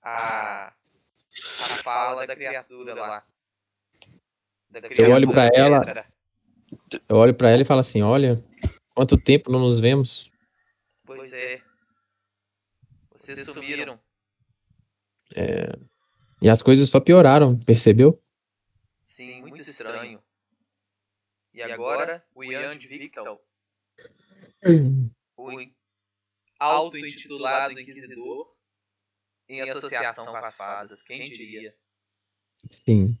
a, 0.01 0.67
a 0.67 1.75
fala 1.83 2.25
da 2.25 2.35
criatura 2.35 2.93
lá. 2.93 3.25
Da 4.69 4.79
Eu 4.79 5.11
olho 5.11 5.27
pra 5.31 5.49
criatura 5.49 5.91
ela- 5.91 6.07
eu 7.07 7.15
olho 7.15 7.33
pra 7.35 7.49
ela 7.49 7.61
e 7.61 7.65
falo 7.65 7.81
assim: 7.81 8.01
olha, 8.01 8.43
quanto 8.93 9.17
tempo 9.17 9.51
não 9.51 9.59
nos 9.59 9.79
vemos? 9.79 10.31
Pois 11.05 11.33
é. 11.33 11.61
Vocês 13.11 13.43
sumiram. 13.45 13.99
E 16.41 16.49
as 16.49 16.61
coisas 16.61 16.89
só 16.89 16.99
pioraram, 16.99 17.57
percebeu? 17.59 18.21
Sim, 19.03 19.41
muito 19.41 19.59
estranho. 19.61 20.23
E 21.53 21.61
agora, 21.63 22.23
o 22.33 22.43
Ian 22.43 22.77
de 22.77 22.87
Victal, 22.87 23.41
o 25.37 25.51
in- 25.51 25.73
auto-intitulado 26.59 27.79
Inquisidor, 27.79 28.51
em 29.47 29.61
associação 29.61 30.25
com 30.25 30.35
as 30.37 30.55
fadas. 30.57 31.01
Quem 31.03 31.29
diria? 31.29 31.75
Sim. 32.69 33.17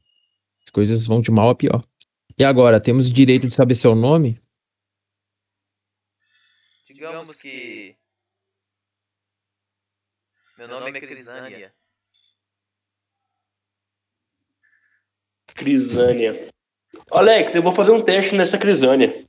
As 0.63 0.69
coisas 0.69 1.07
vão 1.07 1.21
de 1.21 1.31
mal 1.31 1.49
a 1.49 1.55
pior. 1.55 1.83
E 2.37 2.43
agora, 2.43 2.81
temos 2.81 3.09
o 3.09 3.13
direito 3.13 3.47
de 3.47 3.53
saber 3.55 3.75
seu 3.75 3.95
nome? 3.95 4.41
Digamos 6.85 7.41
que. 7.41 7.97
Meu 10.57 10.67
nome 10.67 10.89
é 10.89 10.99
Crisânia. 10.99 11.75
Crisânia. 15.55 16.53
Alex, 17.11 17.55
eu 17.55 17.61
vou 17.63 17.71
fazer 17.73 17.91
um 17.91 18.03
teste 18.03 18.35
nessa 18.35 18.57
Crisânia. 18.57 19.28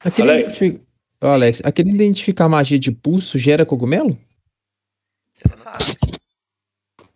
Aquele 0.00 0.30
Alex. 0.30 0.56
identifi- 0.56 0.86
Ô, 1.22 1.26
Alex, 1.26 1.60
aquele 1.64 1.90
identificar 1.90 2.48
magia 2.48 2.78
de 2.78 2.90
pulso 2.90 3.38
gera 3.38 3.66
cogumelo? 3.66 4.18
Você 5.34 5.44
não 5.50 5.58
sabe. 5.58 5.84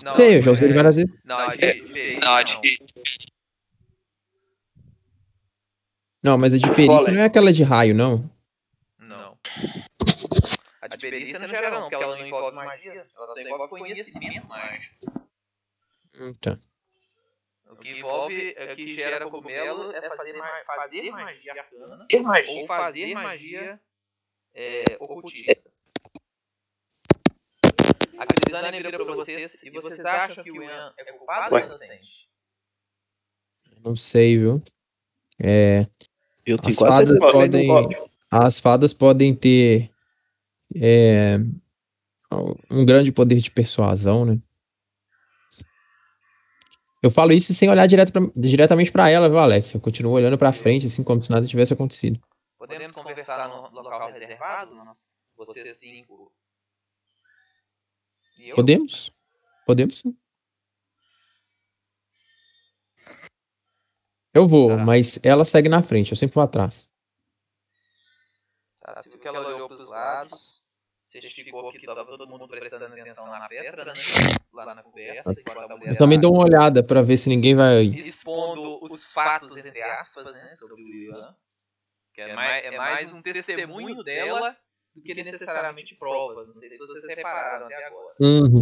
Não, 0.04 0.16
Sei, 0.16 0.36
eu 0.36 0.42
já 0.42 0.50
usei 0.50 0.68
é- 0.70 0.72
várias 0.74 0.96
vezes. 0.96 1.14
Não, 1.24 1.40
é 1.40 1.56
de, 1.56 1.80
de 1.80 2.16
Não, 2.20 2.36
não. 2.42 2.60
de- 2.60 2.78
Não, 6.22 6.38
mas 6.38 6.54
a 6.54 6.58
de 6.58 6.70
perícia 6.74 7.12
não 7.12 7.20
é 7.20 7.24
aquela 7.26 7.52
de 7.52 7.62
raio, 7.62 7.94
não. 7.94 8.30
Não. 8.98 9.38
A 10.80 10.86
de 10.88 10.96
perícia 10.98 11.38
não 11.38 11.48
gera 11.48 11.70
não, 11.70 11.80
porque 11.88 11.94
ela 11.94 12.16
não 12.18 12.26
envolve 12.26 12.54
magia. 12.56 13.06
Ela 13.16 13.28
só 13.28 13.40
envolve 13.40 13.68
conhecimento 13.68 14.46
mágico. 14.48 14.94
Tá. 16.40 16.58
O 17.74 17.82
que 17.82 17.90
envolve, 17.98 18.56
o 18.72 18.76
que 18.76 18.94
gera 18.94 19.28
cogumelo 19.28 19.92
é 19.92 20.08
fazer, 20.08 20.36
ma- 20.38 20.62
fazer 20.64 21.10
magia 21.10 21.52
arcana 21.52 22.06
mais? 22.22 22.48
ou 22.48 22.66
fazer 22.66 23.14
magia 23.14 23.80
é, 24.54 24.84
ocultista. 25.00 25.70
A 28.16 28.26
Crisânia 28.26 28.70
vira 28.70 28.90
pra 29.04 29.04
vocês 29.04 29.62
e 29.62 29.70
vocês 29.70 30.04
acham 30.06 30.42
que 30.44 30.50
o 30.50 30.62
Ian 30.62 30.92
é 30.96 31.04
culpado 31.12 31.54
ou 31.54 31.60
inocente? 31.60 32.28
Não 33.84 33.96
sei, 33.96 34.38
viu? 34.38 34.62
É, 35.38 35.86
Eu 36.46 36.56
tenho 36.58 36.70
as 36.70 36.76
fadas 36.78 37.18
podem. 37.18 37.68
As 38.30 38.58
fadas 38.58 38.92
podem 38.92 39.34
ter 39.34 39.90
é, 40.76 41.36
um 42.70 42.84
grande 42.84 43.12
poder 43.12 43.36
de 43.36 43.50
persuasão, 43.50 44.24
né? 44.24 44.38
Eu 47.04 47.10
falo 47.10 47.32
isso 47.32 47.52
sem 47.52 47.68
olhar 47.68 47.86
direto 47.86 48.10
pra- 48.10 48.22
diretamente 48.34 48.90
pra 48.90 49.10
ela, 49.10 49.28
viu, 49.28 49.36
Alex? 49.38 49.74
Eu 49.74 49.80
continuo 49.80 50.12
olhando 50.14 50.38
pra 50.38 50.54
frente, 50.54 50.86
assim, 50.86 51.04
como 51.04 51.22
se 51.22 51.30
nada 51.30 51.46
tivesse 51.46 51.74
acontecido. 51.74 52.18
Podemos 52.56 52.90
conversar 52.92 53.46
no 53.46 53.68
local 53.82 54.10
reservado? 54.10 54.74
Nós, 54.74 55.12
vocês 55.36 55.76
cinco. 55.76 56.32
Podemos? 58.54 59.12
Podemos 59.66 59.98
sim. 59.98 60.16
Eu 64.32 64.46
vou, 64.48 64.70
Tá. 64.70 64.76
mas 64.78 65.18
ela 65.22 65.44
segue 65.44 65.68
na 65.68 65.82
frente, 65.82 66.10
eu 66.10 66.16
sempre 66.16 66.34
vou 66.34 66.42
atrás. 66.42 66.88
Tá, 68.80 69.00
viu 69.02 69.18
que 69.18 69.28
ela 69.28 69.40
olhou 69.46 69.68
pros 69.68 69.90
lados, 69.90 70.53
certificou 71.20 71.70
que 71.72 71.86
tava 71.86 72.04
todo 72.04 72.28
mundo 72.28 72.48
prestando 72.48 72.86
atenção 72.86 73.26
na 73.26 73.48
pedra, 73.48 73.84
né? 73.84 73.92
Lá 74.52 74.74
na 74.74 74.82
conversa, 74.82 75.34
Eu 75.84 75.96
também 75.96 76.20
dou 76.20 76.32
uma 76.32 76.44
olhada 76.44 76.82
pra 76.82 77.02
ver 77.02 77.16
se 77.16 77.28
ninguém 77.28 77.54
vai. 77.54 77.84
expondo 77.84 78.82
os 78.82 79.12
fatos, 79.12 79.56
entre 79.56 79.82
aspas, 79.82 80.32
né, 80.32 80.50
sobre 80.50 80.82
o 80.82 80.88
Ian. 80.88 81.36
Que 82.12 82.20
é 82.20 82.34
mais, 82.34 82.64
é 82.64 82.76
mais 82.76 83.12
um 83.12 83.20
testemunho 83.20 84.02
dela 84.04 84.56
do 84.94 85.02
que 85.02 85.14
necessariamente 85.14 85.96
provas. 85.96 86.46
Não 86.46 86.54
sei 86.54 86.70
se 86.70 86.78
vocês 86.78 87.06
repararam 87.16 87.66
até 87.66 87.86
agora. 87.86 88.14
Uhum. 88.20 88.60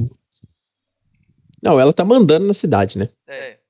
Não, 1.63 1.79
ela 1.79 1.93
tá 1.93 2.05
mandando 2.05 2.47
na 2.47 2.55
cidade, 2.55 2.99
né? 2.99 3.11
É. 3.27 3.61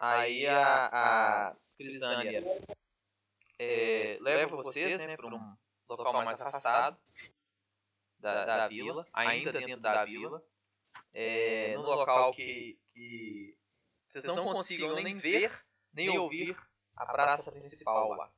Aí 0.00 0.46
a, 0.46 0.86
a 0.86 1.56
Crisânia 1.76 2.44
é, 3.58 4.18
leva 4.20 4.56
vocês 4.56 5.00
né, 5.00 5.16
para 5.16 5.34
um 5.34 5.56
local 5.88 6.12
mais 6.24 6.40
afastado 6.40 6.98
da, 8.18 8.44
da 8.44 8.68
vila, 8.68 9.06
ainda 9.12 9.52
dentro 9.52 9.80
da 9.80 10.04
vila, 10.04 10.44
é, 11.12 11.76
num 11.76 11.82
local 11.82 12.32
que, 12.32 12.78
que 12.92 13.56
vocês 14.06 14.24
não 14.24 14.42
consigam 14.42 14.94
nem 14.94 15.16
ver 15.16 15.52
nem 15.92 16.18
ouvir 16.18 16.56
a 16.96 17.06
praça 17.06 17.50
principal 17.50 18.10
lá. 18.10 18.32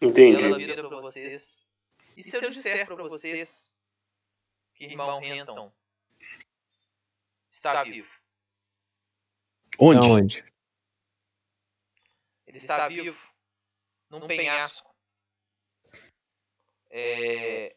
Entendi. 0.00 0.44
Ela 0.44 0.58
vira 0.58 0.88
pra 0.88 1.00
vocês. 1.00 1.56
E 2.16 2.22
se 2.22 2.36
eu 2.36 2.50
disser 2.50 2.86
pra 2.86 2.96
vocês 2.96 3.72
que 4.74 4.84
irmão 4.84 5.20
Renton 5.20 5.72
está 7.50 7.82
vivo? 7.82 8.10
Onde? 9.78 10.44
Ele 12.46 12.58
está 12.58 12.88
vivo 12.88 13.28
num 14.10 14.26
penhasco 14.26 14.87
é, 16.90 17.76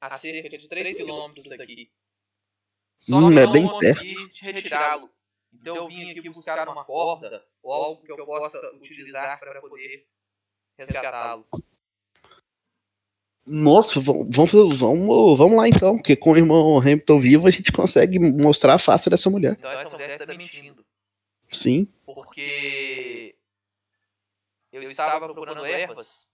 a 0.00 0.16
cerca 0.18 0.56
de 0.56 0.68
3 0.68 0.96
quilômetros 0.96 1.46
daqui. 1.46 1.90
Só 2.98 3.16
Hum, 3.16 3.32
que 3.32 3.38
é 3.38 3.44
eu 3.44 3.52
bem 3.52 3.62
não 3.64 3.72
consegui 3.72 4.14
retirá-lo. 4.40 5.10
Então 5.52 5.76
eu 5.76 5.86
vim 5.86 6.10
aqui 6.10 6.28
buscar 6.28 6.68
uma 6.68 6.84
corda 6.84 7.44
ou 7.62 7.72
algo 7.72 8.02
que 8.02 8.12
eu 8.12 8.26
possa 8.26 8.74
utilizar 8.74 9.38
para 9.38 9.60
poder 9.60 10.06
resgatá-lo. 10.78 11.46
Nossa, 13.46 14.00
vamos, 14.00 14.26
vamos, 14.34 14.78
vamos, 14.78 15.38
vamos 15.38 15.56
lá 15.56 15.68
então, 15.68 15.96
porque 15.96 16.16
com 16.16 16.32
o 16.32 16.36
irmão 16.36 16.80
Hamilton 16.80 17.20
vivo 17.20 17.46
a 17.46 17.50
gente 17.50 17.70
consegue 17.70 18.18
mostrar 18.18 18.74
a 18.74 18.78
face 18.78 19.08
dessa 19.08 19.30
mulher. 19.30 19.52
Então 19.52 19.70
essa 19.70 19.96
mulher 19.96 20.20
está 20.20 20.34
mentindo. 20.34 20.84
Sim. 21.50 21.86
porque 22.04 23.36
eu 24.72 24.82
estava 24.82 25.26
procurando 25.26 25.64
ervas 25.64 26.28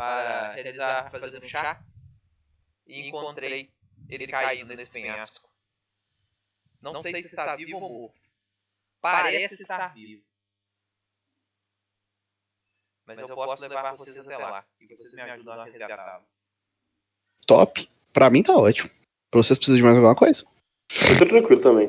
para 0.00 0.52
realizar, 0.52 1.10
fazer 1.10 1.44
um 1.44 1.48
chá 1.48 1.78
e 2.86 3.06
encontrei 3.06 3.70
ele 4.08 4.26
caído 4.26 4.74
nesse 4.74 4.92
penhasco. 4.92 5.46
Não 6.80 6.94
sei 6.96 7.12
se 7.20 7.26
está 7.26 7.54
vivo 7.54 7.76
ou 7.76 8.00
morto. 8.00 8.14
Parece 9.02 9.62
estar 9.62 9.92
vivo. 9.92 10.22
Mas 13.06 13.18
eu 13.18 13.28
posso 13.34 13.62
levar 13.62 13.90
vocês 13.94 14.16
até 14.18 14.36
lá 14.38 14.64
e 14.80 14.86
vocês 14.86 15.12
me 15.12 15.20
ajudam 15.20 15.60
a 15.60 15.64
resgatá-lo. 15.64 16.24
Top. 17.46 17.88
Pra 18.12 18.30
mim 18.30 18.42
tá 18.42 18.56
ótimo. 18.56 18.88
Pra 19.30 19.42
vocês 19.42 19.58
precisam 19.58 19.76
de 19.76 19.82
mais 19.82 19.96
alguma 19.96 20.14
coisa? 20.16 20.44
Eu 21.10 21.18
tô 21.18 21.26
tranquilo 21.28 21.60
também. 21.60 21.88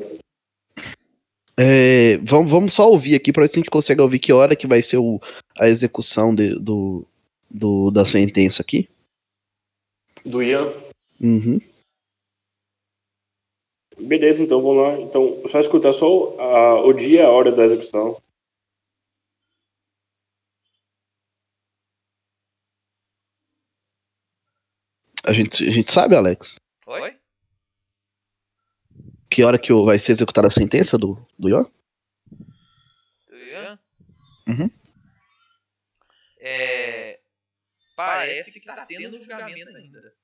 É, 1.58 2.18
vamos, 2.18 2.50
vamos 2.50 2.74
só 2.74 2.88
ouvir 2.88 3.14
aqui 3.14 3.32
pra 3.32 3.42
ver 3.44 3.48
se 3.48 3.56
a 3.56 3.60
gente 3.60 3.70
consegue 3.70 4.00
ouvir 4.00 4.18
que 4.18 4.32
hora 4.32 4.54
que 4.56 4.66
vai 4.66 4.82
ser 4.82 4.98
o, 4.98 5.20
a 5.58 5.68
execução 5.68 6.34
de- 6.34 6.58
do, 6.58 7.06
do- 7.52 7.90
da 7.90 8.04
sentença 8.04 8.62
aqui. 8.62 8.88
Do 10.24 10.42
Ian. 10.42 10.72
Uhum. 11.20 11.60
Beleza, 13.98 14.42
então 14.42 14.60
vamos 14.62 14.82
lá. 14.82 15.00
Então, 15.00 15.42
só 15.48 15.60
escutar 15.60 15.92
só 15.92 16.06
o- 16.10 16.40
a- 16.40 16.84
o 16.84 16.92
dia 16.92 17.20
e 17.20 17.24
a 17.24 17.30
hora 17.30 17.52
da 17.52 17.64
execução. 17.64 18.20
A 25.24 25.32
gente, 25.32 25.66
a 25.66 25.70
gente 25.70 25.92
sabe, 25.92 26.16
Alex, 26.16 26.58
Oi? 26.86 27.16
que 29.30 29.44
hora 29.44 29.58
que 29.58 29.72
vai 29.72 29.98
ser 29.98 30.12
executada 30.12 30.48
a 30.48 30.50
sentença 30.50 30.98
do, 30.98 31.16
do 31.38 31.48
Ian? 31.48 31.64
Do 33.28 33.36
Ian? 33.36 33.78
Uhum. 34.48 34.70
É, 36.40 36.81
parece 37.96 38.60
que 38.60 38.66
tá 38.66 38.84
tendo 38.86 39.16
julgamento 39.16 39.76
ainda. 39.76 40.14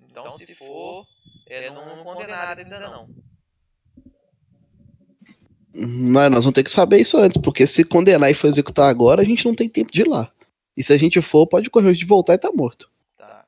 Então, 0.00 0.30
se 0.30 0.54
for, 0.54 1.06
é, 1.46 1.70
não, 1.70 1.96
não 1.96 2.04
condenaram 2.04 2.62
ainda 2.62 2.78
não. 2.78 3.08
Mas 5.74 6.30
nós 6.30 6.44
vamos 6.44 6.54
ter 6.54 6.62
que 6.62 6.70
saber 6.70 7.00
isso 7.00 7.18
antes, 7.18 7.40
porque 7.40 7.66
se 7.66 7.84
condenar 7.84 8.30
e 8.30 8.34
for 8.34 8.46
executar 8.46 8.88
agora, 8.88 9.22
a 9.22 9.24
gente 9.24 9.44
não 9.44 9.56
tem 9.56 9.68
tempo 9.68 9.90
de 9.90 10.02
ir 10.02 10.08
lá. 10.08 10.30
E 10.76 10.84
se 10.84 10.92
a 10.92 10.98
gente 10.98 11.20
for, 11.20 11.48
pode 11.48 11.68
correr 11.68 11.92
de 11.94 12.06
voltar 12.06 12.34
e 12.34 12.38
tá 12.38 12.50
morto. 12.52 12.88
Tá. 13.16 13.44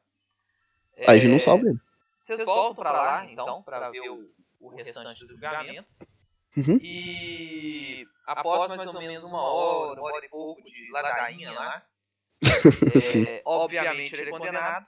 Aí 1.07 1.19
a 1.19 1.21
gente 1.21 1.29
não 1.31 1.37
É, 1.37 1.41
salva 1.41 1.69
ele. 1.69 1.79
Vocês 2.21 2.45
voltam 2.45 2.75
pra 2.75 2.93
lá, 2.93 3.31
então, 3.31 3.63
pra 3.63 3.91
ver 3.91 4.11
o, 4.11 4.29
o 4.61 4.69
restante 4.71 5.25
do 5.25 5.35
julgamento. 5.35 5.87
Uhum. 6.57 6.81
E 6.83 8.05
após 8.27 8.75
mais 8.75 8.93
ou 8.93 9.01
menos 9.01 9.23
uma 9.23 9.41
hora, 9.41 10.01
uma 10.01 10.13
hora 10.13 10.27
e 10.27 10.29
pouco 10.29 10.63
de 10.65 10.91
ladainha 10.91 11.53
lá. 11.53 11.83
é, 13.29 13.43
obviamente 13.45 14.15
ele 14.15 14.29
é 14.29 14.31
condenado. 14.31 14.87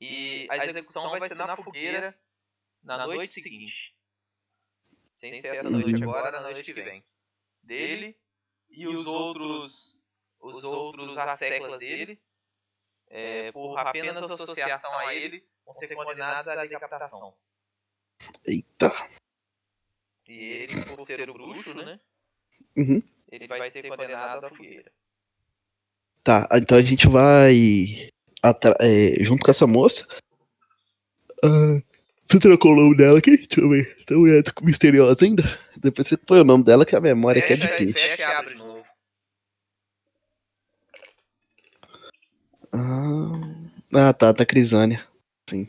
E 0.00 0.46
a 0.50 0.66
execução 0.66 1.10
vai 1.10 1.28
ser 1.28 1.34
na 1.36 1.56
fogueira 1.56 2.18
na 2.82 3.06
noite 3.06 3.40
seguinte. 3.40 3.96
Sem 5.16 5.40
ser 5.40 5.56
essa 5.56 5.70
noite 5.70 6.02
agora, 6.02 6.30
na 6.30 6.40
noite 6.42 6.62
que 6.62 6.82
vem. 6.82 7.04
Dele 7.62 8.18
e 8.68 8.86
os 8.86 9.06
outros 9.06 9.96
os 10.40 10.62
outros 10.62 11.16
asseclas 11.16 11.78
dele, 11.78 12.20
é, 13.08 13.50
por 13.52 13.78
apenas 13.78 14.30
associação 14.30 14.98
a 14.98 15.14
ele, 15.14 15.46
vão 15.64 15.72
ser 15.72 15.94
condenados 15.94 16.46
à 16.46 16.66
decapitação. 16.66 17.34
Eita. 18.44 18.92
E 20.26 20.34
ele, 20.34 20.84
por 20.84 21.00
ser 21.06 21.30
o 21.30 21.32
bruxo, 21.32 21.74
né? 21.74 22.00
Uhum. 22.76 23.02
Ele 23.28 23.46
vai 23.46 23.70
ser 23.70 23.88
condenado 23.88 24.44
à 24.44 24.50
fogueira. 24.50 24.92
Tá, 26.24 26.48
então 26.54 26.78
a 26.78 26.82
gente 26.82 27.06
vai 27.06 28.08
é, 28.80 29.22
junto 29.22 29.44
com 29.44 29.50
essa 29.50 29.66
moça. 29.66 30.06
Ah, 31.44 31.82
você 32.26 32.40
trocou 32.40 32.72
o 32.72 32.76
nome 32.76 32.96
dela 32.96 33.18
aqui? 33.18 33.36
Deixa 33.36 33.60
eu 33.60 33.68
ver. 33.68 33.96
Tão 34.06 34.26
é 34.26 34.42
misteriosa 34.62 35.22
ainda. 35.22 35.60
Depois 35.76 36.08
você 36.08 36.16
põe 36.16 36.40
o 36.40 36.44
nome 36.44 36.64
dela 36.64 36.86
que 36.86 36.96
a 36.96 37.00
memória 37.00 37.42
aqui 37.42 37.52
é 37.52 37.56
Fecha, 37.58 37.72
difícil. 37.72 37.92
fecha 37.92 38.22
e 38.22 38.24
abre 38.24 38.54
de 38.54 38.58
novo. 38.58 38.84
Ah, 43.92 44.12
tá, 44.12 44.32
tá 44.32 44.46
Crisânia. 44.46 45.04
Sim. 45.48 45.68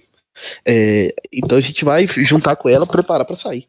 É, 0.66 1.14
então 1.32 1.58
a 1.58 1.62
gente 1.62 1.84
vai 1.84 2.08
juntar 2.08 2.56
com 2.56 2.70
ela, 2.70 2.88
preparar 2.88 3.26
pra 3.26 3.36
sair. 3.36 3.68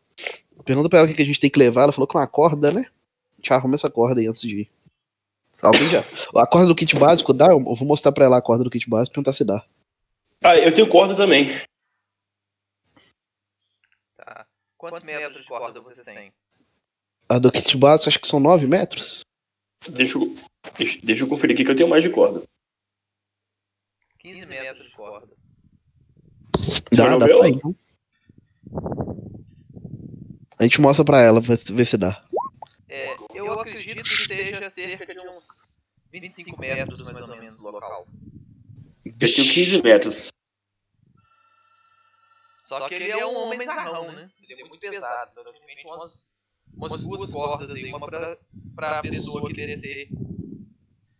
Pergunta 0.64 0.88
pra 0.88 1.00
ela 1.00 1.06
o 1.06 1.10
que 1.10 1.16
que 1.16 1.22
a 1.22 1.26
gente 1.26 1.40
tem 1.40 1.50
que 1.50 1.58
levar. 1.58 1.82
Ela 1.82 1.92
falou 1.92 2.06
que 2.06 2.16
uma 2.16 2.26
corda, 2.26 2.70
né? 2.70 2.82
A 2.82 3.36
gente 3.38 3.52
arruma 3.52 3.74
essa 3.74 3.90
corda 3.90 4.20
aí 4.20 4.28
antes 4.28 4.42
de 4.42 4.60
ir. 4.60 4.75
Alguém 5.62 5.88
já. 5.90 6.04
A 6.36 6.46
corda 6.46 6.66
do 6.66 6.74
kit 6.74 6.94
básico 6.96 7.32
dá? 7.32 7.46
Eu 7.46 7.60
vou 7.60 7.86
mostrar 7.86 8.12
pra 8.12 8.24
ela 8.24 8.36
a 8.36 8.42
corda 8.42 8.64
do 8.64 8.70
kit 8.70 8.88
básico 8.88 9.12
e 9.12 9.14
perguntar 9.14 9.32
se 9.32 9.44
dá. 9.44 9.64
Ah, 10.42 10.56
eu 10.56 10.74
tenho 10.74 10.88
corda 10.88 11.16
também. 11.16 11.60
Tá. 14.16 14.46
Quantos 14.76 15.02
metros 15.02 15.42
de 15.42 15.48
corda 15.48 15.80
vocês 15.80 16.06
têm? 16.06 16.32
A 17.28 17.38
do 17.38 17.50
kit 17.50 17.76
básico 17.76 18.08
acho 18.08 18.20
que 18.20 18.28
são 18.28 18.38
9 18.38 18.66
metros. 18.66 19.22
Deixa 19.88 20.18
eu, 20.18 20.34
deixa, 20.76 20.98
deixa 21.02 21.24
eu 21.24 21.28
conferir 21.28 21.54
aqui 21.54 21.64
que 21.64 21.70
eu 21.70 21.76
tenho 21.76 21.88
mais 21.88 22.02
de 22.02 22.10
corda. 22.10 22.42
15 24.18 24.46
metros 24.46 24.86
de 24.86 24.92
corda. 24.92 25.28
Dá, 26.92 27.10
não 27.10 27.18
dá 27.18 27.26
pra 27.26 27.48
ir, 27.48 27.54
então. 27.54 27.74
A 30.58 30.62
gente 30.62 30.80
mostra 30.80 31.04
pra 31.04 31.20
ela, 31.20 31.40
ver 31.40 31.84
se 31.84 31.96
dá. 31.96 32.25
É, 32.88 33.16
eu 33.34 33.52
acredito 33.52 34.02
que 34.02 34.26
seja 34.26 34.70
cerca 34.70 35.14
de 35.14 35.28
uns 35.28 35.82
25 36.12 36.60
metros 36.60 37.00
mais 37.02 37.28
ou 37.28 37.36
menos 37.36 37.56
do 37.56 37.70
local. 37.70 38.06
Eu 39.04 39.18
tenho 39.18 39.52
15 39.52 39.82
metros. 39.82 40.28
Só 42.64 42.88
que 42.88 42.94
ele 42.94 43.10
é 43.10 43.26
um 43.26 43.36
homem 43.36 43.64
zarrão, 43.64 44.12
né? 44.12 44.28
Ele 44.42 44.62
é 44.62 44.64
muito 44.64 44.80
pesado. 44.80 45.30
Então, 45.32 45.52
de 45.52 45.58
repente, 45.58 45.86
umas, 45.86 46.26
umas 46.74 47.04
duas 47.04 47.32
cordas 47.32 47.70
aí. 47.70 47.86
Uma 47.86 48.06
pra, 48.06 48.36
pra 48.74 49.02
pessoa 49.02 49.48
que 49.48 49.54
descer, 49.54 50.08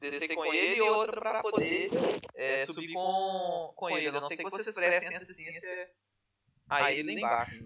descer 0.01 0.35
com 0.35 0.45
ele 0.45 0.77
e 0.77 0.81
outra 0.81 1.21
pra 1.21 1.43
poder 1.43 1.89
é, 2.35 2.67
subir 2.67 2.93
com, 2.93 3.73
com 3.77 3.91
ele. 3.91 4.09
A 4.09 4.13
não 4.13 4.23
ser 4.23 4.37
que 4.37 4.43
vocês 4.43 4.75
prestem 4.75 5.17
assistência 5.17 5.91
a 6.69 6.93
ele 6.93 7.13
lá 7.15 7.19
embaixo. 7.21 7.65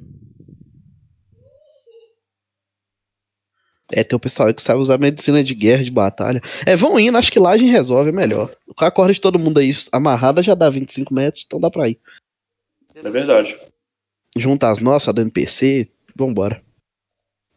É, 3.93 4.05
tem 4.05 4.17
o 4.17 4.21
pessoal 4.21 4.49
aí 4.49 4.55
que 4.55 4.63
sabe 4.63 4.81
usar 4.81 4.99
medicina 4.99 5.43
de 5.43 5.55
guerra, 5.55 5.83
de 5.83 5.91
batalha. 5.91 6.41
É, 6.65 6.77
vão 6.77 6.99
indo, 6.99 7.19
acho 7.19 7.31
que 7.33 7.39
lá 7.41 7.51
a 7.51 7.59
gente 7.59 7.71
resolve, 7.71 8.13
melhor. 8.13 8.51
Com 8.77 8.85
a 8.85 8.91
corda 8.91 9.13
de 9.13 9.21
todo 9.21 9.39
mundo 9.39 9.59
aí 9.59 9.73
amarrada 9.91 10.43
já 10.43 10.55
dá 10.55 10.71
25 10.71 11.13
metros, 11.13 11.45
então 11.47 11.61
dá 11.61 11.71
pra 11.71 11.89
ir. 11.89 11.99
É 12.95 13.11
verdade. 13.11 13.57
Junta 14.37 14.69
as 14.71 14.79
nossas, 14.79 15.09
a 15.09 15.13
do 15.13 15.21
NPC, 15.23 15.89
vambora. 16.15 16.63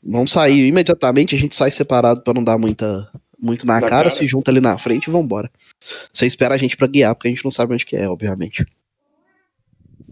Vamos 0.01 0.31
sair 0.31 0.67
imediatamente, 0.67 1.35
a 1.35 1.39
gente 1.39 1.55
sai 1.55 1.69
separado 1.71 2.21
pra 2.21 2.33
não 2.33 2.43
dar 2.43 2.57
muita, 2.57 3.09
muito 3.39 3.65
na 3.65 3.75
Na 3.75 3.81
cara, 3.81 3.91
cara. 4.09 4.11
se 4.11 4.25
junta 4.27 4.49
ali 4.51 4.59
na 4.59 4.77
frente 4.77 5.07
e 5.07 5.11
vambora. 5.11 5.51
Você 6.11 6.25
espera 6.25 6.55
a 6.55 6.57
gente 6.57 6.75
pra 6.75 6.87
guiar, 6.87 7.13
porque 7.15 7.27
a 7.27 7.31
gente 7.31 7.43
não 7.43 7.51
sabe 7.51 7.73
onde 7.73 7.85
que 7.85 7.95
é, 7.95 8.09
obviamente. 8.09 8.65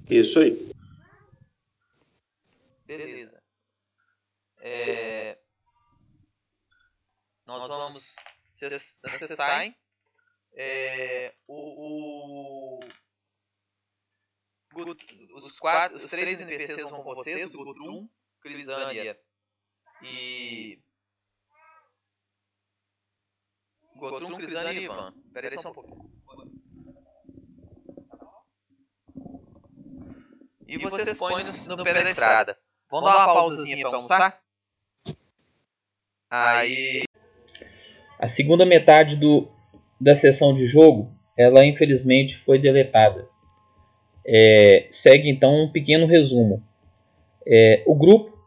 Isso 0.09 0.40
aí. 0.40 0.69
Beleza. 2.88 3.38
É, 4.61 5.01
Nós 7.60 7.68
vamos. 7.68 8.16
Vocês 8.56 8.98
saem. 9.36 9.76
É, 10.54 11.34
o, 11.48 12.78
o- 12.78 12.80
os, 15.36 15.60
quatro, 15.60 15.98
os 15.98 16.06
três 16.06 16.40
NPCs 16.42 16.90
vão 16.90 17.04
com 17.04 17.16
vocês: 17.16 17.54
o 17.56 17.64
Gutrum, 17.64 18.10
Crisânia 18.42 19.20
e. 20.02 20.82
Gotrum, 23.96 24.36
Crisânia 24.36 24.72
e 24.74 24.84
Ivan. 24.86 25.14
Pera 25.34 25.48
aí 25.48 25.60
só 25.60 25.70
um 25.70 25.74
pouquinho. 25.74 26.12
E 30.68 30.78
vocês 30.78 31.18
põem 31.18 31.44
no, 31.44 31.76
no 31.76 31.84
pé 31.84 31.94
da 31.94 32.10
estrada. 32.10 32.58
Vamos 32.90 33.10
dar 33.10 33.18
uma 33.18 33.34
pausazinha 33.34 33.78
pra 33.82 33.90
almoçar? 33.98 34.44
Aí. 36.30 37.04
A 38.22 38.27
segunda 38.27 38.67
metade 38.67 39.16
do, 39.16 39.48
da 40.00 40.14
sessão 40.14 40.53
de 40.53 40.67
jogo, 40.67 41.11
ela 41.35 41.66
infelizmente 41.66 42.38
foi 42.38 42.59
deletada. 42.59 43.27
É, 44.24 44.85
segue 44.91 45.27
então 45.27 45.64
um 45.64 45.72
pequeno 45.72 46.06
resumo. 46.06 46.61
É, 47.48 47.82
o 47.88 47.95
grupo 47.95 48.38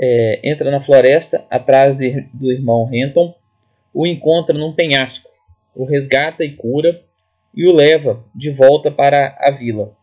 é, 0.00 0.38
entra 0.44 0.70
na 0.70 0.80
floresta 0.80 1.44
atrás 1.50 1.98
de- 1.98 2.28
do 2.32 2.52
irmão 2.52 2.84
Renton, 2.84 3.34
o 3.92 4.06
encontra 4.06 4.56
num 4.56 4.72
penhasco, 4.72 5.28
o 5.74 5.84
resgata 5.84 6.44
e 6.44 6.54
cura 6.54 7.02
e 7.52 7.66
o 7.66 7.74
leva 7.74 8.24
de 8.32 8.50
volta 8.50 8.88
para 8.88 9.36
a 9.40 9.50
vila. 9.50 9.96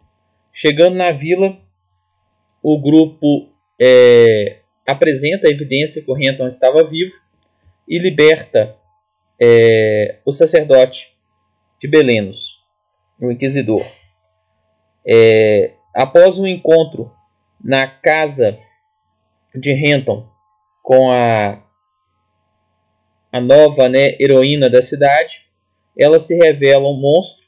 Chegando 0.52 0.98
na 0.98 1.14
vila, 1.14 1.58
o 2.62 2.78
grupo 2.82 3.48
é, 3.82 4.58
apresenta 4.86 5.48
a 5.48 5.52
evidência 5.52 6.04
que 6.04 6.12
o 6.12 6.16
Renton 6.16 6.48
estava 6.48 6.84
vivo 6.84 7.14
e 7.88 7.98
liberta 7.98 8.76
é, 9.42 10.20
o 10.26 10.32
sacerdote 10.32 11.14
de 11.82 11.88
Belenos, 11.88 12.64
o 13.20 13.32
inquisidor. 13.32 13.86
É, 15.08 15.74
após 15.94 16.40
um 16.40 16.48
encontro 16.48 17.12
na 17.64 17.88
casa 17.88 18.58
de 19.54 19.74
Renton 19.74 20.28
com 20.82 21.12
a, 21.12 21.62
a 23.32 23.42
nova 23.42 23.88
né, 23.90 24.16
heroína 24.20 24.70
da 24.70 24.82
cidade, 24.82 25.46
ela 25.98 26.20
se 26.20 26.36
revela 26.36 26.88
um 26.88 27.00
monstro, 27.00 27.46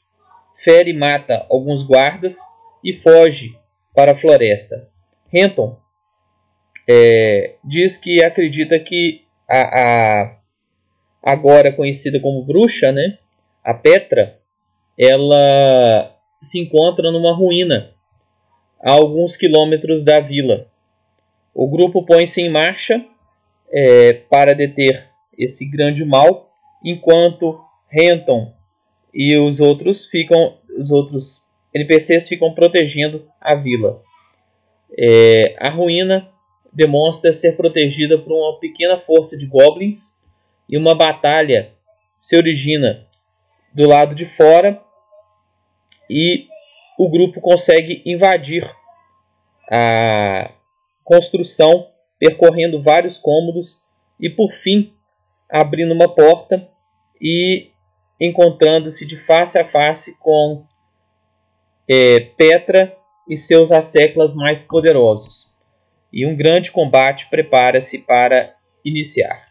fere 0.64 0.90
e 0.90 0.96
mata 0.96 1.46
alguns 1.50 1.82
guardas 1.86 2.36
e 2.82 2.94
foge 2.94 3.56
para 3.94 4.12
a 4.12 4.18
floresta. 4.18 4.88
Renton 5.32 5.78
é, 6.88 7.56
diz 7.62 7.96
que 7.96 8.24
acredita 8.24 8.78
que 8.80 9.24
a, 9.48 9.60
a, 9.60 10.37
agora 11.22 11.72
conhecida 11.72 12.20
como 12.20 12.44
bruxa, 12.44 12.92
né, 12.92 13.18
a 13.64 13.74
Petra, 13.74 14.38
ela 14.98 16.16
se 16.42 16.58
encontra 16.58 17.10
numa 17.10 17.34
ruína 17.34 17.92
a 18.80 18.92
alguns 18.92 19.36
quilômetros 19.36 20.04
da 20.04 20.20
vila. 20.20 20.68
O 21.54 21.68
grupo 21.68 22.04
põe-se 22.04 22.40
em 22.40 22.48
marcha 22.48 23.04
é, 23.70 24.12
para 24.12 24.54
deter 24.54 25.08
esse 25.36 25.68
grande 25.68 26.04
mal, 26.04 26.50
enquanto 26.84 27.60
Renton 27.88 28.52
e 29.12 29.36
os 29.36 29.60
outros 29.60 30.06
ficam, 30.06 30.58
os 30.76 30.90
outros 30.90 31.46
NPCs 31.74 32.28
ficam 32.28 32.54
protegendo 32.54 33.26
a 33.40 33.54
vila. 33.54 34.02
É, 34.96 35.56
a 35.58 35.70
ruína 35.70 36.28
demonstra 36.72 37.32
ser 37.32 37.56
protegida 37.56 38.18
por 38.18 38.32
uma 38.32 38.58
pequena 38.58 38.98
força 38.98 39.36
de 39.36 39.46
goblins 39.46 40.17
e 40.68 40.76
uma 40.76 40.94
batalha 40.94 41.72
se 42.20 42.36
origina 42.36 43.06
do 43.72 43.88
lado 43.88 44.14
de 44.14 44.26
fora 44.36 44.82
e 46.10 46.46
o 46.98 47.08
grupo 47.08 47.40
consegue 47.40 48.02
invadir 48.04 48.68
a 49.70 50.50
construção, 51.04 51.88
percorrendo 52.18 52.82
vários 52.82 53.18
cômodos 53.18 53.82
e 54.20 54.28
por 54.28 54.52
fim 54.52 54.92
abrindo 55.48 55.94
uma 55.94 56.12
porta 56.12 56.68
e 57.20 57.70
encontrando-se 58.20 59.06
de 59.06 59.16
face 59.16 59.58
a 59.58 59.64
face 59.64 60.18
com 60.18 60.66
é, 61.88 62.20
Petra 62.36 62.96
e 63.28 63.36
seus 63.36 63.70
asseclas 63.70 64.34
mais 64.34 64.62
poderosos. 64.62 65.48
E 66.12 66.26
um 66.26 66.36
grande 66.36 66.70
combate 66.72 67.28
prepara-se 67.30 67.98
para 67.98 68.54
iniciar. 68.84 69.47